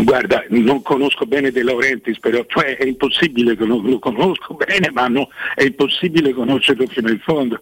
Guarda, 0.05 0.45
non 0.51 0.83
conosco 0.83 1.27
bene 1.27 1.51
De 1.51 1.62
Laurentiis, 1.62 2.19
però 2.20 2.45
cioè, 2.47 2.77
è 2.77 2.85
impossibile 2.85 3.57
che 3.57 3.65
non 3.65 3.83
lo 3.83 3.99
conosco 3.99 4.55
bene, 4.55 4.91
ma 4.93 5.09
no, 5.09 5.28
è 5.55 5.65
impossibile 5.65 6.33
conoscerlo 6.33 6.87
fino 6.87 7.11
in 7.11 7.19
fondo. 7.19 7.61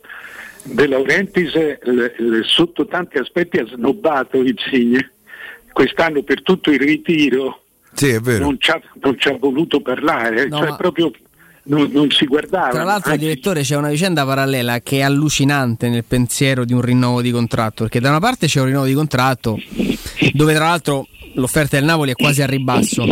De 0.66 0.86
Laurentiis 0.86 1.52
sotto 2.42 2.86
tanti 2.86 3.18
aspetti 3.18 3.58
ha 3.58 3.66
snobbato 3.66 4.38
Insigne. 4.42 5.10
Quest'anno 5.72 6.22
per 6.22 6.42
tutto 6.42 6.70
il 6.70 6.78
ritiro 6.78 7.62
Sì, 7.92 8.08
è 8.10 8.20
vero. 8.20 8.44
non 8.44 8.56
ci 8.58 8.70
ha, 8.70 8.80
non 9.02 9.18
ci 9.18 9.28
ha 9.28 9.36
voluto 9.38 9.80
parlare, 9.80 10.46
No, 10.48 10.58
cioè 10.58 10.68
ma- 10.70 10.76
proprio 10.76 11.10
non, 11.64 11.90
non 11.92 12.10
si 12.10 12.26
guardava. 12.26 12.70
Tra 12.70 12.84
l'altro, 12.84 13.12
Anzi, 13.12 13.24
direttore, 13.24 13.62
c'è 13.62 13.76
una 13.76 13.88
vicenda 13.88 14.24
parallela 14.24 14.80
che 14.80 14.98
è 14.98 15.00
allucinante 15.02 15.88
nel 15.88 16.04
pensiero 16.04 16.64
di 16.64 16.72
un 16.72 16.80
rinnovo 16.80 17.22
di 17.22 17.30
contratto. 17.30 17.84
Perché 17.84 18.00
da 18.00 18.10
una 18.10 18.20
parte 18.20 18.46
c'è 18.46 18.60
un 18.60 18.66
rinnovo 18.66 18.86
di 18.86 18.94
contratto 18.94 19.58
dove, 20.32 20.54
tra 20.54 20.64
l'altro, 20.64 21.06
l'offerta 21.34 21.76
del 21.76 21.84
Napoli 21.84 22.12
è 22.12 22.14
quasi 22.14 22.42
a 22.42 22.46
ribasso. 22.46 23.04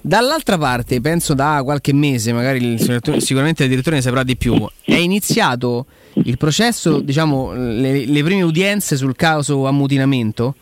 Dall'altra 0.00 0.58
parte, 0.58 1.00
penso 1.00 1.34
da 1.34 1.60
qualche 1.62 1.92
mese, 1.92 2.32
magari 2.32 2.72
il 2.72 3.20
sicuramente 3.20 3.64
il 3.64 3.68
direttore 3.68 3.96
ne 3.96 4.02
saprà 4.02 4.24
di 4.24 4.36
più, 4.36 4.66
è 4.84 4.94
iniziato 4.94 5.86
il 6.14 6.36
processo, 6.36 7.00
diciamo, 7.00 7.52
le, 7.52 8.06
le 8.06 8.22
prime 8.22 8.42
udienze 8.42 8.96
sul 8.96 9.16
caso 9.16 9.66
ammutinamento. 9.66 10.54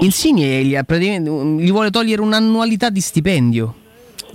Insigne 0.00 0.64
gli, 0.64 0.78
vuole 1.70 1.90
togliere 1.90 2.22
un'annualità 2.22 2.88
di 2.90 3.00
stipendio. 3.00 3.74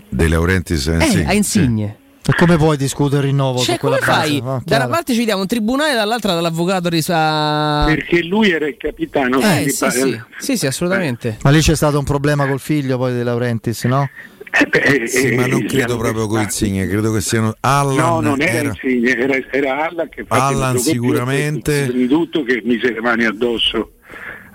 De 0.09 0.27
Laurentiis 0.27 0.87
eh, 0.87 0.97
Eh, 0.97 1.09
sì, 1.09 1.23
a 1.25 1.33
Insigne. 1.33 1.97
E 2.29 2.33
come 2.35 2.57
puoi 2.57 2.75
discutere 2.75 3.21
il 3.21 3.29
rinnovo 3.29 3.59
Cioè, 3.59 3.75
su 3.75 3.79
quella 3.79 3.99
come 3.99 4.11
fai? 4.11 4.41
base? 4.41 4.43
No, 4.43 4.61
da 4.65 4.75
una 4.75 4.87
parte 4.87 5.13
ci 5.13 5.23
diamo 5.23 5.41
un 5.41 5.47
tribunale, 5.47 5.93
dall'altra 5.93 6.33
dall'avvocato 6.33 6.89
risa. 6.89 7.85
Perché 7.85 8.21
lui 8.23 8.51
era 8.51 8.67
il 8.67 8.75
capitano. 8.77 9.39
Eh, 9.39 9.69
sì, 9.69 9.89
sì. 9.89 10.21
sì, 10.37 10.57
sì, 10.57 10.67
assolutamente. 10.67 11.37
Ma 11.41 11.51
lì 11.51 11.61
c'è 11.61 11.75
stato 11.75 11.97
un 11.97 12.03
problema 12.03 12.45
col 12.45 12.59
figlio 12.59 12.97
poi 12.97 13.15
di 13.15 13.23
Laurentiis, 13.23 13.85
no? 13.85 14.09
Eh, 14.51 15.07
Sì, 15.07 15.35
ma 15.35 15.45
non 15.47 15.61
eh, 15.61 15.65
credo 15.65 15.97
proprio 15.97 16.27
con 16.27 16.41
Insigne, 16.41 16.87
credo 16.87 17.11
che 17.11 17.21
siano 17.21 17.55
Allan. 17.59 17.95
No, 17.95 18.19
non 18.21 18.41
era, 18.41 18.51
era- 18.51 18.67
Insigne, 18.69 19.15
era, 19.17 19.37
era 19.51 19.87
Allan 19.87 20.09
che 20.09 20.21
infatti 20.21 20.41
Allan 20.53 20.77
sicuramente. 20.79 21.85
fu 21.85 21.91
venduto 21.93 22.43
che 22.43 22.61
mise 22.63 22.91
le 22.93 23.01
mani 23.01 23.25
addosso. 23.25 23.91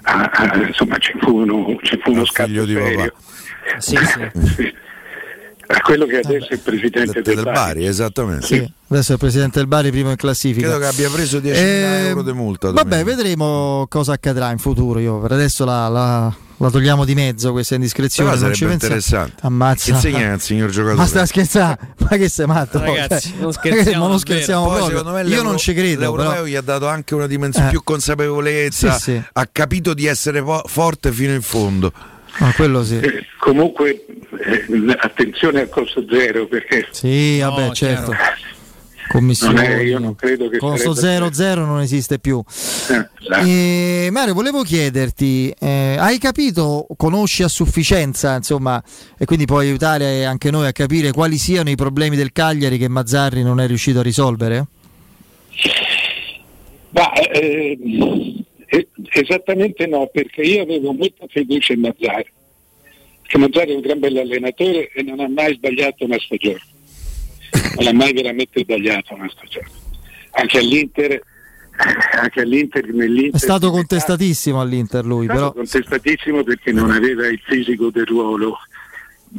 Ah, 0.03 0.31
ah, 0.33 0.57
insomma, 0.67 0.99
ci 0.99 1.13
fu 1.21 1.37
uno, 1.43 1.79
ci 1.83 1.99
fu 2.03 2.11
uno 2.11 2.25
scatto 2.25 2.49
figlio 2.49 2.65
di 2.65 2.75
serio. 2.75 3.13
Sì, 3.79 3.97
sì. 4.57 4.75
A 5.65 5.81
quello 5.81 6.05
che 6.07 6.19
adesso 6.19 6.49
è 6.49 6.55
il 6.55 6.59
presidente 6.59 7.23
del, 7.23 7.35
del 7.35 7.45
Bari. 7.45 7.53
Bari, 7.53 7.87
esattamente. 7.87 8.45
Sì. 8.47 8.73
Adesso 8.89 9.11
è 9.11 9.15
il 9.15 9.21
presidente 9.21 9.59
del 9.61 9.69
Bari 9.69 9.91
primo 9.91 10.11
in 10.11 10.17
classifica. 10.17 10.67
Credo 10.67 10.81
che 10.83 10.87
abbia 10.87 11.09
preso 11.09 11.39
10.000 11.39 11.45
Eh, 11.55 12.07
euro 12.09 12.23
di 12.23 12.33
multa. 12.33 12.73
Vabbè, 12.73 12.89
domenica. 12.99 13.15
vedremo 13.17 13.87
cosa 13.89 14.13
accadrà 14.13 14.51
in 14.51 14.59
futuro. 14.59 14.99
Io 14.99 15.19
per 15.21 15.33
adesso 15.33 15.65
la, 15.65 15.89
la- 15.89 16.35
la 16.65 16.71
togliamo 16.71 17.05
di 17.05 17.15
mezzo 17.15 17.53
questa 17.53 17.75
indiscrezione. 17.75 18.31
Però 18.31 18.43
non 18.43 18.53
ci 18.53 18.61
sarebbe 18.61 18.79
pensa- 18.79 18.95
interessante. 18.95 19.47
Ammazza. 19.47 19.91
Insigne 19.93 20.23
è 20.23 20.33
un 20.33 20.39
signor 20.41 20.71
giocatore. 20.71 20.97
Ma 20.97 21.07
stai 21.07 21.27
scherzando? 21.27 21.79
Ma 21.99 22.09
che 22.17 22.29
sei 22.29 22.47
matto? 22.47 22.79
Ragazzi, 22.79 23.31
Cioè, 23.31 23.41
non 23.41 23.53
scherziamo 23.53 24.05
ma 24.05 24.09
non 24.11 24.19
scherziamo 24.19 24.65
Poi, 24.67 24.91
proprio. 24.91 25.17
Io 25.19 25.23
l'Euro- 25.25 25.49
non 25.49 25.59
ci 25.59 25.75
credo. 25.75 26.01
L'Europeo 26.01 26.31
Però. 26.33 26.45
gli 26.47 26.55
ha 26.55 26.61
dato 26.61 26.87
anche 26.89 27.15
una 27.15 27.27
dimensione 27.27 27.67
Eh. 27.69 27.71
più 27.71 27.83
consapevolezza. 27.83 28.93
Sì, 28.93 29.01
sì. 29.13 29.23
Ha 29.33 29.49
capito 29.51 29.95
di 29.95 30.07
essere 30.07 30.43
po- 30.43 30.63
forte 30.67 31.11
fino 31.13 31.33
in 31.33 31.43
fondo. 31.43 31.93
Ma 32.39 32.53
quello 32.55 32.83
sì. 32.83 32.99
Eh, 32.99 33.27
comunque, 33.39 34.07
eh, 34.47 34.97
attenzione 35.01 35.61
al 35.61 35.69
costo 35.69 36.03
zero 36.11 36.47
perché 36.47 36.89
Sì, 36.91 37.39
vabbè, 37.41 37.67
No, 37.67 37.73
certo. 37.75 38.11
chiaro. 38.13 38.35
Commissione. 39.13 39.55
Non 39.69 39.79
è- 39.79 39.83
io 39.83 39.99
non 39.99 40.15
credo 40.15 40.49
che 40.49 40.59
Costo 40.59 40.95
sarebbe- 40.95 41.33
0-0 41.35 41.65
non 41.65 41.81
esiste 41.81 42.19
più. 42.19 42.43
eh, 42.91 43.09
la- 43.29 43.41
E, 43.41 44.09
Mario, 44.11 44.35
volevo 44.35 44.63
chiederti, 44.63 45.55
eh, 45.59 45.97
hai 45.99 46.19
capito, 46.19 46.87
conosci 46.97 47.43
a 47.43 47.49
sufficienza, 47.49 48.37
insomma, 48.37 48.83
e 49.19 49.25
quindi 49.25 49.45
puoi 49.45 49.69
aiutare 49.69 50.25
anche 50.25 50.51
noi 50.51 50.67
a 50.67 50.73
capire 50.73 51.13
quali 51.13 51.37
siano 51.39 51.71
i 51.71 51.77
problemi 51.77 52.17
del 52.17 52.33
Cagliari 52.33 52.79
che 52.79 52.89
Mazzarri 52.89 53.43
non 53.43 53.61
è 53.61 53.67
riuscito 53.67 54.01
a 54.01 54.03
risolvere? 54.03 54.67
Ma 56.91 57.13
eh, 57.13 57.79
eh, 58.67 58.89
esattamente 59.13 59.87
no, 59.87 60.09
perché 60.13 60.43
io 60.43 60.63
avevo 60.63 60.93
molta 60.93 61.25
fiducia 61.29 61.73
in 61.73 61.81
Mazzari, 61.81 62.27
che 63.23 63.39
Mazzari 63.39 63.73
è 63.73 63.75
un 63.75 63.81
gran 63.81 63.99
bell'allenatore 63.99 64.91
e 64.93 65.03
non 65.03 65.21
ha 65.21 65.29
mai 65.29 65.55
sbagliato 65.55 66.05
una 66.05 66.19
stagione, 66.19 66.61
non 67.79 67.87
ha 67.87 67.93
mai 67.93 68.13
veramente 68.13 68.61
sbagliato 68.61 69.17
stagione. 69.31 69.69
Anche 70.33 70.59
all'Inter, 70.59 71.21
anche 72.21 72.41
all'Inter 72.41 72.87
nell'Inter 72.89 73.35
È 73.35 73.39
stato 73.39 73.71
contestatissimo 73.71 74.61
all'Inter 74.61 75.05
lui, 75.05 75.27
è 75.27 75.29
stato 75.29 75.41
però 75.41 75.53
contestatissimo 75.53 76.43
perché 76.43 76.73
non 76.73 76.91
aveva 76.91 77.27
il 77.27 77.41
fisico 77.45 77.91
del 77.91 78.07
ruolo, 78.07 78.57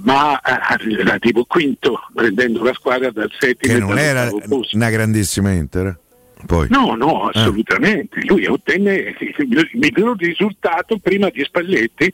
ma 0.03 0.39
eh, 0.39 0.59
arriverà 0.73 1.17
tipo 1.19 1.45
quinto 1.45 1.99
prendendo 2.13 2.63
la 2.63 2.73
squadra 2.73 3.11
dal 3.11 3.31
settimo 3.39 3.73
Che 3.73 3.79
e 3.79 3.81
non 3.81 3.97
era 3.97 4.29
posto. 4.47 4.75
una 4.75 4.89
grandissima 4.89 5.51
Inter. 5.51 5.99
Poi. 6.45 6.67
No, 6.69 6.93
no, 6.95 7.31
Eh. 7.31 7.39
assolutamente. 7.39 8.19
Lui 8.25 8.45
ottenne 8.45 9.15
il 9.19 9.69
miglior 9.73 10.17
risultato 10.17 10.97
prima 10.97 11.29
di 11.29 11.41
Spalletti, 11.43 12.13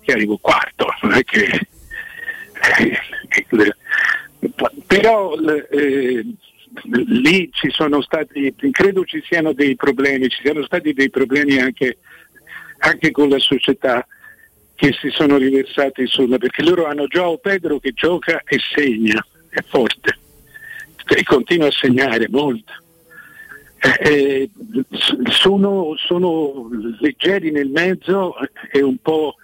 che 0.00 0.12
arrivò 0.12 0.36
quarto. 0.38 0.86
Non 1.02 1.12
è 1.12 1.22
che... 1.24 1.60
Però 4.86 5.34
eh, 5.70 6.24
lì 6.84 7.48
ci 7.52 7.70
sono 7.70 8.00
stati, 8.00 8.54
credo 8.70 9.04
ci 9.04 9.22
siano 9.26 9.52
dei 9.52 9.76
problemi, 9.76 10.28
ci 10.28 10.40
siano 10.42 10.64
stati 10.64 10.92
dei 10.92 11.10
problemi 11.10 11.58
anche, 11.58 11.98
anche 12.78 13.10
con 13.10 13.28
la 13.28 13.38
società 13.38 14.06
che 14.74 14.92
si 15.00 15.10
sono 15.10 15.38
riversati 15.38 16.06
sulla, 16.06 16.38
perché 16.38 16.62
loro 16.62 16.86
hanno 16.86 17.06
Joao 17.06 17.38
Pedro 17.38 17.78
che 17.78 17.92
gioca 17.92 18.42
e 18.44 18.58
segna, 18.58 19.24
è 19.48 19.62
forte, 19.66 20.18
e 21.08 21.22
continua 21.22 21.68
a 21.68 21.72
segnare 21.72 22.28
molto. 22.28 22.72
Eh, 23.78 24.10
eh, 24.10 24.50
sono, 25.30 25.94
sono 25.96 26.68
leggeri 27.00 27.50
nel 27.50 27.68
mezzo 27.68 28.34
e 28.70 28.82
un 28.82 28.96
po', 28.98 29.36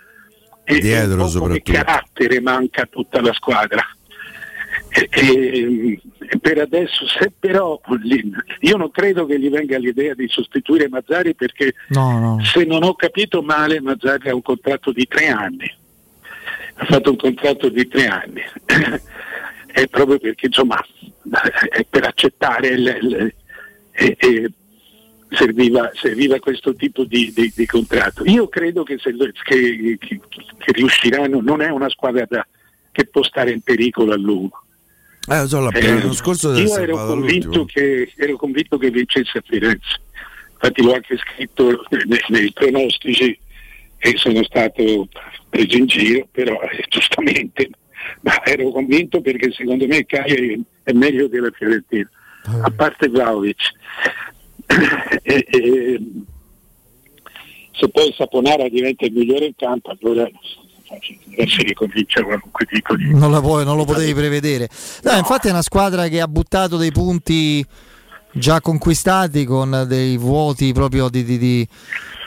e- 0.65 0.81
Dietro 0.81 1.25
un 1.25 1.33
po' 1.33 1.39
come 1.39 1.63
carattere 1.63 2.41
manca 2.41 2.87
tutta 2.87 3.21
la 3.21 3.33
squadra. 3.33 3.83
E- 4.95 6.01
per 6.41 6.59
adesso, 6.59 7.07
se 7.07 7.33
però 7.39 7.81
io 8.61 8.77
non 8.77 8.91
credo 8.91 9.25
che 9.27 9.39
gli 9.39 9.49
venga 9.49 9.79
l'idea 9.79 10.13
di 10.15 10.29
sostituire 10.29 10.89
Mazzari 10.89 11.35
perché 11.35 11.75
no, 11.89 12.19
no. 12.19 12.45
se 12.45 12.65
non 12.65 12.83
ho 12.83 12.95
capito 12.95 13.43
male 13.43 13.81
Mazzari 13.81 14.29
ha 14.29 14.35
un 14.35 14.43
contratto 14.43 14.93
di 14.93 15.07
tre 15.07 15.29
anni. 15.29 15.71
Ha 16.75 16.85
fatto 16.85 17.11
un 17.11 17.17
contratto 17.17 17.69
di 17.69 17.87
tre 17.89 18.07
anni. 18.07 18.43
è 19.67 19.87
proprio 19.89 20.19
perché 20.19 20.47
insomma 20.47 20.79
è 21.71 21.85
per 21.89 22.05
accettare 22.05 22.69
il- 22.69 22.99
il- 23.01 23.35
e 23.95 24.53
serviva, 25.31 25.91
serviva 25.95 26.39
questo 26.39 26.75
tipo 26.75 27.05
di, 27.05 27.33
di- 27.35 27.53
di 27.55 27.67
contratto. 27.67 28.25
Io 28.27 28.49
credo 28.49 28.83
che, 28.83 28.99
se- 28.99 29.15
che- 29.43 29.97
che- 29.99 30.21
che 30.59 30.73
riusciranno, 30.73 31.41
non 31.41 31.63
è 31.63 31.71
una 31.71 31.89
squadra 31.89 32.27
da- 32.29 32.47
che 32.91 33.07
può 33.07 33.23
stare 33.23 33.51
in 33.53 33.61
pericolo 33.63 34.13
a 34.13 34.17
lungo. 34.17 34.62
Eh, 35.29 35.41
lo 35.41 35.47
so, 35.47 35.71
Eh, 35.71 35.81
l'anno 35.81 36.13
scorso 36.13 36.53
io 36.53 36.77
ero 36.77 37.07
convinto, 37.07 37.65
che, 37.65 38.13
ero 38.17 38.37
convinto 38.37 38.77
che 38.77 38.91
vincesse 38.91 39.39
a 39.39 39.43
Firenze, 39.45 40.01
infatti 40.53 40.83
l'ho 40.83 40.95
anche 40.95 41.17
scritto 41.17 41.85
nei, 41.91 42.21
nei 42.29 42.53
pronostici 42.53 43.39
e 43.99 44.17
sono 44.17 44.43
stato 44.43 45.09
preso 45.49 45.77
in 45.77 45.87
giro, 45.87 46.27
però 46.31 46.61
eh, 46.63 46.85
giustamente, 46.89 47.71
ma 48.23 48.45
ero 48.45 48.71
convinto 48.71 49.21
perché 49.21 49.53
secondo 49.53 49.87
me 49.87 50.05
Cagliari 50.05 50.61
è 50.83 50.93
meglio 50.93 51.29
della 51.29 51.51
Fiorentina, 51.53 52.11
a 52.63 52.71
parte 52.71 53.09
Vlaovic. 53.09 53.71
E- 55.23 55.47
e- 55.49 56.01
se 57.73 57.89
poi 57.89 58.13
Saponara 58.17 58.69
diventa 58.69 59.05
il 59.07 59.13
migliore 59.13 59.47
in 59.47 59.57
campo, 59.57 59.97
allora 59.99 60.29
si 61.01 61.63
ricomincia 61.63 62.23
qualunque 62.23 62.67
tipo 62.67 62.95
di... 62.97 63.13
non, 63.15 63.31
la 63.31 63.41
puoi- 63.41 63.65
non 63.65 63.77
lo 63.77 63.85
potevi 63.85 64.15
prevedere. 64.15 64.69
No, 65.03 65.17
Infatti 65.17 65.49
è 65.49 65.51
una 65.51 65.63
squadra 65.63 66.09
che 66.09 66.21
ha 66.21 66.29
buttato 66.29 66.77
dei 66.77 66.93
punti 66.93 67.65
già 68.35 68.63
conquistati 68.63 69.45
con 69.45 69.85
dei 69.87 70.17
vuoti 70.17 70.73
proprio 70.73 71.09
di, 71.11 71.23
di- 71.23 71.37
di- 71.39 71.69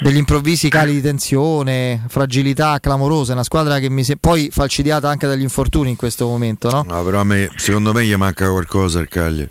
degli 0.01 0.17
improvvisi 0.17 0.69
cali 0.69 0.91
di 0.93 1.01
tensione, 1.01 2.05
fragilità 2.09 2.79
clamorose, 2.79 3.31
una 3.31 3.43
squadra 3.43 3.79
che 3.79 3.89
mi 3.89 4.03
se- 4.03 4.17
poi 4.17 4.49
falcidiata 4.51 5.09
anche 5.09 5.25
dagli 5.25 5.41
infortuni 5.41 5.89
in 5.89 5.95
questo 5.95 6.27
momento, 6.27 6.69
no? 6.69 6.83
No, 6.87 7.03
però 7.03 7.21
a 7.21 7.23
me, 7.23 7.49
secondo 7.55 7.91
me 7.93 8.05
gli 8.05 8.13
manca 8.15 8.49
qualcosa 8.49 8.99
al 8.99 9.07
Cagliari. 9.07 9.49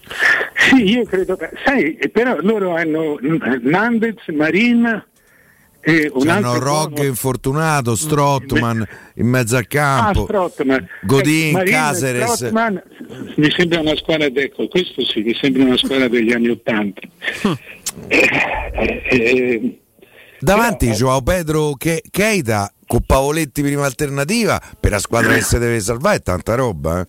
Sì, 0.68 0.90
io 0.90 1.04
credo 1.04 1.36
che... 1.36 1.50
Sai, 1.64 1.98
però 2.12 2.36
loro 2.40 2.76
hanno 2.76 3.16
Nandez, 3.62 4.22
Marin 4.34 5.04
e 5.84 6.10
un 6.14 6.28
altro 6.28 6.58
Rog 6.58 6.88
buono- 6.92 7.08
infortunato, 7.08 7.94
Strottman 7.94 8.86
in 9.16 9.26
mezzo 9.26 9.56
al 9.56 9.62
Ah, 9.64 9.66
campo, 9.68 10.24
Strottman. 10.24 10.86
Godin, 11.02 11.48
Eh, 11.48 11.52
Marin 11.52 11.68
e 11.68 11.76
Caceres. 11.76 12.32
Strottman, 12.32 12.82
mi 13.36 13.50
sembra 13.50 13.80
una 13.80 13.96
squadra, 13.96 14.26
ecco, 14.26 14.66
questo 14.68 15.04
sì, 15.04 15.20
mi 15.22 15.34
sembra 15.34 15.64
una 15.64 15.76
squadra 15.76 16.08
degli 16.08 16.32
anni 16.32 16.48
Ottanta. 16.48 17.00
Eh, 18.08 18.28
eh, 18.72 19.02
eh, 19.10 19.78
Davanti 20.40 20.90
Joao 20.90 21.22
Pedro 21.22 21.74
Ke- 21.78 22.02
Keita 22.10 22.70
con 22.86 23.00
Pavoletti 23.06 23.62
prima 23.62 23.84
alternativa 23.86 24.60
per 24.78 24.90
la 24.90 24.98
squadra 24.98 25.32
che 25.34 25.40
si 25.40 25.58
deve 25.58 25.80
salvare 25.80 26.16
è 26.16 26.22
tanta 26.22 26.54
roba. 26.54 27.00
eh. 27.00 27.06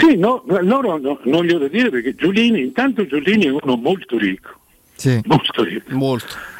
Sì, 0.00 0.16
no, 0.16 0.42
loro 0.60 0.98
no- 0.98 1.20
non 1.24 1.44
glielo 1.44 1.68
dire 1.68 1.88
perché 1.90 2.14
Giulini, 2.14 2.60
intanto 2.62 3.06
Giulini 3.06 3.46
è 3.46 3.50
uno 3.50 3.76
molto 3.76 4.18
ricco. 4.18 4.57
Sì. 4.98 5.20
Molto 5.26 5.62
di 5.64 5.80
più. 5.80 5.96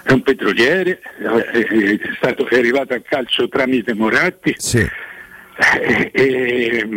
È 0.04 0.12
un 0.12 0.22
petroliere, 0.22 1.00
è, 1.00 1.24
è 1.26 1.98
stato, 2.16 2.46
è 2.46 2.56
arrivato 2.56 2.94
al 2.94 3.02
calcio 3.02 3.48
tramite 3.48 3.94
Moratti. 3.94 4.54
E, 5.82 6.10
e- 6.14 6.88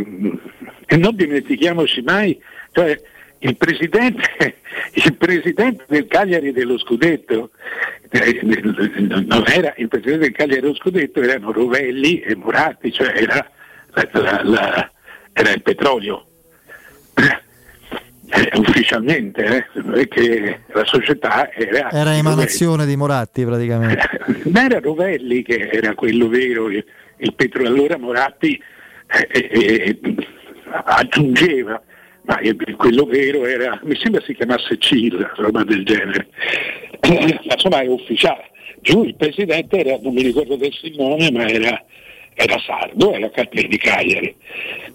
e 0.86 0.98
non 0.98 1.16
dimentichiamoci 1.16 2.02
mai, 2.04 2.40
cioè, 2.74 2.96
il, 3.40 3.58
presidente, 3.58 4.22
il 4.94 5.16
presidente 5.16 5.86
del 5.88 6.06
Cagliari 6.06 6.52
dello 6.52 6.78
Scudetto, 6.78 7.50
eh, 8.12 8.40
non 8.44 9.44
era 9.48 9.74
il 9.78 9.88
presidente 9.88 10.26
del 10.26 10.32
Cagliari 10.32 10.62
dello 10.62 10.76
Scudetto, 10.76 11.22
erano 11.22 11.52
Rovelli 11.52 12.20
e 12.20 12.36
Moratti, 12.36 12.92
cioè 12.92 13.14
era, 13.16 13.50
la- 13.94 14.10
la- 14.12 14.42
la- 14.44 14.92
era 15.34 15.50
il 15.52 15.62
petrolio. 15.64 16.28
Eh, 18.34 18.50
ufficialmente, 18.58 19.68
eh, 19.96 20.08
che 20.08 20.60
la 20.68 20.86
società 20.86 21.52
era, 21.52 21.92
Era 21.92 22.16
emanazione 22.16 22.86
di 22.86 22.96
Moratti 22.96 23.44
praticamente. 23.44 24.10
ma 24.52 24.64
era 24.64 24.80
Rovelli 24.80 25.44
che 25.44 25.68
era 25.70 25.94
quello 25.96 26.30
vero, 26.30 26.70
il, 26.70 26.84
il 27.18 27.34
petro- 27.34 27.66
allora 27.66 27.98
Moratti 27.98 28.58
eh, 29.08 29.28
eh, 29.30 30.00
eh, 30.02 30.16
aggiungeva, 30.86 31.82
ma 32.22 32.40
quello 32.78 33.04
vero 33.04 33.46
era, 33.46 33.78
mi 33.84 33.98
sembra 33.98 34.22
si 34.22 34.34
chiamasse 34.34 34.78
CIL, 34.78 35.30
roba 35.36 35.66
del 35.66 35.84
genere, 35.84 36.28
ma 37.10 37.54
insomma 37.54 37.82
è 37.82 37.88
ufficiale. 37.88 38.50
Giù 38.80 39.04
il 39.04 39.16
presidente 39.16 39.78
era, 39.78 39.98
non 40.02 40.14
mi 40.14 40.24
ricordo 40.24 40.56
il 40.56 40.94
nome, 40.96 41.30
ma 41.32 41.48
era, 41.50 41.84
era 42.34 42.58
Sardo, 42.66 43.14
era 43.14 43.30
di 43.52 43.78
Cagliari. 43.78 44.34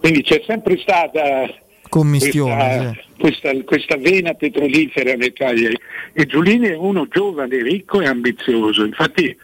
Quindi 0.01 0.23
c'è 0.23 0.43
sempre 0.47 0.79
stata 0.79 1.65
Commistione. 1.89 2.99
questa, 3.19 3.51
questa, 3.51 3.65
questa 3.65 3.97
vena 3.97 4.35
petrolifera 4.35 5.15
Cagliari 5.33 5.79
e 6.13 6.27
Giulini 6.27 6.69
è 6.69 6.77
uno 6.77 7.07
giovane, 7.09 7.63
ricco 7.63 8.01
e 8.01 8.07
ambizioso 8.07 8.85
infatti, 8.85 9.37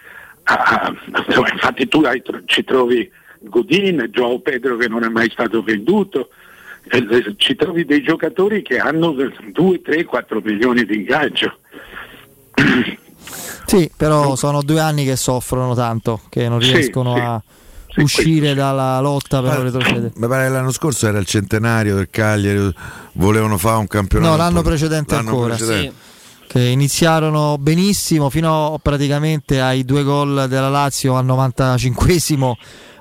ah, 0.45 0.95
insomma, 1.27 1.51
infatti 1.51 1.89
tu 1.89 2.01
hai 2.01 2.23
ci 2.47 2.65
trovi 2.65 3.11
Godin, 3.41 4.09
Joao 4.11 4.41
Pedro 4.41 4.77
che 4.77 4.89
non 4.89 5.05
è 5.05 5.09
mai 5.09 5.31
stato 5.31 5.63
venduto 5.63 6.29
eh, 6.91 6.99
eh, 6.99 7.35
ci 7.37 7.55
trovi 7.55 7.85
dei 7.85 8.03
giocatori 8.03 8.63
che 8.63 8.79
hanno 8.79 9.15
2, 9.53 9.83
3, 9.83 10.05
4 10.05 10.41
milioni 10.41 10.85
di 10.85 10.97
ingaggio 10.97 11.59
Sì, 13.67 13.91
però 13.97 14.37
sono 14.37 14.63
due 14.63 14.81
anni 14.81 15.05
che 15.05 15.17
soffrono 15.17 15.75
tanto, 15.75 16.21
che 16.29 16.49
non 16.49 16.61
Sì, 16.61 16.73
riescono 16.73 17.15
sì. 17.15 17.21
a 17.21 17.43
uscire 17.97 18.55
dalla 18.55 19.01
lotta 19.01 19.41
per 19.43 19.55
non 19.55 19.63
retrocedere. 19.65 20.13
Mi 20.17 20.27
pare 20.27 20.47
che 20.47 20.53
l'anno 20.53 20.73
scorso 20.73 21.07
era 21.07 21.19
il 21.19 21.27
centenario 21.27 21.95
del 21.95 22.09
Cagliari, 22.11 22.73
volevano 23.13 23.59
fare 23.59 23.79
un 23.79 23.87
campionato. 23.87 24.31
No, 24.31 24.37
l'anno 24.37 24.63
precedente 24.63 25.15
l'anno 25.15 25.31
ancora. 25.31 25.55
precedente. 25.55 26.11
Che 26.47 26.61
iniziarono 26.61 27.57
benissimo 27.59 28.29
fino 28.29 28.79
praticamente 28.83 29.61
ai 29.61 29.85
due 29.85 30.03
gol 30.03 30.47
della 30.49 30.69
Lazio 30.69 31.17
al 31.17 31.25
95esimo 31.25 32.53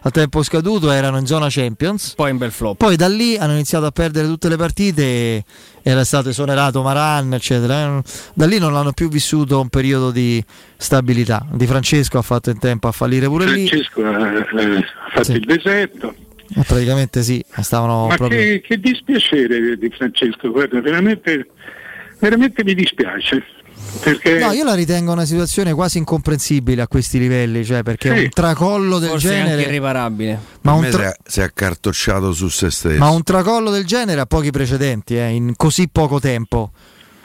al 0.03 0.11
tempo 0.11 0.41
scaduto, 0.41 0.89
erano 0.89 1.17
in 1.17 1.27
zona 1.27 1.47
Champions. 1.49 2.13
Poi 2.15 2.31
in 2.31 2.37
bel 2.37 2.51
flop. 2.51 2.77
Poi 2.77 2.95
da 2.95 3.07
lì 3.07 3.37
hanno 3.37 3.53
iniziato 3.53 3.85
a 3.85 3.91
perdere 3.91 4.27
tutte 4.27 4.49
le 4.49 4.55
partite, 4.55 5.03
e 5.03 5.43
era 5.83 6.03
stato 6.03 6.29
esonerato 6.29 6.81
Maran, 6.81 7.33
eccetera. 7.33 8.01
Da 8.33 8.45
lì 8.45 8.59
non 8.59 8.75
hanno 8.75 8.91
più 8.91 9.09
vissuto 9.09 9.59
un 9.59 9.69
periodo 9.69 10.11
di 10.11 10.43
stabilità. 10.77 11.45
Di 11.51 11.65
Francesco 11.65 12.17
ha 12.17 12.21
fatto 12.21 12.49
in 12.49 12.59
tempo 12.59 12.87
a 12.87 12.91
fallire 12.91 13.27
pure 13.27 13.45
lì. 13.45 13.67
Francesco 13.67 14.01
eh, 14.01 14.37
eh, 14.39 14.77
ha 14.77 15.09
fatto 15.11 15.31
il 15.31 15.45
deserto 15.45 16.15
Eh, 16.55 16.63
Praticamente 16.67 17.23
sì, 17.23 17.43
stavano 17.61 18.07
Ma 18.07 18.15
proprio. 18.15 18.37
che, 18.39 18.61
che 18.61 18.77
dispiacere 18.79 19.77
di 19.77 19.89
Francesco, 19.89 20.51
guarda, 20.51 20.81
veramente, 20.81 21.47
veramente 22.19 22.63
mi 22.63 22.73
dispiace. 22.73 23.43
Perché 24.01 24.39
No, 24.39 24.51
io 24.51 24.63
la 24.63 24.73
ritengo 24.73 25.11
una 25.11 25.25
situazione 25.25 25.73
quasi 25.73 25.97
incomprensibile 25.99 26.81
a 26.81 26.87
questi 26.87 27.19
livelli, 27.19 27.63
cioè 27.63 27.83
perché 27.83 28.15
Sì. 28.15 28.23
un 28.23 28.29
tracollo 28.29 28.97
del 28.99 29.09
Forse 29.09 29.27
anche 29.35 29.43
genere. 29.49 29.61
irreparabile. 29.63 30.39
Ma 30.61 30.73
un 30.73 30.87
tra- 30.89 31.01
si, 31.03 31.03
è, 31.03 31.13
si 31.23 31.39
è 31.41 31.43
accartocciato 31.43 32.31
su 32.33 32.47
se 32.47 32.71
stesso. 32.71 32.97
Ma 32.97 33.09
un 33.09 33.21
tracollo 33.23 33.69
del 33.69 33.85
genere 33.85 34.21
ha 34.21 34.25
pochi 34.25 34.49
precedenti, 34.51 35.17
eh, 35.17 35.27
in 35.29 35.53
così 35.55 35.87
poco 35.91 36.19
tempo. 36.19 36.71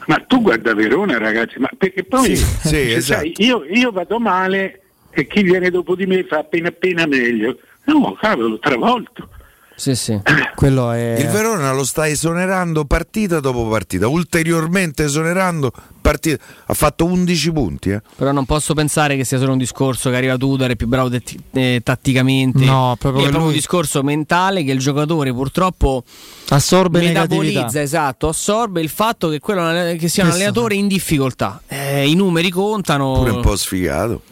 Ma 0.07 0.23
tu 0.27 0.41
guarda 0.43 0.75
Verona, 0.75 1.19
ragazzi, 1.19 1.59
ma 1.59 1.69
perché 1.77 2.05
poi 2.05 2.37
Sì, 2.37 2.37
sì, 2.37 2.69
cioè, 2.69 2.97
esatto. 2.97 3.21
sai, 3.21 3.33
io, 3.39 3.65
io 3.65 3.91
vado 3.91 4.19
male 4.19 4.81
e 5.11 5.27
chi 5.27 5.43
viene 5.43 5.71
dopo 5.71 5.95
di 5.97 6.07
me 6.07 6.25
fa 6.29 6.39
appena 6.39 6.69
appena 6.69 7.07
meglio. 7.07 7.59
No, 7.85 8.17
cavolo, 8.21 8.59
travolto. 8.59 9.29
Sì, 9.77 9.95
sì. 9.95 10.19
Quello 10.57 10.91
è. 10.91 11.17
Il 11.19 11.29
Verona 11.29 11.71
lo 11.73 11.85
sta 11.85 12.09
esonerando 12.09 12.87
partita 12.87 13.41
dopo 13.41 13.69
partita, 13.69 14.09
ulteriormente 14.09 15.05
esonerando 15.05 15.71
partita. 16.01 16.43
Ha 16.65 16.73
fatto 16.73 17.05
11 17.05 17.53
punti. 17.53 17.91
Eh. 17.91 18.01
Però 18.17 18.33
non 18.33 18.47
posso 18.47 18.73
pensare 18.73 19.17
che 19.17 19.25
sia 19.25 19.39
solo 19.39 19.53
un 19.53 19.59
discorso 19.59 20.09
che 20.09 20.17
arriva 20.17 20.39
Tudor, 20.39 20.71
è 20.71 20.77
più 20.77 20.87
bravo 20.87 21.11
tetti- 21.11 21.39
eh, 21.53 21.83
tatticamente. 21.85 22.65
No, 22.65 22.97
proprio 22.99 23.27
è 23.27 23.29
proprio 23.29 23.49
un 23.49 23.55
discorso 23.55 24.03
mentale 24.03 24.65
che 24.65 24.73
il 24.73 24.79
giocatore 24.79 25.31
purtroppo 25.35 26.05
assorbe 26.49 27.01
metabolizza, 27.01 27.61
negatività. 27.61 27.83
esatto, 27.83 28.29
assorbe 28.29 28.81
il 28.81 28.89
fatto 28.89 29.29
che, 29.29 29.41
quello, 29.41 29.95
che 29.99 30.09
sia 30.09 30.25
un 30.25 30.31
allenatore 30.31 30.75
in 30.75 30.89
difficoltà. 30.89 31.61
Eh, 31.69 32.09
I 32.09 32.15
numeri 32.15 32.49
contano. 32.49 33.13
Pure 33.13 33.31
un 33.31 33.43
po' 33.43 33.57
sfigato. 33.57 34.23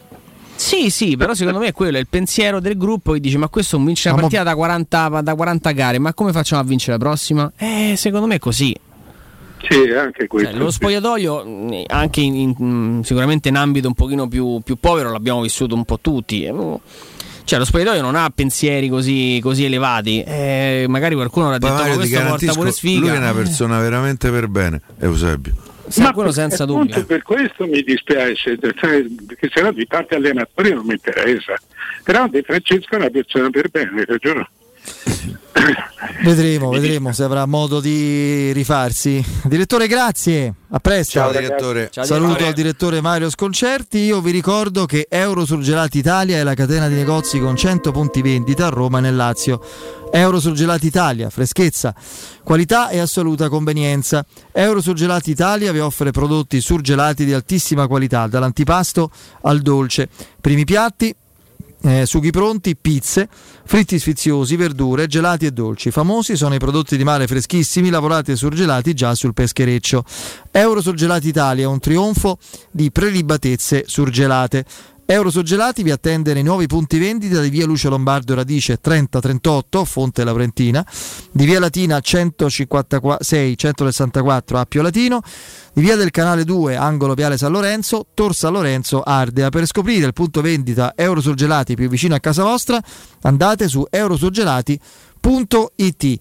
Sì, 0.65 0.89
sì, 0.89 1.15
però 1.19 1.35
secondo 1.35 1.59
me 1.59 1.73
quello 1.73 1.99
è 1.99 2.01
il 2.01 2.07
pensiero 2.09 2.59
del 2.59 2.78
gruppo 2.78 3.12
che 3.12 3.20
dice 3.20 3.36
ma 3.36 3.49
questo 3.49 3.77
vince 3.78 4.09
una 4.09 4.16
Ma 4.16 4.23
mo- 4.23 4.28
partita 4.28 4.49
da 4.51 4.57
40, 4.57 5.20
da 5.20 5.35
40 5.35 5.70
gare, 5.73 5.99
ma 5.99 6.15
come 6.15 6.32
facciamo 6.32 6.62
a 6.62 6.65
vincere 6.65 6.93
la 6.93 6.99
prossima? 6.99 7.53
Eh, 7.59 7.93
secondo 7.99 8.27
me 8.27 8.36
è 8.36 8.39
così. 8.39 8.74
Sì, 9.69 9.91
anche 9.91 10.27
questo. 10.27 10.51
Cioè, 10.53 10.59
lo 10.59 10.70
spogliatoio, 10.70 11.45
mh, 11.45 11.82
anche 11.89 12.20
in, 12.23 12.35
in- 12.35 12.55
mh, 12.99 13.03
sicuramente 13.03 13.51
in 13.51 13.57
ambito 13.57 13.89
un 13.89 13.95
pochino 13.95 14.27
più, 14.27 14.61
più 14.65 14.77
povero, 14.77 15.11
l'abbiamo 15.12 15.43
vissuto 15.43 15.74
un 15.74 15.85
po' 15.85 15.99
tutti. 16.01 16.45
eh. 16.45 16.55
Cioè, 17.45 17.59
lo 17.59 17.66
spogliatoio 17.66 18.01
non 18.01 18.15
ha 18.15 18.31
pensieri 18.35 18.89
così, 18.89 19.39
così 19.43 19.65
elevati. 19.66 20.23
Eh, 20.23 20.86
magari 20.89 21.15
qualcuno 21.15 21.51
avrà 21.51 21.59
Ma 21.61 21.66
detto: 21.69 21.74
Ma 21.74 21.89
Mario, 21.91 21.93
ti 22.07 22.09
questo 22.09 22.28
porta 22.47 22.53
pure 22.59 22.73
sfiga. 22.73 23.01
lui 23.01 23.09
è 23.11 23.16
una 23.19 23.32
persona 23.35 23.78
veramente 23.81 24.31
per 24.31 24.49
bene, 24.49 24.81
Eusebio. 25.01 25.55
Quello 26.12 26.32
senza 26.32 26.65
dubbio. 26.65 27.05
per 27.05 27.23
questo 27.23 27.66
mi 27.66 27.82
dispiace, 27.82 28.59
cioè, 28.74 29.05
perché 29.27 29.51
se 29.52 29.61
no 29.61 29.73
di 29.73 29.86
parte 29.86 30.15
allenatori 30.15 30.73
non 30.73 30.86
mi 30.86 30.94
interessa. 30.94 31.55
Però 32.02 32.27
De 32.28 32.43
Francesco 32.43 32.94
è 32.94 32.97
una 32.97 33.11
persona 33.11 33.51
per 33.51 33.69
bene, 33.70 34.01
hai 34.01 34.05
ragione. 34.05 34.48
Vedremo, 36.23 36.70
vedremo 36.70 37.12
se 37.12 37.23
avrà 37.23 37.47
modo 37.47 37.81
di 37.81 38.52
rifarsi. 38.52 39.24
Direttore, 39.44 39.86
grazie. 39.86 40.55
A 40.70 40.78
presto. 40.78 41.12
Ciao, 41.12 41.31
direttore. 41.31 41.89
Ciao, 41.90 42.05
Saluto 42.05 42.27
direttore. 42.27 42.48
al 42.48 42.55
direttore 42.55 43.01
Mario 43.01 43.31
Sconcerti. 43.31 43.98
Io 43.98 44.20
vi 44.20 44.31
ricordo 44.31 44.86
che 44.86 45.06
Eurosurgelati 45.09 45.98
Italia 45.98 46.39
è 46.39 46.43
la 46.43 46.55
catena 46.55 46.89
di 46.89 46.94
negozi 46.94 47.39
con 47.39 47.56
100 47.56 47.90
punti 47.93 48.23
vendita 48.23 48.66
a 48.66 48.70
Roma 48.70 48.98
e 48.98 49.01
nel 49.02 49.16
Lazio. 49.16 49.61
Eurosurgelati 50.11 50.86
Italia, 50.86 51.28
freschezza, 51.28 51.94
qualità 52.43 52.89
e 52.89 52.98
assoluta 52.98 53.48
convenienza. 53.48 54.24
Eurosurgelati 54.52 55.31
Italia 55.31 55.73
vi 55.73 55.81
offre 55.81 56.11
prodotti 56.11 56.61
surgelati 56.61 57.24
di 57.24 57.32
altissima 57.32 57.86
qualità, 57.86 58.27
dall'antipasto 58.27 59.11
al 59.43 59.61
dolce. 59.61 60.09
Primi 60.40 60.65
piatti, 60.65 61.15
eh, 61.85 62.06
sughi 62.06 62.31
pronti, 62.31 62.77
pizze, 62.77 63.28
fritti 63.65 63.98
sfiziosi, 63.98 64.56
verdure, 64.56 65.06
gelati 65.06 65.44
e 65.47 65.51
dolci. 65.51 65.90
Famosi 65.90 66.35
sono 66.35 66.55
i 66.55 66.59
prodotti 66.59 66.97
di 66.97 67.05
mare 67.05 67.27
freschissimi 67.27 67.90
lavorati 67.90 68.32
e 68.32 68.36
surgelati 68.36 68.94
già 68.94 69.15
sul 69.15 69.35
peschereccio. 69.35 70.02
Euro 70.51 70.81
Surgelati 70.81 71.28
Italia, 71.28 71.69
un 71.69 71.78
trionfo 71.78 72.39
di 72.70 72.90
prelibatezze 72.90 73.85
surgelate. 73.86 74.65
Euro 75.06 75.31
Surgelati 75.31 75.82
vi 75.82 75.90
attende 75.90 76.32
nei 76.32 76.43
nuovi 76.43 76.66
punti 76.66 76.98
vendita 76.98 77.43
di 77.43 77.51
via 77.51 77.66
Lucio 77.66 77.90
Lombardo 77.90 78.35
Radice 78.35 78.81
3038, 78.81 79.85
Fonte 79.85 80.24
Laurentina, 80.24 80.82
di 81.31 81.44
via 81.44 81.60
Latina 81.60 82.01
156 82.01 83.55
164 83.55 84.59
Appio 84.59 84.81
Latino, 84.81 85.20
di 85.74 85.82
via 85.82 85.97
del 85.97 86.10
Canale 86.10 86.44
2, 86.44 86.76
angolo 86.76 87.12
Viale 87.12 87.36
San 87.36 87.52
Lorenzo, 87.52 88.06
Tor 88.14 88.35
San 88.35 88.55
Lorenzo, 88.55 89.02
Ardea. 89.02 89.51
Per 89.51 89.66
scoprire 89.66 90.06
il 90.06 90.14
punto 90.14 90.40
vendita 90.40 90.94
Eurosurgelati 90.97 91.74
più 91.74 91.90
vicino 91.90 92.14
a 92.14 92.20
casa 92.20 92.43
vostra, 92.43 92.82
andate 93.22 93.68
su 93.68 93.86
eurosurgelati.it. 93.90 96.18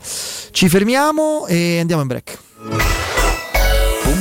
Ci 0.51 0.67
fermiamo 0.67 1.47
e 1.47 1.79
andiamo 1.79 2.01
in 2.01 2.07
break. 2.07 2.37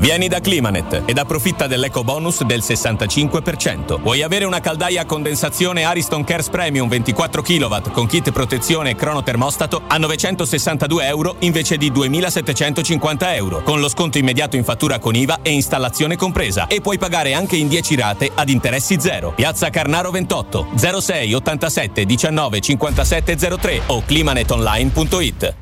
Vieni 0.00 0.26
da 0.26 0.40
Climanet 0.40 1.02
ed 1.04 1.18
approfitta 1.18 1.66
dell'eco 1.66 2.02
bonus 2.02 2.42
del 2.44 2.60
65%. 2.60 4.00
Vuoi 4.00 4.22
avere 4.22 4.46
una 4.46 4.58
caldaia 4.58 5.02
a 5.02 5.04
condensazione 5.04 5.84
Ariston 5.84 6.24
Cares 6.24 6.48
Premium 6.48 6.88
24 6.88 7.42
kW 7.42 7.90
con 7.92 8.06
kit 8.06 8.32
protezione 8.32 8.90
e 8.90 8.94
cronotermostato 8.94 9.82
a 9.86 9.98
962 9.98 11.06
euro 11.06 11.36
invece 11.40 11.76
di 11.76 11.92
2750 11.92 13.34
euro, 13.36 13.62
con 13.62 13.80
lo 13.80 13.88
sconto 13.88 14.16
immediato 14.16 14.56
in 14.56 14.64
fattura 14.64 14.98
con 14.98 15.14
IVA 15.14 15.40
e 15.42 15.50
installazione 15.50 16.16
compresa. 16.16 16.66
E 16.68 16.80
puoi 16.80 16.98
pagare 16.98 17.34
anche 17.34 17.56
in 17.56 17.68
10 17.68 17.94
rate 17.94 18.30
ad 18.34 18.48
interessi 18.48 18.98
zero. 18.98 19.32
Piazza 19.32 19.68
Carnaro 19.68 20.10
28 20.10 20.68
06 21.00 21.34
87 21.34 22.04
19 22.06 22.60
57 22.60 23.36
03 23.36 23.82
o 23.86 24.02
climanetonline.it. 24.04 25.61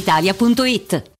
brispalitalia.it. 0.00 1.19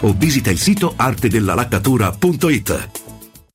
o 0.00 0.12
visita 0.12 0.50
il 0.50 0.58
sito 0.58 0.92
artedellalaccatura.it. 0.96 3.09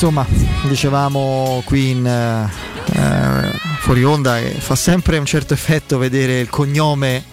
insomma, 0.00 0.24
dicevamo 0.68 1.60
qui 1.64 1.90
in 1.90 2.06
eh, 2.06 3.50
fuori 3.80 4.04
onda 4.04 4.38
che 4.38 4.50
fa 4.50 4.76
sempre 4.76 5.18
un 5.18 5.26
certo 5.26 5.54
effetto 5.54 5.98
vedere 5.98 6.38
il 6.38 6.48
cognome 6.48 7.24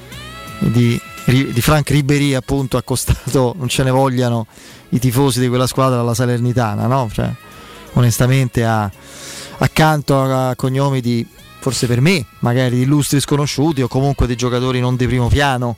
di, 0.57 0.99
di 1.25 1.61
Frank 1.61 1.91
Ribery 1.91 2.33
appunto 2.33 2.77
accostato, 2.77 3.53
non 3.55 3.67
ce 3.67 3.83
ne 3.83 3.91
vogliano 3.91 4.47
i 4.89 4.97
tifosi 4.97 5.39
di 5.39 5.47
quella 5.47 5.67
squadra 5.67 5.99
alla 5.99 6.15
Salernitana, 6.15 6.87
no? 6.87 7.07
Cioè, 7.13 7.31
onestamente 7.93 8.65
a, 8.65 8.89
accanto 9.59 10.19
a, 10.19 10.49
a 10.49 10.55
cognomi 10.55 11.01
di 11.01 11.23
forse 11.59 11.85
per 11.85 12.01
me, 12.01 12.25
magari 12.39 12.77
di 12.77 12.81
illustri 12.81 13.19
sconosciuti 13.19 13.83
o 13.83 13.87
comunque 13.87 14.25
di 14.25 14.35
giocatori 14.35 14.79
non 14.79 14.95
di 14.95 15.05
primo 15.05 15.27
piano. 15.27 15.77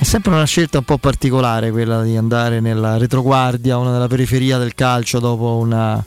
È 0.00 0.04
sempre 0.04 0.32
una 0.32 0.46
scelta 0.46 0.78
un 0.78 0.84
po' 0.84 0.96
particolare 0.96 1.70
quella 1.70 2.02
di 2.02 2.16
andare 2.16 2.60
nella 2.60 2.96
retroguardia, 2.96 3.76
una 3.76 3.92
nella 3.92 4.06
periferia 4.06 4.56
del 4.56 4.74
calcio 4.74 5.18
dopo 5.18 5.58
una, 5.58 6.02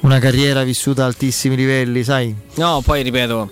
una 0.00 0.18
carriera 0.18 0.62
vissuta 0.62 1.04
a 1.04 1.06
altissimi 1.06 1.56
livelli, 1.56 2.04
sai? 2.04 2.36
No, 2.56 2.82
poi 2.84 3.02
ripeto, 3.02 3.50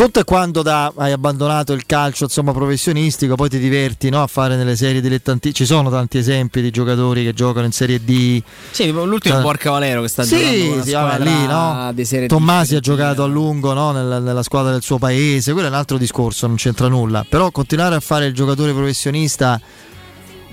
conto 0.00 0.20
è 0.20 0.24
quando 0.24 0.62
da- 0.62 0.90
hai 0.96 1.12
abbandonato 1.12 1.74
il 1.74 1.84
calcio 1.84 2.24
insomma, 2.24 2.52
professionistico, 2.52 3.34
poi 3.34 3.50
ti 3.50 3.58
diverti 3.58 4.08
no, 4.08 4.22
a 4.22 4.26
fare 4.26 4.56
nelle 4.56 4.74
serie 4.74 5.02
dilettanti. 5.02 5.52
Ci 5.52 5.66
sono 5.66 5.90
tanti 5.90 6.16
esempi 6.16 6.62
di 6.62 6.70
giocatori 6.70 7.22
che 7.22 7.34
giocano 7.34 7.66
in 7.66 7.72
Serie 7.72 8.02
D. 8.02 8.42
Sì, 8.70 8.90
l'ultimo 8.90 9.34
Cioè- 9.34 9.42
Borca 9.42 9.70
Valero 9.72 10.00
che 10.00 10.08
sta 10.08 10.22
Sì, 10.22 10.38
sì, 10.38 10.68
vabbè, 10.68 10.86
squadra 10.86 11.24
lì, 11.24 11.46
no? 11.46 12.28
Tommasi 12.28 12.76
ha 12.76 12.80
giocato 12.80 13.24
a 13.24 13.26
lungo 13.26 13.74
no, 13.74 13.92
nella, 13.92 14.18
nella 14.20 14.42
squadra 14.42 14.72
del 14.72 14.80
suo 14.80 14.96
paese, 14.96 15.52
quello 15.52 15.66
è 15.66 15.70
un 15.70 15.76
altro 15.76 15.98
discorso, 15.98 16.46
non 16.46 16.56
c'entra 16.56 16.88
nulla. 16.88 17.26
Però 17.28 17.50
continuare 17.50 17.94
a 17.94 18.00
fare 18.00 18.24
il 18.24 18.32
giocatore 18.32 18.72
professionista 18.72 19.60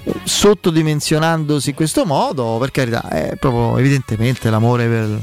eh, 0.03 0.13
sottodimensionandosi 0.25 1.69
in 1.69 1.75
questo 1.75 2.03
modo, 2.03 2.57
per 2.59 2.71
carità, 2.71 3.07
è 3.07 3.37
proprio 3.39 3.77
evidentemente 3.77 4.49
l'amore 4.49 4.87
per, 4.87 5.21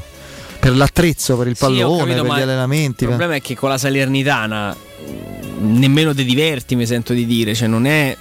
per 0.65 0.75
l'attrezzo, 0.77 1.37
per 1.37 1.49
il 1.49 1.57
Sì, 1.57 1.61
pallone, 1.63 2.15
capito, 2.15 2.23
per 2.27 2.37
gli 2.39 2.41
allenamenti. 2.41 3.05
Il 3.05 3.09
per- 3.11 3.17
problema 3.19 3.35
è 3.35 3.41
che 3.43 3.55
con 3.55 3.69
la 3.69 3.77
Salernitana 3.77 4.75
mh, 4.75 5.79
nemmeno 5.79 6.15
ti 6.15 6.25
diverti, 6.25 6.75
mi 6.75 6.87
sento 6.87 7.13
di 7.13 7.27
dire, 7.27 7.55
cioè 7.55 7.69
non 7.69 7.85
è 7.87 8.17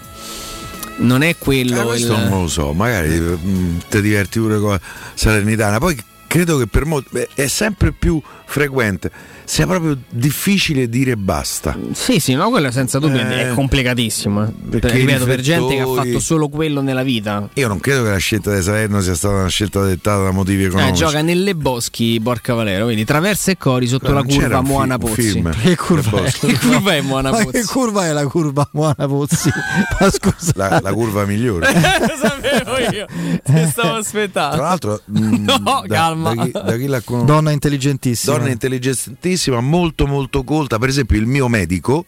non 0.96 1.22
è 1.24 1.38
quello 1.38 1.82
Eh, 1.82 1.86
questo 1.86 2.14
il- 2.14 2.20
non 2.28 2.42
lo 2.44 2.48
so, 2.50 2.74
magari 2.74 3.18
mm, 3.18 3.78
ti 3.90 4.02
diverti 4.02 4.40
pure 4.40 4.60
con 4.60 4.72
la 4.72 4.80
Salernitana. 5.14 5.80
Poi 5.80 5.98
credo 6.28 6.58
che 6.58 6.68
per 6.68 6.84
molti 6.86 7.26
è 7.34 7.48
sempre 7.48 7.94
più 7.94 8.22
frequente, 8.46 9.10
sia 9.46 9.66
proprio 9.68 9.98
difficile 10.10 10.88
dire 10.90 11.16
basta. 11.18 11.78
Sì, 11.94 12.20
sì, 12.20 12.34
no, 12.34 12.50
quello 12.50 12.72
senza 12.72 13.00
dubbio 13.00 13.20
Eh, 13.22 13.50
è 13.52 13.54
complicatissimo. 13.54 14.44
eh. 14.44 14.52
perché 14.70 14.88
Per, 14.88 14.92
ripeto, 14.92 15.26
per 15.26 15.40
gente 15.42 15.76
che 15.76 15.82
ha 15.82 15.88
fatto 15.88 16.20
solo 16.20 16.50
quello 16.50 16.82
nella 16.82 17.04
vita. 17.04 17.48
Io 17.54 17.68
non 17.68 17.80
credo 17.80 18.04
che 18.04 18.10
la 18.10 18.18
scelta 18.18 18.56
di 18.56 18.62
Salerno 18.62 19.02
sia 19.02 19.16
stata 19.16 19.36
una 19.36 19.48
scelta 19.50 19.84
dettata 19.84 20.24
da 20.24 20.32
motivi 20.32 20.64
Eh, 20.64 20.68
economici. 20.68 21.04
gioca 21.04 21.22
nelle 21.22 21.56
boschi 21.56 22.20
Borca 22.20 22.54
Valero, 22.54 22.86
vedi, 22.88 23.04
traversa 23.06 23.52
e 23.52 23.58
cori 23.58 23.88
sotto 23.88 24.06
Però 24.08 24.20
la 24.20 24.24
curva 24.24 24.62
Moana 24.62 24.98
Pozzi. 24.98 25.22
film. 25.22 25.52
Che 25.64 25.76
curva 25.76 26.24
è? 26.24 26.32
Che 26.32 26.58
curva 26.60 26.94
è 26.96 27.02
Moana 27.02 27.32
Ma 27.32 27.38
Pozzi? 27.44 27.52
che 27.52 27.64
curva 27.66 28.06
è 28.08 28.12
la 28.12 28.26
curva 28.28 28.68
Moana 28.72 29.08
Pozzi? 29.08 29.50
Ma 30.00 30.10
scusa. 30.12 30.52
La, 30.56 30.80
la 30.82 30.94
curva 30.94 31.26
migliore. 31.26 31.68
Lo 31.74 32.16
sapevo 32.22 32.73
io, 32.92 33.06
ti 33.44 33.68
stavo 33.68 33.94
aspettando. 33.96 34.56
Tra 34.56 34.66
l'altro, 34.66 35.02
mm, 35.12 35.46
No, 35.64 35.84
da, 35.86 35.96
calma. 35.96 36.34
da 36.36 36.44
chi, 36.44 36.52
da 36.52 36.78
chi 36.78 36.88
la 36.88 37.02
conosce, 37.02 37.26
Donna 37.28 37.52
intelligentissima. 37.52 38.38
donna 38.38 38.50
intelligentissima, 38.50 39.60
molto 39.62 40.08
molto 40.08 40.44
colta. 40.44 40.78
Per 40.78 40.90
esempio, 40.90 41.18
il 41.18 41.26
mio 41.26 41.48
medico. 41.48 42.06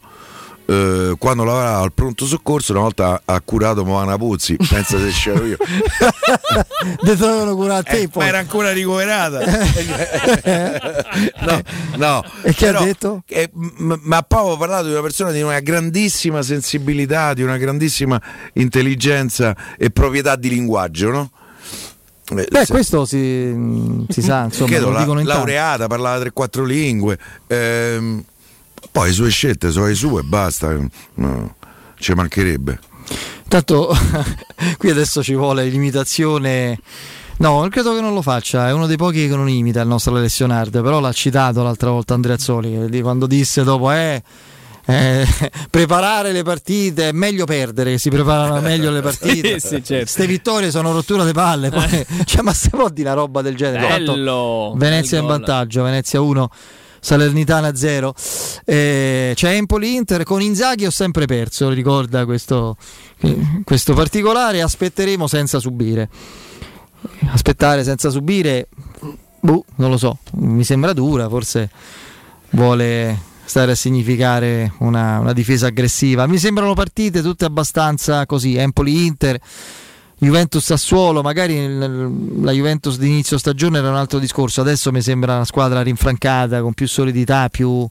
Eh, 0.68 1.14
quando 1.20 1.44
lavorava 1.44 1.78
al 1.80 1.94
pronto 1.94 2.26
soccorso 2.26 2.72
una 2.72 2.82
volta 2.82 3.22
ha 3.24 3.42
curato 3.42 3.86
Moana 3.86 4.18
Puzzi 4.18 4.56
pensa 4.58 4.98
se 4.98 5.10
c'ero 5.12 5.46
io 5.46 5.58
Te 7.04 7.16
dovevano 7.16 7.56
curare 7.56 7.80
a 7.80 7.84
te 7.84 8.02
Eh, 8.02 8.08
poi. 8.10 8.24
ma 8.24 8.30
era 8.30 8.40
ancora 8.40 8.72
ricoverata 8.72 9.40
no, 11.46 11.62
no 11.98 12.24
E 12.44 12.54
che 12.54 12.68
ha 12.68 12.72
però, 12.72 12.84
detto? 12.84 13.24
eh, 13.28 13.50
m- 13.54 14.00
ma 14.04 14.22
poi 14.24 14.52
ho 14.52 14.58
parlato 14.58 14.86
di 14.86 14.92
una 14.92 15.02
persona 15.02 15.32
di 15.32 15.42
una 15.42 15.60
grandissima 15.60 16.42
sensibilità 16.42 17.34
di 17.34 17.42
una 17.44 17.58
grandissima 17.58 18.20
intelligenza 18.54 19.56
e 19.78 19.90
proprietà 19.92 20.36
di 20.36 20.50
linguaggio 20.50 21.10
no? 21.12 21.32
Eh, 22.36 22.48
Beh, 22.50 22.66
se- 22.66 22.72
questo 22.74 23.06
si, 23.06 24.04
si 24.10 24.22
sa, 24.24 24.46
insomma, 24.46 24.68
Chiedo, 24.70 24.90
lo 24.90 25.14
la- 25.14 25.24
laureata, 25.24 25.86
parlava 25.86 26.24
3-4 26.26 26.64
lingue. 26.64 27.20
ehm, 27.46 28.24
poi 28.92 29.08
le 29.08 29.14
sue 29.14 29.30
scelte 29.30 29.72
sono 29.72 29.88
le 29.88 29.96
sue 29.96 30.22
e 30.22 30.24
basta. 30.24 30.72
eh, 30.72 30.88
no, 31.16 31.56
ci 31.98 32.14
mancherebbe. 32.14 32.80
Tanto 33.48 33.96
qui 34.78 34.90
adesso 34.90 35.22
ci 35.24 35.36
vuole 35.36 35.66
l'imitazione. 35.66 36.80
No, 37.38 37.68
credo 37.70 37.94
che 37.94 38.00
non 38.02 38.14
lo 38.14 38.22
faccia, 38.22 38.70
è 38.70 38.72
uno 38.72 38.88
dei 38.88 38.96
pochi 38.96 39.28
che 39.28 39.36
non 39.36 39.50
imita 39.50 39.82
il 39.82 39.88
nostro 39.88 40.16
Alessio 40.16 40.48
però 40.48 41.02
l'ha 41.02 41.12
citato 41.12 41.64
l'altra 41.64 41.90
volta 41.90 42.14
Andreazzoli, 42.14 42.72
che 42.72 42.90
di- 42.90 43.02
quando 43.02 43.28
disse 43.28 43.64
dopo 43.64 43.92
eh, 43.92 44.24
eh, 44.86 45.28
preparare 45.70 46.32
le 46.32 46.44
partite 46.44 47.10
è 47.10 47.12
meglio 47.12 47.44
perdere, 47.44 47.98
si 47.98 48.10
preparano 48.10 48.62
meglio 48.62 48.90
le 48.92 49.02
partite. 49.02 49.60
Sì, 49.60 49.68
sì, 49.68 49.84
certo. 49.84 50.08
Ste 50.08 50.28
vittorie 50.28 50.72
sono 50.72 50.94
rottura 50.94 51.26
di 51.26 51.34
palle, 51.34 51.70
poi, 51.70 52.06
cioè, 52.24 52.42
ma 52.42 52.54
se 52.54 52.70
può 52.70 52.90
dire 52.90 53.10
una 53.10 53.20
roba 53.20 53.42
del 53.42 53.56
genere? 53.56 53.88
Bello. 53.88 54.74
Venezia 54.78 55.20
in 55.20 55.26
vantaggio, 55.26 55.84
Venezia 55.84 56.22
1, 56.22 56.50
Salernitana 57.06 57.76
0. 57.76 58.16
Eh, 58.66 59.34
c'è 59.36 59.52
Empoli 59.54 59.94
Inter 59.94 60.24
con 60.24 60.42
Inzaghi 60.42 60.88
ho 60.88 60.90
sempre 60.90 61.28
perso, 61.28 61.70
ricorda 61.70 62.26
questo, 62.26 62.78
eh, 63.20 63.62
questo 63.64 63.94
particolare. 63.94 64.64
Aspetteremo 64.64 65.28
senza 65.28 65.60
subire. 65.60 66.10
Aspettare 67.28 67.84
senza 67.84 68.10
subire, 68.10 68.70
boh, 69.40 69.66
non 69.76 69.92
lo 69.92 69.98
so, 69.98 70.18
mi 70.38 70.64
sembra 70.64 70.94
dura, 70.94 71.30
forse 71.30 71.70
vuole 72.50 73.22
stare 73.46 73.74
a 73.74 73.76
significare 73.76 74.74
una, 74.80 75.20
una 75.20 75.34
difesa 75.34 75.68
aggressiva. 75.68 76.26
Mi 76.26 76.40
sembrano 76.40 76.74
partite 76.74 77.22
tutte 77.22 77.46
abbastanza 77.46 78.26
così, 78.26 78.56
Empoli 78.56 79.06
Inter. 79.06 79.40
Juventus 80.18 80.64
Sassuolo, 80.64 81.22
magari 81.22 81.78
la 81.78 82.52
Juventus 82.52 82.98
di 82.98 83.08
inizio 83.08 83.38
stagione 83.38 83.80
era 83.80 83.90
un 83.90 83.96
altro 83.96 84.18
discorso, 84.20 84.62
adesso 84.62 84.92
mi 84.92 85.02
sembra 85.02 85.36
una 85.36 85.46
squadra 85.46 85.82
rinfrancata 85.82 86.62
con 86.62 86.74
più 86.74 86.88
solidità, 86.88 87.50
più 87.50 87.88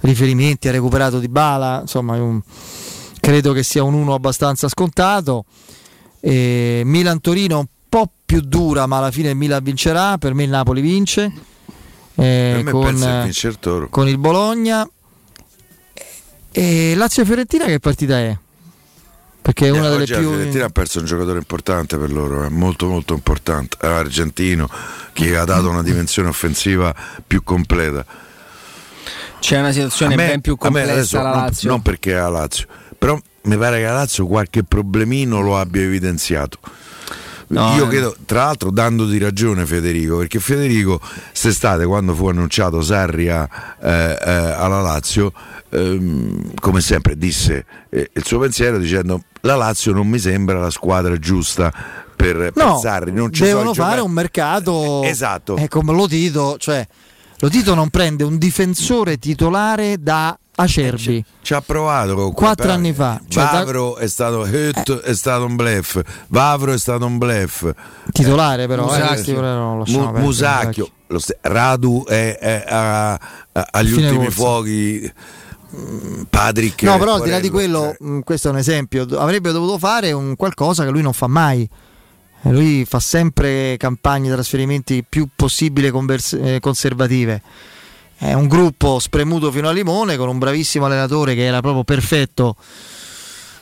riferimenti, 0.00 0.68
ha 0.68 0.70
recuperato 0.70 1.18
di 1.18 1.28
bala, 1.28 1.80
insomma 1.82 2.14
un- 2.16 2.40
credo 3.20 3.52
che 3.52 3.62
sia 3.64 3.82
un 3.82 3.94
1 3.94 4.14
abbastanza 4.14 4.68
scontato. 4.68 5.44
E 6.20 6.82
Milan-Torino 6.84 7.58
un 7.58 7.66
po' 7.88 8.10
più 8.24 8.40
dura, 8.40 8.86
ma 8.86 8.98
alla 8.98 9.10
fine 9.10 9.30
il 9.30 9.36
Milan 9.36 9.62
vincerà, 9.62 10.18
per 10.18 10.34
me 10.34 10.44
il 10.44 10.50
Napoli 10.50 10.80
vince. 10.80 11.32
Eh, 12.14 12.60
con, 12.70 12.94
il 13.26 13.34
con 13.90 14.08
il 14.08 14.18
Bologna. 14.18 14.88
E 16.52 16.94
Lazio-Fiorentina 16.96 17.66
che 17.66 17.78
partita 17.80 18.18
è? 18.18 18.38
Perché 19.46 19.68
è 19.68 19.70
una 19.70 19.86
Eh, 19.86 19.90
delle 19.90 20.02
oggi 20.02 20.12
la 20.12 20.18
più... 20.18 20.28
Fiorentina 20.30 20.64
ha 20.64 20.70
perso 20.70 20.98
un 20.98 21.04
giocatore 21.04 21.38
importante 21.38 21.96
per 21.98 22.10
loro, 22.10 22.42
è 22.44 22.48
molto 22.48 22.88
molto 22.88 23.14
importante, 23.14 23.76
è 23.80 23.86
argentino 23.86 24.68
che 25.12 25.36
ha 25.36 25.44
dato 25.44 25.68
una 25.68 25.84
dimensione 25.84 26.28
offensiva 26.28 26.92
più 27.24 27.44
completa. 27.44 28.04
C'è 29.38 29.60
una 29.60 29.70
situazione 29.70 30.16
me- 30.16 30.26
ben 30.26 30.40
più 30.40 30.56
complessa 30.56 30.92
adesso 30.92 31.18
alla 31.20 31.30
non- 31.30 31.38
Lazio. 31.44 31.70
Non, 31.70 31.80
perché 31.80 32.10
è 32.10 32.16
la 32.16 32.28
Lazio, 32.28 32.66
però 32.98 33.16
mi 33.42 33.56
pare 33.56 33.78
che 33.78 33.84
la 33.84 33.92
Lazio 33.92 34.26
qualche 34.26 34.64
problemino 34.64 35.40
lo 35.40 35.56
abbia 35.56 35.82
evidenziato. 35.82 36.58
No, 37.48 37.76
Io 37.76 37.84
eh. 37.84 37.88
credo, 37.88 38.16
tra 38.26 38.46
l'altro, 38.46 38.72
dandoti 38.72 39.16
ragione 39.18 39.64
Federico, 39.64 40.16
perché 40.16 40.40
Federico 40.40 40.98
quest'estate, 40.98 41.84
quando 41.86 42.12
fu 42.16 42.26
annunciato 42.26 42.82
Sarri 42.82 43.28
a- 43.30 43.48
eh, 43.80 44.18
eh, 44.20 44.30
alla 44.32 44.80
Lazio, 44.80 45.32
ehm, 45.70 46.54
come 46.58 46.80
sempre 46.80 47.16
disse 47.16 47.64
eh, 47.90 48.10
il 48.12 48.24
suo 48.24 48.40
pensiero 48.40 48.78
dicendo 48.78 49.22
la 49.46 49.56
Lazio 49.56 49.92
non 49.92 50.06
mi 50.08 50.18
sembra 50.18 50.58
la 50.58 50.70
squadra 50.70 51.16
giusta 51.18 51.72
per, 52.14 52.52
No, 52.54 52.78
Sarri. 52.78 53.12
Non 53.12 53.32
ci 53.32 53.42
devono 53.42 53.72
fare 53.72 53.74
giocare- 53.74 54.00
un 54.02 54.10
mercato. 54.10 55.02
Esatto. 55.04 55.56
È 55.56 55.68
come 55.68 55.92
lo 55.94 56.06
Tito, 56.08 56.56
cioè 56.58 56.86
lo 57.38 57.48
Tito 57.48 57.74
non 57.74 57.88
prende 57.90 58.24
un 58.24 58.38
difensore 58.38 59.18
titolare 59.18 59.96
da 60.00 60.36
Acerbi. 60.58 61.22
Ci 61.42 61.52
ha 61.52 61.60
provato 61.60 62.30
Quattro 62.32 62.70
anni 62.72 62.94
fa, 62.94 63.20
cioè 63.28 63.44
da- 63.44 63.50
Vavro 63.50 63.96
è 63.96 64.08
stato 64.08 64.40
Hutt 64.50 65.00
è 65.02 65.14
stato 65.14 65.44
un 65.44 65.54
bluff. 65.54 66.00
Vavro 66.28 66.72
è 66.72 66.78
stato 66.78 67.04
un 67.04 67.18
bluff. 67.18 67.68
Titolare 68.10 68.66
però, 68.66 68.84
eh, 68.84 68.98
Musacchio, 68.98 69.22
titolare 69.22 69.58
non 69.58 69.72
lo 69.74 69.78
lasciamo 69.80 69.98
Mu- 69.98 70.04
perdere, 70.06 70.24
Musacchio, 70.26 70.90
st- 71.16 71.36
Radu 71.42 72.04
è, 72.06 72.38
è 72.38 72.64
a- 72.66 73.12
a- 73.12 73.18
agli 73.72 73.92
ultimi 73.92 74.16
corsa. 74.24 74.30
fuochi. 74.30 75.12
Mm, 75.74 76.22
Patrick 76.28 76.82
No, 76.82 76.94
è 76.94 76.98
però 76.98 77.14
al 77.14 77.22
di 77.22 77.30
là 77.30 77.40
di 77.40 77.50
quello, 77.50 77.96
eh. 77.98 78.20
questo 78.24 78.48
è 78.48 78.50
un 78.50 78.58
esempio, 78.58 79.06
avrebbe 79.18 79.52
dovuto 79.52 79.78
fare 79.78 80.12
un 80.12 80.36
qualcosa 80.36 80.84
che 80.84 80.90
lui 80.90 81.02
non 81.02 81.12
fa 81.12 81.26
mai. 81.26 81.68
Eh, 82.42 82.52
Lui 82.52 82.84
fa 82.84 83.00
sempre 83.00 83.76
campagne 83.78 84.30
trasferimenti 84.30 85.04
più 85.08 85.26
possibile 85.34 85.90
convers- 85.90 86.38
eh, 86.40 86.60
conservative. 86.60 87.40
È 88.18 88.32
un 88.32 88.46
gruppo 88.48 88.98
spremuto 88.98 89.50
fino 89.50 89.68
al 89.68 89.74
limone 89.74 90.16
con 90.16 90.28
un 90.28 90.38
bravissimo 90.38 90.86
allenatore 90.86 91.34
che 91.34 91.44
era 91.44 91.60
proprio 91.60 91.84
perfetto 91.84 92.56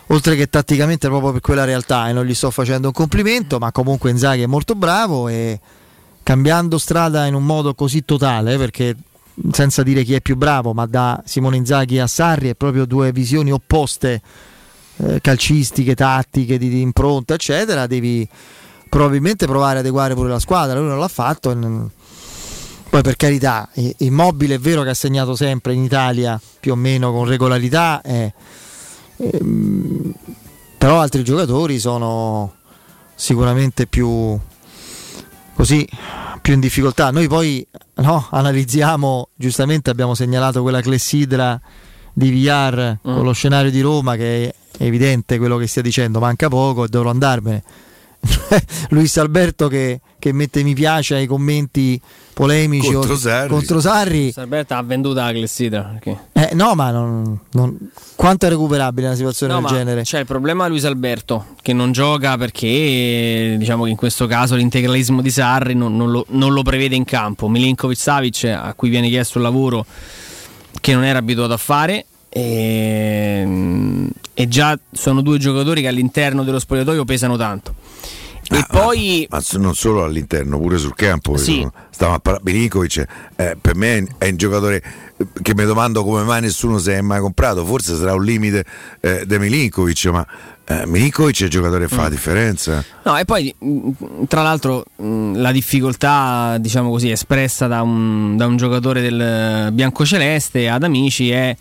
oltre 0.08 0.36
che 0.36 0.48
tatticamente 0.48 1.08
proprio 1.08 1.32
per 1.32 1.40
quella 1.40 1.64
realtà 1.64 2.08
e 2.08 2.12
non 2.12 2.24
gli 2.24 2.34
sto 2.34 2.50
facendo 2.50 2.88
un 2.88 2.92
complimento, 2.92 3.58
ma 3.58 3.72
comunque 3.72 4.10
Inzaghi 4.10 4.42
è 4.42 4.46
molto 4.46 4.74
bravo 4.74 5.28
e 5.28 5.58
cambiando 6.22 6.78
strada 6.78 7.26
in 7.26 7.34
un 7.34 7.44
modo 7.44 7.74
così 7.74 8.04
totale, 8.04 8.56
perché 8.56 8.94
senza 9.50 9.82
dire 9.82 10.04
chi 10.04 10.14
è 10.14 10.20
più 10.20 10.36
bravo, 10.36 10.72
ma 10.72 10.86
da 10.86 11.22
Simone 11.24 11.56
Inzaghi 11.56 11.98
a 11.98 12.06
Sarri 12.06 12.48
è 12.48 12.54
proprio 12.54 12.84
due 12.84 13.12
visioni 13.12 13.50
opposte 13.52 14.20
eh, 14.96 15.20
calcistiche, 15.20 15.94
tattiche, 15.94 16.58
di, 16.58 16.68
di 16.68 16.80
impronta, 16.80 17.34
eccetera, 17.34 17.86
devi 17.86 18.28
probabilmente 18.88 19.46
provare 19.46 19.74
ad 19.74 19.78
adeguare 19.80 20.14
pure 20.14 20.28
la 20.28 20.38
squadra, 20.38 20.78
lui 20.78 20.88
non 20.88 20.98
l'ha 20.98 21.08
fatto. 21.08 21.50
e 21.50 21.56
Poi 22.88 23.02
per 23.02 23.16
carità, 23.16 23.68
Immobile 23.98 24.54
è 24.54 24.58
vero 24.58 24.82
che 24.82 24.90
ha 24.90 24.94
segnato 24.94 25.34
sempre 25.34 25.74
in 25.74 25.82
Italia 25.82 26.40
più 26.60 26.72
o 26.72 26.76
meno 26.76 27.10
con 27.10 27.26
regolarità, 27.26 28.00
eh, 28.02 28.32
ehm, 29.16 30.14
però 30.78 31.00
altri 31.00 31.24
giocatori 31.24 31.78
sono 31.80 32.54
sicuramente 33.16 33.86
più 33.86 34.38
così 35.54 35.86
più 36.40 36.52
in 36.52 36.60
difficoltà. 36.60 37.10
Noi 37.10 37.26
poi 37.28 37.66
no, 37.96 38.26
analizziamo, 38.30 39.30
giustamente 39.34 39.90
abbiamo 39.90 40.14
segnalato 40.14 40.62
quella 40.62 40.80
clessidra 40.80 41.60
di 42.12 42.30
VR 42.30 42.98
con 43.02 43.24
lo 43.24 43.32
scenario 43.32 43.70
di 43.70 43.80
Roma 43.80 44.14
che 44.14 44.54
è 44.76 44.84
evidente 44.84 45.38
quello 45.38 45.56
che 45.56 45.66
stia 45.66 45.82
dicendo, 45.82 46.20
manca 46.20 46.48
poco 46.48 46.84
e 46.84 46.88
dovrò 46.88 47.10
andarmene. 47.10 47.62
Luis 48.90 49.16
Alberto 49.16 49.68
che, 49.68 50.00
che 50.24 50.32
mette 50.32 50.62
mi 50.62 50.72
piace 50.72 51.16
ai 51.16 51.26
commenti 51.26 52.00
polemici 52.32 52.90
Contro 52.90 53.12
o- 53.12 53.16
Sarri. 53.18 53.48
contro 53.50 53.78
Sarri. 53.78 54.32
Alberta 54.36 54.78
ha 54.78 54.82
venduto 54.82 55.16
la 55.20 55.30
clessidra. 55.32 55.82
perché- 55.82 56.18
Eh, 56.32 56.54
no, 56.54 56.74
ma 56.74 56.90
non, 56.90 57.38
non- 57.52 57.76
quanto 58.16 58.46
è 58.46 58.48
recuperabile 58.48 59.08
una 59.08 59.16
situazione 59.16 59.52
No, 59.52 59.60
del 59.60 59.68
genere? 59.68 60.00
C'è 60.02 60.20
il 60.20 60.24
problema 60.24 60.66
Luis 60.66 60.84
Alberto 60.84 61.44
che 61.60 61.74
non 61.74 61.92
gioca 61.92 62.38
perché 62.38 63.56
diciamo 63.58 63.84
che 63.84 63.90
in 63.90 63.96
questo 63.96 64.26
caso 64.26 64.54
l'integralismo 64.56 65.20
di 65.20 65.28
Sarri 65.30 65.74
non, 65.74 65.94
non 65.94 66.10
lo, 66.10 66.24
non 66.30 66.54
lo 66.54 66.62
prevede 66.62 66.94
in 66.94 67.04
campo. 67.04 67.46
Milinkovic 67.46 67.98
Savic 67.98 68.44
a 68.44 68.72
cui 68.74 68.88
viene 68.88 69.10
chiesto 69.10 69.36
il 69.36 69.44
lavoro 69.44 69.84
che 70.80 70.94
non 70.94 71.04
era 71.04 71.18
abituato 71.18 71.52
a 71.52 71.58
fare 71.58 72.06
e, 72.30 73.46
e 74.32 74.48
già 74.48 74.78
sono 74.90 75.20
due 75.20 75.36
giocatori 75.38 75.82
che 75.82 75.88
all'interno 75.88 76.44
dello 76.44 76.58
spogliatoio 76.58 77.04
pesano 77.04 77.36
tanto. 77.36 77.74
E 78.50 78.64
poi 78.68 79.26
Ma 79.30 79.40
s- 79.40 79.54
non 79.54 79.74
solo 79.74 80.04
all'interno, 80.04 80.58
pure 80.58 80.78
sul 80.78 80.94
campo. 80.94 81.36
Sì. 81.36 81.60
Io 81.60 81.72
Stavo 81.90 82.14
a 82.22 82.40
Milinkovic, 82.42 83.04
eh, 83.36 83.56
per 83.60 83.74
me 83.76 84.04
è- 84.18 84.28
un 84.28 84.36
giocatore 84.36 84.82
che 85.42 85.54
mi 85.54 85.64
domando 85.64 86.02
come 86.04 86.22
mai 86.24 86.40
nessuno 86.40 86.78
si 86.78 86.90
è 86.90 87.00
mai 87.00 87.20
comprato. 87.20 87.64
Forse 87.64 87.96
sarà 87.96 88.14
un 88.14 88.24
limite 88.24 88.64
eh, 89.00 89.24
di 89.26 89.38
Milinkovic, 89.38 90.04
ma 90.06 90.26
eh, 90.66 90.86
Milinkovic 90.86 91.40
è 91.42 91.44
il 91.44 91.50
giocatore 91.50 91.86
che 91.86 91.94
fa 91.94 92.02
la 92.02 92.08
differenza. 92.10 92.84
No, 93.04 93.16
e 93.16 93.24
poi 93.24 93.54
mh, 93.56 94.24
tra 94.28 94.42
l'altro 94.42 94.84
mh, 94.96 95.36
la 95.40 95.52
difficoltà, 95.52 96.56
diciamo 96.58 96.90
così, 96.90 97.10
espressa 97.10 97.66
da 97.68 97.82
un, 97.82 98.36
da 98.36 98.46
un 98.46 98.56
giocatore 98.56 99.00
del 99.00 99.70
biancoceleste 99.72 100.68
ad 100.68 100.82
amici 100.82 101.30
è 101.30 101.56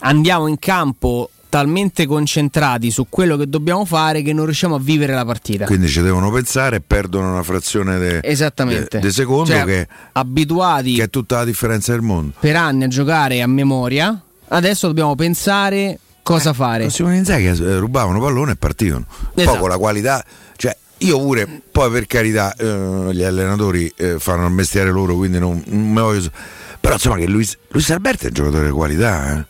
andiamo 0.00 0.46
in 0.48 0.58
campo 0.58 1.30
talmente 1.50 2.06
concentrati 2.06 2.90
su 2.90 3.06
quello 3.10 3.36
che 3.36 3.46
dobbiamo 3.48 3.84
fare 3.84 4.22
che 4.22 4.32
non 4.32 4.46
riusciamo 4.46 4.76
a 4.76 4.78
vivere 4.78 5.12
la 5.12 5.24
partita. 5.26 5.66
Quindi 5.66 5.88
ci 5.88 6.00
devono 6.00 6.30
pensare 6.30 6.76
e 6.76 6.80
perdono 6.80 7.32
una 7.32 7.42
frazione 7.42 7.98
de- 7.98 8.20
Esattamente. 8.22 8.98
de- 8.98 9.06
de 9.06 9.12
secondo 9.12 9.50
Cioè, 9.50 9.64
che, 9.64 9.88
abituati 10.12 10.94
che 10.94 11.02
è 11.02 11.10
tutta 11.10 11.36
la 11.36 11.44
differenza 11.44 11.92
del 11.92 12.00
mondo. 12.00 12.32
per 12.40 12.56
anni 12.56 12.84
a 12.84 12.88
giocare 12.88 13.42
a 13.42 13.46
memoria, 13.46 14.18
adesso 14.48 14.86
dobbiamo 14.86 15.14
pensare 15.16 15.98
cosa 16.22 16.52
fare. 16.52 16.88
Simone 16.88 17.16
Inzaghi 17.16 17.46
eh, 17.46 17.76
rubavano 17.78 18.20
pallone 18.20 18.52
e 18.52 18.56
partivano. 18.56 19.04
Esatto. 19.34 19.50
Poi 19.50 19.58
con 19.58 19.68
la 19.68 19.76
qualità, 19.78 20.24
cioè 20.56 20.76
io 20.98 21.18
pure, 21.18 21.62
poi 21.72 21.90
per 21.90 22.06
carità, 22.06 22.54
eh, 22.54 23.08
gli 23.12 23.22
allenatori 23.24 23.92
eh, 23.96 24.18
fanno 24.20 24.46
il 24.46 24.52
mestiere 24.52 24.90
loro, 24.90 25.16
quindi 25.16 25.38
non, 25.40 25.60
non 25.66 25.90
me 25.92 26.00
voglio. 26.00 26.30
Però 26.78 26.94
insomma 26.94 27.16
che 27.16 27.26
Luis, 27.26 27.58
Luis 27.70 27.90
Alberto 27.90 28.24
è 28.24 28.28
un 28.28 28.34
giocatore 28.34 28.66
di 28.66 28.72
qualità, 28.72 29.36
eh. 29.36 29.44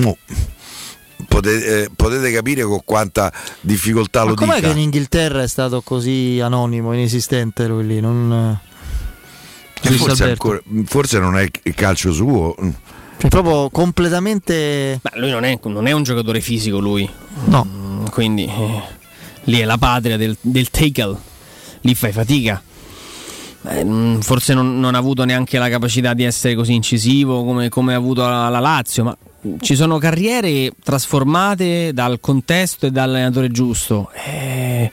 Mo, 0.00 0.16
potete, 1.26 1.82
eh, 1.84 1.90
potete 1.94 2.30
capire 2.32 2.62
con 2.62 2.80
quanta 2.84 3.32
difficoltà 3.60 4.24
Ma 4.24 4.30
lo 4.30 4.34
com'è 4.36 4.56
dica. 4.56 4.66
che 4.68 4.72
in 4.74 4.78
Inghilterra 4.84 5.42
è 5.42 5.48
stato 5.48 5.80
così 5.82 6.38
anonimo, 6.42 6.92
inesistente 6.92 7.66
lui 7.66 7.86
lì? 7.86 8.00
Non, 8.00 8.58
Eh, 9.82 9.90
forse, 9.92 10.24
ancora- 10.24 10.60
forse 10.84 11.18
non 11.18 11.36
è 11.38 11.48
il 11.62 11.74
calcio 11.74 12.12
suo. 12.12 12.54
Cioè, 13.18 13.30
proprio 13.30 13.68
completamente. 13.70 15.00
Ma 15.02 15.10
lui 15.20 15.30
non 15.30 15.44
è, 15.44 15.58
non 15.64 15.86
è 15.86 15.92
un 15.92 16.02
giocatore 16.04 16.40
fisico, 16.40 16.78
lui. 16.78 17.08
No. 17.46 17.66
Mm, 17.68 18.06
Quindi 18.06 18.44
eh, 18.44 18.82
lì 19.44 19.58
è 19.58 19.64
la 19.64 19.78
patria 19.78 20.16
del, 20.16 20.36
del 20.40 20.70
tackle. 20.70 21.16
Lì 21.82 21.94
fai 21.94 22.12
fatica. 22.12 22.62
Eh, 23.68 23.84
mm, 23.84 24.20
forse 24.20 24.54
non, 24.54 24.78
non 24.78 24.94
ha 24.94 24.98
avuto 24.98 25.24
neanche 25.24 25.58
la 25.58 25.68
capacità 25.68 26.14
di 26.14 26.22
essere 26.24 26.54
così 26.54 26.74
incisivo 26.74 27.44
come, 27.44 27.68
come 27.68 27.94
ha 27.94 27.96
avuto 27.96 28.22
la, 28.22 28.48
la 28.48 28.60
Lazio, 28.60 29.02
ma 29.04 29.16
mm, 29.16 29.27
ci 29.60 29.74
sono 29.76 29.98
carriere 29.98 30.72
trasformate 30.82 31.92
dal 31.92 32.18
contesto 32.20 32.86
e 32.86 32.90
dall'allenatore 32.90 33.50
giusto. 33.50 34.10
Eh, 34.12 34.90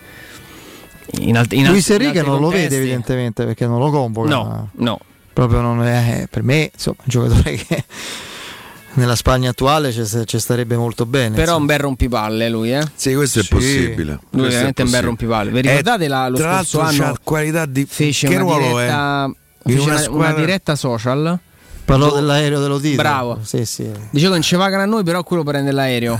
in 1.20 1.38
alt- 1.38 1.54
in 1.54 1.68
Luis 1.68 1.90
Enrique 1.90 2.22
non 2.22 2.40
lo 2.40 2.48
vede, 2.48 2.62
contesti- 2.62 2.76
evidentemente, 2.76 3.46
perché 3.46 3.66
non 3.68 3.80
lo 3.80 3.90
convoca. 3.90 4.30
No, 4.30 4.70
no. 4.74 5.00
Proprio 5.34 5.62
non 5.62 5.84
è. 5.84 6.28
Per 6.30 6.44
me, 6.44 6.70
insomma, 6.74 6.98
un 7.00 7.06
giocatore 7.08 7.56
che 7.56 7.84
nella 8.94 9.16
Spagna 9.16 9.50
attuale 9.50 9.92
ci, 9.92 10.40
starebbe 10.40 10.78
molto 10.78 11.06
bene. 11.06 11.36
Però 11.36 11.54
è 11.56 11.60
un 11.60 11.66
bel 11.66 11.80
rompipalle 11.80 12.50
lui, 12.50 12.72
eh? 12.72 12.84
Sì, 12.96 13.14
questo 13.14 13.40
è 13.40 13.44
Sì. 13.44 13.50
possibile. 13.50 14.12
Lui 14.30 14.42
Questo 14.44 14.50
veramente 14.50 14.82
è 14.82 14.86
un 14.86 14.92
bel 14.92 15.02
rompipalle. 15.02 15.52
Vi 15.52 15.58
Eh, 15.58 15.62
ricordate 15.62 16.08
la- 16.08 16.28
lo 16.30 16.38
tra 16.38 16.56
scorso 16.64 16.80
anno 16.82 17.16
qualità 17.24 17.66
di 17.66 17.86
fece 17.86 18.28
che 18.28 18.36
una 18.36 18.44
ruolo 18.44 18.68
diretta, 18.78 19.26
è? 19.26 19.70
fece 19.70 19.80
una 19.82 19.92
una, 19.92 20.02
squadra- 20.02 20.28
una 20.30 20.40
diretta 20.40 20.76
social. 20.76 21.40
Parlò 21.86 22.10
Gio- 22.10 22.16
dell'aereo 22.16 22.60
dello 22.60 22.80
titolo. 22.80 23.02
Bravo. 23.08 23.40
Sì, 23.44 23.64
sì. 23.66 23.90
Dice 24.10 24.26
che 24.26 24.32
non 24.32 24.42
ci 24.42 24.56
pagano 24.56 24.82
a 24.82 24.86
noi, 24.86 25.04
però 25.04 25.24
quello 25.24 25.44
prende 25.44 25.72
l'aereo. 25.72 26.20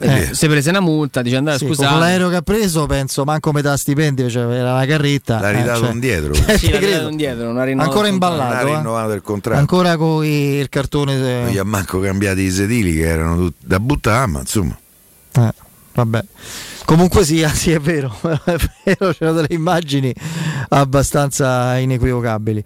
Eh. 0.00 0.30
Si 0.32 0.48
prese 0.48 0.70
una 0.70 0.80
multa, 0.80 1.20
dice 1.22 1.36
andate 1.36 1.58
Sì, 1.58 1.66
scusate. 1.66 1.88
con 1.90 1.98
l'aereo 2.00 2.28
che 2.30 2.36
ha 2.36 2.42
preso, 2.42 2.86
penso 2.86 3.24
manco 3.24 3.52
metà 3.52 3.76
stipendio, 3.76 4.28
cioè 4.30 4.52
era 4.52 4.72
una 4.72 4.86
carretta. 4.86 5.40
L'ha 5.40 5.50
eh, 5.50 5.56
ridato 5.56 5.80
cioè- 5.80 5.90
indietro. 5.92 6.32
Eh, 6.46 6.56
Sì, 6.58 6.70
l'ha 6.70 6.78
ridato 6.78 7.08
indietro, 7.08 7.44
non 7.44 7.58
ha 7.58 7.64
rinnovato 7.64 7.90
Ancora 7.90 8.08
imballato. 8.08 8.54
Non 8.54 8.56
ha 8.56 8.70
eh. 8.72 8.76
rinnovato 8.76 9.12
il 9.12 9.22
contratto. 9.22 9.58
Ancora 9.60 9.96
con 9.96 10.24
il 10.24 10.68
cartone. 10.70 11.14
eh, 11.14 11.40
Non 11.42 11.50
gli 11.50 11.58
ha 11.58 11.64
manco 11.64 12.00
cambiati 12.00 12.40
i 12.40 12.50
sedili 12.50 12.94
che 12.94 13.06
erano 13.06 13.36
tutti 13.36 13.66
da 13.66 13.78
buttare, 13.78 14.26
ma 14.26 14.40
insomma. 14.40 14.76
Eh, 15.32 15.52
vabbè. 15.94 16.24
Comunque 16.84 17.24
sia, 17.24 17.48
sì, 17.54 17.72
è 17.72 17.80
vero, 17.80 18.14
c'erano 18.84 19.32
delle 19.32 19.46
immagini 19.50 20.14
abbastanza 20.68 21.78
inequivocabili. 21.78 22.62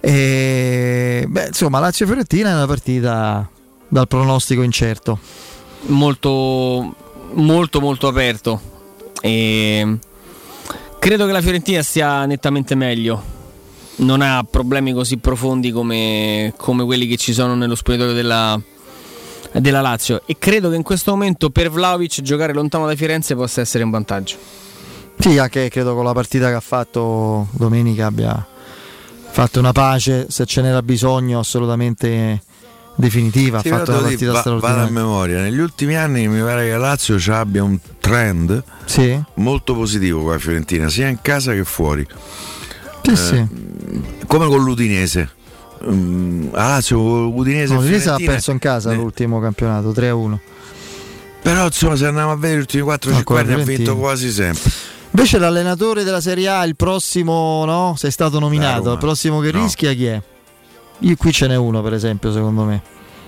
E, 0.00 1.24
beh, 1.28 1.46
insomma, 1.46 1.78
Lazio 1.78 2.06
Fiorentina 2.06 2.50
è 2.50 2.54
una 2.54 2.66
partita 2.66 3.48
dal 3.88 4.06
pronostico 4.06 4.62
incerto. 4.62 5.18
Molto, 5.86 6.94
molto, 7.32 7.80
molto 7.80 8.08
aperto. 8.08 8.60
E 9.20 9.98
credo 10.98 11.26
che 11.26 11.32
la 11.32 11.40
Fiorentina 11.40 11.82
sia 11.82 12.26
nettamente 12.26 12.74
meglio. 12.74 13.36
Non 13.96 14.20
ha 14.20 14.44
problemi 14.48 14.92
così 14.92 15.16
profondi 15.16 15.72
come, 15.72 16.52
come 16.56 16.84
quelli 16.84 17.06
che 17.08 17.16
ci 17.16 17.32
sono 17.32 17.56
nello 17.56 17.74
spogliatoio 17.74 18.12
della, 18.12 18.60
della 19.60 19.80
Lazio. 19.80 20.22
E 20.26 20.36
credo 20.38 20.70
che 20.70 20.76
in 20.76 20.82
questo 20.82 21.10
momento 21.12 21.50
per 21.50 21.70
Vlaovic 21.70 22.20
giocare 22.22 22.52
lontano 22.52 22.86
da 22.86 22.94
Firenze 22.96 23.34
possa 23.34 23.60
essere 23.60 23.84
un 23.84 23.90
vantaggio. 23.90 24.36
Sì, 25.18 25.36
anche 25.38 25.68
credo 25.68 25.94
con 25.94 26.04
la 26.04 26.12
partita 26.12 26.48
che 26.48 26.54
ha 26.54 26.60
fatto 26.60 27.48
domenica 27.52 28.06
abbia 28.06 28.46
fatto 29.30 29.58
una 29.58 29.72
pace, 29.72 30.26
se 30.30 30.46
ce 30.46 30.62
n'era 30.62 30.80
bisogno, 30.82 31.38
assolutamente 31.40 32.42
definitiva. 32.94 33.60
Sì, 33.60 33.68
ha 33.68 33.78
fatto 33.78 33.90
una 33.92 34.00
partita 34.02 34.32
va- 34.32 34.42
vado 34.42 34.54
a 34.54 34.58
straordinaria. 34.58 34.90
memoria. 34.92 35.40
Negli 35.42 35.58
ultimi 35.58 35.96
anni 35.96 36.26
mi 36.28 36.40
pare 36.40 36.64
che 36.64 36.70
la 36.72 36.78
Lazio 36.78 37.18
ci 37.18 37.30
abbia 37.30 37.62
un 37.62 37.78
trend 38.00 38.62
Sì, 38.84 39.20
molto 39.34 39.74
positivo 39.74 40.22
con 40.22 40.32
la 40.32 40.38
Fiorentina, 40.38 40.88
sia 40.88 41.08
in 41.08 41.18
casa 41.20 41.52
che 41.52 41.64
fuori. 41.64 42.06
sì, 43.02 43.10
Eh, 43.10 43.16
sì. 43.16 43.46
Come 44.26 44.46
con 44.46 44.62
l'Udinese. 44.62 45.30
Mm, 45.84 46.48
la 46.52 46.66
Lazio 46.68 46.98
con 46.98 47.30
l'Udinese. 47.34 47.72
e 47.72 47.76
No, 47.76 47.80
l'Udinese 47.82 48.10
ha 48.10 48.16
perso 48.16 48.50
in 48.50 48.58
casa 48.58 48.92
eh, 48.92 48.96
l'ultimo 48.96 49.40
campionato 49.40 49.90
3-1. 49.92 50.38
Però 51.42 51.64
insomma 51.66 51.96
se 51.96 52.06
andiamo 52.06 52.32
a 52.32 52.36
vedere 52.36 52.56
gli 52.56 52.60
ultimi 52.60 52.82
4-5 52.82 53.10
No, 53.12 53.22
con 53.24 53.36
la 53.36 53.42
anni 53.42 53.52
ha 53.52 53.64
vinto 53.64 53.96
quasi 53.96 54.30
sempre. 54.30 54.70
Invece 55.10 55.38
l'allenatore 55.38 56.04
della 56.04 56.20
Serie 56.20 56.48
A, 56.48 56.64
il 56.64 56.76
prossimo, 56.76 57.64
no? 57.64 57.94
Sei 57.96 58.10
stato 58.10 58.38
nominato, 58.38 58.92
il 58.92 58.98
prossimo 58.98 59.40
che 59.40 59.52
No. 59.52 59.62
rischia 59.62 59.92
chi 59.94 60.06
è? 60.06 60.20
Io 61.00 61.16
qui 61.16 61.32
ce 61.32 61.46
n'è 61.46 61.56
uno, 61.56 61.80
per 61.80 61.94
esempio, 61.94 62.32
secondo 62.32 62.64
me. 62.64 62.82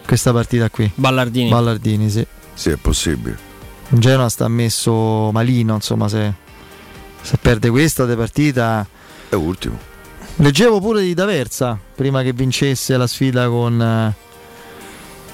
Questa 0.07 0.33
partita 0.33 0.69
qui. 0.69 0.91
Ballardini. 0.95 1.49
Ballardini, 1.49 2.11
sì. 2.11 2.27
Sì, 2.53 2.71
è 2.71 2.77
possibile. 2.77 3.39
In 3.91 4.01
Genoa 4.01 4.29
sta 4.29 4.47
messo 4.49 5.31
malino, 5.33 5.75
insomma, 5.75 6.09
se, 6.09 6.33
se 7.23 7.37
perde 7.41 7.71
questa 7.71 8.05
de 8.05 8.17
partita. 8.17 8.87
È 9.29 9.35
ultimo. 9.37 9.79
Leggevo 10.41 10.81
pure 10.81 11.03
di 11.03 11.13
D'Aversa 11.13 11.79
prima 11.95 12.23
che 12.23 12.33
vincesse 12.33 12.97
la 12.97 13.07
sfida 13.07 13.47
con, 13.49 13.81
eh, 13.81 14.15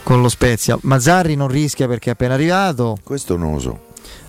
con 0.03 0.20
lo 0.20 0.28
Spezia. 0.28 0.77
Mazzarri 0.83 1.37
non 1.37 1.47
rischia 1.47 1.87
perché 1.87 2.11
è 2.11 2.12
appena 2.12 2.35
arrivato. 2.35 2.97
Questo 3.05 3.37
non 3.37 3.53
lo 3.53 3.59
so. 3.61 3.81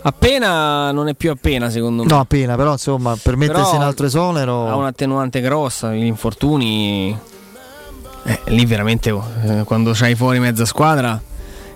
Appena 0.03 0.91
non 0.91 1.07
è 1.07 1.15
più 1.15 1.31
appena, 1.31 1.69
secondo 1.71 2.03
me. 2.03 2.09
No, 2.09 2.19
appena, 2.19 2.55
però 2.55 2.73
insomma, 2.73 3.17
per 3.19 3.35
mettersi 3.35 3.71
Però 3.71 3.75
in 3.75 3.81
altro 3.81 4.05
esonero. 4.05 4.67
Ha 4.67 4.75
un'attenuante 4.75 5.41
grossa, 5.41 5.93
gli 5.93 6.05
infortuni. 6.05 7.17
Eh, 8.23 8.39
lì 8.45 8.65
veramente 8.65 9.09
eh, 9.09 9.63
quando 9.63 9.91
c'hai 9.93 10.13
fuori 10.13 10.39
mezza 10.39 10.65
squadra 10.65 11.19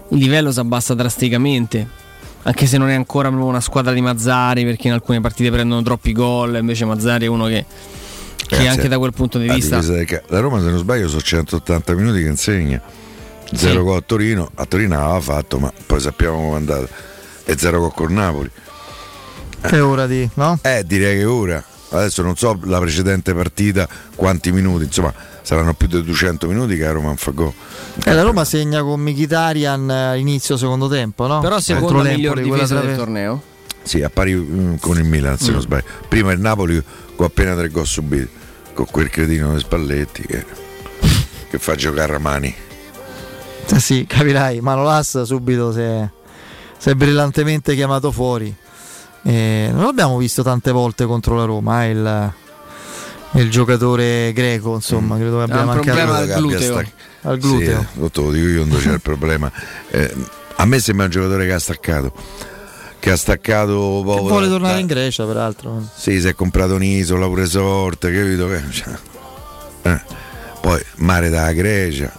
il 0.09 0.17
livello 0.17 0.51
si 0.51 0.59
abbassa 0.59 0.93
drasticamente. 0.93 1.99
Anche 2.43 2.65
se 2.65 2.77
non 2.77 2.89
è 2.89 2.93
ancora 2.93 3.27
proprio 3.29 3.47
una 3.47 3.61
squadra 3.61 3.93
di 3.93 4.01
Mazzari, 4.01 4.63
perché 4.63 4.87
in 4.87 4.93
alcune 4.93 5.21
partite 5.21 5.51
prendono 5.51 5.81
troppi 5.83 6.11
gol, 6.11 6.55
invece 6.55 6.85
Mazzari 6.85 7.25
è 7.25 7.29
uno 7.29 7.45
che, 7.45 7.65
che 8.57 8.67
anche 8.67 8.87
da 8.87 8.97
quel 8.97 9.13
punto 9.13 9.37
di 9.37 9.47
la 9.47 9.53
vista. 9.55 9.75
difesa 9.77 9.93
del 9.93 10.05
ca- 10.05 10.21
La 10.27 10.39
Roma, 10.39 10.59
se 10.59 10.69
non 10.69 10.77
sbaglio, 10.79 11.07
sono 11.07 11.21
180 11.21 11.93
minuti 11.95 12.21
che 12.21 12.27
insegna. 12.29 12.81
0 13.53 13.83
gol 13.83 13.97
a 13.97 14.01
Torino, 14.01 14.49
a 14.55 14.65
Torino 14.65 14.95
aveva 14.97 15.19
fatto, 15.19 15.59
ma 15.59 15.71
poi 15.85 15.99
sappiamo 15.99 16.37
come 16.37 16.51
è 16.53 16.55
andata. 16.55 16.87
E 17.43 17.57
0 17.57 17.79
gol 17.79 17.93
con 17.93 18.13
Napoli. 18.13 18.49
È 19.59 19.79
ora 19.81 20.07
di, 20.07 20.27
no? 20.35 20.57
Eh, 20.61 20.83
direi 20.85 21.17
che 21.17 21.25
ora. 21.25 21.63
Adesso 21.93 22.21
non 22.21 22.37
so 22.37 22.57
la 22.63 22.79
precedente 22.79 23.33
partita 23.33 23.85
quanti 24.15 24.53
minuti, 24.53 24.85
insomma, 24.85 25.13
saranno 25.41 25.73
più 25.73 25.87
di 25.87 26.01
200 26.01 26.47
minuti 26.47 26.77
che 26.77 26.85
a 26.85 26.91
Roma 26.91 27.13
fa 27.17 27.31
gol. 27.31 27.51
Eh, 28.05 28.13
la 28.13 28.21
Roma 28.21 28.45
segna 28.45 28.81
con 28.81 29.01
Mkhitaryan 29.01 29.91
eh, 29.91 30.17
inizio 30.19 30.55
secondo 30.55 30.87
tempo, 30.87 31.27
no? 31.27 31.41
Però 31.41 31.59
secondo 31.59 32.01
l'Empoli, 32.01 32.15
miglior 32.15 32.33
quella 32.35 32.53
difesa 32.53 32.79
del 32.79 32.95
torneo. 32.95 33.41
Sì, 33.83 34.01
a 34.03 34.09
pari 34.09 34.33
mm, 34.33 34.75
con 34.75 34.97
il 34.97 35.03
Milan, 35.03 35.37
se 35.37 35.49
Mm. 35.49 35.53
non 35.53 35.61
sbaglio. 35.61 35.83
Prima 36.07 36.31
il 36.31 36.39
Napoli 36.39 36.81
con 37.17 37.25
appena 37.25 37.53
tre 37.55 37.67
gol 37.67 37.85
subiti, 37.85 38.29
con 38.73 38.85
quel 38.89 39.09
cretino 39.09 39.53
di 39.53 39.59
Spalletti 39.59 40.23
che, 40.23 40.45
che 41.49 41.59
fa 41.59 41.75
giocare 41.75 42.15
a 42.15 42.19
mani. 42.19 42.53
Eh 43.73 43.79
sì, 43.79 44.05
capirai, 44.07 44.59
Manolas 44.59 45.21
subito 45.23 45.71
si 45.71 45.79
è, 45.79 46.09
si 46.77 46.89
è 46.89 46.93
brillantemente 46.93 47.75
chiamato 47.75 48.11
fuori. 48.11 48.53
Eh, 49.23 49.69
non 49.71 49.85
l'abbiamo 49.85 50.17
visto 50.17 50.43
tante 50.43 50.71
volte 50.71 51.05
contro 51.05 51.35
la 51.35 51.45
Roma, 51.45 51.85
eh, 51.85 51.89
il, 51.91 52.33
il 53.33 53.49
giocatore 53.51 54.33
greco, 54.33 54.75
insomma, 54.75 55.15
credo 55.15 55.37
che 55.37 55.43
abbia 55.43 55.59
un 55.59 55.65
mancato 55.67 55.85
problema 55.85 56.17
al 56.17 56.27
gluteo. 56.27 56.83
Al 57.21 57.37
gluteo. 57.37 57.85
Sì, 57.93 58.09
te 58.11 58.21
lo 58.21 58.31
dico 58.31 58.47
io 58.47 58.63
dove 58.65 58.81
c'è 58.81 58.93
il 58.93 59.01
problema. 59.01 59.51
Eh, 59.91 60.13
a 60.55 60.65
me 60.65 60.79
sembra 60.79 61.05
un 61.05 61.11
giocatore 61.11 61.45
che 61.45 61.53
ha 61.53 61.59
staccato. 61.59 62.13
Che 63.01 63.09
ha 63.09 63.15
staccato 63.17 64.01
proprio 64.03 64.27
vuole 64.27 64.45
da- 64.45 64.51
tornare 64.51 64.73
da- 64.75 64.79
in 64.79 64.85
Grecia, 64.85 65.25
peraltro. 65.25 65.83
Sì, 65.95 66.21
si 66.21 66.27
è 66.27 66.35
comprato 66.35 66.75
un'isola, 66.75 67.25
pure 67.25 67.47
sorte, 67.47 68.13
capito? 68.13 68.47
Che- 68.47 68.61
cioè, 68.71 68.93
eh. 69.83 70.01
Poi 70.61 70.79
mare 70.97 71.29
dalla 71.29 71.51
Grecia, 71.51 72.13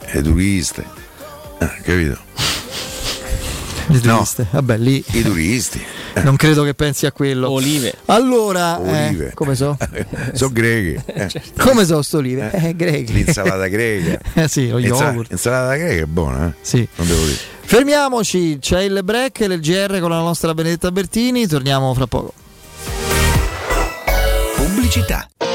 e 0.00 0.22
turiste, 0.22 0.84
eh, 1.58 1.70
capito? 1.82 2.18
I 3.88 4.00
turisti. 4.00 4.46
Vabbè, 4.50 4.78
lì 4.78 5.04
I 5.10 5.22
turisti. 5.22 5.84
non 6.22 6.36
credo 6.36 6.62
che 6.64 6.72
pensi 6.72 7.04
a 7.04 7.12
quello. 7.12 7.50
Olive. 7.50 7.92
Allora, 8.06 8.82
eh, 8.82 9.08
Olive. 9.08 9.32
come 9.34 9.54
so? 9.54 9.76
Sono 10.32 10.50
greghe. 10.52 11.02
eh. 11.04 11.28
Come 11.58 11.84
so 11.84 12.00
sto 12.00 12.18
olive? 12.18 12.50
Eh, 12.52 12.74
greche. 12.74 13.12
L'insalata 13.12 13.66
greca. 13.66 14.18
Eh 14.40 14.48
sì, 14.48 14.68
lo 14.70 14.78
yogurt. 14.78 15.28
L'insalata 15.28 15.76
greca 15.76 16.00
è 16.02 16.06
buona, 16.06 16.46
eh? 16.48 16.52
Sì. 16.62 16.88
Non 16.96 17.06
devo 17.06 17.24
dire. 17.26 17.38
Fermiamoci, 17.72 18.58
c'è 18.60 18.80
il 18.80 19.00
break 19.02 19.40
il 19.40 19.58
GR 19.58 19.98
con 20.00 20.10
la 20.10 20.18
nostra 20.18 20.52
Benedetta 20.52 20.92
Bertini, 20.92 21.46
torniamo 21.46 21.94
fra 21.94 22.06
poco. 22.06 22.34
Pubblicità. 24.56 25.26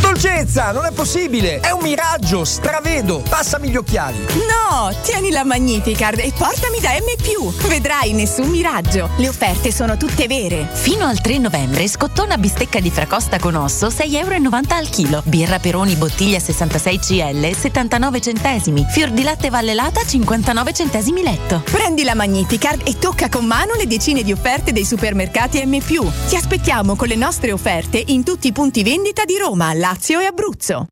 Dolcezza, 0.00 0.72
non 0.72 0.84
è 0.84 0.92
possibile! 0.92 1.60
È 1.60 1.70
un 1.70 1.82
miraggio, 1.82 2.44
stravedo! 2.44 3.22
Passami 3.28 3.68
gli 3.68 3.76
occhiali! 3.76 4.18
No, 4.18 4.94
tieni 5.02 5.30
la 5.30 5.44
Magnificard 5.44 6.18
e 6.18 6.32
portami 6.36 6.80
da 6.80 6.90
M+. 6.90 7.68
Vedrai 7.68 8.12
nessun 8.12 8.48
miraggio. 8.48 9.10
Le 9.16 9.28
offerte 9.28 9.72
sono 9.72 9.96
tutte 9.96 10.26
vere. 10.26 10.68
Fino 10.72 11.06
al 11.06 11.20
3 11.20 11.38
novembre, 11.38 11.88
scottona 11.88 12.38
bistecca 12.38 12.80
di 12.80 12.90
fracosta 12.90 13.38
con 13.38 13.54
osso 13.54 13.88
6,90 13.88 14.16
euro 14.16 14.34
al 14.68 14.88
chilo. 14.88 15.22
Birra 15.24 15.58
Peroni 15.58 15.94
bottiglia 15.94 16.38
66 16.38 16.98
CL 16.98 17.54
79 17.54 18.20
centesimi. 18.20 18.86
Fior 18.88 19.10
di 19.10 19.22
latte 19.22 19.50
vallelata 19.50 20.04
59 20.04 20.72
centesimi 20.72 21.22
letto. 21.22 21.62
Prendi 21.70 22.04
la 22.04 22.14
Magnificard 22.14 22.82
e 22.84 22.98
tocca 22.98 23.28
con 23.28 23.44
mano 23.44 23.74
le 23.74 23.86
decine 23.86 24.22
di 24.22 24.32
offerte 24.32 24.72
dei 24.72 24.84
supermercati 24.84 25.64
M+. 25.64 25.78
Ti 25.80 26.36
aspettiamo 26.36 26.96
con 26.96 27.08
le 27.08 27.16
nostre 27.16 27.52
offerte 27.52 28.02
in 28.06 28.24
tutti 28.24 28.48
i 28.48 28.52
punti 28.52 28.82
vendita 28.82 29.24
di 29.24 29.36
Roma, 29.36 29.72
Lazio 29.88 30.18
e 30.18 30.24
Abruzzo. 30.24 30.86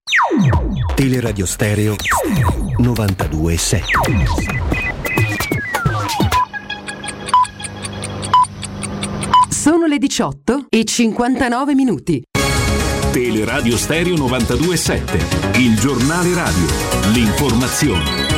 Teleradio 0.94 1.46
Stereo 1.46 1.96
92.7 2.78 3.82
Sono 9.48 9.86
le 9.86 9.98
18 9.98 10.66
e 10.68 10.84
59 10.84 11.74
minuti. 11.74 12.22
Teleradio 13.10 13.76
Stereo 13.76 14.14
92.7, 14.14 15.58
il 15.58 15.76
giornale 15.76 16.32
radio, 16.32 16.66
l'informazione. 17.12 18.33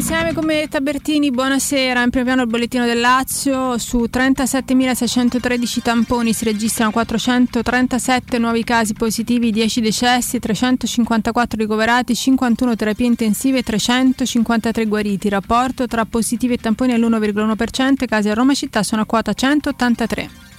Insieme 0.00 0.32
con 0.32 0.46
me 0.46 0.66
Tabertini, 0.66 1.30
buonasera. 1.30 2.02
In 2.02 2.08
primo 2.08 2.24
piano 2.24 2.40
il 2.40 2.48
bollettino 2.48 2.86
del 2.86 3.00
Lazio, 3.00 3.76
su 3.76 4.08
37.613 4.10 5.82
tamponi 5.82 6.32
si 6.32 6.46
registrano 6.46 6.90
437 6.90 8.38
nuovi 8.38 8.64
casi 8.64 8.94
positivi, 8.94 9.50
10 9.50 9.82
decessi, 9.82 10.38
354 10.38 11.58
ricoverati, 11.58 12.14
51 12.14 12.76
terapie 12.76 13.06
intensive 13.08 13.58
e 13.58 13.62
353 13.62 14.86
guariti. 14.86 15.28
Rapporto 15.28 15.86
tra 15.86 16.06
positivi 16.06 16.54
e 16.54 16.56
tamponi 16.56 16.92
è 16.92 16.96
l'1,1%, 16.96 18.02
i 18.02 18.06
casi 18.06 18.30
a 18.30 18.34
Roma 18.34 18.54
città 18.54 18.82
sono 18.82 19.02
a 19.02 19.04
quota 19.04 19.34
183. 19.34 20.49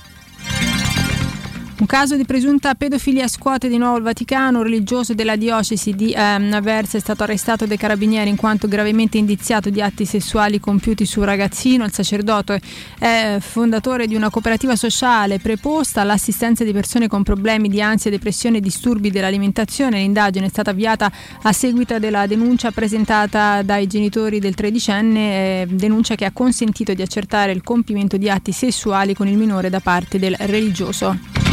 Un 1.81 1.87
caso 1.87 2.15
di 2.15 2.25
presunta 2.25 2.75
pedofilia 2.75 3.27
scuote 3.27 3.67
di 3.67 3.79
nuovo 3.79 3.97
il 3.97 4.03
Vaticano, 4.03 4.59
un 4.59 4.65
religioso 4.65 5.15
della 5.15 5.35
diocesi 5.35 5.95
di 5.95 6.13
ehm, 6.15 6.53
Aversa 6.53 6.97
è 6.97 6.99
stato 6.99 7.23
arrestato 7.23 7.65
dai 7.65 7.75
carabinieri 7.75 8.29
in 8.29 8.35
quanto 8.35 8.67
gravemente 8.67 9.17
indiziato 9.17 9.71
di 9.71 9.81
atti 9.81 10.05
sessuali 10.05 10.59
compiuti 10.59 11.07
su 11.07 11.21
un 11.21 11.25
ragazzino. 11.25 11.83
Il 11.83 11.91
sacerdote 11.91 12.61
è 12.99 13.37
fondatore 13.39 14.05
di 14.05 14.13
una 14.13 14.29
cooperativa 14.29 14.75
sociale 14.75 15.39
preposta 15.39 16.01
all'assistenza 16.01 16.63
di 16.63 16.71
persone 16.71 17.07
con 17.07 17.23
problemi 17.23 17.67
di 17.67 17.81
ansia, 17.81 18.11
depressione 18.11 18.57
e 18.57 18.61
disturbi 18.61 19.09
dell'alimentazione. 19.09 19.97
L'indagine 19.97 20.45
è 20.45 20.49
stata 20.49 20.69
avviata 20.69 21.11
a 21.41 21.51
seguito 21.51 21.97
della 21.97 22.27
denuncia 22.27 22.69
presentata 22.69 23.63
dai 23.63 23.87
genitori 23.87 24.37
del 24.37 24.53
tredicenne, 24.53 25.63
eh, 25.63 25.67
denuncia 25.67 26.13
che 26.13 26.25
ha 26.25 26.31
consentito 26.31 26.93
di 26.93 27.01
accertare 27.01 27.51
il 27.51 27.63
compimento 27.63 28.17
di 28.17 28.29
atti 28.29 28.51
sessuali 28.51 29.15
con 29.15 29.27
il 29.27 29.35
minore 29.35 29.71
da 29.71 29.79
parte 29.79 30.19
del 30.19 30.35
religioso. 30.37 31.50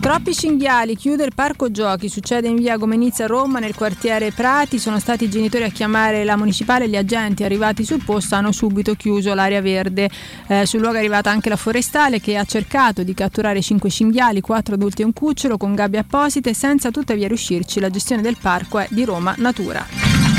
Troppi 0.00 0.32
cinghiali, 0.34 0.96
chiude 0.96 1.24
il 1.24 1.32
parco 1.34 1.70
giochi, 1.70 2.08
succede 2.08 2.48
in 2.48 2.56
via 2.56 2.78
Gomenizza 2.78 3.24
a 3.24 3.26
Roma 3.26 3.58
nel 3.58 3.74
quartiere 3.74 4.32
Prati, 4.32 4.78
sono 4.78 4.98
stati 4.98 5.24
i 5.24 5.30
genitori 5.30 5.64
a 5.64 5.68
chiamare 5.68 6.24
la 6.24 6.38
municipale 6.38 6.88
gli 6.88 6.96
agenti 6.96 7.44
arrivati 7.44 7.84
sul 7.84 8.02
posto 8.02 8.34
hanno 8.34 8.50
subito 8.50 8.94
chiuso 8.94 9.34
l'area 9.34 9.60
verde. 9.60 10.08
Eh, 10.46 10.64
sul 10.64 10.80
luogo 10.80 10.96
è 10.96 11.00
arrivata 11.00 11.30
anche 11.30 11.50
la 11.50 11.56
forestale 11.56 12.18
che 12.18 12.38
ha 12.38 12.44
cercato 12.44 13.02
di 13.02 13.12
catturare 13.12 13.60
5 13.60 13.90
cinghiali, 13.90 14.40
4 14.40 14.74
adulti 14.74 15.02
e 15.02 15.04
un 15.04 15.12
cucciolo 15.12 15.58
con 15.58 15.74
gabbie 15.74 16.00
apposite 16.00 16.54
senza 16.54 16.90
tuttavia 16.90 17.28
riuscirci. 17.28 17.78
La 17.78 17.90
gestione 17.90 18.22
del 18.22 18.38
parco 18.40 18.78
è 18.78 18.86
di 18.88 19.04
Roma 19.04 19.34
Natura. 19.36 20.29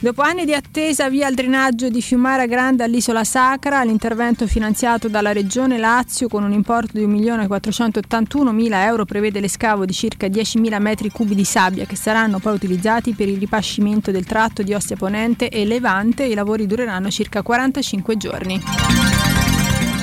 Dopo 0.00 0.22
anni 0.22 0.44
di 0.44 0.54
attesa 0.54 1.10
via 1.10 1.26
il 1.26 1.34
drenaggio 1.34 1.88
di 1.88 2.00
Fiumara 2.00 2.46
Grande 2.46 2.84
all'isola 2.84 3.24
Sacra, 3.24 3.82
l'intervento 3.82 4.46
finanziato 4.46 5.08
dalla 5.08 5.32
Regione 5.32 5.76
Lazio 5.76 6.28
con 6.28 6.44
un 6.44 6.52
importo 6.52 6.96
di 6.96 7.04
1.481.000 7.04 8.74
euro 8.84 9.04
prevede 9.04 9.40
l'escavo 9.40 9.84
di 9.84 9.92
circa 9.92 10.28
10.000 10.28 10.80
metri 10.80 11.10
cubi 11.10 11.34
di 11.34 11.42
sabbia 11.42 11.84
che 11.84 11.96
saranno 11.96 12.38
poi 12.38 12.54
utilizzati 12.54 13.12
per 13.12 13.26
il 13.28 13.38
ripascimento 13.38 14.12
del 14.12 14.24
tratto 14.24 14.62
di 14.62 14.72
Ostia 14.72 14.94
Ponente 14.94 15.48
e 15.48 15.64
Levante. 15.64 16.26
I 16.26 16.34
lavori 16.34 16.68
dureranno 16.68 17.10
circa 17.10 17.42
45 17.42 18.16
giorni. 18.16 19.37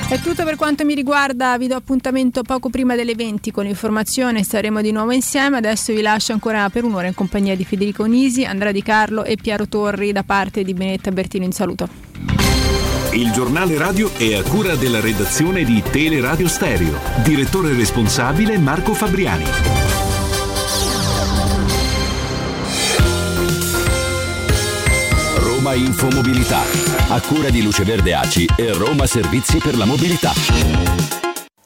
È 0.08 0.20
tutto 0.20 0.44
per 0.44 0.54
quanto 0.54 0.84
mi 0.84 0.94
riguarda, 0.94 1.58
vi 1.58 1.66
do 1.66 1.74
appuntamento 1.74 2.42
poco 2.42 2.70
prima 2.70 2.94
delle 2.94 3.16
20 3.16 3.50
con 3.50 3.64
l'informazione, 3.64 4.44
staremo 4.44 4.80
di 4.80 4.92
nuovo 4.92 5.10
insieme, 5.10 5.56
adesso 5.56 5.92
vi 5.92 6.00
lascio 6.00 6.32
ancora 6.32 6.70
per 6.70 6.84
un'ora 6.84 7.08
in 7.08 7.14
compagnia 7.14 7.56
di 7.56 7.64
Federico 7.64 8.04
Nisi, 8.04 8.44
Andrea 8.44 8.70
Di 8.70 8.82
Carlo 8.82 9.24
e 9.24 9.36
Piero 9.36 9.66
Torri 9.66 10.12
da 10.12 10.22
parte 10.22 10.62
di 10.62 10.74
Benetta 10.74 11.10
Bertino 11.10 11.44
in 11.44 11.50
saluto. 11.50 11.88
Il 13.14 13.32
giornale 13.32 13.76
radio 13.78 14.12
è 14.14 14.34
a 14.34 14.42
cura 14.44 14.76
della 14.76 15.00
redazione 15.00 15.64
di 15.64 15.82
Teleradio 15.82 16.46
Stereo. 16.46 17.00
Direttore 17.24 17.74
responsabile 17.74 18.58
Marco 18.58 18.94
Fabriani. 18.94 19.44
Roma 25.38 25.74
Infomobilità, 25.74 26.62
a 27.16 27.20
cura 27.22 27.48
di 27.48 27.62
Luce 27.62 27.82
Verde 27.82 28.12
Aci 28.12 28.46
e 28.58 28.74
Roma 28.74 29.06
Servizi 29.06 29.56
per 29.56 29.74
la 29.74 29.86
Mobilità. 29.86 30.34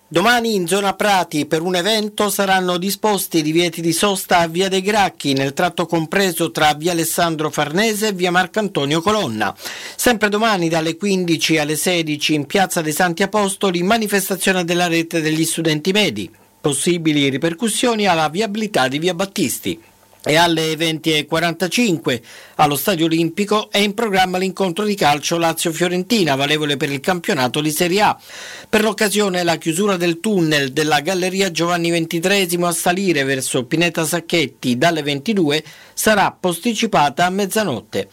Domani 0.07 0.55
in 0.55 0.69
zona 0.69 0.95
Prati 0.95 1.45
per 1.47 1.61
un 1.61 1.75
evento 1.75 2.31
saranno 2.31 2.79
disposti 2.79 3.43
divieti 3.43 3.81
di 3.81 3.93
sosta 3.93 4.39
a 4.39 4.47
Via 4.47 4.69
dei 4.69 4.81
Gracchi 4.81 5.33
nel 5.33 5.53
tratto 5.53 5.87
compreso 5.87 6.53
tra 6.53 6.73
Via 6.75 6.93
Alessandro 6.93 7.51
Farnese 7.51 8.09
e 8.09 8.13
Via 8.13 8.31
Marcantonio 8.31 9.01
Colonna. 9.01 9.53
Sempre 9.97 10.29
domani 10.29 10.69
dalle 10.69 10.97
15 10.97 11.59
alle 11.59 11.75
16 11.75 12.35
in 12.35 12.47
Piazza 12.47 12.81
dei 12.81 12.93
Santi 12.93 13.25
Apostoli 13.25 13.83
manifestazione 13.83 14.65
della 14.65 14.87
rete 14.87 15.21
degli 15.21 15.45
studenti 15.45 15.91
medi. 15.91 16.31
Possibili 16.61 17.29
ripercussioni 17.29 18.07
alla 18.07 18.29
viabilità 18.29 18.87
di 18.87 19.01
Via 19.01 19.15
Battisti. 19.15 19.90
E 20.23 20.37
alle 20.37 20.75
20.45 20.75 22.21
allo 22.57 22.77
Stadio 22.77 23.07
Olimpico 23.07 23.71
è 23.71 23.79
in 23.79 23.95
programma 23.95 24.37
l'incontro 24.37 24.85
di 24.85 24.95
calcio 24.95 25.39
Lazio-Fiorentina, 25.39 26.35
valevole 26.35 26.77
per 26.77 26.91
il 26.91 27.01
campionato 27.01 27.63
di 27.63 27.71
Serie 27.71 28.03
A. 28.03 28.21
Per 28.69 28.83
l'occasione 28.83 29.43
la 29.43 29.57
chiusura 29.57 29.97
del 29.97 30.21
tunnel 30.21 30.73
della 30.73 31.01
Galleria 31.01 31.51
Giovanni 31.51 31.91
XXIII 31.91 32.63
a 32.65 32.73
salire 32.73 33.25
verso 33.25 33.65
Pineta 33.65 34.05
Sacchetti 34.05 34.77
dalle 34.77 35.03
22 35.03 35.65
sarà 36.01 36.35
posticipata 36.39 37.27
a 37.27 37.31
mezzanotte. 37.31 38.09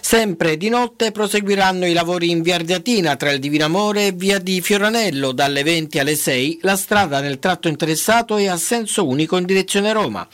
Sempre 0.00 0.56
di 0.56 0.68
notte 0.68 1.12
proseguiranno 1.12 1.86
i 1.86 1.92
lavori 1.92 2.30
in 2.30 2.42
via 2.42 2.56
Ardeatina 2.56 3.14
tra 3.14 3.30
il 3.30 3.38
Divino 3.38 3.66
Amore 3.66 4.08
e 4.08 4.12
via 4.12 4.40
di 4.40 4.60
Fioranello 4.60 5.30
dalle 5.30 5.62
20 5.62 6.00
alle 6.00 6.16
6. 6.16 6.58
La 6.62 6.74
strada 6.74 7.20
nel 7.20 7.38
tratto 7.38 7.68
interessato 7.68 8.36
è 8.38 8.46
a 8.46 8.56
senso 8.56 9.06
unico 9.06 9.36
in 9.36 9.44
direzione 9.44 9.92
Roma. 9.92 10.26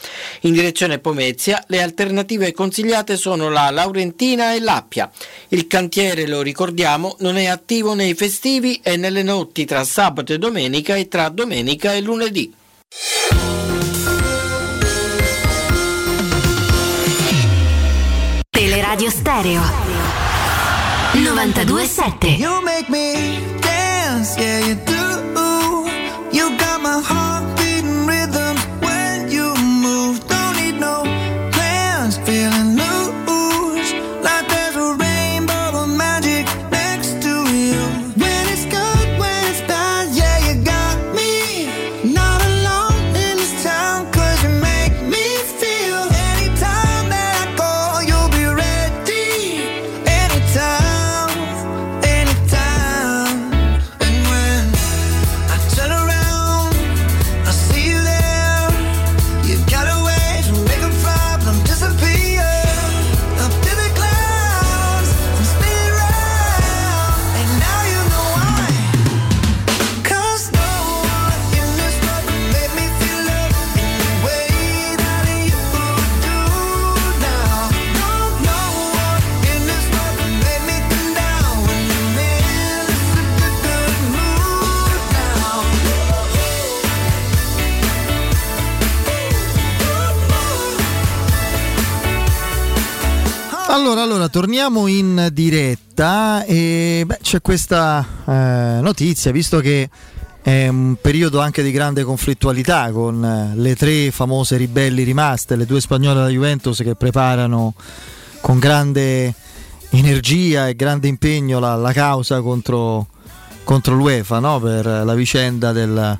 In 0.43 0.55
direzione 0.55 0.98
Pomezia 0.98 1.62
le 1.66 1.82
alternative 1.82 2.55
consigliate 2.55 3.18
sono 3.18 3.51
la 3.51 3.68
Laurentina 3.68 4.55
e 4.55 4.60
l'Appia. 4.60 5.10
Il 5.48 5.66
cantiere, 5.66 6.26
lo 6.26 6.40
ricordiamo, 6.40 7.16
non 7.18 7.36
è 7.36 7.44
attivo 7.44 7.93
nei 7.93 8.14
festivi 8.14 8.81
e 8.82 8.97
nelle 8.97 9.22
notti 9.22 9.66
tra 9.66 9.85
sabato 9.85 10.32
e 10.32 10.39
domenica 10.39 10.97
e 10.97 11.09
tra 11.09 11.28
domenica 11.28 11.93
e 11.93 12.01
lunedì. 12.01 12.55
Teleradio 18.94 19.10
Stereo 19.10 19.60
927. 21.14 22.38
You 22.38 22.62
make 22.62 22.88
me 22.88 23.40
dance, 23.60 24.36
yeah 24.38 24.60
you 24.60 24.74
do. 24.76 24.93
Allora, 93.85 94.01
allora, 94.01 94.28
torniamo 94.28 94.86
in 94.86 95.28
diretta 95.31 96.43
e 96.44 97.02
beh, 97.05 97.19
c'è 97.20 97.43
questa 97.43 98.02
eh, 98.27 98.78
notizia, 98.81 99.31
visto 99.31 99.61
che 99.61 99.90
è 100.40 100.69
un 100.69 100.97
periodo 100.98 101.39
anche 101.39 101.62
di 101.62 101.70
grande 101.70 102.02
conflittualità 102.02 102.90
con 102.93 103.23
eh, 103.23 103.52
le 103.55 103.77
tre 103.77 104.11
famose 104.11 104.56
ribelli 104.56 105.02
rimaste, 105.02 105.55
le 105.55 105.66
due 105.66 105.82
spagnole 105.82 106.15
della 106.15 106.31
Juventus 106.31 106.78
che 106.78 106.94
preparano 106.94 107.74
con 108.40 108.59
grande 108.59 109.35
energia 109.90 110.66
e 110.66 110.74
grande 110.74 111.09
impegno 111.09 111.59
la, 111.59 111.77
la 111.77 111.93
causa 111.93 112.40
contro, 112.40 113.09
contro 113.65 113.94
l'UEFA 113.97 114.39
no? 114.39 114.61
per 114.61 114.86
la 114.86 115.15
vicenda 115.15 115.73
del, 115.73 116.19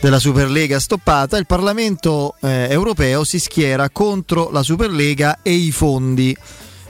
della 0.00 0.18
Superlega 0.18 0.80
stoppata, 0.80 1.36
il 1.36 1.46
Parlamento 1.46 2.34
eh, 2.40 2.66
europeo 2.68 3.22
si 3.22 3.38
schiera 3.38 3.90
contro 3.90 4.50
la 4.50 4.64
Superlega 4.64 5.38
e 5.42 5.52
i 5.52 5.70
fondi 5.70 6.36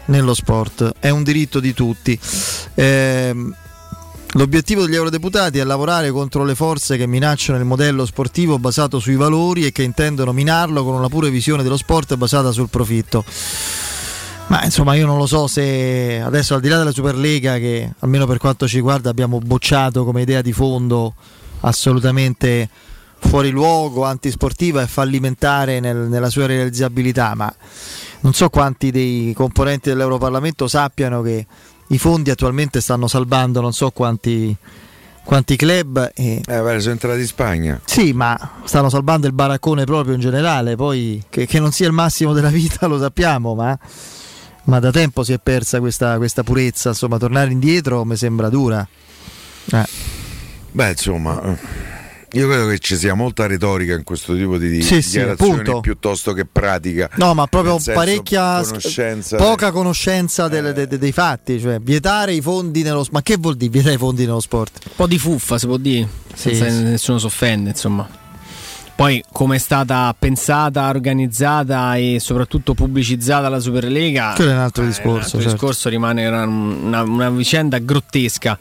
nello 0.06 0.34
sport. 0.34 0.92
È 0.98 1.10
un 1.10 1.22
diritto 1.22 1.60
di 1.60 1.74
tutti. 1.74 2.18
Ehm, 2.74 3.54
L'obiettivo 4.36 4.84
degli 4.84 4.94
eurodeputati 4.94 5.58
è 5.58 5.64
lavorare 5.64 6.10
contro 6.10 6.44
le 6.44 6.54
forze 6.54 6.98
che 6.98 7.06
minacciano 7.06 7.58
il 7.58 7.64
modello 7.64 8.04
sportivo 8.04 8.58
basato 8.58 8.98
sui 8.98 9.14
valori 9.14 9.64
e 9.64 9.72
che 9.72 9.82
intendono 9.82 10.32
minarlo 10.32 10.84
con 10.84 10.94
una 10.94 11.08
pura 11.08 11.28
visione 11.28 11.62
dello 11.62 11.78
sport 11.78 12.16
basata 12.16 12.50
sul 12.50 12.68
profitto. 12.68 13.24
Ma 14.48 14.62
insomma 14.62 14.94
io 14.94 15.06
non 15.06 15.16
lo 15.16 15.26
so 15.26 15.46
se 15.46 16.20
adesso 16.22 16.54
al 16.54 16.60
di 16.60 16.68
là 16.68 16.76
della 16.76 16.92
Superlega 16.92 17.56
che 17.56 17.90
almeno 18.00 18.26
per 18.26 18.36
quanto 18.36 18.68
ci 18.68 18.76
riguarda 18.76 19.08
abbiamo 19.08 19.38
bocciato 19.38 20.04
come 20.04 20.20
idea 20.20 20.42
di 20.42 20.52
fondo 20.52 21.14
assolutamente 21.60 22.68
fuori 23.18 23.50
luogo, 23.50 24.04
antisportiva 24.04 24.82
e 24.82 24.86
fallimentare 24.86 25.80
nel- 25.80 26.08
nella 26.08 26.28
sua 26.28 26.44
realizzabilità, 26.44 27.34
ma 27.34 27.52
non 28.26 28.34
so 28.34 28.48
quanti 28.48 28.90
dei 28.90 29.32
componenti 29.36 29.88
dell'Europarlamento 29.88 30.66
sappiano 30.66 31.22
che 31.22 31.46
i 31.86 31.96
fondi 31.98 32.30
attualmente 32.30 32.80
stanno 32.80 33.06
salvando 33.06 33.60
non 33.60 33.72
so 33.72 33.92
quanti, 33.92 34.54
quanti 35.22 35.54
club 35.54 36.10
e 36.12 36.42
Eh, 36.44 36.58
guarda, 36.58 36.80
sono 36.80 36.94
entrati 36.94 37.20
in 37.20 37.26
Spagna. 37.26 37.80
sì, 37.84 38.12
ma 38.12 38.36
stanno 38.64 38.88
salvando 38.90 39.28
il 39.28 39.32
baraccone 39.32 39.84
proprio 39.84 40.14
in 40.14 40.20
generale. 40.20 40.74
Poi 40.74 41.22
che, 41.30 41.46
che 41.46 41.60
non 41.60 41.70
sia 41.70 41.86
il 41.86 41.92
massimo 41.92 42.32
della 42.32 42.48
vita 42.48 42.86
lo 42.88 42.98
sappiamo, 42.98 43.54
ma, 43.54 43.78
ma 44.64 44.80
da 44.80 44.90
tempo 44.90 45.22
si 45.22 45.32
è 45.32 45.38
persa 45.38 45.78
questa, 45.78 46.16
questa 46.16 46.42
purezza. 46.42 46.88
Insomma, 46.88 47.18
tornare 47.18 47.52
indietro 47.52 48.04
mi 48.04 48.16
sembra 48.16 48.48
dura. 48.48 48.84
Eh. 49.70 49.86
Beh, 50.72 50.90
insomma, 50.90 51.40
eh, 51.44 51.58
io 52.38 52.48
credo 52.48 52.66
che 52.68 52.78
ci 52.78 52.96
sia 52.96 53.14
molta 53.14 53.46
retorica 53.46 53.94
in 53.94 54.04
questo 54.04 54.34
tipo 54.34 54.58
di 54.58 54.82
Sì, 54.82 55.00
sì, 55.02 55.18
dichiarazioni 55.18 55.52
appunto. 55.60 55.80
piuttosto 55.80 56.32
che 56.32 56.44
pratica. 56.44 57.08
No, 57.16 57.34
ma 57.34 57.46
proprio 57.46 57.72
senso, 57.78 57.92
parecchia 57.92 58.60
conoscenza 58.64 59.36
poca 59.36 59.70
conoscenza 59.70 60.48
delle- 60.48 60.72
de- 60.72 60.86
de- 60.86 60.98
dei 60.98 61.12
fatti, 61.12 61.58
cioè 61.60 61.78
vietare 61.80 62.32
i 62.34 62.40
fondi 62.40 62.82
nello 62.82 62.98
sport. 63.04 63.12
Ma 63.12 63.22
che 63.22 63.36
vuol 63.36 63.56
dire 63.56 63.70
vietare 63.70 63.94
i 63.94 63.98
fondi 63.98 64.24
nello 64.24 64.40
sport? 64.40 64.80
Un 64.86 64.92
po' 64.96 65.06
di 65.06 65.18
fuffa, 65.18 65.58
si 65.58 65.66
può 65.66 65.76
dire, 65.76 66.08
Sì, 66.34 66.54
senza 66.54 66.68
sì. 66.76 66.82
nessuno 66.82 67.18
si 67.18 67.26
offende, 67.26 67.70
insomma. 67.70 68.08
Poi 68.96 69.22
come 69.30 69.56
è 69.56 69.58
stata 69.58 70.14
pensata, 70.18 70.88
organizzata 70.88 71.96
e 71.96 72.16
soprattutto 72.18 72.72
pubblicizzata 72.72 73.48
la 73.50 73.60
Superlega, 73.60 74.32
Quello 74.34 74.52
è 74.52 74.54
un 74.54 74.60
altro 74.60 74.84
eh, 74.84 74.86
discorso, 74.86 75.16
altro 75.36 75.38
certo. 75.40 75.52
discorso 75.52 75.88
rimane 75.90 76.26
una, 76.26 76.44
una- 76.46 77.02
una 77.02 77.30
vicenda 77.30 77.78
grottesca. 77.78 78.58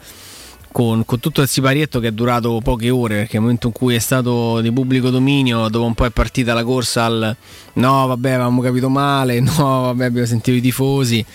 Con, 0.76 1.06
con 1.06 1.22
tutto 1.22 1.41
il 1.41 1.47
siparietto 1.47 2.02
che 2.02 2.10
è 2.10 2.11
durato 2.11 2.60
poche 2.61 2.89
ore, 2.89 3.15
perché 3.19 3.35
nel 3.35 3.43
momento 3.43 3.68
in 3.68 3.72
cui 3.72 3.95
è 3.95 3.99
stato 3.99 4.60
di 4.60 4.73
pubblico 4.73 5.10
dominio, 5.10 5.69
dopo 5.69 5.85
un 5.85 5.93
po' 5.93 6.03
è 6.03 6.10
partita 6.10 6.53
la 6.53 6.65
corsa 6.65 7.06
al 7.06 7.34
no, 7.76 8.07
vabbè, 8.07 8.31
avevamo 8.31 8.61
capito 8.61 8.89
male, 8.89 9.39
no, 9.39 9.53
vabbè, 9.56 10.03
abbiamo 10.03 10.27
sentito 10.27 10.57
i 10.57 10.60
tifosi. 10.60 11.26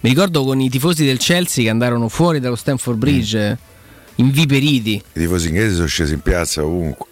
Mi 0.00 0.10
ricordo 0.10 0.44
con 0.44 0.60
i 0.60 0.68
tifosi 0.68 1.06
del 1.06 1.16
Chelsea 1.16 1.64
che 1.64 1.70
andarono 1.70 2.10
fuori 2.10 2.38
dallo 2.38 2.54
Stamford 2.54 2.98
Bridge, 2.98 3.38
eh, 3.38 3.56
inviperiti. 4.16 5.02
I 5.14 5.20
tifosi 5.20 5.48
inglesi 5.48 5.74
sono 5.76 5.86
scesi 5.86 6.12
in 6.12 6.20
piazza 6.20 6.62
ovunque. 6.62 7.06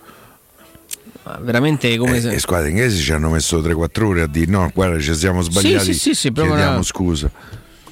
Veramente 1.40 1.97
come 1.97 2.19
E 2.19 2.20
se. 2.20 2.28
le 2.28 2.39
squadre 2.40 2.69
inglesi 2.69 3.01
ci 3.02 3.12
hanno 3.12 3.31
messo 3.31 3.59
3-4 3.59 4.05
ore 4.05 4.20
a 4.20 4.27
dire 4.27 4.51
no, 4.51 4.70
guarda, 4.74 5.01
ci 5.01 5.15
siamo 5.15 5.40
sbagliati. 5.40 5.82
Sì, 5.86 5.93
sì, 5.94 5.98
sì, 5.98 6.15
sì, 6.15 6.31
chiediamo 6.31 6.73
una- 6.73 6.82
scusa. 6.82 7.31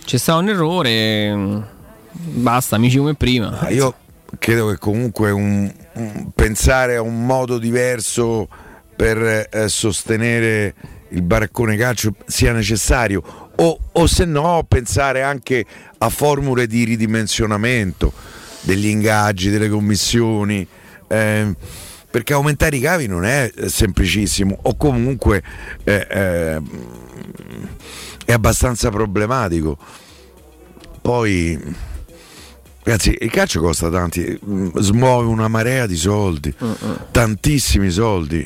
C'è 0.05 0.19
stato 0.19 0.41
un 0.41 0.49
errore. 0.51 1.77
Basta, 2.21 2.77
amici 2.77 2.99
come 2.99 3.15
prima. 3.15 3.57
Ma 3.63 3.69
io 3.69 3.95
credo 4.39 4.69
che 4.71 4.79
comunque 4.79 5.31
un- 5.31 5.73
un- 5.95 6.31
pensare 6.35 6.97
a 6.97 7.01
un 7.01 7.25
modo 7.25 7.59
diverso 7.59 8.49
per 8.97 9.49
eh, 9.51 9.69
sostenere 9.69 10.75
il 11.11 11.23
baraccone 11.23 11.77
calcio 11.77 12.15
sia 12.27 12.53
necessario. 12.53 13.23
O, 13.57 13.79
o 13.93 14.07
se 14.07 14.25
no 14.25 14.65
pensare 14.67 15.23
anche 15.23 15.65
a 15.99 16.09
formule 16.09 16.67
di 16.67 16.85
ridimensionamento 16.85 18.13
degli 18.63 18.87
ingaggi, 18.87 19.51
delle 19.51 19.69
commissioni 19.69 20.67
ehm, 21.07 21.55
perché 22.11 22.33
aumentare 22.33 22.77
i 22.77 22.81
cavi 22.81 23.07
non 23.07 23.25
è 23.25 23.51
eh, 23.55 23.69
semplicissimo. 23.69 24.59
O 24.63 24.77
comunque 24.77 25.43
eh, 25.85 26.07
eh, 26.11 26.61
è 28.25 28.33
abbastanza 28.33 28.91
problematico. 28.91 29.79
Poi 31.01 31.87
Ragazzi, 32.89 33.15
il 33.21 33.31
calcio 33.31 33.61
costa 33.61 33.91
tanti, 33.91 34.41
mm, 34.49 34.69
smuove 34.79 35.27
una 35.27 35.47
marea 35.47 35.85
di 35.85 35.95
soldi, 35.95 36.55
tantissimi 37.11 37.91
soldi. 37.91 38.43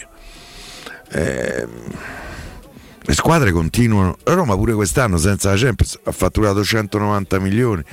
Eh, 1.13 1.67
le 3.05 3.15
squadre 3.15 3.53
continuano. 3.53 4.17
La 4.25 4.35
Roma 4.35 4.57
pure 4.57 4.73
quest'anno 4.75 5.17
senza 5.17 5.51
la 5.51 5.57
Champions 5.57 5.97
ha 6.03 6.11
fatturato 6.11 6.65
190 6.65 7.39
milioni. 7.39 7.85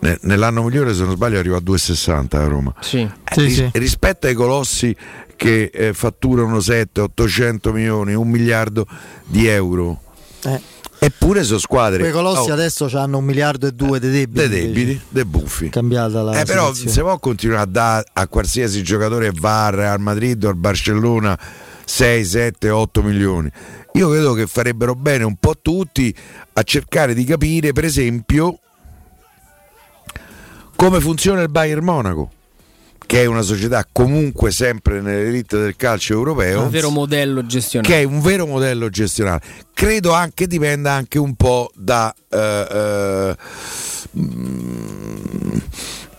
Ne- 0.00 0.18
Nell'anno 0.20 0.62
migliore, 0.64 0.92
se 0.92 1.02
non 1.02 1.14
sbaglio, 1.14 1.38
arriva 1.38 1.56
a 1.56 1.60
2,60 1.62 2.36
la 2.40 2.46
Roma. 2.46 2.74
Sì. 2.80 2.98
Eh, 3.00 3.10
ris- 3.36 3.70
Rispetto 3.72 4.26
ai 4.26 4.34
colossi 4.34 4.94
che 5.34 5.70
eh, 5.72 5.94
fatturano 5.94 6.60
7, 6.60 7.00
800 7.00 7.72
milioni, 7.72 8.12
un 8.12 8.28
miliardo 8.28 8.86
di 9.24 9.46
euro. 9.46 10.02
Eh. 10.44 10.60
Eppure 10.98 11.44
sono 11.44 11.58
squadre. 11.58 11.98
Quei 11.98 12.12
colossi 12.12 12.50
oh, 12.50 12.52
adesso 12.54 12.88
hanno 12.94 13.18
un 13.18 13.24
miliardo 13.24 13.66
e 13.66 13.72
due 13.72 14.00
di 14.00 14.10
debiti. 14.10 14.48
dei 14.48 14.72
debiti, 14.72 15.00
dei 15.08 15.24
buffi. 15.24 15.68
Cambiata 15.68 16.22
la 16.22 16.40
Eh, 16.40 16.44
però 16.44 16.72
se 16.72 17.00
può 17.00 17.18
continuare 17.18 17.62
a 17.62 17.66
dare 17.66 18.06
a 18.12 18.26
qualsiasi 18.28 18.82
giocatore 18.82 19.30
VAR 19.32 19.78
al 19.80 20.00
Madrid 20.00 20.42
o 20.44 20.48
al 20.48 20.56
Barcellona 20.56 21.38
6, 21.84 22.24
7, 22.24 22.70
8 22.70 23.02
milioni. 23.02 23.50
Io 23.92 24.10
credo 24.10 24.34
che 24.34 24.46
farebbero 24.46 24.94
bene 24.94 25.24
un 25.24 25.36
po' 25.36 25.54
tutti 25.60 26.14
a 26.54 26.62
cercare 26.62 27.14
di 27.14 27.24
capire, 27.24 27.72
per 27.72 27.84
esempio, 27.84 28.58
come 30.74 31.00
funziona 31.00 31.40
il 31.40 31.48
Bayern 31.48 31.84
Monaco, 31.84 32.30
che 33.06 33.22
è 33.22 33.26
una 33.26 33.42
società 33.42 33.86
comunque 33.90 34.50
sempre 34.50 35.00
nell'elite 35.00 35.58
del 35.58 35.76
calcio 35.76 36.12
europeo 36.14 36.62
Un 36.64 36.70
vero 36.70 36.90
modello 36.90 37.46
gestionale. 37.46 37.92
che 37.94 38.00
è 38.00 38.04
un 38.04 38.20
vero 38.20 38.46
modello 38.46 38.88
gestionale. 38.88 39.40
Credo 39.72 40.12
anche 40.12 40.46
dipenda 40.46 40.92
anche 40.92 41.18
un 41.18 41.34
po' 41.36 41.70
da, 41.74 42.12
eh, 42.28 42.66
eh, 42.70 43.36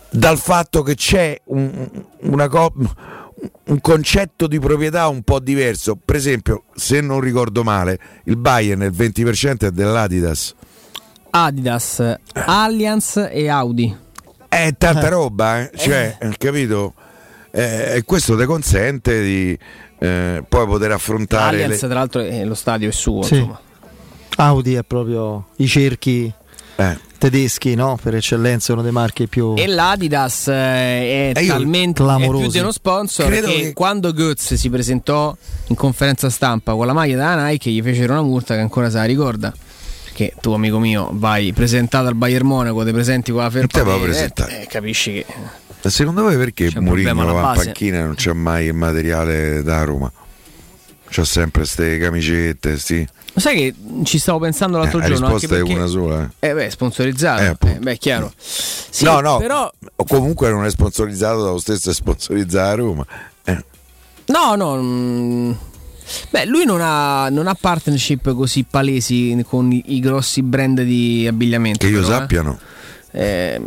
dal 0.09 0.37
fatto 0.37 0.81
che 0.83 0.95
c'è 0.95 1.39
un, 1.45 1.89
una 2.21 2.47
co- 2.47 2.73
un 3.65 3.81
concetto 3.81 4.47
di 4.47 4.59
proprietà 4.59 5.07
un 5.07 5.21
po' 5.23 5.39
diverso. 5.39 5.97
Per 6.03 6.15
esempio, 6.15 6.63
se 6.75 7.01
non 7.01 7.19
ricordo 7.19 7.63
male, 7.63 7.99
il 8.25 8.37
Bayern 8.37 8.81
il 8.81 8.91
20% 8.91 9.65
è 9.65 9.71
dell'Adidas. 9.71 10.55
Adidas, 11.29 12.15
Allianz 12.33 13.27
e 13.29 13.49
Audi. 13.49 13.95
È 14.49 14.73
tanta 14.77 15.09
roba, 15.09 15.61
eh? 15.61 15.71
cioè, 15.77 16.17
capito? 16.37 16.93
Eh, 17.51 17.95
e 17.97 18.03
questo 18.03 18.37
ti 18.37 18.45
consente 18.45 19.21
di 19.21 19.57
eh, 19.99 20.43
poi 20.47 20.65
poter 20.67 20.91
affrontare 20.91 21.63
Allianz, 21.63 21.81
le- 21.81 21.87
tra 21.87 21.97
l'altro, 21.97 22.21
eh, 22.21 22.43
lo 22.45 22.53
stadio 22.55 22.89
è 22.89 22.91
suo. 22.91 23.23
Sì. 23.23 23.35
Insomma. 23.35 23.59
Audi 24.37 24.75
è 24.75 24.83
proprio 24.83 25.47
i 25.57 25.67
cerchi 25.67 26.31
Eh. 26.75 26.97
tedeschi, 27.17 27.73
no? 27.73 27.97
Per 28.01 28.13
eccellenza, 28.15 28.73
uno 28.73 28.83
dei 28.83 28.91
marchi 28.91 29.27
più. 29.27 29.55
E 29.57 29.65
l'Adidas 29.65 30.47
eh, 30.49 30.53
è 30.53 31.31
E 31.35 31.41
io- 31.43 31.53
talmente 31.53 32.03
è 32.03 32.05
clamorosi. 32.05 32.43
più 32.43 32.51
di 32.51 32.59
uno 32.59 32.71
sponsor 32.71 33.25
Credo 33.25 33.47
che, 33.47 33.53
che- 33.61 33.73
quando 33.73 34.11
Götz 34.13 34.53
si 34.53 34.69
presentò 34.69 35.35
in 35.69 35.75
conferenza 35.75 36.29
stampa 36.29 36.73
con 36.73 36.85
la 36.85 36.93
maglia 36.93 37.15
della 37.15 37.47
Nike 37.47 37.71
gli 37.71 37.81
fecero 37.81 38.13
una 38.13 38.21
multa 38.21 38.53
che 38.53 38.61
ancora 38.61 38.89
se 38.91 38.97
la 38.97 39.03
ricorda. 39.05 39.51
Che 40.17 40.33
tu, 40.41 40.51
amico 40.51 40.79
mio, 40.79 41.09
vai 41.13 41.53
presentato 41.53 42.07
al 42.07 42.15
Bayern 42.15 42.47
Monaco, 42.47 42.83
ti 42.83 42.91
presenti 42.91 43.31
con 43.31 43.41
la 43.43 43.51
ferpa 43.51 43.83
puoi 43.83 44.09
eh, 44.61 44.65
capisci 44.67 45.11
che 45.13 45.25
Ma 45.83 45.89
Secondo 45.91 46.23
voi 46.23 46.35
perché 46.37 46.71
Mourinho 46.79 47.33
base. 47.33 47.65
panchina 47.65 47.99
e 47.99 48.01
non 48.01 48.15
c'è 48.15 48.33
mai 48.33 48.65
il 48.65 48.73
materiale 48.73 49.61
da 49.61 49.83
Roma? 49.83 50.11
C'ha 51.09 51.23
sempre 51.23 51.61
queste 51.61 51.99
camicette, 51.99 52.79
sì. 52.79 53.07
Ma 53.33 53.41
sai 53.41 53.55
che 53.57 53.73
ci 54.05 54.17
stavo 54.17 54.39
pensando 54.39 54.79
l'altro 54.79 54.97
Eh, 54.97 55.01
la 55.03 55.07
giorno 55.09 55.25
anche 55.27 55.37
risposta 55.41 55.55
è 55.55 55.59
perché 55.59 55.79
una 55.79 55.85
sola. 55.87 56.29
eh. 56.39 56.47
Eh 56.49 56.53
beh, 56.55 56.69
sponsorizzato. 56.71 57.41
Eh, 57.43 57.69
Eh, 57.73 57.77
beh, 57.77 57.91
è 57.91 57.97
chiaro. 57.99 58.33
Sì, 58.39 59.03
no, 59.03 59.19
no, 59.19 59.37
però 59.37 59.71
o 59.97 60.03
comunque 60.05 60.49
non 60.49 60.65
è 60.65 60.69
sponsorizzato 60.71 61.43
dallo 61.43 61.59
stesso 61.59 61.89
che 61.89 61.95
sponsorizza 61.95 62.63
la 62.63 62.73
Roma. 62.73 63.05
Eh. 63.43 63.63
No, 64.25 64.55
no. 64.55 64.81
mm, 64.81 65.51
Beh, 66.29 66.45
lui 66.45 66.65
non 66.65 66.79
ha, 66.81 67.29
non 67.29 67.47
ha 67.47 67.53
partnership 67.59 68.33
così 68.33 68.63
palesi 68.69 69.43
con 69.47 69.71
i, 69.71 69.83
i 69.87 69.99
grossi 69.99 70.41
brand 70.41 70.81
di 70.81 71.25
abbigliamento. 71.27 71.85
Che 71.85 71.91
io 71.91 72.01
però, 72.01 72.13
eh. 72.13 72.17
sappiano. 72.19 72.59
Eh, 73.11 73.59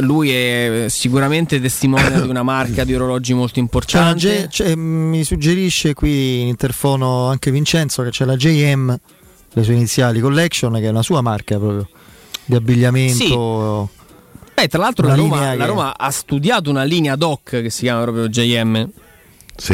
lui 0.00 0.30
è 0.32 0.86
sicuramente 0.88 1.60
testimone 1.60 2.20
di 2.20 2.28
una 2.28 2.42
marca 2.42 2.84
di 2.84 2.94
orologi 2.94 3.32
molto 3.34 3.58
importante. 3.58 4.46
J- 4.46 4.48
c'è- 4.48 4.74
mi 4.74 5.22
suggerisce 5.24 5.94
qui 5.94 6.40
in 6.40 6.48
interfono 6.48 7.26
anche 7.28 7.50
Vincenzo 7.50 8.02
che 8.02 8.10
c'è 8.10 8.24
la 8.24 8.36
JM, 8.36 8.98
le 9.52 9.62
sue 9.62 9.74
iniziali 9.74 10.20
Collection, 10.20 10.72
che 10.74 10.86
è 10.86 10.88
una 10.88 11.02
sua 11.02 11.20
marca 11.20 11.58
proprio 11.58 11.88
di 12.44 12.54
abbigliamento. 12.56 13.90
Beh, 14.54 14.68
tra 14.68 14.80
l'altro 14.80 15.06
la 15.06 15.14
Roma, 15.14 15.34
linea 15.36 15.54
la 15.54 15.64
che- 15.64 15.70
Roma 15.70 15.94
ha 15.96 16.10
studiato 16.10 16.70
una 16.70 16.82
linea 16.82 17.12
ad 17.12 17.22
hoc 17.22 17.42
che 17.50 17.70
si 17.70 17.82
chiama 17.82 18.02
proprio 18.02 18.28
JM. 18.28 18.88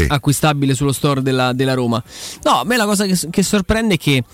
Acquistabile 0.09 0.75
sullo 0.75 0.93
store 0.93 1.23
della, 1.23 1.53
della 1.53 1.75
Roma. 1.75 2.03
No, 2.45 2.61
a 2.61 2.65
me 2.65 2.77
la 2.77 2.85
cosa 2.85 3.05
che, 3.07 3.19
che 3.31 3.43
sorprende 3.43 3.95
è 3.95 3.99
che 3.99 4.25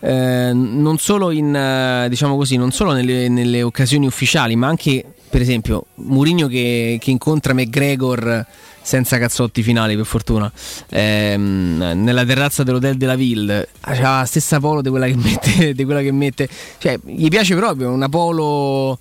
eh, 0.00 0.52
non 0.52 0.98
solo 0.98 1.30
in 1.30 1.54
eh, 1.54 2.08
diciamo 2.08 2.36
così, 2.36 2.56
non 2.56 2.72
solo 2.72 2.92
nelle, 2.92 3.28
nelle 3.28 3.62
occasioni 3.62 4.06
ufficiali, 4.06 4.54
ma 4.56 4.68
anche 4.68 5.04
per 5.34 5.40
esempio 5.40 5.86
Mourinho 5.96 6.46
che, 6.46 6.98
che 7.00 7.10
incontra 7.10 7.54
McGregor 7.54 8.46
senza 8.80 9.18
cazzotti 9.18 9.64
finali 9.64 9.96
per 9.96 10.04
fortuna 10.04 10.52
ehm, 10.90 11.92
nella 11.96 12.24
terrazza 12.24 12.62
dell'hotel 12.62 12.96
della 12.96 13.16
Ville 13.16 13.68
ha 13.80 13.98
la 13.98 14.24
stessa 14.26 14.60
polo 14.60 14.80
di 14.80 14.90
quella 14.90 15.06
che 15.06 15.16
mette, 15.16 15.74
quella 15.84 16.02
che 16.02 16.12
mette 16.12 16.48
cioè 16.78 17.00
gli 17.02 17.26
piace 17.28 17.56
proprio 17.56 17.90
una 17.90 18.08
polo 18.08 18.96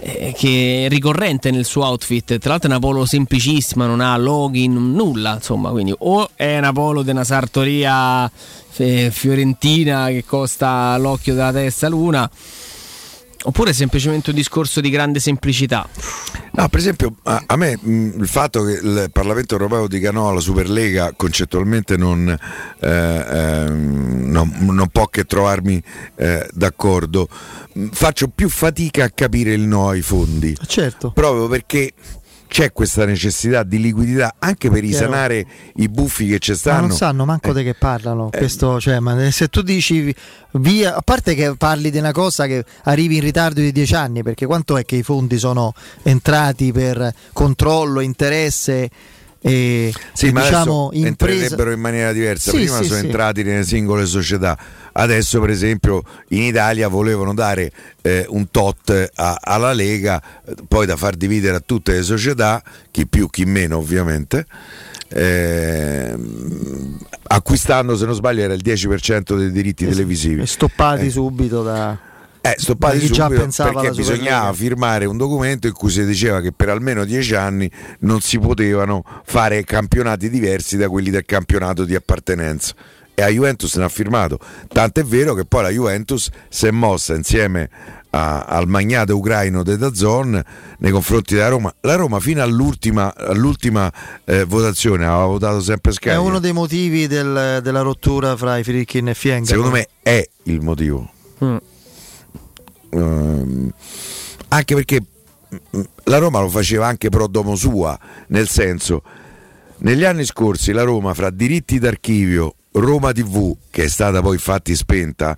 eh, 0.00 0.34
che 0.36 0.84
è 0.86 0.88
ricorrente 0.88 1.50
nel 1.50 1.64
suo 1.64 1.84
outfit. 1.84 2.38
Tra 2.38 2.50
l'altro 2.50 2.68
è 2.68 2.72
una 2.72 2.80
polo 2.80 3.04
semplicissima, 3.04 3.86
non 3.86 4.00
ha 4.00 4.16
login, 4.16 4.92
nulla. 4.92 5.34
Insomma, 5.34 5.70
quindi 5.70 5.94
o 5.96 6.30
è 6.34 6.58
una 6.58 6.72
polo 6.72 7.02
di 7.02 7.10
una 7.10 7.24
sartoria 7.24 8.30
eh, 8.76 9.10
fiorentina 9.10 10.06
che 10.08 10.24
costa 10.24 10.96
l'occhio 10.98 11.34
della 11.34 11.52
testa 11.52 11.88
l'una. 11.88 12.28
Oppure 13.44 13.70
è 13.70 13.74
semplicemente 13.74 14.30
un 14.30 14.36
discorso 14.36 14.80
di 14.80 14.90
grande 14.90 15.20
semplicità. 15.20 15.88
No, 16.58 16.68
per 16.68 16.80
esempio, 16.80 17.14
a, 17.22 17.40
a 17.46 17.56
me 17.56 17.78
mh, 17.80 18.14
il 18.18 18.26
fatto 18.26 18.64
che 18.64 18.72
il 18.82 19.10
Parlamento 19.12 19.54
europeo 19.54 19.86
dica 19.86 20.10
no 20.10 20.28
alla 20.28 20.40
Superlega 20.40 21.12
concettualmente 21.16 21.96
non, 21.96 22.28
eh, 22.80 22.88
ehm, 22.88 24.24
non- 24.28 24.56
non 24.60 24.88
può 24.88 25.06
che 25.06 25.22
trovarmi 25.22 25.80
eh, 26.16 26.48
d'accordo. 26.52 27.28
Mh, 27.74 27.86
Faccio 27.92 28.26
più 28.26 28.48
fatica 28.48 29.04
a 29.04 29.10
capire 29.10 29.52
il 29.52 29.60
no 29.60 29.88
ai 29.90 30.02
fondi. 30.02 30.56
Certo. 30.66 31.12
Proprio 31.12 31.46
perché 31.46 31.92
c'è 32.48 32.72
questa 32.72 33.04
necessità 33.04 33.62
di 33.62 33.78
liquidità 33.78 34.34
anche 34.38 34.70
per 34.70 34.80
risanare 34.80 35.46
i 35.76 35.88
buffi 35.88 36.26
che 36.26 36.38
ci 36.38 36.50
Ma 36.52 36.56
stanno. 36.56 36.86
non 36.88 36.96
sanno 36.96 37.24
manco 37.24 37.52
di 37.52 37.62
che 37.62 37.74
parlano. 37.74 38.30
Questo, 38.30 38.80
cioè, 38.80 38.98
ma 38.98 39.30
se 39.30 39.48
tu 39.48 39.62
dici 39.62 40.12
via, 40.52 40.96
a 40.96 41.02
parte 41.02 41.34
che 41.34 41.54
parli 41.56 41.90
di 41.90 41.98
una 41.98 42.12
cosa 42.12 42.46
che 42.46 42.64
arrivi 42.84 43.16
in 43.16 43.22
ritardo 43.22 43.60
di 43.60 43.70
dieci 43.70 43.94
anni, 43.94 44.22
perché 44.22 44.46
quanto 44.46 44.76
è 44.76 44.84
che 44.84 44.96
i 44.96 45.02
fondi 45.02 45.38
sono 45.38 45.72
entrati 46.02 46.72
per 46.72 47.12
controllo, 47.32 48.00
interesse 48.00 48.88
e, 49.40 49.92
Sì, 50.14 50.26
e 50.26 50.32
ma 50.32 50.40
diciamo 50.42 50.90
impresa? 50.94 51.06
entrerebbero 51.44 51.70
in 51.72 51.80
maniera 51.80 52.12
diversa. 52.12 52.50
Sì, 52.50 52.56
Prima 52.56 52.78
sì, 52.78 52.84
sono 52.86 52.98
sì. 53.00 53.04
entrati 53.06 53.42
nelle 53.44 53.64
singole 53.64 54.04
società. 54.06 54.58
Adesso, 55.00 55.40
per 55.40 55.50
esempio, 55.50 56.02
in 56.30 56.42
Italia 56.42 56.88
volevano 56.88 57.32
dare 57.32 57.70
eh, 58.02 58.26
un 58.30 58.50
tot 58.50 59.10
a- 59.14 59.38
alla 59.40 59.72
Lega, 59.72 60.20
eh, 60.44 60.54
poi 60.66 60.86
da 60.86 60.96
far 60.96 61.14
dividere 61.14 61.56
a 61.56 61.62
tutte 61.64 61.92
le 61.92 62.02
società, 62.02 62.60
chi 62.90 63.06
più, 63.06 63.28
chi 63.30 63.44
meno, 63.44 63.76
ovviamente. 63.76 64.44
ehm, 65.10 66.98
acquistando, 67.28 67.96
se 67.96 68.04
non 68.04 68.14
sbaglio, 68.14 68.42
era 68.42 68.52
il 68.54 68.60
10% 68.62 69.36
dei 69.36 69.50
diritti 69.50 69.86
televisivi. 69.86 70.46
stoppati 70.46 71.06
Eh. 71.06 71.10
subito 71.10 71.62
da, 71.62 71.96
Eh, 72.40 72.54
stoppati 72.56 73.00
subito 73.06 73.48
perché 73.72 73.90
bisognava 73.92 74.52
firmare 74.52 75.04
un 75.06 75.16
documento 75.16 75.66
in 75.66 75.72
cui 75.72 75.90
si 75.90 76.04
diceva 76.04 76.40
che 76.40 76.52
per 76.52 76.68
almeno 76.68 77.04
dieci 77.04 77.34
anni 77.34 77.70
non 78.00 78.20
si 78.20 78.38
potevano 78.38 79.02
fare 79.24 79.64
campionati 79.64 80.28
diversi 80.30 80.76
da 80.76 80.88
quelli 80.88 81.10
del 81.10 81.24
campionato 81.24 81.84
di 81.84 81.94
appartenenza. 81.94 82.74
E 83.18 83.22
a 83.22 83.26
Juventus 83.30 83.74
ne 83.74 83.82
ha 83.82 83.88
firmato. 83.88 84.38
Tant'è 84.68 85.02
vero 85.02 85.34
che 85.34 85.44
poi 85.44 85.62
la 85.64 85.70
Juventus 85.70 86.30
si 86.48 86.68
è 86.68 86.70
mossa 86.70 87.16
insieme 87.16 87.68
a- 88.10 88.42
al 88.44 88.68
magnate 88.68 89.12
ucraino 89.12 89.64
de 89.64 89.76
Dazon 89.76 90.40
nei 90.78 90.90
confronti 90.92 91.34
della 91.34 91.48
Roma. 91.48 91.74
La 91.80 91.96
Roma 91.96 92.20
fino 92.20 92.42
all'ultima, 92.44 93.12
all'ultima 93.16 93.92
eh, 94.24 94.44
votazione 94.44 95.04
aveva 95.04 95.24
votato 95.26 95.60
sempre 95.60 95.90
Sky. 95.90 96.10
È 96.10 96.16
uno 96.16 96.38
dei 96.38 96.52
motivi 96.52 97.08
del- 97.08 97.58
della 97.60 97.80
rottura 97.80 98.36
fra 98.36 98.56
i 98.56 98.62
Friedkin 98.62 99.08
e 99.08 99.14
Fienga. 99.14 99.46
Secondo 99.46 99.70
me 99.72 99.88
è 100.00 100.24
il 100.44 100.60
motivo. 100.60 101.10
Ehm, 102.90 103.72
anche 104.48 104.74
perché 104.76 105.02
mm, 105.76 105.80
la 106.04 106.18
Roma 106.18 106.38
lo 106.40 106.48
faceva 106.48 106.86
anche 106.86 107.08
pro 107.08 107.26
domo 107.26 107.56
sua, 107.56 107.98
nel 108.28 108.48
senso, 108.48 109.02
negli 109.78 110.04
anni 110.04 110.24
scorsi 110.24 110.70
la 110.70 110.82
Roma 110.84 111.14
fra 111.14 111.30
diritti 111.30 111.80
d'archivio, 111.80 112.54
Roma 112.72 113.12
TV, 113.12 113.56
che 113.70 113.84
è 113.84 113.88
stata 113.88 114.20
poi 114.20 114.34
infatti 114.34 114.74
spenta, 114.76 115.36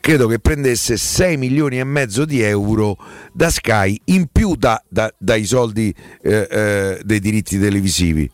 credo 0.00 0.26
che 0.26 0.38
prendesse 0.38 0.96
6 0.96 1.36
milioni 1.36 1.78
e 1.78 1.84
mezzo 1.84 2.24
di 2.24 2.40
euro 2.40 2.96
da 3.32 3.50
Sky 3.50 4.00
in 4.06 4.26
più 4.30 4.54
da- 4.56 4.82
da- 4.88 5.12
dai 5.18 5.44
soldi 5.44 5.94
eh, 6.22 6.46
eh, 6.50 7.00
dei 7.04 7.20
diritti 7.20 7.58
televisivi. 7.58 8.30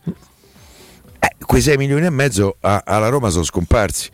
Eh, 1.19 1.35
quei 1.45 1.61
6 1.61 1.77
milioni 1.77 2.05
e 2.05 2.09
mezzo 2.11 2.57
a- 2.61 2.83
alla 2.85 3.09
Roma 3.09 3.29
sono 3.29 3.43
scomparsi. 3.43 4.09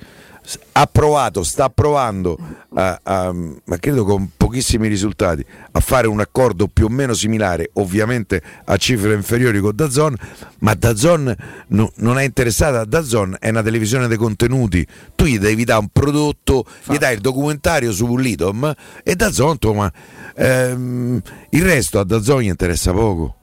Ha 0.74 0.86
provato, 0.88 1.44
sta 1.44 1.70
provando, 1.70 2.36
a- 2.74 3.00
a- 3.04 3.32
ma 3.32 3.78
credo 3.78 4.04
con 4.04 4.32
pochissimi 4.36 4.88
risultati, 4.88 5.46
a 5.72 5.80
fare 5.80 6.08
un 6.08 6.20
accordo 6.20 6.68
più 6.68 6.86
o 6.86 6.90
meno 6.90 7.14
similare, 7.14 7.70
ovviamente 7.74 8.42
a 8.66 8.76
cifre 8.78 9.14
inferiori 9.14 9.60
con 9.60 9.76
Dazon, 9.76 10.16
ma 10.60 10.74
Dazon 10.74 11.34
no- 11.68 11.92
non 11.98 12.18
è 12.18 12.24
interessata, 12.24 12.84
Dazon 12.86 13.38
è 13.40 13.50
una 13.50 13.62
televisione 13.62 14.08
dei 14.08 14.18
contenuti, 14.18 14.86
tu 15.16 15.26
gli 15.26 15.38
devi 15.38 15.64
dare 15.64 15.80
un 15.82 15.90
prodotto, 15.90 16.66
gli 16.86 16.98
dai 16.98 17.14
il 17.14 17.22
documentario 17.22 17.92
su 17.92 18.18
Lidom 18.18 18.74
e 19.04 19.16
Dazon, 19.16 19.58
ma, 19.76 19.92
ehm, 20.36 21.22
il 21.52 21.64
resto 21.64 22.00
a 22.00 22.04
Dazon 22.04 22.42
gli 22.42 22.48
interessa 22.48 22.92
poco. 22.92 23.36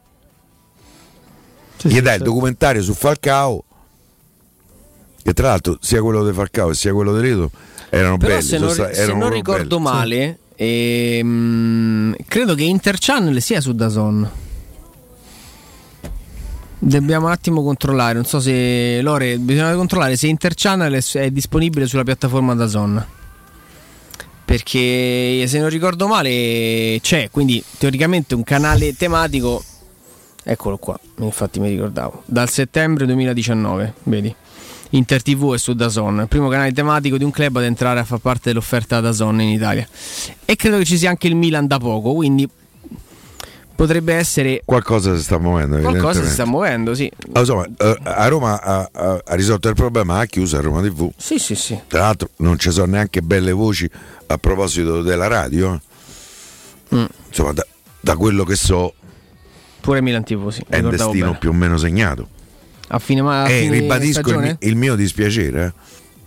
gli 1.83 2.01
dai 2.01 2.17
il 2.17 2.23
documentario 2.25 2.83
su 2.83 2.93
Falcao 2.93 3.63
che 5.29 5.35
tra 5.35 5.49
l'altro 5.49 5.77
sia 5.81 6.01
quello 6.01 6.25
di 6.25 6.33
Falcao 6.33 6.73
sia 6.73 6.93
quello 6.95 7.15
di 7.15 7.29
Leto 7.29 7.51
erano 7.91 8.17
Però 8.17 8.35
belli 8.35 8.47
se 8.47 8.59
non, 8.59 8.71
sta- 8.71 8.93
se 8.93 9.13
non 9.13 9.31
ricordo 9.31 9.79
belli. 9.79 9.83
male, 9.83 10.39
ehm, 10.57 12.15
credo 12.27 12.55
che 12.55 12.65
Interchannel 12.65 13.41
sia 13.41 13.61
su 13.61 13.73
Dazon. 13.73 14.31
Dobbiamo 16.81 17.27
un 17.27 17.33
attimo 17.33 17.63
controllare, 17.63 18.15
non 18.15 18.25
so 18.25 18.41
se 18.41 19.01
Lore, 19.03 19.39
bisogna 19.39 19.75
controllare 19.75 20.17
se 20.17 20.29
Interchannel 20.29 21.03
è 21.13 21.31
disponibile 21.31 21.87
sulla 21.87 22.05
piattaforma 22.05 22.55
Dazon. 22.55 23.05
Perché 24.45 25.45
se 25.47 25.59
non 25.59 25.69
ricordo 25.69 26.07
male 26.07 26.99
c'è, 27.03 27.29
quindi 27.31 27.63
teoricamente 27.77 28.35
un 28.35 28.45
canale 28.45 28.95
tematico 28.97 29.63
Eccolo 30.51 30.79
qua, 30.79 30.99
infatti 31.19 31.61
mi 31.61 31.69
ricordavo. 31.69 32.23
Dal 32.25 32.49
settembre 32.49 33.05
2019, 33.05 33.93
vedi. 34.05 34.35
Inter 34.91 35.23
TV 35.23 35.55
è 35.55 35.59
su 35.59 35.75
Dazon, 35.75 36.21
il 36.21 36.29
primo 36.29 36.49
canale 36.49 36.73
tematico 36.73 37.19
di 37.19 37.25
un 37.25 37.31
club 37.31 37.57
ad 37.57 37.65
entrare 37.65 38.01
a 38.01 38.05
far 38.05 38.19
parte 38.19 38.51
dell'offerta 38.51 39.01
Dazon 39.01 39.41
in 39.41 39.49
Italia. 39.49 39.87
E 40.45 40.57
credo 40.57 40.79
che 40.79 40.85
ci 40.85 40.97
sia 40.97 41.11
anche 41.11 41.27
il 41.27 41.35
Milan 41.37 41.67
da 41.67 41.79
poco, 41.79 42.15
quindi 42.15 42.49
potrebbe 43.79 44.13
essere 44.15 44.63
qualcosa 44.65 45.15
si 45.15 45.23
sta 45.23 45.39
muovendo 45.39 45.79
qualcosa 45.79 46.25
si 46.25 46.31
sta 46.31 46.45
muovendo, 46.45 46.97
sì. 46.97 47.09
Ah, 47.33 47.39
insomma, 47.41 47.65
eh, 47.77 47.97
a 48.03 48.27
Roma 48.27 48.61
ha, 48.61 48.91
ha- 48.93 49.23
ha 49.25 49.35
risolto 49.37 49.69
il 49.69 49.77
problema 49.77 50.19
ha 50.19 50.25
chiuso 50.25 50.57
a 50.57 50.61
Roma 50.61 50.83
TV 50.83 51.09
Sì, 51.17 51.39
sì, 51.39 51.55
sì. 51.55 51.79
tra 51.87 52.01
l'altro 52.01 52.31
non 52.39 52.59
ci 52.59 52.73
sono 52.73 52.87
neanche 52.91 53.21
belle 53.23 53.53
voci 53.53 53.89
a 54.27 54.37
proposito 54.37 55.03
della 55.03 55.29
radio 55.29 55.75
eh. 55.75 56.97
Mm. 56.97 57.05
insomma 57.29 57.53
da, 57.53 57.65
da 58.01 58.17
quello 58.17 58.43
che 58.43 58.57
so 58.57 58.95
Pure 59.81 60.01
Milan 60.03 60.25
TV, 60.25 60.49
sì. 60.49 60.65
è 60.69 60.81
un 60.81 60.91
destino 60.91 61.27
bene. 61.27 61.39
più 61.39 61.51
o 61.51 61.53
meno 61.53 61.77
segnato 61.77 62.29
A 62.89 62.99
fine, 62.99 63.23
ma- 63.23 63.43
a 63.43 63.49
e 63.51 63.61
fine 63.63 63.79
ribadisco 63.81 64.21
il, 64.31 64.57
il 64.61 64.77
mio 64.77 64.95
dispiacere 64.97 65.65
eh, 65.67 65.73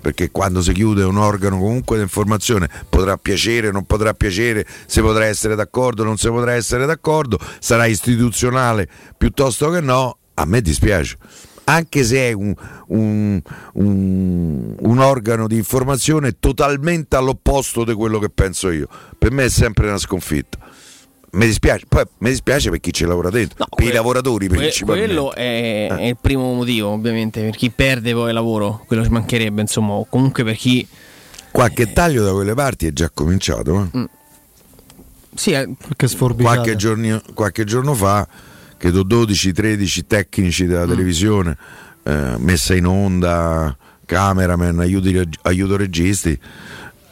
perché 0.02 0.32
quando 0.32 0.62
si 0.62 0.72
chiude 0.74 1.04
un 1.04 1.18
organo 1.18 1.58
comunque 1.60 1.98
di 1.98 2.04
informazione 2.04 2.70
potrà 2.90 3.18
piacere, 3.18 3.72
non 3.72 3.86
potrà 3.86 4.14
piacere, 4.14 4.66
si 4.88 5.00
potrà 5.02 5.26
essere 5.26 5.56
d'accordo, 5.56 6.04
non 6.04 6.18
si 6.18 6.28
potrà 6.28 6.54
essere 6.54 6.86
d'accordo, 6.86 7.38
sarà 7.60 7.86
istituzionale 7.86 8.88
piuttosto 9.18 9.70
che 9.70 9.80
no, 9.80 10.18
a 10.36 10.46
me 10.46 10.62
dispiace. 10.62 11.18
Anche 11.66 12.04
se 12.04 12.30
è 12.30 12.32
un, 12.34 12.54
un- 12.88 13.40
un- 13.74 14.76
un 14.80 14.98
organo 15.00 15.48
di 15.48 15.56
informazione 15.58 16.38
totalmente 16.40 17.16
all'opposto 17.16 17.84
di 17.84 17.94
quello 17.94 18.18
che 18.20 18.30
penso 18.30 18.72
io, 18.72 18.88
per 19.18 19.32
me 19.32 19.46
è 19.46 19.50
sempre 19.50 19.88
una 19.88 19.98
sconfitta. 20.00 20.58
Mi 21.32 21.45
dispiace, 21.45 21.86
poi 21.88 22.03
mi 22.20 22.30
dispiace 22.30 22.70
per 22.70 22.80
chi 22.80 22.91
ci 22.91 23.06
lavora 23.06 23.30
dentro, 23.30 23.66
per 23.74 23.88
i 23.88 23.91
lavoratori 23.91 24.48
Que- 24.48 24.58
principalmente. 24.58 25.08
quello 25.14 25.34
è, 25.34 25.88
Eh. 25.91 25.98
è 25.98 26.03
il 26.08 26.18
primo 26.20 26.53
motivo, 26.53 26.90
ovviamente, 26.90 27.41
per 27.41 27.56
chi 27.56 27.70
perde 27.70 28.14
poi 28.14 28.28
il 28.30 28.34
lavoro, 28.34 28.84
quello 28.86 29.03
ci 29.03 29.10
mancherebbe, 29.10 29.62
insomma, 29.62 29.94
o 29.94 30.06
comunque 30.10 30.44
per 30.44 30.56
chi 30.56 30.86
Qualche 31.52 31.91
taglio 31.91 32.24
da 32.24 32.32
quelle 32.32 32.53
parti 32.53 32.88
è 32.88 32.94
già 32.94 33.10
cominciato. 33.14 33.90
eh. 33.94 34.08
Sì, 35.36 35.52
qualche 35.52 36.08
sforbiciata. 36.08 36.56
qualche, 36.56 36.76
giorni- 36.76 37.22
qualche 37.34 37.64
giorno 37.66 37.94
fa, 37.94 38.28
credo 38.78 39.03
12-13 39.03 40.06
tecnici 40.08 40.64
Mm. 40.66 40.68
della 40.68 40.86
televisione, 40.86 41.58
eh, 42.03 42.36
messa 42.38 42.74
in 42.76 42.86
onda, 42.86 43.76
cameraman, 44.06 44.80
aiuto 44.80 45.78
registi, 45.78 46.38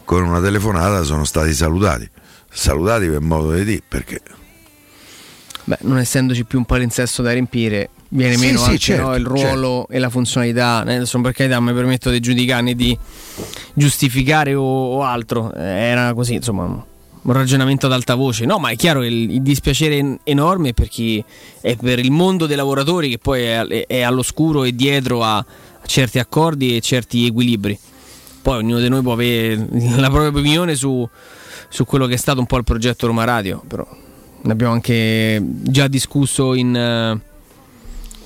con 0.03 0.23
una 0.23 0.41
telefonata 0.41 1.03
sono 1.03 1.23
stati 1.25 1.53
salutati. 1.53 2.09
Salutati 2.51 3.07
per 3.07 3.21
modo 3.21 3.53
di 3.53 3.63
dire, 3.63 3.81
perché 3.87 4.21
Beh, 5.65 5.77
non 5.81 5.99
essendoci 5.99 6.45
più 6.45 6.57
un 6.57 6.65
palinsesto 6.65 7.21
da 7.21 7.31
riempire, 7.31 7.89
viene 8.09 8.35
Sì, 8.35 8.45
meno 8.45 8.57
sì, 8.57 8.65
anche 8.65 8.77
certo, 8.79 9.07
no, 9.07 9.15
il 9.15 9.25
ruolo 9.25 9.87
e 9.87 9.99
la 9.99 10.09
funzionalità. 10.09 10.77
Adesso 10.77 11.21
per 11.21 11.31
carità 11.33 11.59
mi 11.59 11.73
permetto 11.73 12.09
di 12.09 12.19
giudicare 12.19 12.61
né 12.63 12.73
di 12.73 12.97
giustificare 13.73 14.55
o, 14.55 14.63
o 14.63 15.03
altro. 15.03 15.53
Eh, 15.53 15.61
Era 15.61 16.13
così, 16.13 16.35
insomma, 16.35 16.63
un 16.63 17.33
ragionamento 17.33 17.85
ad 17.85 17.93
alta 17.93 18.15
voce. 18.15 18.45
No, 18.45 18.57
ma 18.57 18.69
è 18.69 18.75
chiaro 18.75 19.01
che 19.01 19.07
il, 19.07 19.31
il 19.31 19.41
dispiacere 19.43 19.99
è 19.99 20.17
enorme 20.23 20.73
per 20.73 20.87
chi 20.87 21.23
è 21.61 21.75
per 21.75 21.99
il 21.99 22.09
mondo 22.11 22.47
dei 22.47 22.55
lavoratori 22.55 23.09
che 23.09 23.19
poi 23.19 23.43
è, 23.43 23.59
è- 23.65 23.85
è 23.87 24.01
all'oscuro 24.01 24.63
e 24.63 24.73
dietro 24.73 25.21
a 25.23 25.45
certi 25.85 26.17
accordi 26.17 26.75
e 26.75 26.81
certi 26.81 27.27
equilibri. 27.27 27.77
Poi 28.41 28.57
ognuno 28.57 28.79
di 28.79 28.89
noi 28.89 29.01
può 29.03 29.13
avere 29.13 29.55
la 29.97 30.09
propria 30.09 30.29
opinione 30.29 30.73
su, 30.73 31.07
su 31.69 31.85
quello 31.85 32.07
che 32.07 32.15
è 32.15 32.17
stato 32.17 32.39
un 32.39 32.45
po' 32.45 32.57
il 32.57 32.63
progetto 32.63 33.07
Roma 33.07 33.23
Radio, 33.23 33.63
però 33.65 33.87
ne 34.41 34.51
abbiamo 34.51 34.73
anche 34.73 35.41
già 35.43 35.87
discusso 35.87 36.53
in, 36.53 36.75
eh, 36.75 37.21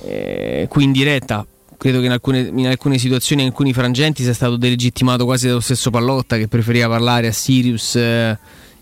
eh, 0.04 0.66
qui 0.68 0.84
in 0.84 0.92
diretta. 0.92 1.46
Credo 1.76 2.00
che 2.00 2.06
in 2.06 2.12
alcune, 2.12 2.50
in 2.54 2.66
alcune 2.66 2.98
situazioni, 2.98 3.42
in 3.42 3.48
alcuni 3.48 3.72
frangenti, 3.72 4.22
sia 4.22 4.32
stato 4.32 4.56
delegittimato 4.56 5.24
quasi 5.24 5.48
dallo 5.48 5.60
stesso 5.60 5.90
Pallotta 5.90 6.36
che 6.36 6.48
preferiva 6.48 6.88
parlare 6.88 7.26
a 7.26 7.32
Sirius 7.32 7.96
eh, 7.96 8.38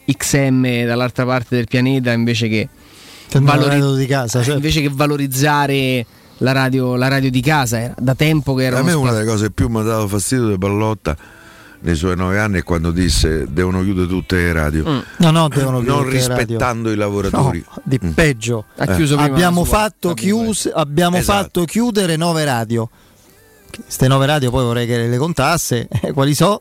XM 0.07 0.85
dall'altra 0.85 1.25
parte 1.25 1.57
del 1.57 1.67
pianeta 1.67 2.13
invece 2.13 2.49
che, 2.49 2.69
di 3.97 4.07
casa, 4.07 4.39
certo. 4.39 4.55
invece 4.55 4.83
che 4.83 4.91
valorizzare 4.93 6.07
la 6.39 6.53
radio, 6.53 6.95
la 6.95 7.09
radio 7.09 7.31
di 7.31 7.41
casa. 7.41 7.81
Era 7.81 7.95
da 7.99 8.15
tempo 8.15 8.55
che 8.55 8.65
era 8.65 8.79
a 8.79 8.83
me 8.83 8.93
una 8.93 9.13
delle 9.13 9.25
cose 9.25 9.47
che 9.47 9.53
più 9.53 9.69
mi 9.69 9.81
ha 9.81 9.83
dato 9.83 10.07
fastidio 10.07 10.49
di 10.49 10.59
Pallotta 10.59 11.17
nei 11.83 11.95
suoi 11.97 12.17
nove 12.17 12.39
anni 12.39 12.63
quando 12.63 12.91
disse 12.91 13.47
devono 13.51 13.83
chiudere 13.83 14.07
tutte 14.07 14.37
le 14.37 14.53
radio. 14.53 14.89
Mm. 14.89 14.99
No, 15.19 15.31
no, 15.31 15.49
devono 15.49 15.81
non 15.81 16.09
rispettando 16.09 16.91
i 16.91 16.97
lavoratori. 16.97 17.65
No, 17.67 17.81
di 17.85 17.99
peggio. 17.99 18.65
Ha 18.77 18.87
chiuso 18.95 19.17
prima 19.17 19.33
abbiamo 19.33 19.65
fatto, 19.65 20.15
chius- 20.15 20.71
abbiamo 20.73 21.17
Esatto. 21.17 21.43
fatto 21.43 21.65
chiudere 21.65 22.17
nove 22.17 22.45
radio. 22.45 22.89
Queste 23.75 24.07
nove 24.07 24.27
radio 24.27 24.51
poi 24.51 24.65
vorrei 24.65 24.87
che 24.87 25.07
le 25.07 25.17
contasse, 25.17 25.89
eh, 26.03 26.13
quali 26.13 26.35
so, 26.35 26.61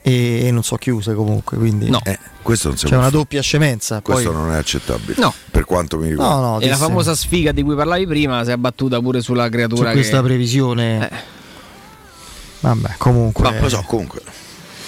e, 0.00 0.46
e 0.46 0.50
non 0.52 0.62
so 0.62 0.76
chiuse 0.76 1.12
comunque. 1.14 1.56
Quindi 1.56 1.90
Eh, 2.04 2.18
questo 2.42 2.68
non 2.68 2.76
c'è 2.76 2.86
una 2.88 2.98
fare. 3.00 3.10
doppia 3.10 3.42
scemenza. 3.42 4.00
Questo 4.00 4.30
poi- 4.30 4.40
non 4.40 4.52
è 4.52 4.56
accettabile. 4.56 5.14
No. 5.18 5.34
Per 5.50 5.64
quanto 5.64 5.98
mi 5.98 6.08
riguarda. 6.08 6.34
No, 6.34 6.40
no, 6.52 6.60
e 6.60 6.68
la 6.68 6.76
famosa 6.76 7.14
sfiga 7.14 7.52
di 7.52 7.62
cui 7.62 7.74
parlavi 7.74 8.06
prima 8.06 8.42
si 8.44 8.50
è 8.50 8.52
abbattuta 8.52 9.00
pure 9.00 9.20
sulla 9.20 9.44
su 9.44 9.50
creatura 9.50 9.90
questa 9.92 10.18
che... 10.20 10.22
previsione. 10.26 11.10
Eh. 11.10 11.34
Vabbè, 12.60 12.94
comunque. 12.98 13.50
Ma 13.50 13.60
lo 13.60 13.68
so, 13.68 13.82
comunque. 13.86 14.20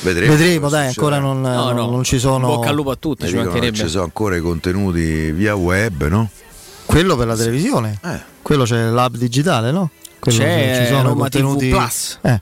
Vedremo, 0.01 0.37
Vedremo, 0.37 0.69
dai, 0.69 0.87
ancora 0.89 1.19
non, 1.19 1.41
No, 1.41 1.73
no. 1.73 1.91
non 1.91 2.05
ci 2.05 2.19
sono. 2.19 2.47
Bocca 2.47 2.69
al 2.69 2.75
lupo 2.75 2.91
a 2.93 2.97
tutti, 2.97 3.27
ci 3.27 3.35
mancherebbe. 3.35 3.77
ci 3.77 3.89
sono 3.89 4.05
ancora 4.05 4.37
i 4.37 4.41
contenuti 4.41 5.33
via 5.33 5.55
web, 5.57 6.07
no? 6.07 6.29
Quello 6.87 7.17
per 7.17 7.27
la 7.27 7.37
televisione. 7.37 7.99
Eh. 8.05 8.21
Quello 8.43 8.65
c'è 8.65 8.85
l'app 8.89 9.15
digitale, 9.17 9.71
no? 9.73 9.91
Quello 10.21 10.39
C'è 10.39 10.81
ci 10.83 10.87
sono 10.87 11.09
Roma 11.09 11.29
TV 11.29 11.43
contenuti. 11.43 11.69
Plus. 11.69 12.19
Eh. 12.23 12.41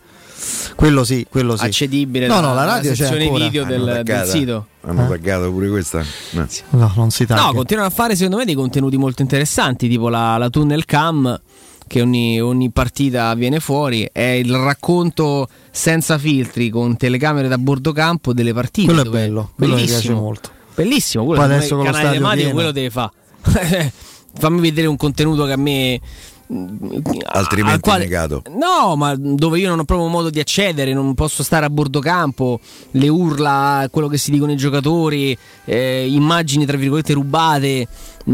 Quello 0.77 1.03
sì, 1.03 1.27
quello 1.29 1.57
sì. 1.57 1.65
accedibile 1.65 2.27
No, 2.27 2.41
no, 2.41 2.53
la 2.55 2.65
radio 2.65 2.95
dalla 2.95 3.11
c'è 3.11 3.23
ancora. 3.23 3.45
video 3.45 3.65
del, 3.65 3.75
Hanno 3.81 3.85
del 3.87 3.95
taggata- 4.05 4.31
sito. 4.31 4.67
Hanno 4.83 5.05
Eh. 5.07 5.09
taggato 5.09 5.51
pure 5.51 5.69
questa? 5.71 6.05
No. 6.33 6.47
No, 6.71 6.93
non 6.95 7.11
si 7.11 7.25
taglia. 7.27 7.43
No, 7.47 7.53
continuano 7.55 7.89
a 7.89 7.91
fare 7.91 8.15
secondo 8.15 8.37
me 8.37 8.45
dei 8.45 8.55
contenuti 8.55 8.97
molto 8.99 9.23
interessanti, 9.23 9.89
tipo 9.89 10.09
la, 10.11 10.37
la 10.37 10.51
tunnel 10.51 10.85
cam, 10.85 11.41
che 11.87 12.01
ogni, 12.01 12.41
ogni 12.41 12.71
partita 12.71 13.35
viene 13.35 13.61
fuori, 13.61 14.09
è 14.11 14.21
il 14.21 14.55
racconto 14.55 15.49
senza 15.71 16.19
filtri 16.19 16.69
con 16.69 16.97
telecamere 16.97 17.49
da 17.49 17.59
bordo 17.59 17.93
campo 17.93 18.33
delle 18.33 18.53
partite. 18.53 18.93
Quello 18.93 19.09
è 19.09 19.11
bello, 19.11 19.51
quello 19.55 19.77
mi 19.77 19.85
piace 19.85 20.13
molto. 20.13 20.51
Bellissimo, 20.75 21.25
quello 21.25 21.43
Poi 21.43 21.53
adesso 21.53 21.77
con 21.77 21.87
il 21.87 21.93
canale 21.93 22.17
tematico 22.17 22.51
quello 22.51 22.71
deve 22.73 22.91
fare. 22.91 23.13
Fammi 24.39 24.61
vedere 24.61 24.87
un 24.87 24.97
contenuto 24.97 25.47
che 25.47 25.53
a 25.53 25.57
me 25.57 26.01
Altrimenti 26.49 27.75
al 27.75 27.81
quale- 27.81 28.05
negato. 28.05 28.43
No, 28.57 28.95
ma 28.97 29.15
dove 29.17 29.59
io 29.59 29.69
non 29.69 29.81
ho 29.81 29.85
proprio 29.85 30.09
modo 30.09 30.31
di 30.31 30.39
accedere, 30.39 30.93
non 30.93 31.15
posso 31.15 31.43
stare 31.43 31.67
a 31.67 31.71
bordo 31.71 31.99
campo, 32.01 32.61
le 32.93 33.09
urla, 33.09 33.89
quello 33.91 34.09
che 34.09 34.17
si 34.19 34.31
dicono 34.31 34.53
i 34.53 34.57
giocatori, 34.57 35.37
eh, 35.65 36.07
immagini 36.09 36.65
tra 36.65 36.77
virgolette 36.77 37.13
rubate 37.15 37.89
mh, 38.25 38.33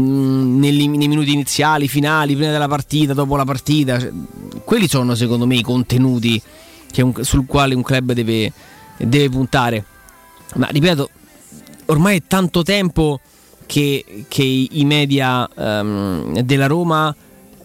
negli- 0.59 0.87
nei 0.89 1.07
minuti 1.07 1.33
iniziali, 1.33 1.87
finali, 1.87 2.35
prima 2.35 2.51
della 2.51 2.67
partita, 2.67 3.13
dopo 3.13 3.35
la 3.35 3.45
partita. 3.45 3.99
Cioè, 3.99 4.11
quelli 4.63 4.87
sono 4.87 5.15
secondo 5.15 5.45
me 5.47 5.55
i 5.55 5.61
contenuti 5.61 6.41
un- 6.97 7.13
sul 7.21 7.45
quale 7.47 7.73
un 7.73 7.81
club 7.81 8.11
deve, 8.13 8.51
deve 8.97 9.29
puntare. 9.29 9.85
Ma 10.55 10.67
ripeto, 10.67 11.09
ormai 11.87 12.17
è 12.17 12.21
tanto 12.27 12.61
tempo 12.61 13.19
che, 13.65 14.25
che 14.27 14.43
i 14.43 14.85
media 14.85 15.49
ehm, 15.55 16.41
della 16.41 16.67
Roma 16.67 17.15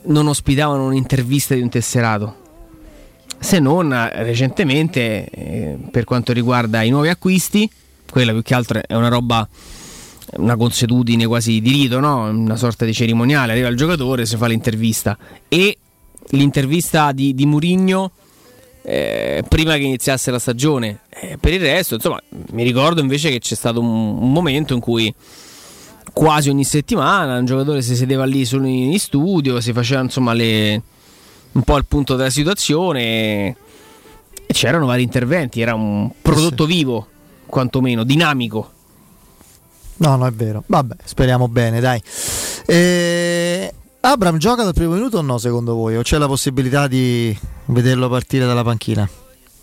non 0.08 0.26
ospitavano 0.26 0.86
un'intervista 0.86 1.54
di 1.54 1.60
un 1.60 1.68
tesserato. 1.68 2.46
Se 3.38 3.58
non 3.58 3.92
eh, 3.92 4.22
recentemente, 4.22 5.28
eh, 5.30 5.78
per 5.90 6.04
quanto 6.04 6.32
riguarda 6.32 6.82
i 6.82 6.90
nuovi 6.90 7.08
acquisti, 7.08 7.70
quella 8.10 8.32
più 8.32 8.42
che 8.42 8.54
altro 8.54 8.80
è 8.84 8.94
una 8.94 9.08
roba, 9.08 9.48
una 10.36 10.56
consuetudine 10.56 11.26
quasi 11.26 11.60
di 11.60 11.70
rito, 11.70 12.00
no? 12.00 12.28
una 12.28 12.56
sorta 12.56 12.84
di 12.84 12.92
cerimoniale. 12.92 13.52
Arriva 13.52 13.68
il 13.68 13.76
giocatore, 13.76 14.26
si 14.26 14.36
fa 14.36 14.46
l'intervista. 14.46 15.16
E 15.48 15.76
l'intervista 16.30 17.12
di, 17.12 17.34
di 17.34 17.46
Murigno 17.46 18.10
eh, 18.82 19.44
prima 19.46 19.74
che 19.74 19.82
iniziasse 19.82 20.30
la 20.30 20.38
stagione. 20.38 21.00
Eh, 21.10 21.36
per 21.38 21.52
il 21.52 21.60
resto, 21.60 21.94
insomma, 21.94 22.20
mi 22.52 22.62
ricordo 22.62 23.00
invece 23.00 23.30
che 23.30 23.38
c'è 23.38 23.54
stato 23.54 23.80
un, 23.80 23.86
un 23.86 24.32
momento 24.32 24.74
in 24.74 24.80
cui 24.80 25.14
quasi 26.12 26.50
ogni 26.50 26.64
settimana 26.64 27.38
un 27.38 27.44
giocatore 27.44 27.82
si 27.82 27.94
sedeva 27.96 28.24
lì 28.24 28.44
solo 28.44 28.66
in, 28.66 28.98
studio, 28.98 29.60
si 29.60 29.72
faceva 29.72 30.02
insomma 30.02 30.32
le, 30.32 30.82
un 31.52 31.62
po' 31.62 31.76
il 31.76 31.84
punto 31.86 32.16
della 32.16 32.30
situazione 32.30 33.00
e, 33.02 33.56
e 34.46 34.52
c'erano 34.52 34.86
vari 34.86 35.02
interventi, 35.02 35.60
era 35.60 35.74
un 35.74 36.10
prodotto 36.20 36.66
vivo, 36.66 37.06
quantomeno 37.46 38.04
dinamico. 38.04 38.70
No, 39.98 40.16
no, 40.16 40.26
è 40.26 40.32
vero. 40.32 40.62
Vabbè, 40.66 40.96
speriamo 41.04 41.48
bene, 41.48 41.80
dai. 41.80 42.00
Eh, 42.66 43.74
Abram 44.00 44.38
gioca 44.38 44.62
dal 44.62 44.74
primo 44.74 44.94
minuto 44.94 45.18
o 45.18 45.22
no, 45.22 45.38
secondo 45.38 45.74
voi? 45.74 45.96
O 45.96 46.02
c'è 46.02 46.18
la 46.18 46.26
possibilità 46.28 46.86
di 46.86 47.36
vederlo 47.66 48.08
partire 48.08 48.46
dalla 48.46 48.62
panchina? 48.62 49.08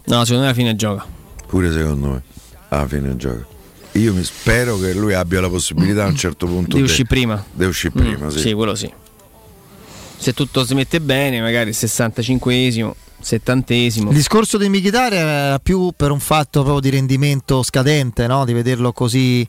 No, 0.05 0.23
secondo 0.23 0.41
me 0.41 0.47
alla 0.47 0.53
fine 0.53 0.75
gioca. 0.75 1.05
Pure 1.47 1.71
secondo 1.71 2.07
me. 2.09 2.23
Alla 2.69 2.87
fine 2.87 3.15
gioca. 3.15 3.54
Io 3.95 4.13
mi 4.13 4.23
spero 4.23 4.77
che 4.77 4.93
lui 4.93 5.13
abbia 5.13 5.39
la 5.41 5.49
possibilità 5.49 6.03
a 6.03 6.07
un 6.07 6.15
certo 6.15 6.45
punto 6.47 6.75
Di 6.75 6.83
uscire 6.83 7.07
prima. 7.07 7.43
Di 7.51 7.65
uscire 7.65 7.93
Mm, 7.95 8.01
prima, 8.01 8.29
sì. 8.29 8.39
sì, 8.39 8.53
quello 8.53 8.75
sì. 8.75 8.91
Se 10.17 10.33
tutto 10.33 10.65
si 10.65 10.73
mette 10.73 10.99
bene, 11.01 11.39
magari 11.41 11.69
il 11.69 11.75
65esimo, 11.77 12.91
70esimo. 13.23 14.07
Il 14.09 14.15
discorso 14.15 14.57
di 14.57 14.67
Michitari 14.69 15.15
era 15.15 15.59
più 15.59 15.91
per 15.95 16.11
un 16.11 16.19
fatto 16.19 16.61
proprio 16.61 16.81
di 16.81 16.89
rendimento 16.89 17.63
scadente, 17.63 18.27
no? 18.27 18.43
di 18.45 18.53
vederlo 18.53 18.91
così, 18.91 19.47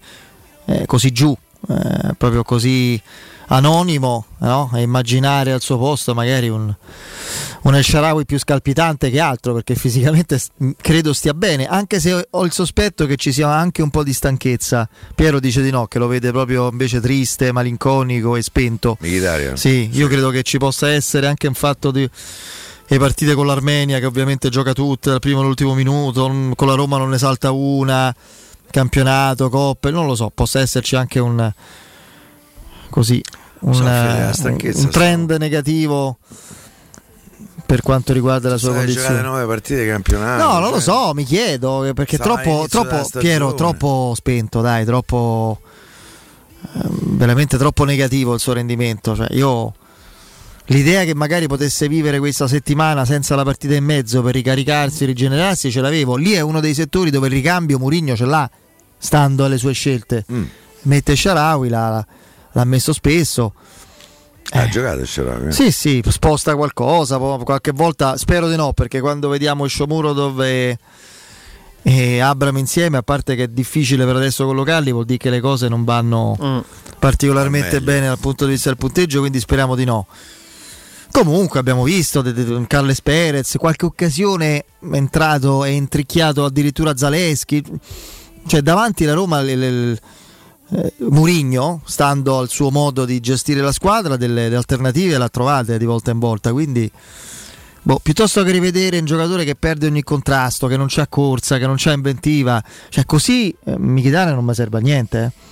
eh, 0.66 0.86
così 0.86 1.12
giù, 1.12 1.36
eh, 1.68 2.14
proprio 2.16 2.42
così 2.42 3.00
anonimo, 3.48 4.26
no? 4.38 4.70
e 4.74 4.82
immaginare 4.82 5.52
al 5.52 5.60
suo 5.60 5.78
posto 5.78 6.14
magari 6.14 6.48
un, 6.48 6.74
un 7.62 7.74
El 7.74 7.84
Sharawi 7.84 8.24
più 8.24 8.38
scalpitante 8.38 9.10
che 9.10 9.20
altro, 9.20 9.54
perché 9.54 9.74
fisicamente 9.74 10.40
credo 10.76 11.12
stia 11.12 11.34
bene, 11.34 11.66
anche 11.66 12.00
se 12.00 12.26
ho 12.30 12.44
il 12.44 12.52
sospetto 12.52 13.06
che 13.06 13.16
ci 13.16 13.32
sia 13.32 13.48
anche 13.48 13.82
un 13.82 13.90
po' 13.90 14.02
di 14.02 14.12
stanchezza. 14.12 14.88
Piero 15.14 15.40
dice 15.40 15.62
di 15.62 15.70
no, 15.70 15.86
che 15.86 15.98
lo 15.98 16.06
vede 16.06 16.30
proprio 16.30 16.68
invece 16.70 17.00
triste, 17.00 17.52
malinconico 17.52 18.36
e 18.36 18.42
spento. 18.42 18.96
Mkhitaryan. 19.00 19.56
Sì, 19.56 19.90
io 19.92 20.08
credo 20.08 20.30
che 20.30 20.42
ci 20.42 20.58
possa 20.58 20.88
essere 20.90 21.26
anche 21.26 21.46
un 21.46 21.54
fatto 21.54 21.90
di 21.90 22.08
le 22.88 22.98
partite 22.98 23.34
con 23.34 23.46
l'Armenia 23.46 23.98
che 23.98 24.06
ovviamente 24.06 24.48
gioca 24.48 24.72
tutte 24.72 25.10
dal 25.10 25.18
primo 25.18 25.40
all'ultimo 25.40 25.74
minuto, 25.74 26.52
con 26.54 26.68
la 26.68 26.74
Roma 26.74 26.98
non 26.98 27.10
ne 27.10 27.18
salta 27.18 27.50
una, 27.50 28.14
campionato, 28.70 29.48
coppe, 29.48 29.90
non 29.90 30.06
lo 30.06 30.14
so, 30.14 30.30
possa 30.32 30.60
esserci 30.60 30.94
anche 30.94 31.18
un 31.18 31.52
così 32.96 33.22
un, 33.60 33.84
la 33.84 34.30
eh, 34.30 34.72
un 34.74 34.88
trend 34.90 35.32
negativo 35.32 36.16
per 37.66 37.82
quanto 37.82 38.14
riguarda 38.14 38.48
la 38.48 38.56
sua 38.56 38.70
Stai 38.70 38.84
condizione. 38.84 39.20
nove 39.20 39.44
partite 39.44 39.82
di 39.82 39.90
campionato. 39.90 40.42
No, 40.42 40.58
non 40.60 40.70
lo 40.70 40.80
cioè, 40.80 40.94
so, 40.94 41.12
mi 41.14 41.24
chiedo 41.24 41.90
perché 41.94 42.16
Stava 42.16 42.40
troppo, 42.40 42.66
troppo. 42.68 43.18
Piero, 43.18 43.54
troppo 43.54 44.12
spento, 44.16 44.62
dai, 44.62 44.86
troppo 44.86 45.60
veramente 47.00 47.58
troppo 47.58 47.84
negativo 47.84 48.32
il 48.32 48.40
suo 48.40 48.54
rendimento. 48.54 49.14
Cioè, 49.14 49.26
io 49.32 49.74
l'idea 50.66 51.04
che 51.04 51.14
magari 51.14 51.46
potesse 51.48 51.86
vivere 51.88 52.18
questa 52.18 52.48
settimana 52.48 53.04
senza 53.04 53.34
la 53.34 53.42
partita 53.42 53.74
in 53.74 53.84
mezzo 53.84 54.22
per 54.22 54.32
ricaricarsi, 54.32 55.04
rigenerarsi, 55.04 55.70
ce 55.70 55.80
l'avevo. 55.82 56.16
Lì 56.16 56.32
è 56.32 56.40
uno 56.40 56.60
dei 56.60 56.72
settori 56.72 57.10
dove 57.10 57.26
il 57.26 57.32
ricambio 57.34 57.78
Murigno 57.78 58.16
ce 58.16 58.24
l'ha, 58.24 58.48
stando 58.96 59.44
alle 59.44 59.58
sue 59.58 59.72
scelte. 59.72 60.24
Mm. 60.32 60.44
Mette 60.82 61.16
Sharawi, 61.16 61.68
l'ha, 61.68 62.06
l'ha 62.56 62.64
messo 62.64 62.92
spesso. 62.94 63.52
Ha 64.50 64.68
giocato 64.68 65.00
il 65.00 65.06
Sharawi? 65.06 65.52
Sì, 65.52 65.70
sì, 65.70 66.02
sposta 66.08 66.54
qualcosa, 66.56 67.18
qualche 67.18 67.72
volta, 67.72 68.16
spero 68.16 68.48
di 68.48 68.56
no, 68.56 68.72
perché 68.72 69.00
quando 69.00 69.28
vediamo 69.28 69.66
Sciomuro 69.66 70.40
e, 70.42 70.78
e 71.82 72.20
Abram 72.20 72.56
insieme, 72.56 72.96
a 72.96 73.02
parte 73.02 73.34
che 73.34 73.42
è 73.44 73.48
difficile 73.48 74.04
per 74.06 74.16
adesso 74.16 74.44
collocarli, 74.46 74.92
vuol 74.92 75.04
dire 75.04 75.18
che 75.18 75.30
le 75.30 75.40
cose 75.40 75.68
non 75.68 75.84
vanno 75.84 76.36
Mm. 76.40 76.58
particolarmente 76.98 77.80
bene 77.82 78.06
dal 78.06 78.18
punto 78.18 78.44
di 78.46 78.52
vista 78.52 78.68
del 78.68 78.78
punteggio, 78.78 79.18
quindi 79.20 79.40
speriamo 79.40 79.74
di 79.74 79.84
no. 79.84 80.06
Comunque 81.10 81.58
abbiamo 81.58 81.82
visto 81.82 82.22
de- 82.22 82.32
de- 82.32 82.64
Carles 82.68 83.00
Perez, 83.00 83.56
qualche 83.58 83.84
occasione 83.86 84.58
è 84.58 84.64
entrato 84.92 85.64
e 85.64 85.70
intricchiato 85.72 86.44
addirittura 86.44 86.96
Zaleschi, 86.96 87.62
cioè 88.46 88.60
davanti 88.60 89.04
la 89.04 89.14
Roma 89.14 89.40
le- 89.40 89.56
le- 89.56 89.98
eh, 90.70 90.92
Murigno, 90.98 91.80
stando 91.84 92.38
al 92.38 92.48
suo 92.48 92.70
modo 92.70 93.04
di 93.04 93.20
gestire 93.20 93.60
la 93.60 93.72
squadra, 93.72 94.16
delle, 94.16 94.44
delle 94.44 94.56
alternative 94.56 95.18
le 95.18 95.24
ha 95.24 95.28
trovate 95.28 95.78
di 95.78 95.84
volta 95.84 96.10
in 96.10 96.18
volta. 96.18 96.52
Quindi, 96.52 96.90
boh, 97.82 98.00
piuttosto 98.02 98.42
che 98.42 98.50
rivedere 98.50 98.98
un 98.98 99.04
giocatore 99.04 99.44
che 99.44 99.54
perde 99.54 99.86
ogni 99.86 100.02
contrasto, 100.02 100.66
che 100.66 100.76
non 100.76 100.86
c'ha 100.88 101.06
corsa, 101.06 101.58
che 101.58 101.66
non 101.66 101.76
c'ha 101.78 101.92
inventiva, 101.92 102.62
cioè 102.88 103.04
così 103.04 103.54
eh, 103.64 103.78
Mkhitaryan 103.78 104.34
non 104.34 104.44
mi 104.44 104.54
serve 104.54 104.78
a 104.78 104.80
niente. 104.80 105.22
eh. 105.24 105.45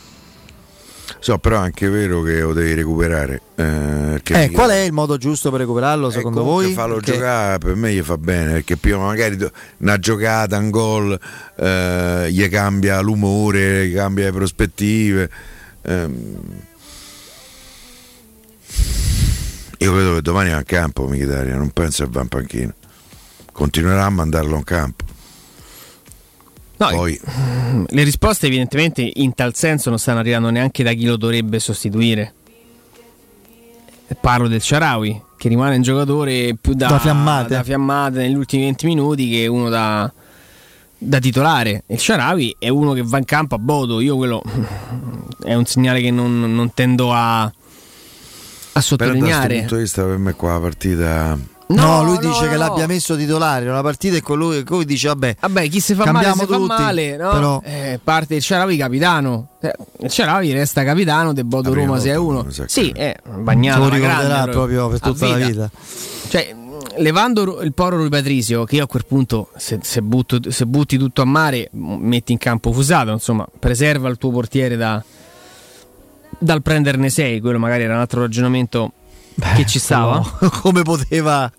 So, 1.25 1.39
però 1.39 1.57
è 1.57 1.61
anche 1.65 1.89
vero 1.89 2.21
che 2.21 2.41
lo 2.41 2.53
devi 2.53 2.75
recuperare. 2.75 3.41
Eh, 3.55 4.21
Eh, 4.23 4.51
qual 4.51 4.69
è 4.69 4.81
il 4.81 4.93
modo 4.93 5.17
giusto 5.17 5.51
per 5.51 5.61
recuperarlo 5.61 6.11
secondo 6.11 6.41
comunque 6.41 6.65
voi? 6.67 6.75
farlo 6.75 6.97
Perché- 6.97 7.13
giocare 7.13 7.57
per 7.57 7.75
me 7.77 7.95
gli 7.95 8.03
fa 8.03 8.19
bene 8.19 8.53
perché 8.53 8.77
prima 8.77 8.99
magari 8.99 9.39
una 9.79 9.99
giocata, 9.99 10.59
un 10.59 10.69
gol 10.69 11.19
eh, 11.57 12.29
gli 12.31 12.47
cambia 12.51 13.01
l'umore, 13.01 13.87
gli 13.89 13.95
cambia 13.95 14.27
le 14.27 14.33
prospettive. 14.33 15.31
Ehm, 15.81 16.37
io 19.79 19.93
credo 19.93 20.15
che 20.17 20.21
domani 20.21 20.51
va 20.51 20.59
in 20.59 20.65
campo 20.65 21.07
Mkhitaryan, 21.09 21.57
non 21.57 21.71
penso 21.71 22.05
che 22.05 22.11
va 22.13 22.21
in 22.21 22.29
panchina. 22.29 22.75
Continuerà 23.51 24.05
a 24.05 24.11
mandarlo 24.11 24.57
in 24.57 24.65
campo. 24.65 25.05
No, 26.77 26.89
Poi 26.89 27.19
Le 27.89 28.03
risposte 28.03 28.47
evidentemente 28.47 29.09
in 29.15 29.33
tal 29.35 29.55
senso 29.55 29.91
non 29.91 29.99
stanno 29.99 30.19
arrivando 30.19 30.51
neanche 30.51 30.83
da 30.83 30.93
chi 30.93 31.05
lo 31.07 31.17
dovrebbe 31.17 31.59
sostituire. 31.61 32.35
Parlo 34.21 34.49
del 34.49 34.61
Sharawi, 34.61 35.21
che 35.37 35.49
rimane 35.49 35.77
un 35.77 35.83
giocatore 35.83 36.57
più 36.61 36.75
da, 36.75 36.89
Da 36.89 36.99
fiammate. 36.99 37.55
da 37.55 37.63
fiammate 37.63 38.19
negli 38.19 38.35
ultimi 38.35 38.65
20 38.65 38.87
minuti 38.87 39.29
che 39.31 39.47
uno 39.47 39.69
da, 39.69 40.11
da 40.99 41.19
titolare. 41.19 41.85
Il 41.87 41.99
Sharawi 41.99 42.55
è 42.59 42.69
uno 42.69 42.93
che 42.93 43.03
va 43.03 43.19
in 43.19 43.25
campo 43.25 43.55
a 43.55 43.59
Bodo. 43.59 44.01
Io 44.01 44.17
quello 44.17 44.43
è 45.45 45.55
un 45.55 45.65
segnale 45.67 46.01
che 46.01 46.11
non, 46.11 46.39
non 46.55 46.73
tendo 46.75 47.13
a, 47.13 47.43
a 47.43 47.51
però 47.51 47.53
da 47.53 48.73
questo 48.73 48.97
sottolineare. 48.97 49.59
punto 49.61 49.75
di 49.77 49.81
vista 49.83 50.05
per 50.05 50.19
me 50.19 50.33
qua 50.35 50.53
la 50.53 50.61
partita 50.61 51.39
No, 51.67 51.83
No, 51.87 52.03
lui 52.05 52.15
no, 52.17 52.21
dice 52.21 52.45
no, 52.45 52.51
che 52.51 52.57
no. 52.57 52.59
l'abbia 52.59 52.87
messo 52.87 53.17
titolare 53.17 53.69
una 53.69 53.81
partita 53.81 54.17
e 54.17 54.21
colui, 54.21 54.63
colui 54.65 54.85
dice 54.85 55.09
vabbè, 55.09 55.37
Vabbè, 55.41 55.69
chi 55.69 55.81
si 55.81 55.95
fa 55.95 56.05
Cambiamo 56.05 56.35
male, 56.35 56.47
si 56.47 56.53
fa 56.53 56.57
tutti, 56.59 56.83
male, 56.83 57.17
no? 57.17 57.31
però- 57.31 57.61
Eh, 57.65 58.01
parte 58.05 58.35
il 58.35 58.43
Ciaravi 58.43 58.77
capitano. 58.77 59.49
Eh, 59.61 59.73
il 60.01 60.11
Ciaravi 60.11 60.53
resta 60.53 60.85
capitano 60.85 61.33
del 61.33 61.45
Bodo 61.45 61.71
La 61.71 61.77
Roma 61.77 61.87
volta, 61.97 62.03
6-1. 62.05 62.45
mi 62.45 62.53
sa 62.53 62.63
che- 62.65 62.69
Sì, 62.69 62.91
è 62.91 63.17
bagnato. 63.39 63.79
lo 63.81 63.89
ricorderà 63.89 64.23
grande, 64.25 64.51
proprio 64.51 64.89
per 64.89 65.01
tutta 65.01 65.27
la 65.27 65.47
vita. 65.47 65.71
Cioè, 66.29 66.55
levando 66.99 67.63
il 67.63 67.73
povero 67.73 67.97
Rui 67.97 68.09
Patrizio, 68.11 68.65
che 68.65 68.77
io 68.77 68.85
a 68.85 68.87
quel 68.87 69.07
punto, 69.07 69.49
se, 69.57 69.79
se 69.83 70.03
butto- 70.03 70.51
se 70.51 70.67
butti 70.67 70.99
tutto 70.99 71.23
a 71.23 71.25
mare, 71.25 71.71
metti 71.73 72.33
in 72.33 72.39
campo 72.39 72.73
Fusato, 72.73 73.11
insomma, 73.11 73.47
preserva 73.59 74.11
il 74.11 74.19
tuo 74.19 74.31
portiere 74.31 74.77
da- 74.77 75.03
dal 76.39 76.61
prenderne 76.63 77.09
6. 77.09 77.41
Quello 77.41 77.59
magari 77.59 77.85
era 77.85 77.95
un 77.95 78.01
altro 78.01 78.21
ragionamento 78.21 78.93
che 79.57 79.67
ci 79.67 79.79
stava. 79.79 80.23
no, 80.41 80.51
come 80.63 80.83
poteva 80.83 81.51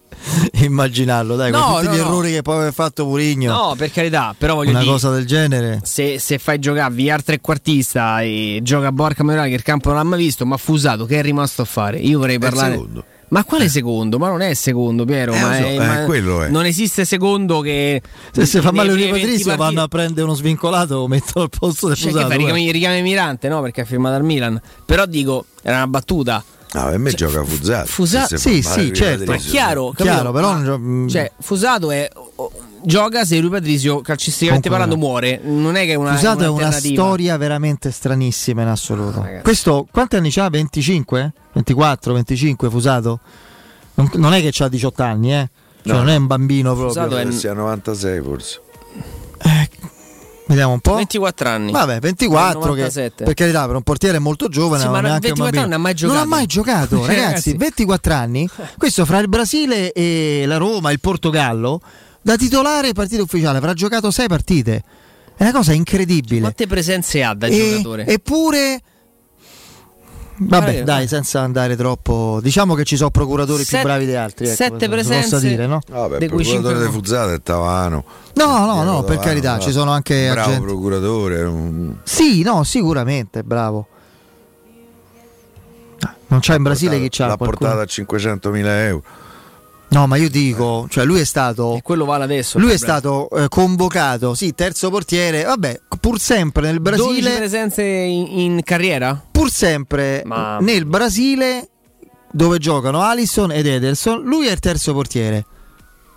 immaginarlo, 0.61 1.35
dai, 1.35 1.51
No, 1.51 1.61
con 1.61 1.73
tutti 1.75 1.85
no, 1.87 1.93
gli 1.93 1.97
no. 1.99 2.05
errori 2.05 2.31
che 2.31 2.41
poi 2.41 2.55
aveva 2.55 2.71
fatto 2.71 3.05
Murigno. 3.05 3.51
No, 3.51 3.75
per 3.77 3.91
carità, 3.91 4.33
però 4.37 4.55
voglio 4.55 4.71
una 4.71 4.79
dire. 4.79 4.91
cosa 4.91 5.09
del 5.11 5.25
genere. 5.25 5.79
se, 5.83 6.19
se 6.19 6.37
fai 6.37 6.59
giocare 6.59 6.93
Villar 6.93 7.23
trequartista 7.23 8.21
e 8.21 8.59
gioca 8.63 8.87
a 8.87 8.91
Borca 8.91 9.23
Maioral 9.23 9.47
che 9.49 9.55
il 9.55 9.63
campo 9.63 9.89
non 9.89 9.97
l'ha 9.97 10.03
mai 10.03 10.19
visto, 10.19 10.45
ma 10.45 10.57
Fusato 10.57 11.05
che 11.05 11.19
è 11.19 11.21
rimasto 11.21 11.61
a 11.61 11.65
fare? 11.65 11.97
Io 11.99 12.19
vorrei 12.19 12.39
parlare. 12.39 12.73
secondo. 12.73 13.03
Ma 13.27 13.43
quale 13.43 13.67
secondo? 13.69 14.19
Ma 14.19 14.27
non 14.29 14.41
è 14.41 14.53
secondo, 14.53 15.03
Piero. 15.03 15.33
Eh, 15.33 15.39
ma 15.39 15.55
so, 15.57 15.63
è- 15.63 15.73
eh, 15.73 15.77
ma 15.79 16.03
quello 16.05 16.43
è. 16.43 16.49
Non 16.49 16.63
esiste 16.65 17.05
secondo 17.05 17.59
che. 17.59 18.01
Se 18.31 18.45
si 18.45 18.61
fa 18.61 18.71
male 18.71 18.89
un 18.89 18.95
primi 18.95 19.11
20 19.11 19.27
Patrizio 19.27 19.55
vanno 19.57 19.81
a 19.81 19.87
prendere 19.87 20.21
uno 20.21 20.35
svincolato 20.35 20.93
lo 20.99 21.07
mettono 21.07 21.45
al 21.45 21.49
posto 21.49 21.87
del 21.87 21.97
Cioè, 21.97 22.05
che 22.05 22.11
Fusato. 22.13 22.27
fai, 22.29 22.35
eh. 22.37 22.39
richiami, 22.39 22.71
richiami 22.71 23.01
Mirante, 23.01 23.49
no? 23.49 23.61
Perché 23.61 23.81
ha 23.81 23.85
firmato 23.85 24.15
al 24.15 24.23
Milan. 24.23 24.61
Però 24.85 25.05
dico, 25.07 25.45
era 25.63 25.77
una 25.77 25.87
battuta. 25.87 26.43
No, 26.75 26.89
per 26.89 26.97
me 26.99 27.11
gioca 27.13 27.43
Fusato. 27.43 27.85
Fusa- 27.87 28.25
Se 28.27 28.37
si 28.37 28.61
sì, 28.61 28.69
sì, 28.69 28.93
certo. 28.93 29.25
Ma 29.31 29.37
chiaro, 29.37 29.91
Chiaro, 29.95 30.31
però 30.31 30.61
gio- 30.61 30.77
mm. 30.79 31.07
cioè, 31.07 31.31
Fusato 31.39 31.91
è. 31.91 32.09
Gioca 32.83 33.25
se 33.25 33.39
Rui 33.39 33.49
Patrizio 33.49 34.01
calcisticamente 34.01 34.69
Comunque, 34.69 34.95
parlando 34.95 34.97
muore. 34.97 35.39
Non 35.43 35.75
è 35.75 35.85
che 35.85 35.93
è 35.93 35.95
una. 35.95 36.13
Fusato 36.13 36.43
è 36.43 36.47
una 36.47 36.69
storia 36.71 37.35
veramente 37.37 37.89
stranissima 37.91 38.61
in 38.61 38.67
assoluto. 38.67 39.21
ragazzi. 39.23 39.41
Questo 39.43 39.87
quanti 39.91 40.17
anni 40.17 40.31
ha? 40.35 40.49
25? 40.49 41.33
24, 41.53 42.13
25 42.13 42.69
Fusato? 42.69 43.19
Non, 43.95 44.09
non 44.15 44.33
è 44.33 44.41
che 44.47 44.63
ha 44.63 44.67
18 44.67 45.01
anni, 45.03 45.33
eh? 45.33 45.49
Cioè, 45.83 45.93
No. 45.93 45.99
non 45.99 46.09
è 46.09 46.15
un 46.15 46.27
bambino 46.27 46.73
proprio. 46.75 46.89
Fusato 46.89 47.17
è- 47.17 47.21
Credo 47.21 47.37
sia 47.37 47.53
96 47.53 48.21
forse. 48.21 48.61
Vediamo 50.47 50.73
un 50.73 50.79
po'. 50.79 50.95
24 50.95 51.49
anni. 51.49 51.71
Vabbè, 51.71 51.99
24 51.99 52.59
che 52.59 52.65
97. 52.67 53.23
per 53.23 53.33
carità 53.33 53.65
per 53.65 53.75
un 53.75 53.81
portiere 53.81 54.19
molto 54.19 54.47
giovane, 54.47 54.79
Sì, 54.79 54.83
non 54.85 54.93
ma 54.93 54.99
è 54.99 55.01
neanche 55.03 55.27
un 55.31 55.33
24 55.33 55.59
bambino. 55.69 55.75
anni 55.75 55.97
non 56.05 56.17
ha 56.17 56.27
mai 56.27 56.27
Non 56.27 56.49
ha 56.49 56.49
giocato. 56.53 56.95
mai 56.95 56.97
giocato, 56.97 56.97
Cioè, 57.05 57.15
ragazzi, 57.15 57.25
ragazzi. 57.51 57.57
24 57.57 58.13
anni. 58.13 58.49
Questo 58.77 59.05
fra 59.05 59.19
il 59.19 59.27
Brasile 59.29 59.91
e 59.91 60.43
la 60.45 60.57
Roma, 60.57 60.91
il 60.91 60.99
Portogallo, 60.99 61.81
da 62.21 62.35
titolare 62.37 62.93
partita 62.93 63.21
ufficiale 63.23 63.57
avrà 63.57 63.73
giocato 63.73 64.11
6 64.11 64.27
partite. 64.27 64.83
È 65.35 65.43
una 65.43 65.51
cosa 65.51 65.73
incredibile. 65.73 66.41
Quante 66.41 66.67
presenze 66.67 67.23
ha 67.23 67.33
da 67.33 67.47
E- 67.47 67.69
giocatore? 67.71 68.05
Eppure 68.05 68.81
Vabbè, 70.37 70.83
dai, 70.83 71.07
senza 71.07 71.39
andare 71.41 71.75
troppo. 71.77 72.39
Diciamo 72.41 72.73
che 72.75 72.83
ci 72.83 72.97
sono 72.97 73.09
procuratori 73.09 73.59
più 73.63 73.77
Set- 73.77 73.83
bravi 73.83 74.05
di 74.05 74.15
altri. 74.15 74.45
ecco, 74.47 74.55
sette 74.55 74.73
se- 74.73 74.79
se 74.85 74.89
presenze. 74.89 75.29
Posso 75.29 75.47
dire, 75.47 75.65
no? 75.65 75.79
Vabbè, 75.89 76.17
De 76.17 76.25
il 76.25 76.31
cui 76.31 76.43
procuratore 76.43 76.73
cinque 76.73 76.73
di 76.89 76.95
no. 76.97 77.03
Fusato 77.03 77.31
è 77.33 77.41
Tavano. 77.41 78.03
No, 78.33 78.65
no, 78.65 78.83
no, 78.83 79.03
per 79.03 79.17
carità, 79.19 79.59
ci 79.59 79.71
sono 79.71 79.91
anche 79.91 80.29
bravo 80.31 80.49
agenti. 80.49 80.65
procuratore. 80.65 81.51
Sì, 82.03 82.41
no, 82.43 82.63
sicuramente, 82.63 83.43
bravo. 83.43 83.87
Ah, 86.01 86.15
Non 86.27 86.39
c'è 86.41 86.55
in 86.55 86.63
Brasile 86.63 86.99
chi 86.99 87.07
c'ha 87.09 87.27
L'ha 87.27 87.37
qualcuno? 87.37 87.69
portata 87.69 87.81
a 87.81 87.85
500.000 88.51 88.65
euro. 88.87 89.03
No, 89.87 90.07
ma 90.07 90.17
io 90.17 90.29
dico, 90.29 90.87
cioè 90.89 91.05
lui 91.05 91.19
è 91.21 91.23
stato 91.23 91.75
E 91.75 91.81
quello 91.81 92.05
vale 92.05 92.23
adesso. 92.25 92.59
lui 92.59 92.71
è 92.71 92.77
stato 92.77 93.29
eh, 93.29 93.47
convocato, 93.47 94.33
sì, 94.33 94.53
terzo 94.53 94.89
portiere, 94.89 95.43
vabbè, 95.43 95.79
pur 96.01 96.19
sempre 96.19 96.63
nel 96.63 96.81
12 96.81 97.03
Brasile, 97.21 97.37
presenze 97.37 97.83
in, 97.83 98.39
in 98.39 98.63
carriera? 98.63 99.23
Pur 99.45 99.51
sempre 99.51 100.23
Ma- 100.25 100.57
nel 100.59 100.85
Brasile 100.85 101.69
dove 102.31 102.57
giocano 102.57 103.01
Alisson 103.01 103.51
ed 103.51 103.65
Ederson, 103.67 104.21
lui 104.23 104.47
è 104.47 104.51
il 104.51 104.59
terzo 104.59 104.93
portiere. 104.93 105.45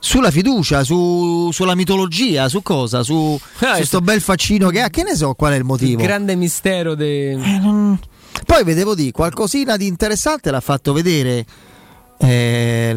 Sulla 0.00 0.30
fiducia, 0.30 0.82
su- 0.84 1.50
sulla 1.52 1.74
mitologia, 1.74 2.48
su 2.48 2.62
cosa? 2.62 3.02
Su, 3.02 3.38
Ah, 3.60 3.76
su 3.78 3.84
sto 3.84 4.00
bel 4.00 4.20
faccino 4.20 4.68
che 4.70 4.80
ha, 4.80 4.88
che 4.90 5.02
ne 5.02 5.14
so 5.14 5.34
qual 5.34 5.52
è 5.52 5.54
il 5.54 5.60
Il 5.60 5.66
motivo. 5.66 6.02
grande 6.02 6.34
mistero 6.34 6.94
de... 6.94 7.30
Eh, 7.32 7.58
non- 7.58 7.98
Poi 8.46 8.64
vedevo 8.64 8.94
di 8.94 9.10
qualcosina 9.10 9.76
di 9.76 9.86
interessante 9.86 10.50
l'ha 10.50 10.60
fatto 10.60 10.92
vedere 10.92 11.44
eh, 12.18 12.96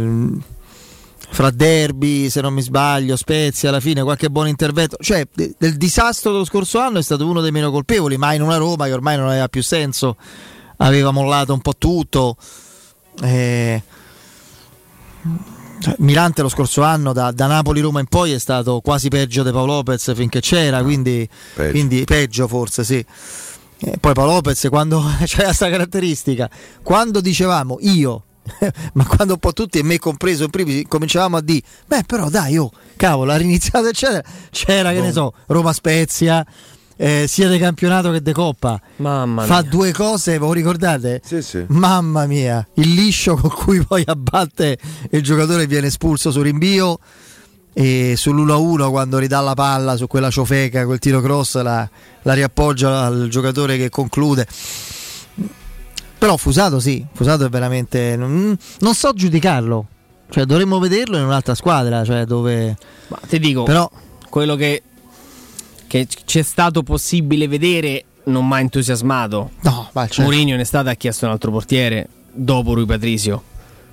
fra 1.31 1.49
derby, 1.49 2.29
se 2.29 2.41
non 2.41 2.53
mi 2.53 2.61
sbaglio, 2.61 3.15
Spezia 3.15 3.69
alla 3.69 3.79
fine, 3.79 4.03
qualche 4.03 4.29
buon 4.29 4.47
intervento. 4.47 4.97
Cioè, 4.99 5.25
de- 5.33 5.55
del 5.57 5.77
disastro 5.77 6.31
dello 6.31 6.45
scorso 6.45 6.79
anno 6.79 6.99
è 6.99 7.03
stato 7.03 7.25
uno 7.25 7.41
dei 7.41 7.51
meno 7.51 7.71
colpevoli, 7.71 8.17
ma 8.17 8.33
in 8.33 8.41
una 8.41 8.57
Roma 8.57 8.85
che 8.85 8.93
ormai 8.93 9.17
non 9.17 9.27
aveva 9.27 9.47
più 9.47 9.63
senso, 9.63 10.17
aveva 10.77 11.11
mollato 11.11 11.53
un 11.53 11.61
po' 11.61 11.73
tutto. 11.77 12.35
Eh, 13.23 13.81
cioè, 15.79 15.95
Milante 15.99 16.41
lo 16.41 16.49
scorso 16.49 16.83
anno 16.83 17.13
da, 17.13 17.31
da 17.31 17.47
Napoli-Roma 17.47 18.01
in 18.01 18.07
poi 18.07 18.33
è 18.33 18.39
stato 18.39 18.81
quasi 18.81 19.07
peggio 19.07 19.43
di 19.43 19.51
Paolo 19.51 19.75
Lopez 19.75 20.13
finché 20.13 20.41
c'era, 20.41 20.83
quindi 20.83 21.27
Peggio. 21.55 21.71
quindi 21.71 22.03
peggio 22.03 22.47
forse 22.47 22.83
sì. 22.83 23.03
Eh, 23.83 23.97
poi 23.99 24.13
Paolo 24.13 24.33
Lopez 24.33 24.67
quando 24.69 25.03
c'è 25.23 25.43
questa 25.45 25.69
caratteristica, 25.69 26.49
quando 26.83 27.19
dicevamo 27.19 27.77
io, 27.81 28.25
ma 28.93 29.05
quando 29.05 29.33
un 29.33 29.39
po' 29.39 29.53
tutti 29.53 29.79
e 29.79 29.83
me 29.83 29.99
compreso 29.99 30.43
in 30.43 30.49
primis 30.49 30.83
cominciavamo 30.87 31.37
a 31.37 31.41
dire, 31.41 31.61
beh 31.87 32.03
però 32.03 32.29
dai 32.29 32.57
oh, 32.57 32.71
cavolo, 32.95 33.31
ha 33.31 33.35
riniziato 33.35 33.87
eccetera, 33.87 34.23
c'era 34.49 34.91
che 34.91 35.01
ne 35.01 35.11
so, 35.11 35.33
Roma 35.47 35.73
Spezia, 35.73 36.45
eh, 36.97 37.25
sia 37.27 37.49
di 37.49 37.57
campionato 37.57 38.11
che 38.11 38.21
di 38.21 38.31
coppa. 38.31 38.79
Mamma 38.97 39.43
Fa 39.45 39.61
mia. 39.61 39.69
due 39.69 39.91
cose, 39.91 40.37
voi 40.37 40.55
ricordate? 40.55 41.21
Sì, 41.23 41.41
sì. 41.41 41.65
Mamma 41.67 42.25
mia, 42.25 42.65
il 42.75 42.93
liscio 42.93 43.35
con 43.35 43.49
cui 43.49 43.83
poi 43.83 44.03
abbatte 44.05 44.77
il 45.09 45.23
giocatore 45.23 45.65
viene 45.65 45.87
espulso 45.87 46.31
su 46.31 46.41
rinvio 46.41 46.99
e 47.73 48.15
sull'1-1 48.17 48.89
quando 48.89 49.17
ridà 49.17 49.39
la 49.39 49.53
palla 49.53 49.95
su 49.95 50.07
quella 50.07 50.29
ciofeca, 50.29 50.85
quel 50.85 50.99
tiro 50.99 51.21
cross 51.21 51.59
la, 51.61 51.89
la 52.23 52.33
riappoggia 52.33 53.05
al 53.05 53.27
giocatore 53.29 53.77
che 53.77 53.89
conclude. 53.89 54.45
Però 56.21 56.37
Fusato 56.37 56.79
sì, 56.79 57.03
Fusato 57.13 57.45
è 57.45 57.49
veramente... 57.49 58.15
Non, 58.15 58.55
non 58.81 58.93
so 58.93 59.11
giudicarlo, 59.11 59.87
cioè 60.29 60.45
dovremmo 60.45 60.77
vederlo 60.77 61.17
in 61.17 61.23
un'altra 61.23 61.55
squadra, 61.55 62.05
cioè 62.05 62.25
dove... 62.25 62.77
Ma 63.07 63.19
ti 63.27 63.39
dico, 63.39 63.63
Però- 63.63 63.89
quello 64.29 64.55
che, 64.55 64.83
che 65.87 66.07
ci 66.25 66.37
è 66.37 66.43
stato 66.43 66.83
possibile 66.83 67.47
vedere 67.47 68.05
non 68.25 68.47
mi 68.47 68.53
ha 68.53 68.59
entusiasmato. 68.59 69.49
No, 69.61 69.89
ma 69.93 70.05
certo. 70.05 70.21
Mourinho 70.21 70.53
in 70.53 70.59
estate 70.59 70.91
ha 70.91 70.93
chiesto 70.93 71.25
un 71.25 71.31
altro 71.31 71.49
portiere 71.49 72.07
dopo 72.31 72.75
Rui 72.75 72.85
Patrizio. 72.85 73.41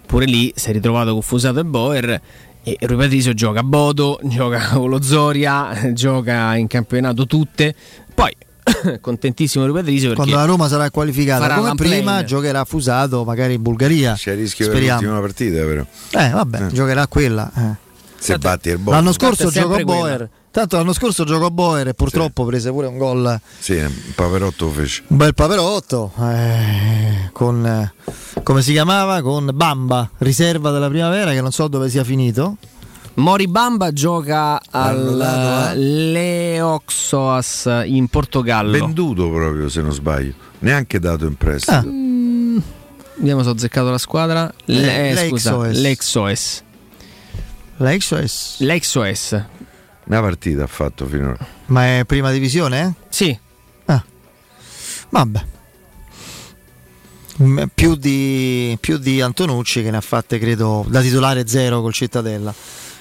Pure 0.05 0.27
lì 0.27 0.53
si 0.55 0.69
è 0.69 0.73
ritrovato 0.75 1.13
con 1.13 1.23
Fusato 1.23 1.61
e 1.61 1.65
Boer. 1.65 2.21
E 2.63 2.77
Rui 2.81 2.99
Patrizio 2.99 3.33
gioca 3.33 3.61
a 3.61 3.65
Bodo, 3.65 4.21
gioca 4.25 4.69
con 4.75 4.91
lo 4.91 5.01
Zoria, 5.01 5.71
gioca 5.95 6.55
in 6.57 6.67
campionato 6.67 7.27
tutte. 7.27 7.75
Poi, 8.15 8.37
contentissimo 9.01 9.65
Rui 9.65 9.75
Patrizio 9.75 10.09
perché 10.09 10.23
Quando 10.23 10.37
la 10.37 10.45
Roma 10.45 10.69
sarà 10.69 10.91
qualificata 10.91 11.55
come 11.55 11.75
prima 11.75 12.25
giocherà 12.25 12.65
Fusato 12.65 13.25
magari 13.25 13.55
in 13.55 13.63
Bulgaria. 13.63 14.15
C'è 14.15 14.33
il 14.33 14.39
rischio 14.39 14.67
per 14.67 14.75
Speriamo. 14.77 15.01
l'ultima 15.01 15.21
partita, 15.21 15.65
vero? 15.65 15.87
Eh 16.13 16.31
vabbè, 16.31 16.67
giocherà 16.69 17.07
quella. 17.07 17.51
eh. 17.57 17.87
Se 18.19 18.37
batti 18.37 18.71
il 18.71 18.81
L'anno 18.83 19.01
Bodo. 19.01 19.13
scorso 19.13 19.45
Tanto 19.51 19.61
giocò 19.61 19.83
Boer. 19.85 20.29
Tanto 20.51 20.77
l'anno 20.77 20.93
scorso 20.93 21.23
giocò 21.25 21.47
a 21.47 21.51
Boer 21.51 21.89
e 21.89 21.95
purtroppo 21.95 22.45
prese 22.45 22.71
pure 22.73 22.89
un 22.89 22.99
gol. 22.99 23.41
Sì, 23.61 23.75
un 23.75 23.93
paperotto 24.15 24.69
fece. 24.71 25.05
Un 25.07 25.17
bel 25.19 25.35
paperotto 25.35 26.11
eh, 26.21 27.29
con 27.33 27.65
eh, 27.65 27.93
come 28.43 28.63
si 28.63 28.73
chiamava? 28.73 29.23
Con 29.23 29.51
Bamba, 29.55 30.11
riserva 30.19 30.71
della 30.73 30.89
primavera 30.89 31.31
che 31.33 31.41
non 31.41 31.53
so 31.53 31.69
dove 31.69 31.89
sia 31.89 32.03
finito. 32.03 32.57
Mori 33.19 33.49
Bamba 33.49 33.93
gioca 33.93 34.61
Hanno 34.71 35.17
dato 35.17 35.39
a- 35.49 35.69
al 35.71 36.11
Leoxoas 36.13 37.69
in 37.85 38.07
Portogallo. 38.09 38.71
Venduto 38.71 39.29
proprio, 39.31 39.69
se 39.69 39.81
non 39.83 39.93
sbaglio. 39.93 40.35
Neanche 40.61 40.99
dato 40.99 41.27
in 41.27 41.35
prestito. 41.37 41.73
Ah. 41.77 41.83
Mm, 41.85 42.59
Vediamo 43.17 43.43
se 43.43 43.49
ho 43.49 43.53
azzeccato 43.53 43.91
la 43.91 43.99
squadra. 43.99 44.53
Le- 44.67 45.11
eh, 45.11 45.29
scusa, 45.29 45.57
Lexoes. 45.57 45.79
Lexoes. 45.81 46.63
L'Exos, 47.81 48.57
Lexoes. 48.59 49.45
Una 50.05 50.21
partita 50.21 50.63
ha 50.65 50.67
fatto 50.69 51.07
finora. 51.07 51.37
ma 51.67 51.99
è 51.99 52.05
prima 52.07 52.31
divisione? 52.33 52.81
Eh? 52.81 53.05
Sì. 53.09 53.39
Ah. 53.87 54.03
Vabbè. 55.11 55.45
Mm, 57.43 57.63
Più 57.73 57.95
di, 57.95 58.77
più 58.81 58.99
di 58.99 59.21
Antonucci 59.21 59.83
che 59.83 59.91
ne 59.93 59.97
ha 59.99 60.01
fatte 60.01 60.39
credo 60.41 60.85
da 60.89 61.01
titolare 61.01 61.47
zero 61.47 61.81
col 61.81 61.93
Cittadella. 61.93 62.53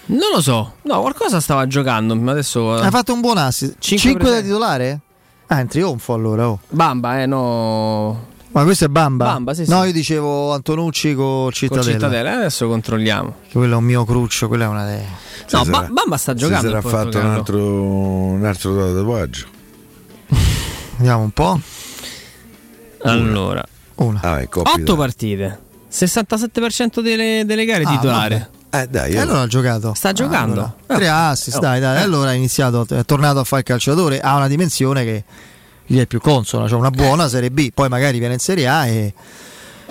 Non 0.08 0.30
lo 0.34 0.42
so. 0.42 0.74
No, 0.84 1.02
qualcosa 1.02 1.40
stava 1.40 1.68
giocando. 1.68 2.16
Ma 2.16 2.32
adesso. 2.32 2.78
eh, 2.82 2.86
Ha 2.86 2.90
fatto 2.90 3.14
un 3.14 3.22
buon 3.22 3.38
assist. 3.38 3.76
Cinque 3.80 4.10
5 4.12 4.30
da 4.32 4.42
titolare? 4.42 5.00
Ah, 5.48 5.60
in 5.62 5.68
trionfo 5.68 6.14
allora. 6.14 6.50
Oh. 6.50 6.60
Bamba, 6.70 7.22
eh, 7.22 7.26
no. 7.26 8.26
Ma 8.52 8.64
questo 8.64 8.86
è 8.86 8.88
Bamba? 8.88 9.26
Bamba, 9.26 9.54
sì, 9.54 9.66
No, 9.68 9.82
sì. 9.82 9.88
io 9.88 9.94
dicevo 9.94 10.52
Antonucci 10.54 11.14
con 11.14 11.44
Con 11.44 11.52
Cittadella. 11.52 11.92
Cittadella. 11.92 12.30
Eh, 12.32 12.36
Adesso 12.36 12.68
controlliamo. 12.68 13.36
Quello 13.52 13.74
è 13.74 13.78
un 13.78 13.84
mio 13.84 14.04
cruccio, 14.06 14.48
quella 14.48 14.64
è 14.66 14.68
una 14.68 14.86
delle... 14.86 15.06
No, 15.52 15.64
Si 15.64 15.70
Ba- 15.70 15.78
sarà- 15.78 15.88
Bamba 15.92 16.18
sta 16.18 16.32
si 16.32 16.38
giocando. 16.40 16.68
sarà 16.68 16.82
in 16.82 16.90
fatto 16.90 17.20
un 17.20 17.26
altro, 17.26 17.64
un 17.66 18.46
altro 18.46 18.94
tatuaggio. 18.94 19.46
Vediamo 20.98 21.22
un 21.24 21.32
po'. 21.32 21.60
Allora, 23.04 23.64
Una. 23.96 24.20
Ah, 24.24 24.40
è 24.40 24.48
coppia. 24.50 24.74
8 24.74 24.96
partite. 24.96 25.60
67% 25.92 27.00
delle, 27.02 27.44
delle 27.46 27.66
gare 27.66 27.84
Ah, 27.84 27.90
titolare. 27.90 28.50
Eh 28.70 28.88
dai, 28.88 29.14
E 29.14 29.18
allora 29.20 29.42
ha 29.42 29.48
giocato. 29.48 29.94
Sta 29.94 30.12
giocando. 30.12 30.60
Allora, 30.88 30.98
tre 30.98 31.10
assist, 31.10 31.58
Oh. 31.58 31.62
dai, 31.62 31.80
dai. 31.80 32.02
Allora 32.02 32.30
ha 32.30 32.34
iniziato, 32.34 32.86
è 32.90 33.06
tornato 33.06 33.40
a 33.40 33.44
fare 33.44 33.62
il 33.62 33.68
calciatore. 33.68 34.20
Ha 34.20 34.36
una 34.36 34.48
dimensione 34.48 35.04
che 35.04 35.24
gli 35.86 35.98
è 36.00 36.06
più 36.06 36.20
consona. 36.20 36.68
Cioè 36.68 36.78
una 36.78 36.92
buona 36.92 37.30
Serie 37.30 37.50
B, 37.50 37.72
poi 37.74 37.88
magari 37.90 38.20
viene 38.20 38.34
in 38.36 38.40
Serie 38.40 38.68
A 38.68 38.86
e 38.88 39.14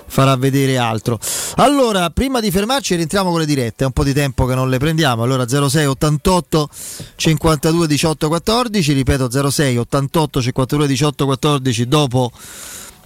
farà 0.08 0.36
vedere 0.36 0.76
altro. 0.78 1.18
Allora, 1.56 2.10
prima 2.10 2.38
di 2.40 2.50
fermarci, 2.50 2.94
rientriamo 2.94 3.30
con 3.30 3.40
le 3.40 3.46
dirette. 3.46 3.82
È 3.84 3.86
un 3.86 3.92
po' 3.92 4.04
di 4.04 4.12
tempo 4.12 4.44
che 4.44 4.54
non 4.54 4.68
le 4.68 4.78
prendiamo. 4.78 5.22
Allora, 5.22 5.46
06 5.48 5.86
88 5.86 6.68
52 7.16 7.86
18 7.86 8.28
14. 8.28 8.92
Ripeto, 8.92 9.50
06 9.50 9.76
88 9.78 10.42
52 10.42 10.86
18 10.86 11.24
14 11.24 11.88
dopo. 11.88 12.30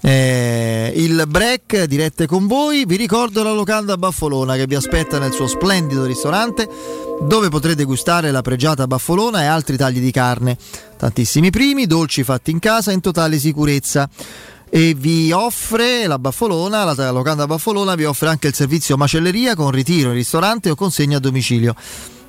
Eh, 0.03 0.93
il 0.97 1.25
break 1.29 1.85
dirette 1.85 2.27
con 2.27 2.47
voi 2.47 2.85
vi 2.87 2.97
ricordo 2.97 3.43
la 3.43 3.53
locanda 3.53 3.97
Baffolona 3.97 4.57
che 4.57 4.67
vi 4.67 4.75
aspetta 4.75 5.19
nel 5.19 5.33
suo 5.33 5.47
splendido 5.47 6.05
ristorante 6.05 6.69
dove 7.21 7.49
potrete 7.49 7.85
gustare 7.85 8.31
la 8.31 8.41
pregiata 8.41 8.87
baffolona 8.87 9.43
e 9.43 9.47
altri 9.47 9.77
tagli 9.77 10.01
di 10.01 10.11
carne 10.11 10.57
tantissimi 10.97 11.51
primi 11.51 11.87
dolci 11.87 12.25
fatti 12.25 12.51
in 12.51 12.59
casa 12.59 12.93
in 12.93 13.01
totale 13.01 13.39
sicurezza 13.39 14.09
e 14.73 14.95
vi 14.97 15.33
offre 15.33 16.07
la 16.07 16.19
Baffolona, 16.21 16.95
la 16.95 17.11
locanda 17.11 17.47
Baffolona 17.47 17.97
vi 17.97 18.05
offre 18.05 18.29
anche 18.29 18.47
il 18.47 18.55
servizio 18.55 18.97
macelleria 18.97 19.57
con 19.57 19.73
ritiro 19.73 20.11
in 20.11 20.15
ristorante 20.15 20.71
o 20.71 20.77
consegna 20.77 21.17
a 21.17 21.21
domicilio 21.21 21.75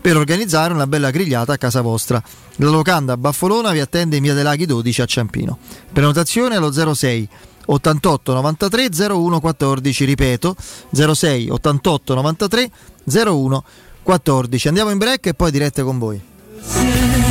per 0.01 0.17
organizzare 0.17 0.73
una 0.73 0.87
bella 0.87 1.11
grigliata 1.11 1.53
a 1.53 1.57
casa 1.57 1.81
vostra. 1.81 2.21
La 2.55 2.69
locanda 2.69 3.15
Baffolona 3.15 3.71
vi 3.71 3.79
attende 3.79 4.15
in 4.15 4.23
via 4.23 4.33
dei 4.33 4.41
Laghi 4.41 4.65
12 4.65 5.01
a 5.03 5.05
Ciampino. 5.05 5.59
Prenotazione 5.93 6.55
allo 6.55 6.71
06 6.71 7.29
88 7.65 8.33
93 8.33 8.89
01 9.09 9.39
14, 9.39 10.05
ripeto 10.05 10.55
06 10.91 11.49
88 11.49 12.13
93 12.13 12.71
01 13.05 13.63
14. 14.03 14.67
Andiamo 14.67 14.89
in 14.89 14.97
break 14.97 15.27
e 15.27 15.33
poi 15.33 15.51
dirette 15.51 15.83
con 15.83 15.97
voi. 15.97 17.30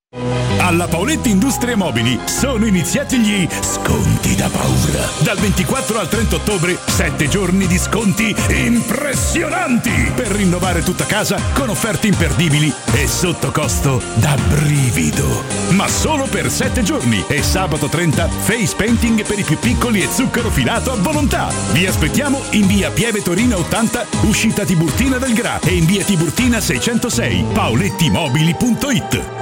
Alla 0.71 0.87
Paoletti 0.87 1.29
Industrie 1.29 1.75
Mobili 1.75 2.19
sono 2.25 2.65
iniziati 2.65 3.17
gli 3.17 3.47
sconti 3.61 4.35
da 4.35 4.47
paura. 4.49 5.05
Dal 5.19 5.37
24 5.37 5.99
al 5.99 6.07
30 6.07 6.35
ottobre, 6.35 6.77
7 6.85 7.27
giorni 7.27 7.65
di 7.65 7.77
sconti 7.77 8.35
impressionanti 8.49 10.11
per 10.13 10.27
rinnovare 10.27 10.83
tutta 10.83 11.05
casa 11.05 11.37
con 11.53 11.69
offerte 11.69 12.07
imperdibili 12.07 12.73
e 12.93 13.07
sotto 13.07 13.51
costo 13.51 14.01
da 14.15 14.35
brivido. 14.47 15.43
Ma 15.71 15.87
solo 15.87 16.25
per 16.25 16.49
7 16.49 16.83
giorni 16.83 17.23
e 17.27 17.41
sabato 17.41 17.87
30 17.87 18.27
face 18.27 18.75
painting 18.75 19.25
per 19.25 19.39
i 19.39 19.43
più 19.43 19.57
piccoli 19.59 20.01
e 20.01 20.09
zucchero 20.09 20.49
filato 20.49 20.91
a 20.91 20.95
volontà. 20.95 21.49
Vi 21.71 21.85
aspettiamo 21.85 22.41
in 22.51 22.67
via 22.67 22.91
Pieve 22.91 23.21
Torino 23.21 23.57
80, 23.57 24.05
uscita 24.21 24.63
Tiburtina 24.63 25.17
del 25.17 25.33
Gra 25.33 25.59
e 25.59 25.73
in 25.75 25.85
via 25.85 26.03
Tiburtina 26.03 26.59
606, 26.59 27.45
paolettimobili.it. 27.53 29.41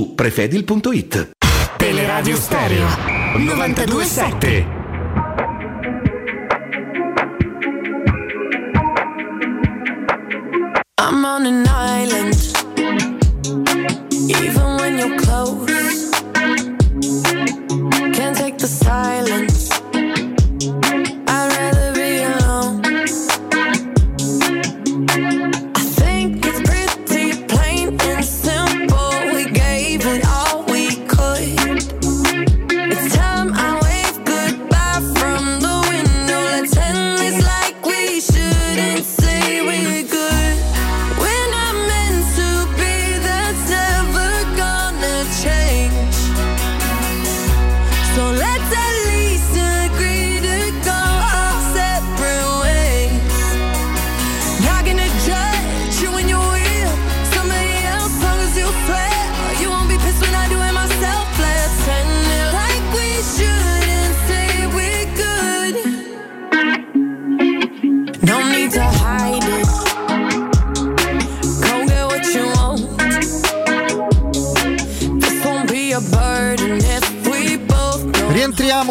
prefedil.it. 0.07 1.31
Teleradio 1.77 2.35
Stereo 2.35 2.87
927. 3.37 4.65
I'm 10.97 11.25
on 11.25 11.45
an 11.45 11.67
island. 11.67 12.35
Even 14.29 14.77
when 14.77 14.99
you're 14.99 15.17
close, 15.19 16.11
can't 18.13 18.37
take 18.37 18.57
the 18.57 18.67
silence. 18.67 19.80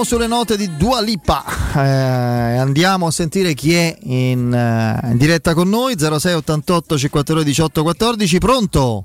Rientriamo 0.00 0.04
sulle 0.04 0.26
note 0.26 0.56
di 0.56 0.76
Dua 0.78 1.02
Lipa. 1.02 1.44
Eh, 1.76 2.56
andiamo 2.58 3.06
a 3.08 3.10
sentire 3.10 3.52
chi 3.52 3.74
è 3.74 3.94
in, 4.04 4.50
eh, 4.50 5.10
in 5.10 5.18
diretta 5.18 5.52
con 5.52 5.68
noi. 5.68 5.94
06 5.98 6.32
88 6.34 6.96
52 6.96 7.44
18 7.44 7.82
14. 7.82 8.38
Pronto? 8.38 9.04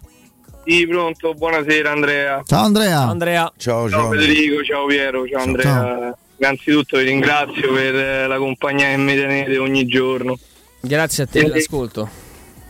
Sì, 0.66 0.88
pronto, 0.88 1.34
buonasera 1.34 1.92
Andrea. 1.92 2.42
Ciao 2.46 2.64
Andrea. 2.64 3.02
Andrea. 3.02 3.52
Ciao, 3.58 3.90
Ciao 3.90 4.10
Federico, 4.10 4.64
ciao 4.64 4.86
Piero, 4.86 5.28
ciao 5.28 5.42
Andrea. 5.42 6.18
Innanzitutto 6.38 6.98
vi 6.98 7.04
ringrazio 7.04 7.74
per 7.74 7.96
eh, 7.96 8.28
la 8.28 8.38
compagnia 8.38 8.88
che 8.88 8.98
mi 8.98 9.16
tenete 9.16 9.58
ogni 9.58 9.86
giorno. 9.88 10.38
Grazie 10.80 11.24
a 11.24 11.28
te 11.28 11.40
Eh, 11.40 11.44
dell'ascolto. 11.44 12.10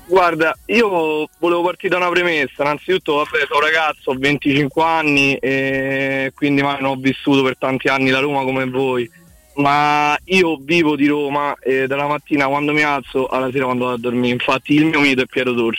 Guarda, 0.08 0.56
io 0.67 1.27
volevo 1.40 1.64
partire 1.64 1.90
da 1.90 1.98
una 1.98 2.09
premessa. 2.09 2.61
Innanzitutto, 2.64 3.16
vabbè, 3.16 3.45
sono 3.48 3.59
ragazzo, 3.59 4.11
ho 4.11 4.16
25 4.17 4.84
anni 4.84 5.35
e 5.35 6.32
quindi 6.35 6.61
ma, 6.61 6.77
non 6.80 6.92
ho 6.92 6.95
vissuto 6.95 7.42
per 7.43 7.58
tanti 7.58 7.88
anni 7.88 8.09
la 8.11 8.19
Roma 8.19 8.43
come 8.43 8.66
voi. 8.66 9.09
Ma 9.56 10.17
io 10.25 10.58
vivo 10.61 10.98
di 10.98 11.08
Roma 11.08 11.56
e 11.61 11.88
dalla 11.88 12.08
mattina 12.08 12.48
quando 12.48 12.74
mi 12.74 12.84
alzo 12.84 13.27
alla 13.27 13.50
sera 13.51 13.64
quando 13.66 13.85
vado 13.85 13.95
a 13.95 14.00
dormire. 14.00 14.34
Infatti 14.34 14.74
il 14.75 14.85
mio 14.85 15.00
mito 15.00 15.22
è 15.22 15.25
Piero 15.25 15.53
Torri. 15.56 15.77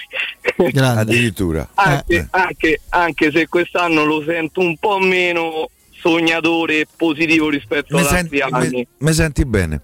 Addirittura. 0.81 1.69
Anche, 1.75 2.27
anche- 2.31 2.81
anche 2.89 3.31
se 3.31 3.47
quest'anno 3.49 4.05
lo 4.05 4.23
sento 4.27 4.61
un 4.61 4.77
po' 4.79 4.99
meno 4.99 5.69
sognatore 5.91 6.81
e 6.81 6.87
positivo 6.97 7.49
rispetto 7.51 7.95
Mi 7.97 8.01
ad 8.01 8.07
senti, 8.07 8.39
altri 8.41 8.67
anni. 8.67 8.77
mi- 8.77 8.87
mi 8.99 9.13
senti 9.13 9.45
bene? 9.45 9.81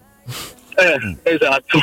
Eh, 0.75 1.17
esatto. 1.35 1.79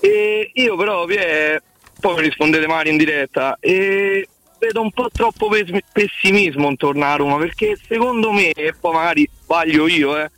E 0.00 0.50
io 0.54 0.76
però, 0.76 1.04
Pie, 1.04 1.62
poi 2.00 2.14
mi 2.16 2.22
rispondete 2.22 2.66
magari 2.66 2.90
in 2.90 2.96
diretta, 2.96 3.56
e 3.60 4.26
vedo 4.58 4.80
un 4.80 4.90
po' 4.90 5.08
troppo 5.12 5.48
pes- 5.48 5.72
pessimismo 5.92 6.68
intorno 6.68 7.04
a 7.04 7.16
Roma, 7.16 7.36
perché 7.36 7.78
secondo 7.86 8.32
me, 8.32 8.50
e 8.50 8.74
poi 8.78 8.92
magari 8.92 9.28
sbaglio 9.42 9.86
io, 9.86 10.18
eh, 10.18 10.30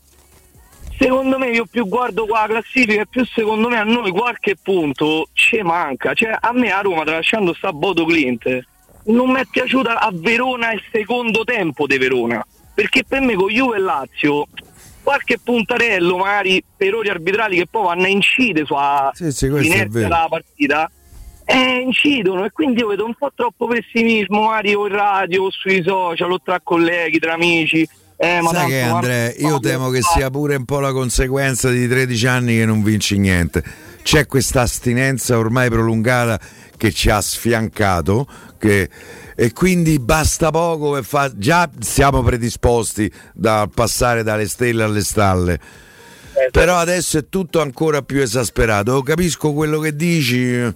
secondo 0.99 1.39
me 1.39 1.50
io 1.50 1.66
più 1.66 1.86
guardo 1.89 2.26
qua 2.26 2.42
la 2.42 2.60
classifica 2.60 3.02
e 3.02 3.07
più 3.07 3.24
secondo 3.26 3.68
me 3.68 3.78
a 3.78 3.82
noi 3.82 4.10
qualche 4.12 4.57
punto 4.60 5.28
ci 5.32 5.60
manca. 5.62 6.15
Cioè 6.15 6.36
a 6.41 6.52
me 6.52 6.70
a 6.70 6.81
Roma, 6.81 7.02
tralasciando 7.02 7.55
sta 7.55 7.73
Bodo 7.73 8.05
Clint, 8.05 8.66
non 9.07 9.31
mi 9.31 9.41
è 9.41 9.44
piaciuta 9.50 9.99
a 9.99 10.10
Verona 10.12 10.73
il 10.73 10.82
secondo 10.92 11.42
tempo 11.42 11.86
di 11.86 11.99
Verona, 11.99 12.47
perché 12.74 13.02
per 13.05 13.20
me 13.20 13.34
con 13.34 13.49
Juve 13.49 13.76
e 13.76 13.81
Lazio 13.81 14.47
qualche 15.03 15.39
puntarello 15.43 16.17
magari 16.17 16.63
per 16.77 16.89
errori 16.89 17.09
arbitrali 17.09 17.57
che 17.57 17.67
poi 17.71 17.85
vanno 17.85 18.05
a 18.05 18.09
incidere 18.09 18.65
sulla 18.67 19.11
Sì, 19.15 19.33
sì, 19.33 19.49
della 19.49 20.27
partita 20.29 20.91
eh, 21.45 21.81
incidono 21.85 22.45
e 22.45 22.51
quindi 22.51 22.81
io 22.81 22.89
vedo 22.89 23.05
un 23.05 23.15
po' 23.15 23.33
troppo 23.35 23.67
pessimismo 23.67 24.43
magari 24.43 24.75
o 24.75 24.87
in 24.87 24.93
radio 24.95 25.45
o 25.45 25.51
sui 25.51 25.83
social 25.85 26.31
o 26.31 26.41
tra 26.41 26.61
colleghi, 26.63 27.19
tra 27.19 27.35
amici. 27.35 27.87
Eh, 28.17 28.41
ma 28.41 28.51
Sai 28.51 28.55
tanto, 28.55 28.69
che 28.71 28.81
Andrea, 28.81 29.33
io 29.39 29.59
temo 29.59 29.91
che 29.91 30.01
sia 30.01 30.31
pure 30.31 30.55
un 30.55 30.65
po' 30.65 30.79
la 30.79 30.93
conseguenza 30.93 31.71
di 31.71 31.89
13 31.89 32.27
anni 32.29 32.55
che 32.57 32.65
non 32.65 32.83
vinci 32.83 33.19
niente. 33.19 33.63
C'è 34.03 34.27
questa 34.27 34.61
astinenza 34.61 35.37
ormai 35.37 35.69
prolungata 35.69 36.39
che 36.77 36.93
ci 36.93 37.11
ha 37.11 37.21
sfiancato 37.21 38.27
che- 38.59 38.89
e 39.35 39.52
quindi 39.52 39.99
basta 39.99 40.51
poco 40.51 40.93
per 40.93 41.05
fa- 41.05 41.33
già 41.35 41.69
siamo 41.81 42.23
predisposti 42.23 43.11
da 43.33 43.69
passare 43.73 44.23
dalle 44.23 44.47
stelle 44.47 44.83
alle 44.83 45.02
stalle. 45.02 45.61
Però 46.51 46.77
adesso 46.77 47.19
è 47.19 47.28
tutto 47.28 47.61
ancora 47.61 48.02
più 48.02 48.20
esasperato. 48.20 49.02
Capisco 49.02 49.52
quello 49.52 49.78
che 49.78 49.94
dici. 49.94 50.75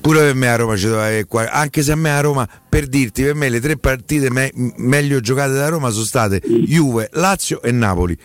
Pure 0.00 0.18
per 0.18 0.34
me 0.34 0.48
a 0.48 0.56
Roma 0.56 0.76
ci 0.76 0.86
doveva 0.88 1.24
qua, 1.26 1.48
anche 1.48 1.80
se 1.82 1.92
a 1.92 1.94
me 1.94 2.10
a 2.10 2.20
Roma, 2.20 2.48
per 2.68 2.88
dirti, 2.88 3.22
per 3.22 3.36
me 3.36 3.48
le 3.48 3.60
tre 3.60 3.76
partite 3.76 4.30
me- 4.30 4.50
meglio 4.78 5.20
giocate 5.20 5.52
da 5.52 5.68
Roma 5.68 5.90
sono 5.90 6.04
state 6.04 6.40
Juve, 6.40 7.08
Lazio 7.12 7.62
e 7.62 7.70
Napoli. 7.70 8.18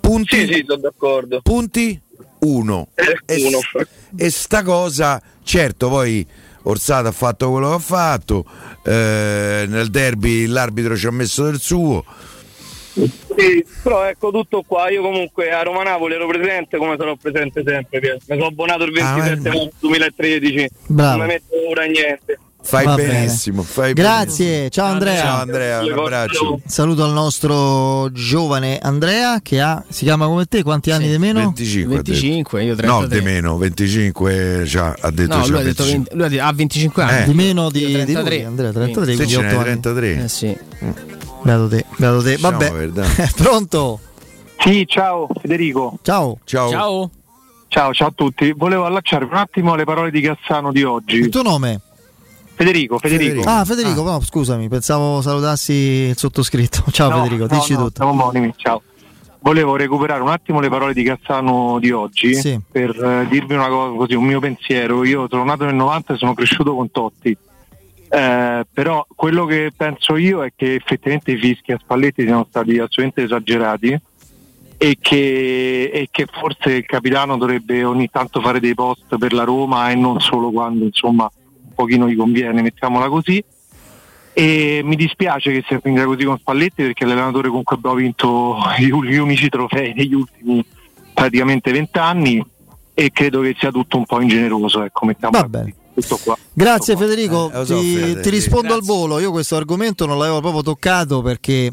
Punti? 0.00 0.46
Sì, 0.46 0.52
sì, 0.54 0.64
sono 0.66 0.80
d'accordo. 0.80 1.40
Punti? 1.42 2.00
Uno. 2.38 2.88
E, 3.26 3.44
uno. 3.44 3.58
e 4.16 4.30
sta 4.30 4.62
cosa, 4.62 5.20
certo, 5.42 5.90
poi 5.90 6.26
Orsato 6.70 7.08
ha 7.08 7.12
fatto 7.12 7.50
quello 7.50 7.68
che 7.68 7.74
ha 7.74 7.78
fatto, 7.78 8.44
eh, 8.84 9.64
nel 9.68 9.88
derby 9.88 10.46
l'arbitro 10.46 10.96
ci 10.96 11.06
ha 11.06 11.10
messo 11.10 11.44
del 11.44 11.58
suo. 11.58 12.04
Sì, 12.92 13.64
però 13.82 14.04
ecco 14.04 14.30
tutto 14.30 14.62
qua, 14.66 14.90
io 14.90 15.00
comunque 15.00 15.52
a 15.52 15.62
Roma 15.62 15.82
Napoli 15.84 16.14
ero 16.14 16.26
presente 16.26 16.76
come 16.76 16.96
sarò 16.98 17.14
presente 17.14 17.62
sempre, 17.64 18.00
mi 18.00 18.36
sono 18.36 18.46
abbonato 18.46 18.82
il 18.84 18.92
27 18.92 19.48
marzo 19.48 19.70
2013, 19.78 20.68
Bravo. 20.86 21.16
non 21.18 21.26
mi 21.26 21.32
metto 21.32 21.68
ora 21.68 21.84
niente. 21.84 22.38
Fai 22.70 22.84
Va 22.84 22.94
benissimo, 22.94 23.64
fai 23.64 23.92
Grazie, 23.94 24.70
ciao 24.70 24.86
Andrea. 24.86 25.20
Ciao 25.20 25.40
Andrea, 25.40 25.82
un 25.82 25.90
abbraccio. 25.98 26.60
Saluto 26.64 27.02
al 27.02 27.10
nostro 27.12 28.08
giovane 28.12 28.78
Andrea 28.78 29.40
che 29.42 29.60
ha, 29.60 29.82
si 29.88 30.04
chiama 30.04 30.26
come 30.26 30.44
te, 30.44 30.62
quanti 30.62 30.92
anni 30.92 31.08
di 31.10 31.18
meno? 31.18 31.40
25, 31.40 31.94
ha 31.94 32.02
detto. 32.02 32.10
25, 32.12 32.62
io 32.62 32.68
No, 32.70 32.76
33. 32.76 33.18
di 33.18 33.24
meno, 33.24 33.56
25 33.56 34.62
già, 34.66 34.94
ha 35.00 35.10
detto 35.10 35.36
No, 35.36 35.42
già 35.42 35.50
lui 35.50 35.60
ha 35.60 35.62
detto 35.64 35.82
25. 35.82 35.88
20 35.92 36.14
lui 36.14 36.24
ha 36.24 36.28
detto- 36.28 36.44
ha 36.44 36.52
25 36.52 37.02
anni. 37.02 37.22
Eh. 37.22 37.24
Di 37.24 37.34
meno 37.34 37.70
di, 37.70 37.80
Io 37.80 37.86
di 37.88 37.92
33. 37.94 38.36
lui, 38.36 38.44
Andrea, 38.44 38.70
33, 38.72 39.04
Sì, 39.10 39.14
quindi 39.16 39.32
ce 39.32 39.40
n'è 39.40 39.46
8 39.46 39.54
anni. 39.54 39.64
33. 39.64 40.22
Eh 40.24 40.28
sì. 40.28 40.56
Beato 41.42 41.68
te, 41.68 41.84
beato 41.96 42.22
te. 42.22 42.36
Vabbè, 42.36 42.72
pronto? 43.34 44.00
Sì, 44.60 44.84
ciao 44.86 45.26
Federico. 45.40 45.98
Ciao. 46.02 46.38
Ciao. 46.44 46.70
Ciao. 46.70 47.10
Ciao, 47.66 47.92
ciao 47.92 48.08
a 48.08 48.12
tutti. 48.14 48.52
Volevo 48.56 48.84
allacciare 48.84 49.24
un 49.24 49.34
attimo 49.34 49.72
alle 49.72 49.84
parole 49.84 50.12
di 50.12 50.20
Cassano 50.20 50.70
di 50.70 50.84
oggi. 50.84 51.16
Il 51.16 51.30
tuo 51.30 51.42
nome? 51.42 51.80
Federico, 52.60 52.98
Federico. 52.98 53.40
Ah, 53.48 53.64
Federico, 53.64 54.02
no, 54.02 54.20
scusami, 54.20 54.68
pensavo 54.68 55.22
salutassi 55.22 55.72
il 55.72 56.16
sottoscritto. 56.18 56.84
Ciao 56.92 57.08
No, 57.08 57.22
Federico, 57.22 57.46
no, 57.48 57.58
dici 57.58 57.72
no, 57.72 57.78
tutto. 57.84 57.92
Siamo 58.04 58.10
omonimi, 58.10 58.52
ciao. 58.54 58.82
Volevo 59.38 59.76
recuperare 59.76 60.20
un 60.20 60.28
attimo 60.28 60.60
le 60.60 60.68
parole 60.68 60.92
di 60.92 61.02
Cassano 61.02 61.78
di 61.80 61.90
oggi 61.90 62.34
Sì. 62.34 62.60
per 62.70 62.90
eh, 62.90 63.26
dirvi 63.30 63.54
una 63.54 63.68
cosa 63.68 63.96
così, 63.96 64.14
un 64.14 64.24
mio 64.24 64.40
pensiero. 64.40 65.02
Io 65.04 65.26
sono 65.30 65.44
nato 65.44 65.64
nel 65.64 65.74
90 65.74 66.12
e 66.12 66.16
sono 66.18 66.34
cresciuto 66.34 66.74
con 66.74 66.90
Totti. 66.90 67.34
Eh, 68.10 68.66
però 68.70 69.06
quello 69.14 69.46
che 69.46 69.72
penso 69.74 70.16
io 70.16 70.44
è 70.44 70.52
che 70.54 70.74
effettivamente 70.74 71.30
i 71.30 71.38
fischi 71.38 71.72
a 71.72 71.78
Spalletti 71.80 72.24
siano 72.24 72.44
stati 72.46 72.72
assolutamente 72.72 73.22
esagerati 73.22 73.98
e 74.76 74.98
che, 75.00 75.90
e 75.94 76.08
che 76.10 76.26
forse 76.30 76.72
il 76.74 76.84
capitano 76.84 77.38
dovrebbe 77.38 77.84
ogni 77.84 78.10
tanto 78.10 78.42
fare 78.42 78.60
dei 78.60 78.74
post 78.74 79.16
per 79.16 79.32
la 79.32 79.44
Roma 79.44 79.90
e 79.90 79.94
non 79.94 80.20
solo 80.20 80.50
quando 80.50 80.84
insomma 80.84 81.30
pochino 81.80 82.08
gli 82.08 82.16
conviene, 82.16 82.62
mettiamola 82.62 83.08
così. 83.08 83.42
E 84.32 84.80
mi 84.84 84.94
dispiace 84.96 85.50
che 85.52 85.64
sia 85.66 85.80
finita 85.80 86.04
così 86.04 86.24
con 86.24 86.38
Spalletti 86.38 86.82
perché 86.84 87.04
è 87.04 87.06
l'allenatore 87.06 87.48
con 87.48 87.62
cui 87.62 87.76
abbiamo 87.76 87.96
vinto 87.96 88.56
gli, 88.78 88.88
unici 89.16 89.48
trofei 89.48 89.92
negli 89.92 90.14
ultimi 90.14 90.64
praticamente 91.12 91.72
vent'anni 91.72 92.42
e 92.94 93.10
credo 93.10 93.40
che 93.40 93.56
sia 93.58 93.70
tutto 93.70 93.96
un 93.98 94.04
po' 94.06 94.20
ingeneroso, 94.20 94.82
ecco, 94.82 95.04
mettiamola 95.06 95.42
Va 95.42 95.48
bene. 95.48 95.74
così. 95.94 96.14
Qua. 96.22 96.36
Grazie 96.52 96.96
Federico, 96.96 97.50
Eh, 97.52 97.64
so, 97.66 97.78
ti, 97.78 98.20
ti 98.20 98.30
rispondo 98.30 98.72
al 98.72 98.82
volo. 98.82 99.18
Io 99.18 99.30
questo 99.32 99.56
argomento 99.56 100.06
non 100.06 100.16
l'avevo 100.16 100.40
proprio 100.40 100.62
toccato 100.62 101.20
perché 101.22 101.72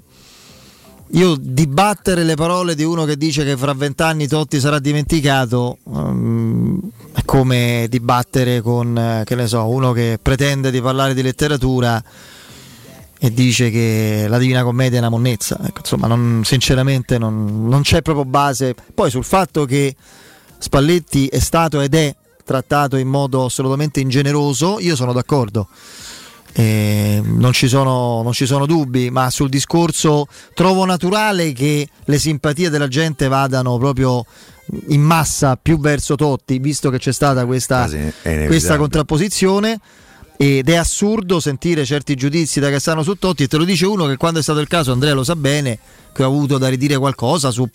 io 1.12 1.36
dibattere 1.40 2.24
le 2.24 2.36
parole 2.36 2.76
di 2.76 2.84
uno 2.84 3.06
che 3.06 3.16
dice 3.16 3.46
che 3.46 3.56
fra 3.56 3.74
vent'anni 3.74 4.28
Totti 4.28 4.60
sarà 4.60 4.80
dimenticato 4.80 5.78
ehm, 5.88 6.80
è 7.14 7.24
come 7.24 7.88
dibattere 7.90 8.62
con, 8.62 8.98
eh, 8.98 9.24
che 9.26 9.48
so, 9.48 9.68
uno 9.70 9.94
che 9.94 10.20
pretende 10.22 10.70
di 10.70 10.82
parlare 10.82 11.14
di 11.14 11.22
letteratura 11.22 12.04
e 13.20 13.34
dice 13.34 13.72
che 13.72 14.26
la 14.28 14.38
Divina 14.38 14.64
Commedia 14.64 14.98
è 14.98 15.02
una 15.02 15.10
monnezza. 15.10 15.58
Ecco, 15.64 15.80
insomma, 15.80 16.08
non- 16.08 16.42
sinceramente 16.44 17.18
non, 17.18 17.68
non 17.68 17.82
c'è 17.82 18.02
proprio 18.02 18.26
base. 18.26 18.76
Poi 18.94 19.10
sul 19.10 19.24
fatto 19.24 19.66
che 19.66 19.96
Spalletti 20.60 21.28
è 21.28 21.40
stato 21.40 21.82
ed 21.82 21.96
è 21.96 22.16
trattato 22.44 22.96
in 22.98 23.08
modo 23.08 23.46
assolutamente 23.46 24.00
ingeneroso, 24.00 24.80
io 24.80 24.96
sono 24.96 25.14
d'accordo. 25.14 25.68
Eh, 26.60 27.22
non, 27.24 27.54
ci 27.54 27.68
sono, 27.68 28.24
non 28.24 28.34
ci 28.34 28.48
sono 28.48 28.66
dubbi, 28.66 29.12
ma 29.12 29.30
sul 29.30 29.48
discorso 29.48 30.26
trovo 30.56 30.86
naturale 30.86 31.54
che 31.54 31.88
le 32.04 32.18
simpatie 32.18 32.72
della 32.72 32.88
gente 32.88 33.28
vadano 33.28 33.78
proprio 33.78 34.26
in 34.88 35.02
massa 35.02 35.56
più 35.56 35.80
verso 35.80 36.16
Totti, 36.16 36.58
visto 36.58 36.90
che 36.90 36.98
c'è 36.98 37.14
stata 37.14 37.46
questa, 37.46 37.84
Ah, 37.84 38.48
questa 38.48 38.76
contrapposizione. 38.78 39.80
Ed 40.36 40.68
è 40.70 40.76
assurdo 40.76 41.40
sentire 41.40 41.86
certi 41.86 42.16
giudizi 42.16 42.60
da 42.60 42.72
Cassano 42.72 43.04
su 43.04 43.16
Totti, 43.16 43.44
e 43.44 43.48
te 43.48 43.58
lo 43.58 43.64
dice 43.64 43.86
uno 43.86 44.08
che 44.08 44.18
quando 44.18 44.40
è 44.40 44.44
stato 44.44 44.60
il 44.60 44.68
caso, 44.68 44.92
Andrea 44.92 45.14
lo 45.14 45.24
sa 45.24 45.36
bene, 45.36 45.78
che 46.12 46.24
ho 46.24 46.28
avuto 46.28 46.58
da 46.58 46.68
ridire 46.70 46.98
qualcosa 46.98 47.52
su 47.52 47.68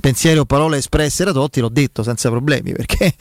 pensieri 0.00 0.38
o 0.38 0.44
parole 0.46 0.78
espresse 0.78 1.24
da 1.24 1.32
Totti, 1.32 1.60
l'ho 1.60 1.70
detto 1.70 2.02
senza 2.02 2.28
problemi, 2.30 2.72
perché, 2.72 3.14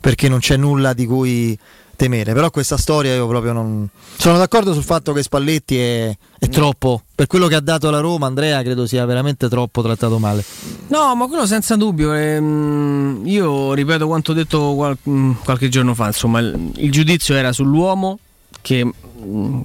perché 0.00 0.28
non 0.28 0.38
c'è 0.40 0.56
nulla 0.56 0.92
di 0.92 1.06
cui 1.06 1.58
temere. 1.96 2.32
Però 2.32 2.50
questa 2.50 2.76
storia 2.76 3.14
io 3.14 3.26
proprio 3.26 3.52
non... 3.52 3.88
Sono 4.16 4.38
d'accordo 4.38 4.72
sul 4.72 4.84
fatto 4.84 5.12
che 5.12 5.22
Spalletti 5.22 5.78
è, 5.78 6.16
è 6.38 6.48
troppo, 6.48 7.02
per 7.14 7.26
quello 7.26 7.48
che 7.48 7.54
ha 7.54 7.60
dato 7.60 7.90
la 7.90 8.00
Roma, 8.00 8.26
Andrea 8.26 8.62
credo 8.62 8.86
sia 8.86 9.04
veramente 9.04 9.48
troppo 9.48 9.82
trattato 9.82 10.18
male. 10.18 10.44
No, 10.88 11.14
ma 11.16 11.26
quello 11.26 11.46
senza 11.46 11.76
dubbio. 11.76 12.12
ehm, 12.12 13.22
io 13.24 13.72
ripeto 13.72 14.06
quanto 14.06 14.32
detto 14.32 14.74
qual- 14.74 14.98
qualche 15.42 15.68
giorno 15.68 15.94
fa. 15.94 16.06
Insomma, 16.06 16.38
il, 16.38 16.72
il 16.76 16.92
giudizio 16.92 17.34
era 17.34 17.52
sull'uomo 17.52 18.18
che, 18.60 18.88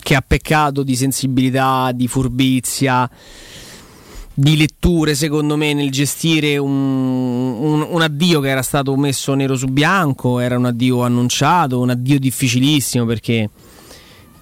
che 0.01 0.15
ha 0.15 0.23
peccato 0.25 0.83
di 0.83 0.95
sensibilità, 0.95 1.91
di 1.93 2.07
furbizia, 2.07 3.09
di 4.41 4.57
letture, 4.57 5.13
secondo 5.13 5.55
me, 5.55 5.71
nel 5.73 5.91
gestire 5.91 6.57
un, 6.57 6.69
un- 6.71 7.87
un 7.87 8.01
addio 8.01 8.39
che 8.39 8.49
era 8.49 8.63
stato 8.63 8.95
messo 8.95 9.35
nero 9.35 9.55
su 9.55 9.67
bianco. 9.67 10.39
Era 10.39 10.57
un 10.57 10.65
addio 10.65 11.03
annunciato, 11.03 11.79
un 11.79 11.91
addio 11.91 12.17
difficilissimo 12.19 13.05
perché. 13.05 13.49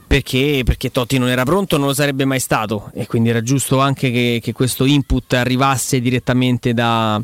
Perché, 0.07 0.61
perché 0.65 0.89
Totti 0.89 1.19
non 1.19 1.27
era 1.27 1.43
pronto, 1.43 1.77
non 1.77 1.85
lo 1.85 1.93
sarebbe 1.93 2.25
mai 2.25 2.39
stato 2.39 2.89
e 2.95 3.05
quindi 3.05 3.29
era 3.29 3.43
giusto 3.43 3.79
anche 3.79 4.09
che, 4.09 4.39
che 4.41 4.53
questo 4.53 4.85
input 4.85 5.33
arrivasse 5.33 5.99
direttamente 6.01 6.73
da, 6.73 7.21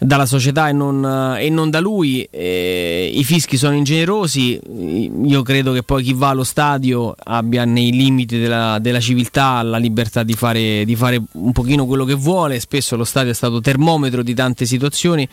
dalla 0.00 0.26
società 0.26 0.68
e 0.68 0.72
non, 0.72 1.36
e 1.38 1.50
non 1.50 1.70
da 1.70 1.80
lui. 1.80 2.26
Eh, 2.30 3.10
I 3.12 3.24
fischi 3.24 3.56
sono 3.56 3.74
ingenerosi, 3.74 4.60
io 5.24 5.42
credo 5.42 5.72
che 5.72 5.82
poi 5.82 6.02
chi 6.02 6.12
va 6.12 6.28
allo 6.28 6.44
stadio 6.44 7.14
abbia 7.24 7.64
nei 7.64 7.90
limiti 7.90 8.38
della, 8.38 8.78
della 8.78 9.00
civiltà 9.00 9.62
la 9.62 9.78
libertà 9.78 10.22
di 10.22 10.34
fare, 10.34 10.84
di 10.84 10.96
fare 10.96 11.20
un 11.32 11.52
pochino 11.52 11.86
quello 11.86 12.04
che 12.04 12.14
vuole, 12.14 12.60
spesso 12.60 12.96
lo 12.96 13.04
stadio 13.04 13.32
è 13.32 13.34
stato 13.34 13.60
termometro 13.60 14.22
di 14.22 14.34
tante 14.34 14.66
situazioni. 14.66 15.28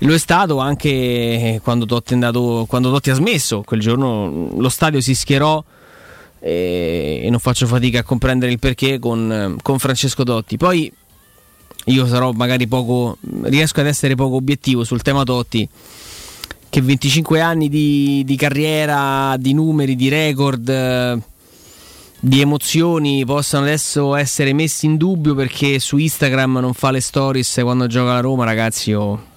Lo 0.00 0.12
è 0.12 0.18
stato 0.18 0.58
anche 0.58 1.58
quando 1.62 1.86
Totti, 1.86 2.12
andato, 2.12 2.66
quando 2.68 2.90
Totti 2.90 3.10
ha 3.10 3.14
smesso, 3.14 3.62
quel 3.62 3.80
giorno 3.80 4.50
lo 4.54 4.68
stadio 4.68 5.00
si 5.00 5.14
schierò 5.14 5.62
e, 6.38 7.20
e 7.24 7.30
non 7.30 7.38
faccio 7.38 7.66
fatica 7.66 8.00
a 8.00 8.02
comprendere 8.02 8.52
il 8.52 8.58
perché 8.58 8.98
con, 8.98 9.56
con 9.62 9.78
Francesco 9.78 10.22
Totti. 10.22 10.58
Poi 10.58 10.92
io 11.86 12.06
sarò 12.06 12.32
magari 12.32 12.66
poco, 12.66 13.16
riesco 13.42 13.80
ad 13.80 13.86
essere 13.86 14.14
poco 14.14 14.36
obiettivo 14.36 14.84
sul 14.84 15.02
tema 15.02 15.22
Totti, 15.24 15.68
che 16.68 16.80
25 16.82 17.40
anni 17.40 17.68
di, 17.68 18.22
di 18.24 18.36
carriera, 18.36 19.36
di 19.38 19.52
numeri, 19.54 19.94
di 19.96 20.08
record, 20.08 20.68
eh, 20.68 21.18
di 22.18 22.40
emozioni 22.40 23.24
possano 23.24 23.64
adesso 23.64 24.14
essere 24.16 24.52
messi 24.52 24.86
in 24.86 24.96
dubbio 24.96 25.34
perché 25.34 25.78
su 25.78 25.96
Instagram 25.96 26.58
non 26.58 26.74
fa 26.74 26.90
le 26.90 27.00
stories 27.00 27.60
quando 27.62 27.86
gioca 27.86 28.12
la 28.14 28.20
Roma, 28.20 28.44
ragazzi. 28.44 28.90
Io 28.90 29.34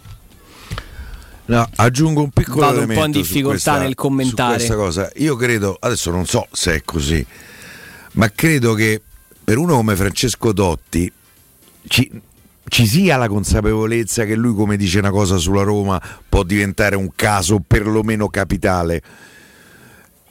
No, 1.45 1.67
aggiungo 1.77 2.21
un 2.21 2.29
piccolo 2.29 2.59
Vado 2.59 2.81
un 2.81 2.93
po' 2.93 3.05
in 3.05 3.11
difficoltà 3.11 3.49
questa- 3.71 3.77
nel 3.79 3.95
commentare. 3.95 4.53
questa 4.55 4.75
cosa. 4.75 5.09
Io 5.15 5.35
credo, 5.35 5.77
adesso 5.79 6.11
non 6.11 6.27
so 6.27 6.47
se 6.51 6.75
è 6.75 6.81
così, 6.83 7.25
ma 8.13 8.29
credo 8.31 8.75
che 8.75 9.01
per 9.43 9.57
uno 9.57 9.75
come 9.77 9.95
Francesco 9.95 10.53
Dotti 10.53 11.11
ci, 11.87 12.07
ci 12.69 12.87
sia 12.87 13.17
la 13.17 13.27
consapevolezza 13.27 14.23
che 14.25 14.35
lui, 14.35 14.53
come 14.55 14.77
dice 14.77 14.99
una 14.99 15.11
cosa 15.11 15.37
sulla 15.37 15.63
Roma, 15.63 16.01
può 16.29 16.43
diventare 16.43 16.95
un 16.95 17.09
caso 17.15 17.61
perlomeno 17.65 18.29
capitale. 18.29 19.01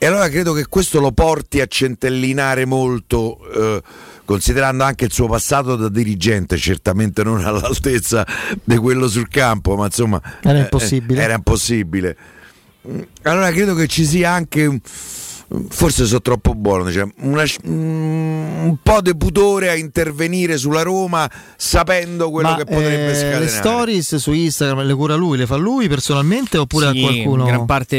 E 0.01 0.05
allora 0.05 0.29
credo 0.29 0.53
che 0.53 0.65
questo 0.67 0.99
lo 1.01 1.11
porti 1.11 1.59
a 1.59 1.65
centellinare 1.67 2.65
molto, 2.65 3.37
eh, 3.53 3.81
considerando 4.23 4.85
anche 4.85 5.03
il 5.05 5.11
suo 5.11 5.27
passato 5.27 5.75
da 5.75 5.89
dirigente, 5.89 6.55
certamente 6.57 7.21
non 7.23 7.43
all'altezza 7.43 8.25
di 8.63 8.77
quello 8.77 9.09
sul 9.09 9.27
campo, 9.27 9.75
ma 9.75 9.85
insomma 9.85 10.21
Era 10.41 10.57
eh, 10.59 10.61
impossibile. 10.61 11.19
eh, 11.19 11.23
era 11.23 11.33
impossibile. 11.33 12.17
Mm, 12.87 13.01
Allora 13.23 13.51
credo 13.51 13.75
che 13.75 13.87
ci 13.87 14.05
sia 14.05 14.31
anche, 14.31 14.65
un- 14.65 14.79
forse 15.69 16.05
sono 16.05 16.21
troppo 16.21 16.53
buono, 16.53 16.83
diciamo, 16.85 17.11
una- 17.21 17.43
mm, 17.43 18.67
un 18.67 18.75
po' 18.83 19.01
di 19.01 19.15
pudore 19.17 19.69
a 19.69 19.75
intervenire 19.75 20.57
sulla 20.57 20.81
Roma 20.83 21.29
sapendo 21.57 22.29
quello 22.29 22.49
Ma 22.49 22.55
che 22.57 22.65
potrebbe 22.65 23.09
eh, 23.11 23.15
scatenare. 23.15 23.39
le 23.39 23.47
stories 23.47 24.15
su 24.17 24.31
Instagram 24.31 24.85
le 24.85 24.93
cura 24.93 25.15
lui, 25.15 25.37
le 25.37 25.45
fa 25.47 25.55
lui 25.55 25.87
personalmente 25.87 26.57
oppure 26.57 26.91
Sì, 26.91 26.97
a 26.99 27.01
qualcuno? 27.01 27.45
gran 27.45 27.65
parte 27.65 27.95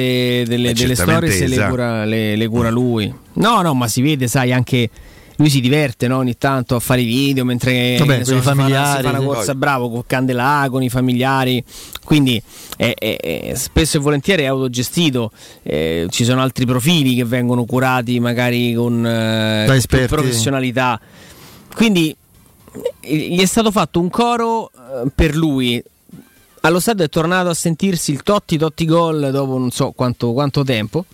delle, 0.46 0.70
Eh, 0.70 0.72
delle 0.74 0.94
certamente 0.94 1.30
storie 1.32 1.32
se 1.32 1.46
le 1.48 1.56
sa. 1.56 1.68
cura, 1.68 2.04
le- 2.04 2.36
le 2.36 2.48
cura 2.48 2.70
lui. 2.70 3.12
No, 3.34 3.62
no, 3.62 3.74
ma 3.74 3.88
si 3.88 4.02
vede, 4.02 4.28
sai, 4.28 4.52
anche 4.52 4.88
lui 5.40 5.48
si 5.48 5.60
diverte 5.60 6.06
no, 6.06 6.18
ogni 6.18 6.36
tanto 6.36 6.76
a 6.76 6.80
fare 6.80 7.00
i 7.00 7.06
video 7.06 7.46
mentre 7.46 7.96
Vabbè, 7.98 8.18
ne 8.18 8.24
con 8.24 8.34
i 8.34 8.36
si 8.36 8.42
fa 8.42 8.50
una- 8.52 8.60
familiari, 8.62 8.96
si 8.98 9.02
fa 9.02 9.08
una 9.18 9.26
corsa 9.26 9.54
bravo 9.54 9.88
con 9.90 10.02
Candelà, 10.06 10.66
con 10.70 10.82
i 10.82 10.90
familiari. 10.90 11.64
Quindi 12.04 12.40
è- 12.76 12.92
è- 12.94 13.16
è- 13.16 13.54
spesso 13.54 13.96
e 13.96 14.00
volentieri 14.00 14.42
è 14.42 14.46
autogestito. 14.46 15.32
Eh, 15.62 16.06
ci 16.10 16.24
sono 16.24 16.42
altri 16.42 16.66
profili 16.66 17.14
che 17.14 17.24
vengono 17.24 17.64
curati 17.64 18.20
magari 18.20 18.74
con 18.74 19.06
eh, 19.06 19.74
esperti. 19.74 20.08
professionalità. 20.14 21.00
Quindi 21.74 22.14
eh, 23.00 23.16
gli 23.16 23.40
è 23.40 23.46
stato 23.46 23.70
fatto 23.70 23.98
un 23.98 24.10
coro 24.10 24.70
eh, 24.70 25.08
per 25.14 25.34
lui. 25.34 25.82
Allo 26.60 26.80
stadio 26.80 27.06
è 27.06 27.08
tornato 27.08 27.48
a 27.48 27.54
sentirsi 27.54 28.12
il 28.12 28.22
Totti 28.22 28.58
Totti 28.58 28.84
gol 28.84 29.30
dopo 29.32 29.56
non 29.56 29.70
so 29.70 29.92
quanto, 29.92 30.32
quanto 30.34 30.62
tempo. 30.64 31.06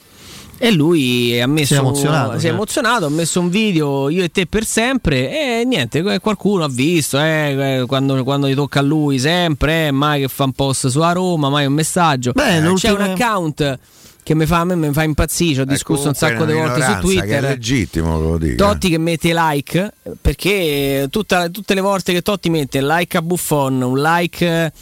E 0.59 0.71
lui 0.73 1.41
ha 1.41 1.47
messo, 1.47 1.67
Si 1.67 1.75
è 1.75 1.79
emozionato, 1.79 2.31
si 2.31 2.37
è 2.37 2.41
certo. 2.41 2.55
emozionato, 2.57 3.07
ha 3.07 3.11
messo 3.11 3.41
un 3.41 3.51
video 3.51 4.09
io 4.09 4.23
e 4.25 4.31
te 4.31 4.47
per 4.47 4.65
sempre 4.65 5.61
e 5.61 5.65
niente, 5.65 6.03
qualcuno 6.21 6.65
ha 6.65 6.69
visto, 6.69 7.19
eh, 7.21 7.85
quando, 7.87 8.23
quando 8.25 8.49
gli 8.49 8.55
tocca 8.55 8.81
a 8.81 8.83
lui 8.83 9.19
sempre, 9.19 9.89
eh, 9.89 9.91
mai 9.91 10.23
che 10.23 10.29
fa 10.29 10.45
un 10.45 10.53
post 10.53 10.89
su 10.89 11.01
a 11.01 11.13
Roma, 11.13 11.51
mai 11.51 11.67
un 11.67 11.75
messaggio. 11.75 12.33
Beh, 12.33 12.73
C'è 12.75 12.91
un 12.91 13.01
account 13.03 13.79
che 14.27 14.35
mi 14.35 14.45
fa, 14.45 14.65
mi 14.65 14.93
fa 14.93 15.05
impazzire, 15.05 15.61
ho 15.61 15.65
discusso 15.65 16.09
un 16.09 16.15
sacco 16.15 16.45
di 16.45 16.53
volte 16.53 16.81
su 16.83 16.89
minoranza 16.89 16.95
Che 16.95 16.99
è 16.99 17.01
Twitter. 17.21 17.43
legittimo, 17.43 18.19
lo 18.21 18.39
dico. 18.39 18.57
Totti 18.57 18.89
che 18.89 18.99
mette 18.99 19.33
like 19.33 19.93
perché 20.21 21.07
tutta- 21.11 21.49
tutte 21.49 21.75
le 21.75 21.81
volte 21.81 22.13
che 22.13 22.23
Totti 22.23 22.51
mette 22.51 22.83
like 22.83 23.17
a 23.17 23.23
Buffon, 23.23 23.81
un 23.83 23.97
like 24.01 24.45
eh, 24.45 24.73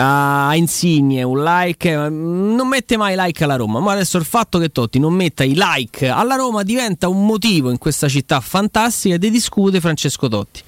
a 0.00 0.50
Insigne, 0.56 1.22
un 1.22 1.44
like 1.44 1.88
eh, 1.92 2.08
non 2.08 2.66
mette 2.66 2.96
mai 2.96 3.14
like 3.16 3.44
alla 3.44 3.54
Roma. 3.54 3.78
Ma 3.78 3.92
adesso 3.92 4.18
il 4.18 4.24
fatto 4.24 4.58
che 4.58 4.70
Totti 4.70 4.98
non 4.98 5.12
metta 5.14 5.44
i 5.44 5.52
like 5.54 6.08
alla 6.08 6.34
Roma 6.34 6.64
diventa 6.64 7.06
un 7.06 7.24
motivo 7.24 7.70
in 7.70 7.78
questa 7.78 8.08
città 8.08 8.40
fantastica 8.40 9.16
di 9.16 9.30
discute 9.30 9.78
Francesco 9.80 10.26
Totti. 10.26 10.60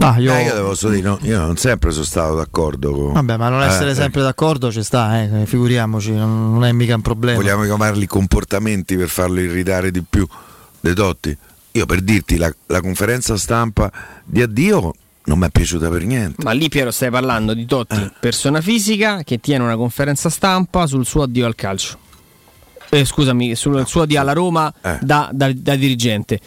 Ah, 0.00 0.16
io- 0.18 0.32
Eh, 0.32 0.44
io 0.44 0.52
te 0.54 0.60
posso 0.60 0.88
dire, 0.90 1.02
no, 1.08 1.18
io 1.22 1.38
non 1.40 1.56
sempre 1.56 1.90
sono 1.90 2.04
stato 2.04 2.34
d'accordo 2.36 2.92
con... 2.92 3.12
Vabbè, 3.14 3.36
ma 3.36 3.48
non 3.48 3.62
essere 3.62 3.90
Eh, 3.90 3.94
sempre 3.94 4.22
d'accordo 4.22 4.70
ci 4.70 4.82
sta, 4.84 5.22
eh, 5.22 5.44
figuriamoci, 5.44 6.12
non 6.12 6.52
non 6.52 6.64
è 6.64 6.70
mica 6.72 6.94
un 6.94 7.02
problema. 7.02 7.36
Vogliamo 7.38 7.64
chiamarli 7.64 8.06
comportamenti 8.06 8.96
per 8.96 9.08
farlo 9.08 9.40
irritare 9.40 9.90
di 9.90 10.02
più 10.08 10.26
dei 10.80 10.94
Totti? 10.94 11.36
Io 11.72 11.84
per 11.86 12.00
dirti, 12.00 12.36
la, 12.36 12.52
la 12.66 12.80
conferenza 12.80 13.36
stampa 13.36 13.90
di 14.24 14.40
addio 14.40 14.94
non 15.24 15.38
mi 15.38 15.46
è 15.46 15.50
piaciuta 15.50 15.88
per 15.90 16.04
niente. 16.04 16.42
Ma 16.44 16.52
lì 16.52 16.68
Piero 16.68 16.90
stai 16.92 17.10
parlando 17.10 17.52
di 17.52 17.66
Totti, 17.66 17.96
Eh. 17.96 18.12
persona 18.20 18.60
fisica 18.60 19.22
che 19.24 19.38
tiene 19.40 19.64
una 19.64 19.76
conferenza 19.76 20.30
stampa 20.30 20.86
sul 20.86 21.04
suo 21.06 21.22
addio 21.24 21.44
al 21.44 21.54
calcio. 21.56 21.98
Eh, 22.90 23.04
scusami, 23.04 23.54
sul 23.56 23.84
suo 23.86 24.02
addio 24.02 24.20
alla 24.20 24.32
Roma 24.32 24.72
Eh. 24.80 24.98
da, 25.02 25.28
da- 25.32 25.52
da 25.52 25.74
dirigente. 25.74 26.40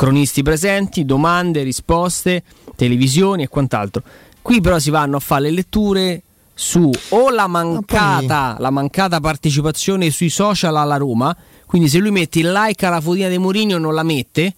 Cronisti 0.00 0.42
presenti, 0.42 1.04
domande, 1.04 1.62
risposte, 1.62 2.42
televisioni 2.74 3.42
e 3.42 3.48
quant'altro. 3.48 4.02
Qui 4.40 4.62
però 4.62 4.78
si 4.78 4.88
vanno 4.88 5.18
a 5.18 5.20
fare 5.20 5.42
le 5.42 5.50
letture 5.50 6.22
su 6.54 6.90
o 7.10 7.28
la 7.28 7.46
mancata, 7.46 8.56
la 8.58 8.70
mancata 8.70 9.20
partecipazione 9.20 10.08
sui 10.08 10.30
social 10.30 10.74
alla 10.76 10.96
Roma, 10.96 11.36
quindi 11.66 11.90
se 11.90 11.98
lui 11.98 12.12
mette 12.12 12.38
il 12.38 12.50
like 12.50 12.86
alla 12.86 13.02
fotina 13.02 13.28
di 13.28 13.36
Mourinho 13.36 13.76
non 13.76 13.92
la 13.92 14.02
mette, 14.02 14.54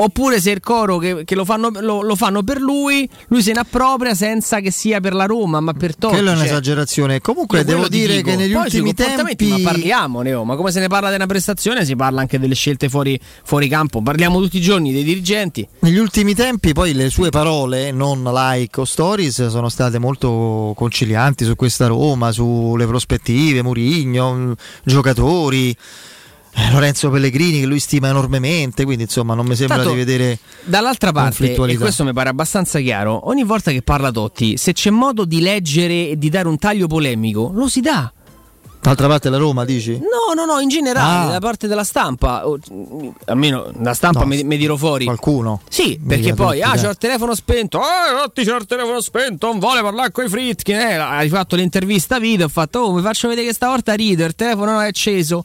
oppure 0.00 0.40
se 0.40 0.50
il 0.50 0.60
coro 0.60 0.98
che, 0.98 1.24
che 1.24 1.34
lo, 1.34 1.44
fanno, 1.44 1.70
lo- 1.80 2.02
lo 2.02 2.14
fanno 2.14 2.42
per 2.42 2.60
lui, 2.60 3.08
lui 3.28 3.42
se 3.42 3.52
ne 3.52 3.60
appropria 3.60 4.14
senza 4.14 4.60
che 4.60 4.70
sia 4.70 5.00
per 5.00 5.12
la 5.12 5.24
Roma, 5.26 5.60
ma 5.60 5.72
per 5.72 5.96
Totti. 5.96 6.14
Quella 6.14 6.32
è 6.32 6.34
cioè, 6.34 6.42
un'esagerazione. 6.42 7.20
Comunque 7.20 7.64
devo 7.64 7.88
dire 7.88 8.16
dico. 8.16 8.30
che 8.30 8.36
negli 8.36 8.52
Poi 8.52 8.62
ultimi 8.62 8.94
tempi 8.94 9.48
Ma 9.48 9.58
parliamo, 9.62 10.22
Neo, 10.22 10.44
ma 10.44 10.56
come 10.56 10.70
se 10.70 10.80
ne 10.80 10.88
parla 10.88 11.08
di 11.08 11.16
una 11.16 11.26
prestazione, 11.26 11.84
si 11.84 11.96
parla 11.96 12.20
anche 12.20 12.38
delle 12.38 12.54
scelte 12.54 12.88
fuori, 12.88 13.18
fuori 13.44 13.68
campo. 13.68 14.00
Parliamo 14.00 14.40
tutti 14.40 14.58
i 14.58 14.60
giorni 14.60 14.92
dei 14.92 15.02
dirigenti. 15.02 15.66
Negli 15.80 15.98
ultimi 15.98 16.34
tempi 16.34 16.72
poi 16.72 16.92
le 16.92 17.10
sue 17.10 17.30
parole, 17.30 17.90
non 17.90 18.22
like 18.22 18.80
o 18.80 18.84
stories, 18.84 19.48
sono 19.48 19.68
state 19.68 19.98
molto 19.98 20.72
concilianti 20.76 21.44
su 21.44 21.56
questa 21.56 21.86
Roma, 21.88 22.30
sulle 22.30 22.86
prospettive, 22.86 23.62
Murigno, 23.62 24.54
giocatori, 24.84 25.76
Lorenzo 26.72 27.08
Pellegrini 27.10 27.60
che 27.60 27.66
lui 27.66 27.78
stima 27.78 28.08
enormemente, 28.08 28.84
quindi 28.84 29.04
insomma 29.04 29.34
non 29.34 29.46
mi 29.46 29.54
sembra 29.56 29.76
Tanto, 29.76 29.92
di 29.92 29.98
vedere 29.98 30.38
Dall'altra 30.64 31.12
parte, 31.12 31.54
e 31.54 31.76
questo 31.78 32.04
mi 32.04 32.12
pare 32.12 32.28
abbastanza 32.28 32.78
chiaro, 32.80 33.28
ogni 33.28 33.44
volta 33.44 33.70
che 33.70 33.82
parla 33.82 34.10
Totti, 34.10 34.56
se 34.56 34.72
c'è 34.72 34.90
modo 34.90 35.24
di 35.24 35.40
leggere 35.40 36.10
e 36.10 36.18
di 36.18 36.28
dare 36.28 36.48
un 36.48 36.58
taglio 36.58 36.86
polemico, 36.86 37.50
lo 37.54 37.68
si 37.68 37.80
dà. 37.80 38.12
D'altra 38.80 39.08
parte 39.08 39.28
la 39.28 39.38
Roma, 39.38 39.64
dici? 39.64 39.98
No, 39.98 40.34
no, 40.34 40.44
no, 40.50 40.60
in 40.60 40.68
generale, 40.68 41.28
Ah. 41.28 41.32
da 41.32 41.38
parte 41.40 41.66
della 41.66 41.84
stampa, 41.84 42.46
o- 42.48 42.58
almeno 43.26 43.70
la 43.82 43.92
stampa 43.92 44.20
No, 44.20 44.26
mi, 44.26 44.44
mi 44.44 44.56
dirò 44.56 44.76
fuori. 44.76 45.04
Qualcuno? 45.04 45.60
Sì, 45.68 45.98
perché 46.06 46.32
poi, 46.34 46.62
ah, 46.62 46.74
c'ho 46.76 46.90
il 46.90 46.96
telefono 46.96 47.34
spento, 47.34 47.80
ah, 47.80 48.22
Totti 48.24 48.44
c'ha 48.44 48.56
il 48.56 48.66
telefono 48.66 49.00
spento, 49.00 49.48
non 49.48 49.58
vuole 49.58 49.82
parlare 49.82 50.10
con 50.12 50.24
i 50.24 50.28
Fritkin, 50.28 50.76
eh. 50.76 50.94
hai 50.94 51.28
fatto 51.28 51.56
l'intervista 51.56 52.18
video, 52.18 52.46
ho 52.46 52.48
fatto, 52.48 52.78
oh, 52.80 52.92
mi 52.92 53.02
faccio 53.02 53.28
vedere 53.28 53.48
che 53.48 53.52
stavolta 53.52 53.94
rido, 53.94 54.24
il 54.24 54.34
telefono 54.34 54.72
non 54.72 54.82
è 54.82 54.86
acceso. 54.86 55.44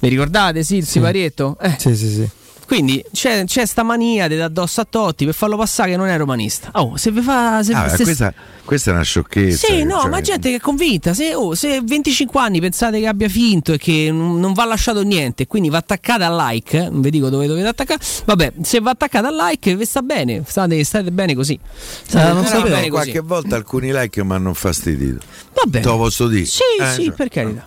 Vi 0.00 0.08
ricordate, 0.08 0.62
sì, 0.64 0.76
il 0.76 0.86
siparietto? 0.86 1.56
Eh. 1.60 1.76
Sì, 1.78 1.94
sì, 1.94 2.08
sì. 2.10 2.28
Quindi 2.70 3.04
c'è, 3.12 3.42
c'è 3.46 3.66
sta 3.66 3.82
mania 3.82 4.28
di 4.28 4.40
addosso 4.40 4.80
a 4.80 4.86
Totti 4.88 5.24
per 5.24 5.34
farlo 5.34 5.56
passare 5.56 5.90
che 5.90 5.96
non 5.96 6.06
è 6.06 6.16
romanista. 6.16 6.70
Oh, 6.74 6.96
se 6.96 7.10
vi 7.10 7.20
fa... 7.20 7.64
Se, 7.64 7.72
Ah, 7.74 7.88
se- 7.88 8.04
questa, 8.04 8.32
questa 8.64 8.92
è 8.92 8.94
una 8.94 9.02
sciocchezza. 9.02 9.66
sì, 9.66 9.82
no, 9.82 10.02
cioè, 10.02 10.08
ma 10.08 10.20
gente 10.20 10.50
che 10.50 10.54
è 10.54 10.60
convinta. 10.60 11.12
Se, 11.12 11.34
oh, 11.34 11.56
se 11.56 11.74
a 11.74 11.80
25 11.82 12.40
anni 12.40 12.60
pensate 12.60 13.00
che 13.00 13.08
abbia 13.08 13.28
finto 13.28 13.72
e 13.72 13.76
che 13.78 14.10
non, 14.12 14.38
non 14.38 14.52
va 14.52 14.64
lasciato 14.66 15.02
niente, 15.02 15.48
quindi 15.48 15.68
va 15.68 15.78
attaccata 15.78 16.26
al 16.26 16.36
like, 16.36 16.76
eh, 16.84 16.88
non 16.90 17.00
vi 17.00 17.10
dico 17.10 17.28
dove 17.28 17.48
dovete 17.48 17.66
attaccare. 17.66 18.00
Vabbè, 18.24 18.52
se 18.62 18.78
va 18.78 18.90
attaccata 18.90 19.26
al 19.26 19.34
like, 19.34 19.74
vi 19.74 19.84
sta 19.84 20.00
bene, 20.02 20.44
state, 20.46 20.84
state 20.84 21.10
bene 21.10 21.34
così. 21.34 21.58
State, 22.06 22.30
Eh, 22.30 22.32
non 22.32 22.44
state 22.44 22.56
sapevo, 22.58 22.76
bene 22.76 22.88
così. 22.88 23.10
qualche 23.10 23.20
volta 23.20 23.56
alcuni 23.56 23.90
like 23.92 24.22
mi 24.22 24.32
hanno 24.32 24.50
infastidito. 24.50 25.18
Va 25.54 25.62
bene. 25.66 25.82
Te 25.84 25.90
lo 25.90 25.96
posso 25.96 26.28
dire? 26.28 26.44
Sì, 26.44 26.60
Eh, 26.80 26.86
sì, 26.92 27.04
cioè, 27.06 27.14
per 27.14 27.28
carità. 27.30 27.66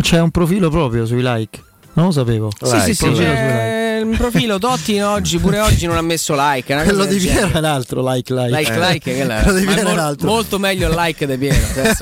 C'è 0.00 0.20
un 0.20 0.30
profilo 0.30 0.70
proprio 0.70 1.06
sui 1.06 1.22
like. 1.22 1.62
Non 1.94 2.06
lo 2.06 2.12
sapevo. 2.12 2.50
Sì, 2.60 2.78
sì, 2.80 2.94
sì, 2.94 3.08
like. 3.08 3.18
c'è 3.22 4.00
il 4.08 4.16
profilo 4.16 4.58
Totti 4.58 5.00
oggi, 5.00 5.38
pure 5.38 5.58
oggi 5.58 5.86
non 5.86 5.96
ha 5.96 6.02
messo 6.02 6.34
like. 6.36 6.74
Quello 6.84 7.04
di 7.04 7.16
Piero 7.18 7.48
è 7.50 7.56
un 7.58 7.64
altro, 7.64 8.08
like, 8.08 8.32
like. 8.32 8.50
Like, 8.50 8.72
Eh. 8.72 9.24
like, 9.26 9.42
Quello 9.42 9.58
di 9.58 9.64
Piero 9.66 9.88
è 9.88 9.92
un 9.92 9.98
altro. 9.98 10.28
molto 10.28 10.58
meglio 10.58 10.88
il 10.88 10.94
like 10.94 11.26
di 11.26 11.36
Piero. 11.36 11.56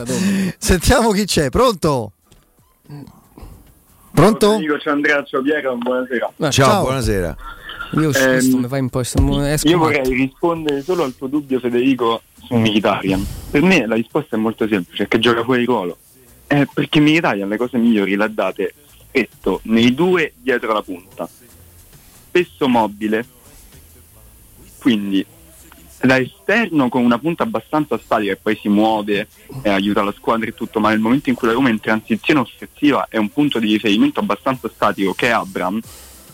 tu. 0.05 0.13
Sentiamo 0.59 1.11
chi 1.13 1.25
c'è, 1.25 1.49
pronto? 1.49 2.13
Pronto? 4.13 4.55
Amico, 4.55 4.77
c'è 4.79 4.91
Andrea, 4.91 5.23
ciao 5.25 5.43
Piero, 5.43 5.77
buonasera. 5.77 6.33
No, 6.37 6.51
Ciao, 6.51 6.83
buonasera. 6.83 7.37
Io 7.93 8.11
un 8.11 8.89
po'. 8.91 9.01
esco 9.45 9.69
Io 9.69 9.79
vorrei 9.79 10.03
rispondere 10.09 10.83
solo 10.83 11.05
al 11.05 11.15
tuo 11.17 11.27
dubbio, 11.29 11.61
Federico, 11.61 12.23
su 12.47 12.55
Mkhitaryan. 12.55 13.27
Per 13.51 13.63
me 13.63 13.87
la 13.87 13.95
risposta 13.95 14.37
è 14.37 14.39
molto 14.39 14.67
semplice, 14.69 15.05
è 15.05 15.09
che 15.09 15.19
gioca 15.19 15.45
fuori 15.45 15.65
ruolo. 15.65 15.97
Eh, 16.49 16.69
perché 16.73 17.01
Mkhitaryan 17.01 17.49
le 17.49 17.57
cose 17.57 17.77
migliori 17.77 18.17
le 18.17 18.25
ha 18.25 18.29
date 18.29 18.75
spesso 19.09 19.61
nei 19.65 19.95
due 19.95 20.35
dietro 20.37 20.73
la 20.73 20.83
punta. 20.83 21.29
Spesso 22.29 22.69
mobile, 22.69 23.27
quindi 24.79 25.25
da 26.03 26.19
esterno 26.19 26.89
con 26.89 27.03
una 27.03 27.19
punta 27.19 27.43
abbastanza 27.43 27.99
statica 27.99 28.33
e 28.33 28.37
poi 28.37 28.57
si 28.57 28.69
muove 28.69 29.27
e 29.63 29.71
aiuta 29.71 30.03
la 30.03 30.13
squadra 30.13 30.47
e 30.47 30.55
tutto, 30.55 30.79
ma 30.79 30.91
nel 30.91 30.99
momento 30.99 31.31
in 31.31 31.35
cui 31.35 31.49
la 31.49 31.55
Roma 31.55 31.69
è 31.69 31.73
in 31.73 31.81
transizione 31.81 32.41
offensiva 32.41 33.07
è 33.09 33.17
un 33.17 33.31
punto 33.31 33.59
di 33.59 33.73
riferimento 33.73 34.21
abbastanza 34.21 34.69
statico 34.69 35.15
che 35.15 35.29
è 35.29 35.31
Abram, 35.31 35.81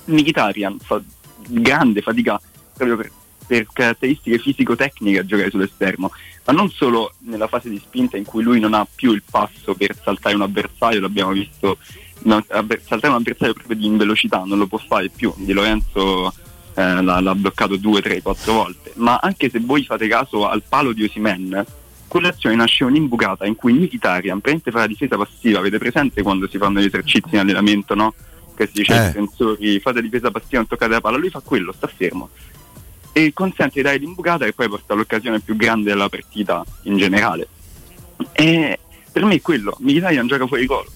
Mkhitaryan 0.07 0.79
fa 0.81 1.01
grande 1.47 2.03
fatica 2.03 2.41
proprio 2.75 2.97
per, 2.97 3.11
per 3.53 3.67
caratteristiche 3.71 4.39
fisico-tecniche 4.39 5.19
a 5.19 5.27
giocare 5.27 5.51
sull'esterno, 5.51 6.11
ma 6.47 6.53
non 6.55 6.71
solo 6.71 7.13
nella 7.27 7.49
fase 7.49 7.69
di 7.69 7.79
spinta 7.85 8.17
in 8.17 8.25
cui 8.25 8.43
lui 8.43 8.59
non 8.59 8.73
ha 8.73 8.87
più 8.93 9.13
il 9.13 9.23
passo 9.31 9.75
per 9.75 9.95
saltare 10.03 10.35
un 10.35 10.41
avversario, 10.41 11.03
l'abbiamo 11.03 11.33
visto 11.33 11.77
no, 12.21 12.43
saltare 12.49 13.09
un 13.09 13.17
avversario 13.17 13.53
proprio 13.53 13.77
di 13.77 13.85
in 13.85 13.99
velocità, 13.99 14.43
non 14.47 14.57
lo 14.57 14.67
può 14.67 14.79
fare 14.79 15.11
più. 15.11 15.35
Di 15.37 15.53
Lorenzo 15.53 16.33
eh, 16.75 17.03
l'ha, 17.03 17.21
l'ha 17.21 17.35
bloccato 17.35 17.77
due, 17.77 18.01
tre, 18.01 18.23
quattro 18.23 18.55
volte. 18.55 18.93
Ma 18.95 19.19
anche 19.21 19.51
se 19.51 19.61
voi 19.61 19.85
fate 19.85 20.09
caso 20.09 20.49
al 20.49 20.63
palo 20.67 20.95
di 20.95 21.05
Osimen, 21.05 21.63
quell'azione 22.09 22.57
nasce 22.57 22.85
un'imbucata 22.85 23.45
in 23.45 23.55
cui 23.55 23.75
Mkhitaryan 23.75 24.41
prende 24.41 24.71
fa 24.71 24.79
la 24.79 24.87
difesa 24.87 25.19
passiva, 25.19 25.59
avete 25.59 25.77
presente 25.77 26.23
quando 26.23 26.49
si 26.49 26.57
fanno 26.57 26.81
gli 26.81 26.87
esercizi 26.87 27.35
in 27.35 27.41
allenamento, 27.41 27.95
no? 27.95 28.15
Che 28.57 28.67
si 28.67 28.73
dice 28.77 28.95
Eh. 28.95 28.97
ai 28.97 29.07
difensori 29.09 29.79
fate 29.79 30.01
difesa 30.01 30.31
passiva, 30.31 30.57
non 30.57 30.69
toccate 30.69 30.93
la 30.93 31.03
palla, 31.03 31.19
lui 31.19 31.29
fa 31.29 31.41
quello, 31.41 31.71
sta 31.73 31.87
fermo. 31.87 32.31
E 33.13 33.33
consente 33.35 33.75
di 33.75 33.83
dare 33.83 33.99
l'imbucata 33.99 34.47
e 34.47 34.53
poi 34.53 34.69
porta 34.69 34.95
all'occasione 34.95 35.41
più 35.41 35.55
grande 35.55 35.91
della 35.91 36.09
partita 36.09 36.65
in 36.83 36.97
generale. 36.97 37.47
E 38.33 38.79
per 39.13 39.25
me 39.25 39.35
è 39.35 39.41
quello, 39.43 39.77
Mkhitaryan 39.79 40.27
gioca 40.27 40.47
fuori 40.47 40.65
gol. 40.67 40.87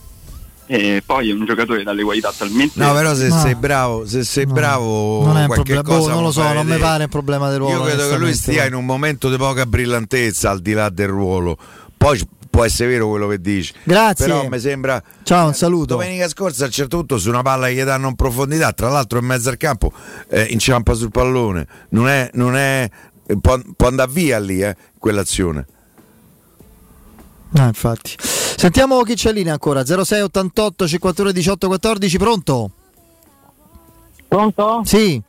E 0.69 1.03
poi 1.07 1.31
è 1.31 1.33
un 1.33 1.45
giocatore 1.45 1.85
dalle 1.85 2.03
qualità 2.03 2.33
talmente 2.37 2.83
No, 2.83 2.93
però 2.93 3.15
se 3.15 3.29
No. 3.29 3.39
sei 3.39 3.55
bravo, 3.55 4.05
se 4.07 4.25
sei 4.25 4.47
bravo, 4.47 5.25
Non 5.25 5.37
è 5.37 5.45
un 5.45 5.49
problema, 5.49 5.83
cosa 5.83 6.09
boh, 6.09 6.15
non 6.15 6.23
lo 6.25 6.33
so, 6.33 6.53
non 6.53 6.67
mi 6.67 6.77
pare 6.79 7.05
un 7.05 7.09
problema 7.09 7.49
del 7.51 7.59
ruolo. 7.59 7.77
Io 7.77 7.83
credo 7.85 8.09
che 8.09 8.17
lui 8.17 8.35
stia 8.35 8.67
in 8.67 8.75
un 8.75 8.85
momento 8.85 9.31
di 9.31 9.37
poca 9.37 9.65
brillantezza 9.65 10.51
al 10.51 10.61
di 10.61 10.73
là 10.73 10.89
del 10.89 11.09
ruolo. 11.09 11.57
Poi 11.97 12.21
può 12.57 12.65
essere 12.65 12.89
vero 12.89 13.09
quello 13.09 13.29
che 13.29 13.39
dici. 13.39 13.75
Grazie. 13.83 14.25
Però 14.25 14.49
mi 14.49 14.59
sembra. 14.59 15.03
Ciao, 15.23 15.49
un 15.49 15.53
saluto. 15.53 15.97
Domenica 15.97 16.27
scorsa 16.27 16.65
a 16.65 16.67
un 16.67 16.73
certo 16.73 16.97
punto 16.97 17.19
su 17.19 17.29
una 17.29 17.43
palla 17.43 17.67
che 17.67 17.75
gli 17.75 17.83
danno 17.83 18.09
in 18.09 18.15
profondità, 18.15 18.73
tra 18.73 18.89
l'altro 18.89 19.19
in 19.19 19.27
mezzo 19.27 19.51
al 19.51 19.59
campo, 19.59 19.93
eh, 20.29 20.47
inciampa 20.51 20.95
sul 20.95 21.11
pallone. 21.11 21.67
Non 21.91 22.09
è. 22.09 22.31
Non 22.33 22.57
è 22.57 22.89
può, 23.41 23.61
può 23.77 23.89
andare 23.89 24.11
via 24.11 24.39
lì, 24.39 24.63
eh, 24.63 24.75
quell'azione. 24.99 25.67
Ah, 27.57 27.67
infatti. 27.67 28.15
Sentiamo 28.19 29.03
chi 29.03 29.15
c'è 29.15 29.29
in 29.29 29.35
linea 29.35 29.53
ancora. 29.53 29.85
06 29.85 30.23
88 30.23 30.89
51 30.89 31.33
18 31.33 31.67
14, 31.67 32.19
pronto? 32.19 32.71
Pronto? 34.29 34.81
Sì. 34.85 35.23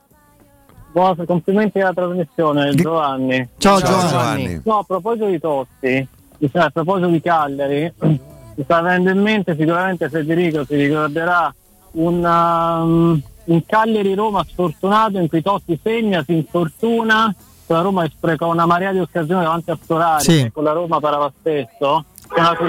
Buon, 0.93 1.25
complimenti 1.25 1.79
alla 1.79 1.93
trasmissione, 1.93 2.73
Giovanni. 2.73 3.49
Ciao, 3.57 3.79
Ciao, 3.79 3.89
Giovanni. 3.89 4.09
Giovanni. 4.09 4.61
No, 4.63 4.77
a 4.79 4.83
proposito 4.83 5.25
di 5.27 5.39
Totti, 5.39 6.07
sa- 6.51 6.65
a 6.65 6.69
proposito 6.69 7.07
di 7.07 7.21
Cagliari, 7.21 7.91
mi 7.99 8.63
sta 8.63 8.81
venendo 8.81 9.09
in 9.11 9.19
mente 9.21 9.55
sicuramente 9.57 10.09
Federico 10.09 10.65
si 10.65 10.75
ricorderà 10.75 11.53
un, 11.91 12.23
um, 12.23 13.21
un 13.45 13.65
Cagliari-Roma 13.65 14.43
sfortunato 14.47 15.19
in 15.19 15.27
cui 15.29 15.41
Totti 15.41 15.79
segna, 15.81 16.23
si 16.23 16.33
infortuna, 16.35 17.33
la 17.67 17.81
Roma 17.81 18.07
sprecò 18.07 18.51
una 18.51 18.65
marea 18.65 18.91
di 18.91 18.99
occasioni 18.99 19.43
davanti 19.43 19.71
a 19.71 19.77
Solari, 19.83 20.23
Sì. 20.23 20.49
con 20.53 20.63
la 20.63 20.71
Roma 20.71 20.99
parava 20.99 21.31
stesso. 21.39 22.05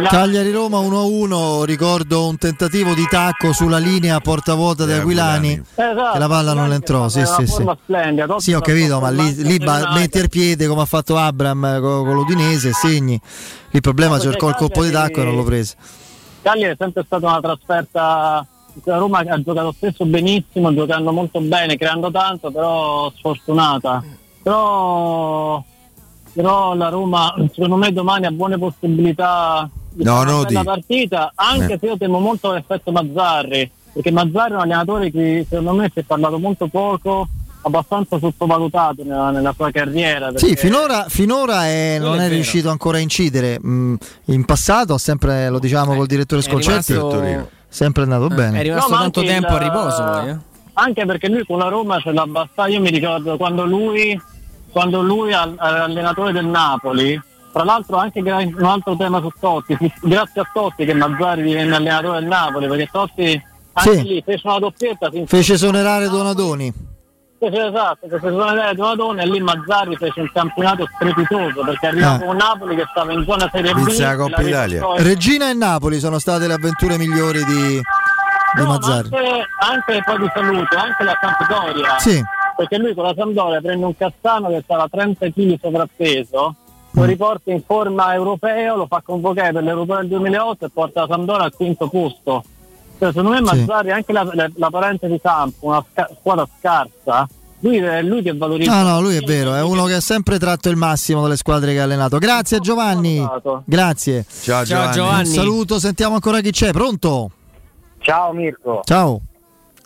Cagliari 0.09 0.51
Roma 0.51 0.79
1-1, 0.79 1.65
ricordo 1.65 2.27
un 2.27 2.39
tentativo 2.39 2.95
di 2.95 3.07
tacco 3.09 3.53
sulla 3.53 3.79
linea 3.79 4.21
porta 4.21 4.55
vuota 4.55 4.85
di 4.85 4.93
Aquilani. 4.93 5.53
Esatto, 5.75 6.13
Che 6.13 6.19
la 6.19 6.29
palla 6.29 6.53
non 6.53 6.73
entrò, 6.73 7.09
sì, 7.09 7.25
sì, 7.25 7.47
sì. 7.47 7.65
Sì, 8.39 8.53
ho 8.53 8.61
capito, 8.61 9.01
ma 9.01 9.11
lì, 9.11 9.35
lì 9.35 9.59
metti 9.59 10.19
il 10.19 10.29
piede 10.29 10.67
come 10.67 10.83
ha 10.83 10.87
fatto 10.87 11.17
Abram 11.17 11.81
con, 11.81 12.05
con 12.05 12.15
l'Udinese, 12.15 12.73
segni. 12.73 13.21
Il 13.71 13.81
problema 13.81 14.19
cercò 14.19 14.49
il 14.49 14.55
colpo 14.55 14.83
di 14.83 14.91
tacco 14.91 15.21
e 15.21 15.25
non 15.25 15.37
lo 15.37 15.43
prese. 15.43 15.77
Cagliari 16.43 16.73
è 16.73 16.77
sempre 16.79 17.03
stata 17.05 17.27
una 17.27 17.41
trasferta 17.41 18.47
la 18.85 18.97
Roma 18.97 19.19
ha 19.19 19.43
giocato 19.43 19.73
spesso 19.73 20.05
benissimo, 20.05 20.73
giocando 20.73 21.13
molto 21.13 21.41
bene, 21.41 21.77
creando 21.77 22.11
tanto, 22.11 22.51
però 22.51 23.11
sfortunata. 23.17 24.03
Però, 24.43 25.63
però 26.39 26.73
la 26.77 26.89
Roma 26.89 27.35
secondo 27.53 27.75
me 27.75 27.93
domani 27.93 28.27
ha 28.27 28.31
buone 28.31 28.57
possibilità 28.59 29.69
di 29.91 30.05
No, 30.05 30.23
no, 30.23 30.45
di- 30.45 30.55
partita, 30.63 31.33
anche 31.35 31.73
Eh. 31.73 31.79
se 31.81 31.87
io 31.87 31.97
temo 31.97 32.21
molto 32.21 32.53
l'effetto 32.53 32.93
Mazzarri, 32.93 33.69
perché 33.93 34.13
Mazzarri 34.13 34.53
è 34.53 34.55
un 34.55 34.61
allenatore 34.61 35.11
che 35.11 35.45
secondo 35.49 35.73
me 35.73 35.91
si 35.93 35.99
è 35.99 36.03
parlato 36.05 36.39
molto 36.39 36.69
poco, 36.69 37.27
abbastanza 37.63 38.21
sottovalutato 38.21 39.03
nella, 39.03 39.31
nella 39.33 39.53
sua 39.53 39.73
carriera. 39.73 40.31
Sì, 40.37 40.55
finora, 40.55 41.07
finora 41.09 41.67
è- 41.67 41.97
Quello 41.97 42.13
non 42.15 42.21
è 42.21 42.27
è, 42.27 42.29
riuscito 42.29 42.71
ancora 42.71 42.99
a 42.99 43.01
incidere. 43.01 43.59
Mm, 43.67 43.95
in 44.27 44.45
passato, 44.45 44.97
sempre, 44.97 45.49
lo 45.49 45.59
diciamo 45.59 45.97
col 45.97 46.07
direttore 46.07 46.41
è 46.41 46.45
Sconcerti, 46.45 46.93
rimasto- 46.93 47.49
sempre 47.69 48.05
andato 48.05 48.29
bene. 48.29 48.63
No, 48.63 48.87
ma 48.89 49.01
anche 49.01 49.21
il- 49.23 50.41
Anche 50.75 51.05
perché 51.05 51.29
lui 51.29 51.45
con 51.45 51.59
la 51.59 51.67
Roma 51.67 51.99
ce 51.99 52.13
l'ha 52.13 52.23
abbastanza. 52.23 52.71
Io 52.71 52.81
mi 52.81 52.91
ricordo 52.91 53.37
quando 53.37 53.65
lui, 53.67 54.17
quando 54.71 55.01
lui 55.03 55.31
era 55.31 55.51
allenatore 55.57 56.33
del 56.33 56.47
Napoli, 56.47 57.21
tra 57.53 57.65
l'altro 57.65 57.97
anche 57.97 58.21
un 58.21 58.65
altro 58.65 58.97
tema 58.97 59.21
su 59.21 59.31
Totti, 59.39 59.77
grazie 60.03 60.41
a 60.43 60.51
Totti 60.53 60.85
che 60.85 60.95
Mazzari 60.95 61.43
divenne 61.43 61.77
allenatore 61.77 62.21
del 62.21 62.29
Napoli, 62.29 62.67
perché 62.69 62.89
Totti 62.91 63.43
anche 63.75 63.95
Sì. 63.97 64.03
lì 64.03 64.23
fece 64.25 64.47
una 64.47 64.59
doppietta, 64.59 65.09
Fece 65.27 65.53
esonerare 65.55 66.09
Donadoni. 66.09 66.73
fece 67.39 67.67
esatto, 67.69 68.09
fece 68.09 68.29
suonare 68.29 68.75
Donadoni 68.75 69.21
e 69.21 69.27
lì 69.27 69.41
Mazzari 69.41 69.95
fece 69.97 70.21
un 70.21 70.31
campionato 70.33 70.89
strepitoso 70.97 71.63
perché 71.65 71.87
arrivava 71.87 72.15
Ah. 72.17 72.19
con 72.27 72.37
Napoli 72.37 72.75
che 72.75 72.85
stava 72.91 73.13
in 73.13 73.25
zona 73.25 73.49
Serie 73.53 73.73
B. 73.73 73.77
Vinse 73.85 74.03
la 74.03 74.17
Coppa 74.17 74.41
riportò- 74.43 74.97
Regina 74.97 75.49
e 75.49 75.55
Napoli 75.55 76.01
sono 76.01 76.19
state 76.19 76.49
le 76.49 76.55
avventure 76.55 76.99
migliori 76.99 77.45
di, 77.45 77.55
di 77.55 77.81
No, 78.57 78.65
ma 78.65 78.69
Mazzari. 78.73 79.09
Anche, 79.13 79.47
anche 79.61 80.03
poi 80.05 80.19
di 80.19 80.31
saluto, 80.35 80.77
anche 80.77 81.05
la 81.05 81.19
Sampdoria. 81.21 81.99
Sì. 81.99 82.21
Perché 82.59 82.77
lui 82.77 82.93
con 82.93 83.05
la 83.05 83.15
Sampdoria 83.17 83.61
prende 83.61 83.85
un 83.85 83.97
Cassano 83.97 84.49
che 84.49 84.63
stava 84.65 84.83
a 84.83 84.89
30 84.91 85.29
kg 85.31 85.59
sovrappeso, 85.61 86.55
lo 86.91 87.03
Mm. 87.03 87.05
riporta 87.07 87.53
in 87.53 87.63
forma 87.65 88.13
europeo, 88.15 88.75
lo 88.75 88.87
fa 88.89 89.01
convocare 89.05 89.53
per 89.53 89.63
l'Europeo 89.63 89.99
del 89.99 90.09
2008 90.09 90.65
e 90.65 90.69
porta 90.71 91.03
la 91.03 91.07
Sampdoria 91.09 91.45
al 91.45 91.55
quinto 91.55 91.87
posto. 91.89 92.43
Cioè, 92.99 93.09
secondo 93.13 93.31
me 93.31 93.37
Sì. 93.37 93.43
Mazzari, 93.45 93.93
anche 93.93 94.13
la, 94.13 94.29
la, 94.33 94.51
la 94.57 94.71
parente 94.71 95.07
di 95.07 95.21
Campo, 95.21 95.67
una 95.67 95.85
sca- 95.89 96.11
squadra 96.19 96.49
scarsa, 96.59 97.29
lui 97.61 97.77
è 97.77 98.03
lui 98.03 98.23
che 98.23 98.35
valorizza. 98.37 98.83
No, 98.83 98.89
no, 98.89 99.01
lui 99.03 99.15
è 99.15 99.21
vero, 99.21 99.55
è 99.55 99.63
uno 99.63 99.85
che 99.85 99.95
ha 99.95 100.01
sempre 100.01 100.41
tratto 100.41 100.69
il 100.69 100.77
massimo 100.77 101.23
dalle 101.23 101.37
squadre 101.37 101.73
che 101.75 101.79
ha 101.81 101.85
allenato. 101.85 102.19
Grazie 102.19 102.59
Giovanni. 102.59 103.25
Grazie. 103.67 104.25
Ciao 104.29 104.65
Giovanni. 104.65 104.99
Un 105.01 105.25
saluto, 105.27 105.79
sentiamo 105.79 106.15
ancora 106.15 106.41
chi 106.41 106.51
c'è. 106.51 106.73
Pronto? 106.73 107.31
Ciao 108.01 108.33
Mirko. 108.33 108.81
Ciao. 108.85 109.21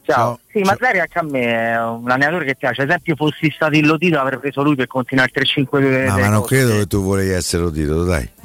Ciao. 0.07 0.39
Sì, 0.53 0.61
Mazzari 0.61 1.01
anche 1.01 1.19
a 1.19 1.23
me 1.23 1.41
è 1.41 1.83
un 1.83 2.11
allenatore 2.11 2.45
che 2.45 2.57
piace. 2.57 2.83
Ad 2.83 2.89
esempio, 2.89 3.17
fossi 3.17 3.51
stato 3.51 3.75
illudito 3.75 4.19
avrei 4.19 4.39
preso 4.39 4.63
lui 4.63 4.75
per 4.75 4.87
continuare 4.87 5.31
il 5.35 5.43
3-5-2. 5.43 6.07
No, 6.09 6.19
ma 6.19 6.29
non 6.29 6.43
credo 6.43 6.73
che 6.73 6.87
tu 6.87 7.03
volevi 7.03 7.31
essere 7.31 7.65
udito, 7.65 8.05
dai. 8.05 8.29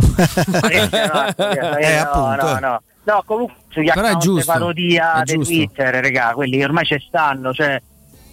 Eh, 1.79 2.03
no, 2.03 2.35
no, 2.35 2.59
no. 2.59 2.81
No, 3.03 3.23
comunque 3.25 3.55
sugli 3.69 3.87
Però 3.87 4.01
è 4.01 4.05
account 4.05 4.23
giusto, 4.23 4.51
parodia 4.51 5.21
di. 5.23 5.37
Twitter, 5.37 5.93
regà, 5.95 6.31
quelli 6.33 6.61
ormai 6.63 6.85
ci 6.85 7.01
stanno, 7.07 7.53
cioè 7.53 7.79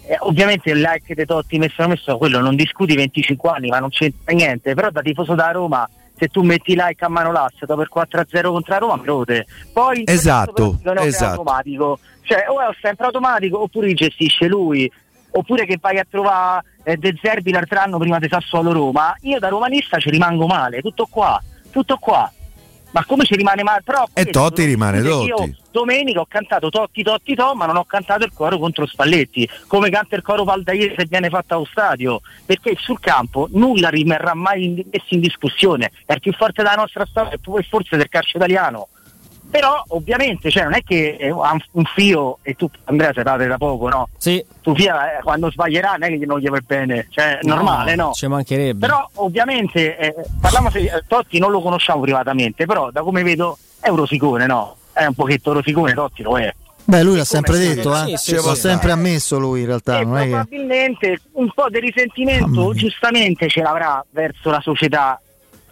eh, 0.07 0.17
ovviamente 0.21 0.71
il 0.71 0.81
like 0.81 1.15
di 1.15 1.25
Totti 1.25 1.59
messo 1.59 1.87
messo 1.87 2.19
quello 2.19 2.41
non 2.41 2.57
discuti 2.57 2.95
25 2.97 3.51
anni, 3.51 3.69
ma 3.69 3.79
non 3.79 3.91
c'entra 3.91 4.35
niente, 4.35 4.75
però 4.75 4.91
da 4.91 5.01
tifoso 5.01 5.35
da 5.35 5.51
Roma 5.51 5.89
se 6.25 6.29
tu 6.29 6.43
metti 6.43 6.75
like 6.75 7.05
a 7.05 7.09
mano 7.09 7.33
l'asseta 7.33 7.75
per 7.75 7.89
4-0 7.95 8.49
contro 8.49 8.79
Roma, 8.79 8.97
mi 8.97 9.05
rode. 9.05 9.47
Poi 9.73 10.03
Esatto, 10.07 10.79
non 10.83 10.99
è 10.99 11.03
esatto. 11.03 11.41
automatico, 11.41 11.99
cioè 12.23 12.47
o 12.49 12.61
è 12.61 12.75
sempre 12.81 13.07
automatico 13.07 13.63
oppure 13.63 13.93
gestisce 13.93 14.47
lui. 14.47 14.91
Oppure 15.37 15.67
che 15.67 15.79
vai 15.81 15.99
a 15.99 16.07
trovare 16.09 16.65
eh, 16.85 16.97
De 16.97 17.19
Zerbi 17.21 17.51
l'altro 17.51 17.81
anno 17.81 17.99
prima 17.99 18.19
di 18.21 18.29
Sassuolo 18.29 18.73
Roma, 18.73 19.17
io 19.23 19.41
da 19.41 19.49
romanista 19.49 19.99
ci 19.99 20.09
rimango 20.11 20.47
male, 20.47 20.81
tutto 20.81 21.07
qua, 21.11 21.43
tutto 21.71 21.97
qua. 21.99 22.31
Ma 22.95 23.05
come 23.05 23.25
ci 23.25 23.35
rimane 23.35 23.65
male? 23.65 23.83
Però 23.83 24.07
E 24.13 24.27
Totti 24.27 24.65
rimane 24.65 25.03
Totti. 25.03 25.27
Io 25.27 25.55
domenica 25.73 26.21
ho 26.21 26.27
cantato 26.29 26.71
Totti 26.71 27.03
Totti 27.03 27.35
To, 27.35 27.53
ma 27.57 27.67
non 27.67 27.77
ho 27.77 27.85
cantato 27.85 28.25
il 28.25 28.33
coro 28.33 28.57
contro 28.57 28.87
Spalletti, 28.87 29.49
come 29.67 29.91
canta 29.91 30.15
il 30.15 30.23
coro 30.23 30.45
Valdaie 30.45 30.95
se 30.97 31.05
viene 31.07 31.29
fatto 31.29 31.55
allo 31.55 31.67
stadio, 31.69 32.21
perché 32.47 32.77
sul 32.79 33.01
campo 33.01 33.49
nulla 33.51 33.89
rimarrà 33.89 34.35
mai 34.35 34.87
messo 34.89 35.07
in 35.09 35.21
discussione, 35.21 35.91
è 36.07 36.13
il 36.13 36.21
più 36.21 36.33
forte 36.35 36.63
della 36.63 36.77
nostra 36.77 37.05
storia 37.05 37.33
e 37.33 37.41
forse 37.69 37.97
del 37.97 38.09
calcio 38.09 38.37
italiano. 38.37 38.89
Però 39.55 39.85
ovviamente 39.91 40.51
cioè, 40.51 40.65
non 40.65 40.75
è 40.75 40.83
che 40.83 41.17
eh, 41.17 41.29
ha 41.29 41.57
un- 41.71 41.85
fio 41.95 42.39
e 42.43 42.55
tu 42.55 42.69
Andrea 42.87 43.13
sei 43.13 43.23
padre 43.23 43.47
da 43.47 43.57
poco, 43.57 43.89
no? 43.89 44.09
Sì. 44.17 44.45
Tu 44.61 44.75
fia, 44.75 45.19
eh, 45.19 45.23
quando 45.23 45.49
sbaglierà 45.49 45.93
non 45.93 46.03
è 46.13 46.19
che 46.19 46.27
non 46.27 46.41
gli 46.41 46.49
va 46.49 46.59
bene, 46.67 47.07
cioè 47.11 47.39
è 47.39 47.47
normale, 47.47 47.95
no? 47.95 48.11
Ci 48.15 48.27
mancherebbe. 48.27 48.85
Però 48.85 49.09
ovviamente, 49.15 49.97
eh, 49.97 50.13
parliamo 50.41 50.71
se 50.71 50.81
eh, 50.81 51.05
Totti 51.07 51.39
non 51.39 51.53
lo 51.53 51.61
conosciamo 51.63 52.01
privatamente, 52.01 52.67
però 52.67 52.91
da 52.91 53.03
come 53.03 53.23
vedo 53.23 53.57
è 53.79 53.91
un 53.91 53.97
rosicone, 53.97 54.47
no? 54.47 54.75
È 54.93 55.05
un 55.07 55.15
pochetto 55.15 55.53
rosicone, 55.53 55.95
Totti 55.95 56.23
lo 56.25 56.37
è. 56.37 56.53
Beh, 56.87 57.03
lui 57.05 57.17
l'ha 57.17 57.25
sempre 57.25 57.57
detto, 57.57 57.95
Sì, 57.95 58.13
eh. 58.13 58.17
sì, 58.19 58.35
l'ha 58.35 58.41
sì. 58.41 58.57
sempre 58.57 58.91
ammesso 58.91 59.39
lui 59.39 59.61
in 59.61 59.67
realtà, 59.67 59.99
E 59.99 60.01
è 60.01 60.05
che... 60.05 60.07
probabilmente 60.31 61.21
un 61.35 61.49
po' 61.55 61.69
di 61.71 61.79
risentimento 61.79 62.75
giustamente 62.75 63.49
ce 63.49 63.63
l'avrà 63.63 64.05
verso 64.11 64.51
la 64.51 64.61
società. 64.61 65.21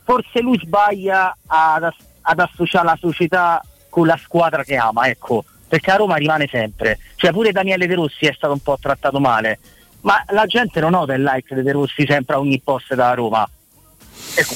Forse 0.04 0.40
lui 0.40 0.56
sbaglia 0.62 1.36
ad, 1.46 1.88
ad 2.20 2.38
associare 2.38 2.86
la 2.86 2.96
società 3.00 3.60
con 3.92 4.06
la 4.06 4.16
squadra 4.16 4.64
che 4.64 4.76
ama, 4.76 5.06
ecco, 5.06 5.44
perché 5.68 5.90
a 5.90 5.96
Roma 5.96 6.16
rimane 6.16 6.48
sempre. 6.50 6.98
Cioè 7.14 7.30
pure 7.30 7.52
Daniele 7.52 7.86
De 7.86 7.94
Rossi 7.94 8.24
è 8.24 8.32
stato 8.32 8.54
un 8.54 8.60
po' 8.60 8.78
trattato 8.80 9.20
male. 9.20 9.58
ma 10.00 10.24
la 10.28 10.46
gente 10.46 10.80
non 10.80 10.92
nota 10.92 11.12
il 11.12 11.22
like 11.22 11.54
dei 11.54 11.62
De 11.62 11.72
Rossi 11.72 12.06
sempre 12.06 12.36
a 12.36 12.38
ogni 12.38 12.58
post 12.58 12.94
da 12.94 13.12
Roma. 13.12 13.46
Ecco, 14.34 14.54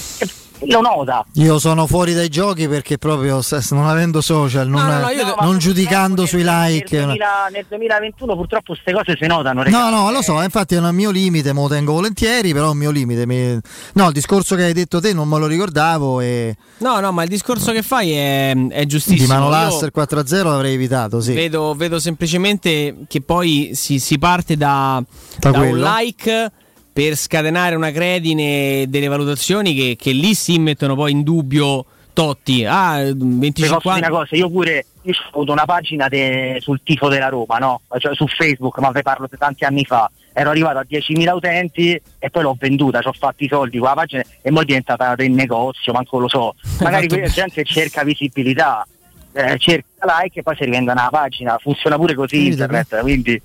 lo 0.61 0.81
nota. 0.81 1.25
Io 1.35 1.59
sono 1.59 1.87
fuori 1.87 2.15
dai 2.15 2.29
giochi 2.29 2.67
perché 2.69 2.99
proprio 2.99 3.41
non 3.71 3.87
avendo 3.87 4.21
social, 4.21 4.69
non, 4.69 4.85
No, 4.87 4.93
no, 4.93 5.01
no, 5.01 5.11
io- 5.11 5.35
non 5.41 5.59
giudicando 5.59 6.25
sui 6.27 6.43
like. 6.45 6.97
Nel, 6.97 7.05
2000 7.07 7.27
nel 7.53 7.67
2021 7.69 8.35
purtroppo 8.37 8.73
queste 8.73 8.93
cose 8.93 9.17
si 9.21 9.27
notano. 9.27 9.59
No, 9.63 9.65
ragazzi. 9.65 9.91
no, 9.93 10.11
lo 10.11 10.23
so, 10.23 10.41
infatti 10.43 10.75
è 10.75 10.79
un 10.79 10.95
mio 10.95 11.11
limite, 11.11 11.53
me 11.53 11.61
lo 11.63 11.69
tengo 11.69 11.93
volentieri, 11.93 12.53
però 12.53 12.69
è 12.69 12.71
un 12.71 12.79
mio 12.79 12.91
limite. 12.91 13.27
mi- 13.27 13.59
No, 13.95 14.07
il 14.07 14.13
discorso 14.13 14.57
che 14.57 14.65
hai 14.65 14.73
detto 14.73 15.01
te 15.01 15.13
non 15.13 15.29
me 15.29 15.39
lo 15.39 15.47
ricordavo 15.47 16.21
e 16.21 16.57
No, 16.79 17.01
no, 17.01 17.13
ma 17.13 17.23
il 17.23 17.29
discorso 17.29 17.73
che 17.73 17.83
fai 17.83 18.13
è, 18.13 18.55
è 18.69 18.87
giustissimo. 18.87 19.27
di 19.27 19.33
Mano 19.33 19.49
Laster 19.51 19.91
4-0 19.91 20.45
l'avrei 20.49 20.75
evitato, 20.75 21.21
sì. 21.21 21.33
Vedo, 21.35 21.75
vedo 21.75 21.99
semplicemente 21.99 22.97
che 23.09 23.21
poi 23.21 23.71
si, 23.75 23.99
si 23.99 24.19
parte 24.19 24.57
da, 24.57 25.03
Da 25.39 25.51
da 25.51 25.59
un 25.61 25.79
like 25.79 26.53
per 26.97 27.15
scatenare 27.15 27.77
una 27.77 27.91
credine 27.91 28.87
delle 28.89 29.09
valutazioni 29.09 29.75
che, 29.75 29.97
che 30.01 30.13
lì 30.13 30.33
si 30.33 30.59
mettono 30.59 30.95
poi 30.95 31.11
in 31.11 31.23
dubbio 31.25 31.85
Totti. 32.15 32.65
Ah, 32.65 33.03
Vi 33.03 33.13
25 33.13 33.81
posso 33.83 33.99
una 33.99 34.09
cosa, 34.09 34.35
io 34.35 34.49
pure 34.49 34.87
io 35.03 35.13
ho 35.13 35.35
avuto 35.35 35.53
una 35.53 35.67
pagina 35.67 36.09
de- 36.09 36.57
sul 36.61 36.81
tifo 36.83 37.09
della 37.09 37.29
Roma, 37.29 37.59
no? 37.59 37.83
Cioè, 37.99 38.15
su 38.15 38.27
Facebook, 38.27 38.79
ma 38.79 38.93
ve 38.93 39.03
parlo 39.03 39.29
di 39.31 39.37
tanti 39.37 39.65
anni 39.67 39.85
fa. 39.85 40.11
Ero 40.33 40.49
arrivato 40.49 40.79
a 40.79 40.87
10.000 40.89 41.35
utenti 41.35 42.01
e 42.19 42.31
poi 42.31 42.43
l'ho 42.43 42.57
venduta, 42.59 43.03
ci 43.03 43.09
ho 43.09 43.13
fatto 43.13 43.45
i 43.45 43.49
soldi 43.49 43.77
con 43.77 43.89
la 43.89 43.95
pagina 43.95 44.23
e 44.41 44.51
poi 44.51 44.63
è 44.63 44.65
diventata 44.65 45.15
del 45.17 45.33
negozio, 45.33 45.93
manco 45.93 46.19
lo 46.19 46.29
so. 46.29 46.55
Magari 46.81 47.11
fatto 47.11 47.21
quella 47.21 47.29
gente 47.31 47.63
cerca 47.65 48.05
visibilità, 48.05 48.87
eh, 49.33 49.59
cerca 49.59 49.87
like 50.19 50.41
e 50.41 50.43
poi 50.43 50.57
si 50.57 50.65
rivende 50.65 50.93
una 50.93 51.09
pagina. 51.11 51.59
Funziona 51.61 51.97
pure 51.97 52.15
così 52.15 52.47
internet, 52.47 53.01
quindi 53.01 53.39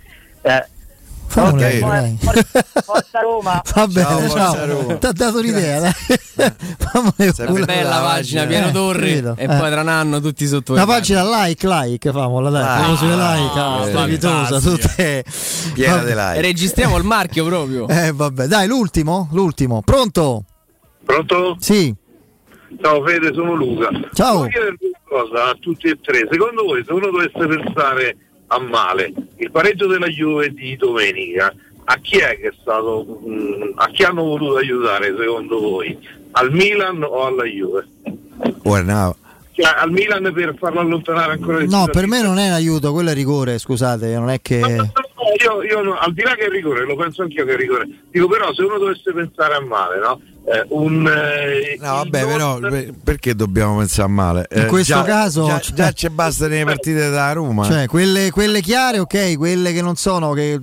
eh, 0.43 0.65
Fammi 1.31 1.47
ok, 1.47 1.55
vedere, 1.55 1.79
for- 1.79 1.89
dai. 1.91 2.17
for- 2.19 2.83
Forza 2.83 3.19
Roma! 3.21 3.61
Va 3.73 3.87
bene, 3.87 4.29
Ciao, 4.29 4.53
ciao. 4.55 4.97
Ti 4.97 5.05
ha 5.05 5.11
dato 5.13 5.41
Sempre 7.31 7.45
una. 7.55 7.65
bella 7.65 7.89
la 7.89 7.99
pagina, 8.01 8.45
pieno 8.45 8.67
eh. 8.67 8.71
torri 8.71 9.21
Capito, 9.21 9.35
e 9.37 9.43
eh. 9.43 9.47
poi 9.47 9.71
tra 9.71 9.81
un 9.81 9.87
anno 9.87 10.19
tutti 10.19 10.45
sotto 10.45 10.73
Una 10.73 10.81
le 10.81 10.87
pagina 10.87 11.23
like, 11.45 11.67
like, 11.67 12.11
famola, 12.11 12.49
dai. 12.49 12.63
Ah, 12.63 12.81
Famoso 12.81 13.05
le 13.05 13.15
like, 13.15 13.55
no, 13.55 13.77
ah, 13.79 13.85
strepitosa, 13.87 14.59
tutte 14.59 15.23
Piena 15.73 15.95
Vabbè. 15.95 16.05
di 16.05 16.13
like. 16.15 16.41
Registriamo 16.41 16.97
il 16.97 17.03
marchio 17.05 17.45
proprio. 17.45 17.87
Eh, 17.87 18.11
vabbè, 18.11 18.47
dai, 18.47 18.67
l'ultimo, 18.67 19.29
l'ultimo. 19.31 19.81
Pronto? 19.81 20.43
Pronto? 21.05 21.55
Sì. 21.59 21.95
Ciao 22.81 23.03
Fede, 23.05 23.31
sono 23.33 23.53
Luca. 23.53 23.89
Ciao. 24.13 24.37
Voglio 24.39 24.49
chiedervi 24.49 24.85
una 24.85 25.23
cosa 25.23 25.49
a 25.49 25.55
tutti 25.59 25.87
e 25.87 25.97
tre. 26.01 26.27
Secondo 26.31 26.63
voi, 26.63 26.83
se 26.85 26.91
uno 26.93 27.09
dovesse 27.11 27.45
pensare 27.47 28.17
a 28.53 28.59
male, 28.59 29.13
il 29.37 29.49
pareggio 29.49 29.87
della 29.87 30.07
Juve 30.07 30.53
di 30.53 30.75
domenica, 30.75 31.53
a 31.85 31.97
chi 32.01 32.17
è 32.17 32.37
che 32.37 32.49
è 32.49 32.53
stato, 32.61 33.03
mh, 33.03 33.73
a 33.75 33.87
chi 33.87 34.03
hanno 34.03 34.23
voluto 34.23 34.57
aiutare 34.57 35.15
secondo 35.17 35.59
voi? 35.59 35.97
Al 36.31 36.51
Milan 36.51 37.01
o 37.01 37.25
alla 37.25 37.45
Juve? 37.45 37.87
Guarda, 38.61 38.93
no, 38.93 39.15
Cioè, 39.53 39.73
al 39.77 39.91
Milan 39.91 40.31
per 40.33 40.55
farlo 40.57 40.81
allontanare 40.81 41.33
ancora 41.33 41.59
di 41.59 41.67
più 41.67 41.75
No, 41.75 41.87
per 41.87 42.07
me 42.07 42.21
non 42.21 42.37
è 42.39 42.47
un 42.47 42.53
aiuto, 42.53 42.91
quello 42.91 43.11
è 43.11 43.13
rigore, 43.13 43.57
scusate, 43.57 44.13
non 44.17 44.29
è 44.29 44.41
che... 44.41 44.59
No, 44.59 44.91
io, 45.41 45.63
io 45.63 45.81
no, 45.81 45.97
al 45.97 46.13
di 46.13 46.23
là 46.23 46.35
che 46.35 46.45
è 46.45 46.49
rigore, 46.49 46.85
lo 46.85 46.95
penso 46.95 47.21
anch'io 47.21 47.45
che 47.45 47.53
è 47.53 47.57
rigore. 47.57 47.87
Dico 48.09 48.27
però 48.27 48.53
se 48.53 48.63
uno 48.63 48.77
dovesse 48.77 49.13
pensare 49.13 49.55
a 49.55 49.61
male, 49.61 49.99
no? 49.99 50.21
Eh, 50.43 50.65
un 50.69 51.05
eh, 51.07 51.77
no, 51.79 51.93
vabbè, 51.97 52.25
però 52.25 52.57
per- 52.57 52.93
perché 53.03 53.35
dobbiamo 53.35 53.77
pensare 53.77 54.09
male? 54.09 54.47
In 54.53 54.61
Eh, 54.63 54.65
questo 54.65 54.95
già- 54.95 55.03
caso- 55.03 55.45
già, 55.45 55.61
già 55.73 55.91
ci 55.91 56.09
basta 56.09 56.47
nelle 56.47 56.65
partite 56.65 57.09
da 57.11 57.31
Roma. 57.31 57.63
Cioè, 57.63 57.85
quelle, 57.85 58.31
quelle 58.31 58.59
chiare, 58.59 58.97
ok, 58.99 59.37
quelle 59.37 59.71
che 59.71 59.81
non 59.83 59.95
sono, 59.97 60.33
che 60.33 60.59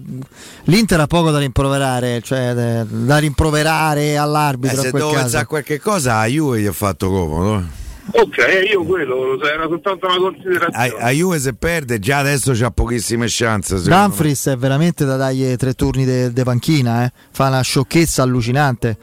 l'Inter 0.65 1.00
ha 1.00 1.07
poco 1.07 1.31
da 1.31 1.39
rimproverare, 1.39 2.20
cioè 2.23 2.50
eh, 2.57 2.86
da 2.86 3.18
rimproverare 3.18 4.00
Eh, 4.08 4.15
all'arbitro 4.16 4.81
se 4.81 4.84
in 4.86 4.90
quel 4.90 5.02
devo 5.02 5.12
caso. 5.15 5.23
pensare 5.23 5.44
a 5.44 5.47
qualche 5.47 5.78
cosa, 5.81 6.18
a 6.18 6.26
Juve 6.26 6.60
gli 6.60 6.66
ha 6.66 6.73
fatto 6.73 7.08
comodo. 7.08 7.65
Ok, 8.10 8.36
io 8.70 8.84
quello, 8.84 9.40
era 9.44 9.66
soltanto 9.68 10.07
una 10.07 10.16
considerazione. 10.16 10.94
A, 10.98 11.07
a 11.07 11.10
Juve 11.10 11.39
se 11.39 11.52
perde, 11.55 11.98
già 12.00 12.18
adesso 12.18 12.52
c'ha 12.52 12.70
pochissime 12.73 13.26
chance. 13.28 13.74
me. 13.74 13.81
Dumfries 13.82 14.47
è 14.48 14.57
veramente 14.57 15.05
da 15.05 15.16
dargli 15.16 15.55
tre 15.57 15.74
turni 15.74 16.05
di 16.32 16.42
panchina, 16.42 17.05
eh. 17.05 17.12
fa 17.31 17.47
una 17.47 17.60
sciocchezza 17.60 18.23
allucinante. 18.23 18.97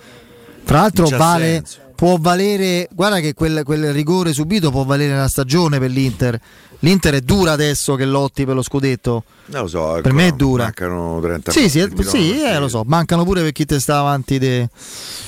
Tra 0.66 0.80
l'altro 0.82 1.08
vale, 1.10 1.46
senso. 1.64 1.80
può 1.96 2.18
valere, 2.20 2.88
guarda 2.92 3.20
che 3.20 3.34
quel, 3.34 3.62
quel 3.64 3.94
rigore 3.94 4.34
subito 4.34 4.72
può 4.72 4.84
valere 4.84 5.14
una 5.14 5.28
stagione 5.28 5.80
per 5.80 5.90
l'Inter. 5.92 6.40
L'Inter 6.80 7.16
è 7.16 7.22
dura 7.22 7.54
adesso 7.54 7.96
che 7.96 8.06
lotti 8.06 8.46
per 8.46 8.56
lo 8.56 8.62
scudetto. 8.62 9.24
Non 9.48 9.62
lo 9.62 9.68
so, 9.68 10.00
Per 10.02 10.12
me 10.14 10.28
è 10.28 10.32
dura. 10.34 10.64
Mancano 10.66 11.20
30 11.22 11.52
Sì, 11.52 11.70
sì, 11.70 11.88
sì, 12.02 12.42
eh, 12.42 12.60
lo 12.60 12.68
so, 12.68 12.84
mancano 12.86 13.24
pure 13.24 13.42
per 13.42 13.52
chi 13.54 13.66
te 13.66 13.80
sta 13.80 14.00
avanti. 14.00 14.38
de- 14.38 14.68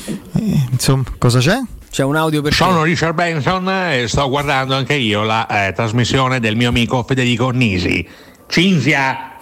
eh, 0.06 0.68
insomma, 0.72 1.04
cosa 1.18 1.40
c'è? 1.40 1.60
C'è 1.90 2.04
un 2.04 2.16
audio 2.16 2.42
per 2.42 2.54
Sono 2.54 2.84
Richard 2.84 3.16
Benson 3.16 3.68
e 3.70 4.06
sto 4.08 4.28
guardando 4.30 4.76
anche 4.76 4.94
io 4.96 5.24
la 5.24 5.48
eh, 5.68 5.72
trasmissione 5.74 6.40
del 6.40 6.56
mio 6.56 6.70
amico 6.70 7.04
Federico 7.04 7.50
Nisi. 7.50 8.06
Cinzia, 8.48 9.37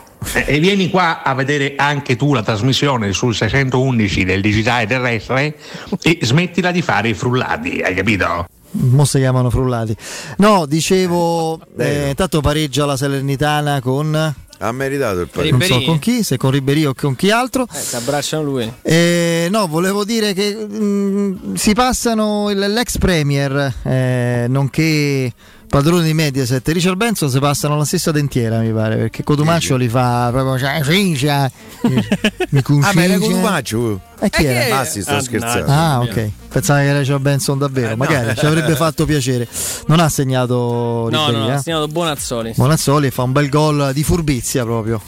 e 0.45 0.59
vieni 0.59 0.89
qua 0.89 1.23
a 1.23 1.33
vedere 1.33 1.75
anche 1.77 2.15
tu 2.15 2.33
la 2.33 2.41
trasmissione 2.43 3.13
sul 3.13 3.35
611 3.35 4.23
del 4.23 4.41
digitale 4.41 4.87
terrestre 4.87 5.55
e 6.01 6.19
smettila 6.21 6.71
di 6.71 6.81
fare 6.81 7.09
i 7.09 7.13
frullati, 7.13 7.81
hai 7.81 7.93
capito? 7.95 8.47
Mo 8.77 9.05
si 9.05 9.19
chiamano 9.19 9.49
frullati. 9.49 9.95
No, 10.37 10.65
dicevo, 10.65 11.59
eh, 11.77 12.09
intanto 12.09 12.41
pareggia 12.41 12.85
la 12.85 12.97
Salernitana 12.97 13.79
con... 13.81 14.35
Ha 14.57 14.71
meritato 14.71 15.19
il 15.41 15.49
Non 15.51 15.61
so 15.61 15.81
con 15.83 15.99
chi, 15.99 16.23
se 16.23 16.37
con 16.37 16.49
Ribery 16.51 16.85
o 16.85 16.93
con 16.93 17.13
chi 17.15 17.29
altro. 17.29 17.63
Eh, 17.71 17.77
si 17.77 17.95
abbracciano 17.97 18.41
lui. 18.43 18.71
Eh, 18.83 19.47
no, 19.51 19.67
volevo 19.67 20.05
dire 20.05 20.33
che 20.33 20.53
mh, 20.55 21.55
si 21.55 21.73
passano 21.73 22.49
il- 22.49 22.59
l'ex 22.59 22.97
premier, 22.97 23.73
eh, 23.83 24.45
nonché 24.47 25.31
padrone 25.75 26.05
di 26.05 26.13
Mediaset, 26.13 26.65
Richard 26.69 26.95
Benson, 26.95 27.29
si 27.29 27.37
passano 27.37 27.75
la 27.75 27.83
stessa 27.83 28.09
dentiera, 28.11 28.59
mi 28.59 28.71
pare, 28.71 28.95
perché 28.95 29.25
Cotumaccio 29.25 29.75
li 29.75 29.89
fa 29.89 30.29
proprio. 30.31 30.57
Cioè, 30.57 30.81
sì, 30.85 31.17
cioè, 31.17 31.51
mi, 32.51 32.63
Ah, 32.81 32.91
ma 32.93 33.03
era 33.03 33.17
Cotumaccio? 33.17 33.99
E 34.21 34.29
chi 34.29 34.45
era? 34.45 34.79
Ah, 34.79 34.85
sì, 34.85 35.01
sto 35.01 35.19
scherzando. 35.19 35.69
Ah, 35.69 35.99
ok. 35.99 36.29
Pensavo 36.47 36.79
che 36.79 36.85
era 36.85 36.99
Richard 36.99 37.21
Benson 37.21 37.57
davvero. 37.57 37.97
Magari 37.97 38.37
ci 38.37 38.45
avrebbe 38.45 38.73
fatto 38.77 39.03
piacere. 39.03 39.49
Non 39.87 39.99
ha 39.99 40.07
segnato 40.07 41.09
No, 41.11 41.25
Ribéry, 41.25 41.45
no, 41.45 41.47
ha 41.49 41.55
eh. 41.55 41.61
segnato 41.61 41.87
Bonazzoli. 41.89 42.53
Bonazzoli 42.55 43.11
fa 43.11 43.23
un 43.23 43.33
bel 43.33 43.49
gol 43.49 43.91
di 43.91 44.03
furbizia 44.03 44.63
proprio, 44.63 45.01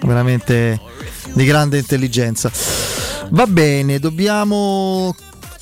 veramente 0.00 0.80
di 1.34 1.44
grande 1.44 1.76
intelligenza. 1.76 2.50
Va 3.32 3.46
bene, 3.46 3.98
dobbiamo 3.98 5.14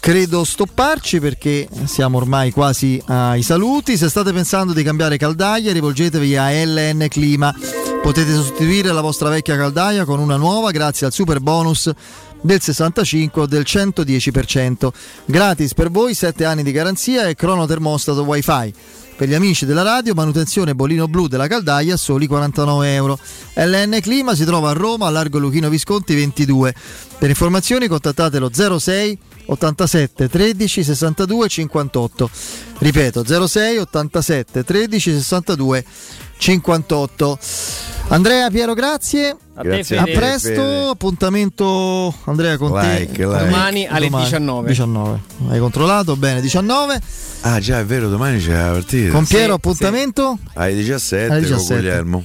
credo 0.05 0.45
stopparci 0.45 1.19
perché 1.19 1.67
siamo 1.85 2.19
ormai 2.19 2.51
quasi 2.51 3.03
ai 3.07 3.43
saluti. 3.43 3.97
Se 3.97 4.11
state 4.11 4.35
pensando 4.35 4.75
di 4.75 4.83
cambiare 4.83 5.17
caldaia, 5.17 5.73
rivolgetevi 5.73 6.37
a 6.37 6.51
LN 6.51 7.07
Clima. 7.09 7.55
Potete 8.03 8.35
sostituire 8.35 8.93
la 8.93 9.01
vostra 9.01 9.31
vecchia 9.31 9.57
caldaia 9.57 10.05
con 10.05 10.19
una 10.19 10.37
nuova 10.37 10.73
grazie 10.73 11.07
al 11.07 11.13
super 11.15 11.41
bonus 11.41 11.91
del 12.43 12.61
65 12.61 13.41
o 13.41 13.47
del 13.47 13.65
110%. 13.67 14.91
Gratis 15.25 15.73
per 15.73 15.91
voi 15.91 16.13
7 16.13 16.45
anni 16.45 16.63
di 16.63 16.71
garanzia 16.71 17.27
e 17.27 17.35
cronotermostato 17.35 18.25
wifi. 18.25 18.75
Per 19.17 19.27
gli 19.27 19.35
amici 19.35 19.65
della 19.65 19.83
radio, 19.83 20.13
manutenzione 20.13 20.75
bolino 20.75 21.09
blu 21.09 21.29
della 21.29 21.47
caldaia 21.47 21.95
a 21.95 21.97
soli 21.97 22.27
49 22.27 22.93
euro. 22.93 23.19
LN 23.55 24.01
Clima 24.03 24.35
si 24.35 24.45
trova 24.45 24.69
a 24.69 24.75
Roma, 24.75 25.07
a 25.07 25.11
largo 25.11 25.39
Luchino 25.39 25.71
Visconti 25.71 26.15
22. 26.15 26.75
Per 27.19 27.31
informazioni 27.31 27.89
contattatelo 27.89 28.51
06 28.53 29.19
87 29.47 30.29
13 30.29 30.85
62 30.85 31.49
58. 31.49 32.31
Ripeto 32.79 33.25
06 33.25 33.79
87 33.79 34.65
13 34.65 35.13
62 35.13 35.85
58. 35.85 36.24
Andrea 38.09 38.51
Piero, 38.51 38.75
grazie. 38.75 39.37
A 39.57 39.63
Grazie 39.63 39.99
a 39.99 40.03
presto. 40.03 40.49
Fede. 40.49 40.89
Appuntamento 40.89 42.13
Andrea 42.25 42.57
con 42.59 42.73
Like, 42.73 43.13
te 43.13 43.25
like. 43.25 43.45
Domani 43.45 43.87
alle 43.87 44.09
19. 44.09 44.67
19. 44.69 45.21
Hai 45.49 45.59
controllato? 45.61 46.17
Bene, 46.17 46.41
19. 46.41 47.01
Ah, 47.43 47.61
già, 47.61 47.79
è 47.79 47.85
vero, 47.85 48.09
domani 48.09 48.41
c'è 48.41 48.53
la 48.53 48.73
partita. 48.73 49.13
Con 49.13 49.25
Piero 49.25 49.55
appuntamento. 49.55 50.39
Alle 50.55 50.75
17, 50.75 51.31
Alle 51.33 51.41
17, 51.41 51.67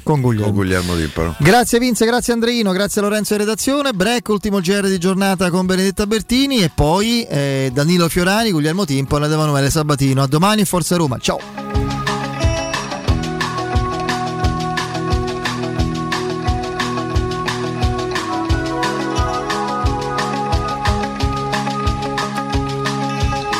con 0.01 0.21
Guglielmo. 0.21 0.45
con 0.45 0.53
Guglielmo. 0.53 0.95
Timpano. 0.95 1.35
Grazie 1.39 1.77
Vince, 1.77 2.05
grazie 2.05 2.33
Andreino, 2.33 2.71
grazie 2.71 3.01
Lorenzo 3.01 3.33
in 3.33 3.39
redazione. 3.39 3.93
Break, 3.93 4.27
ultimo 4.29 4.59
GR 4.59 4.87
di 4.87 4.97
giornata 4.97 5.51
con 5.51 5.67
Benedetta 5.67 6.07
Bertini 6.07 6.63
e 6.63 6.71
poi 6.73 7.23
eh, 7.29 7.69
Danilo 7.71 8.09
Fiorani, 8.09 8.51
Guglielmo 8.51 8.85
Timpano 8.85 9.25
ed 9.25 9.31
Emanuele 9.31 9.69
Sabatino. 9.69 10.23
A 10.23 10.27
domani, 10.27 10.65
Forza 10.65 10.95
Roma. 10.95 11.17
Ciao. 11.19 11.78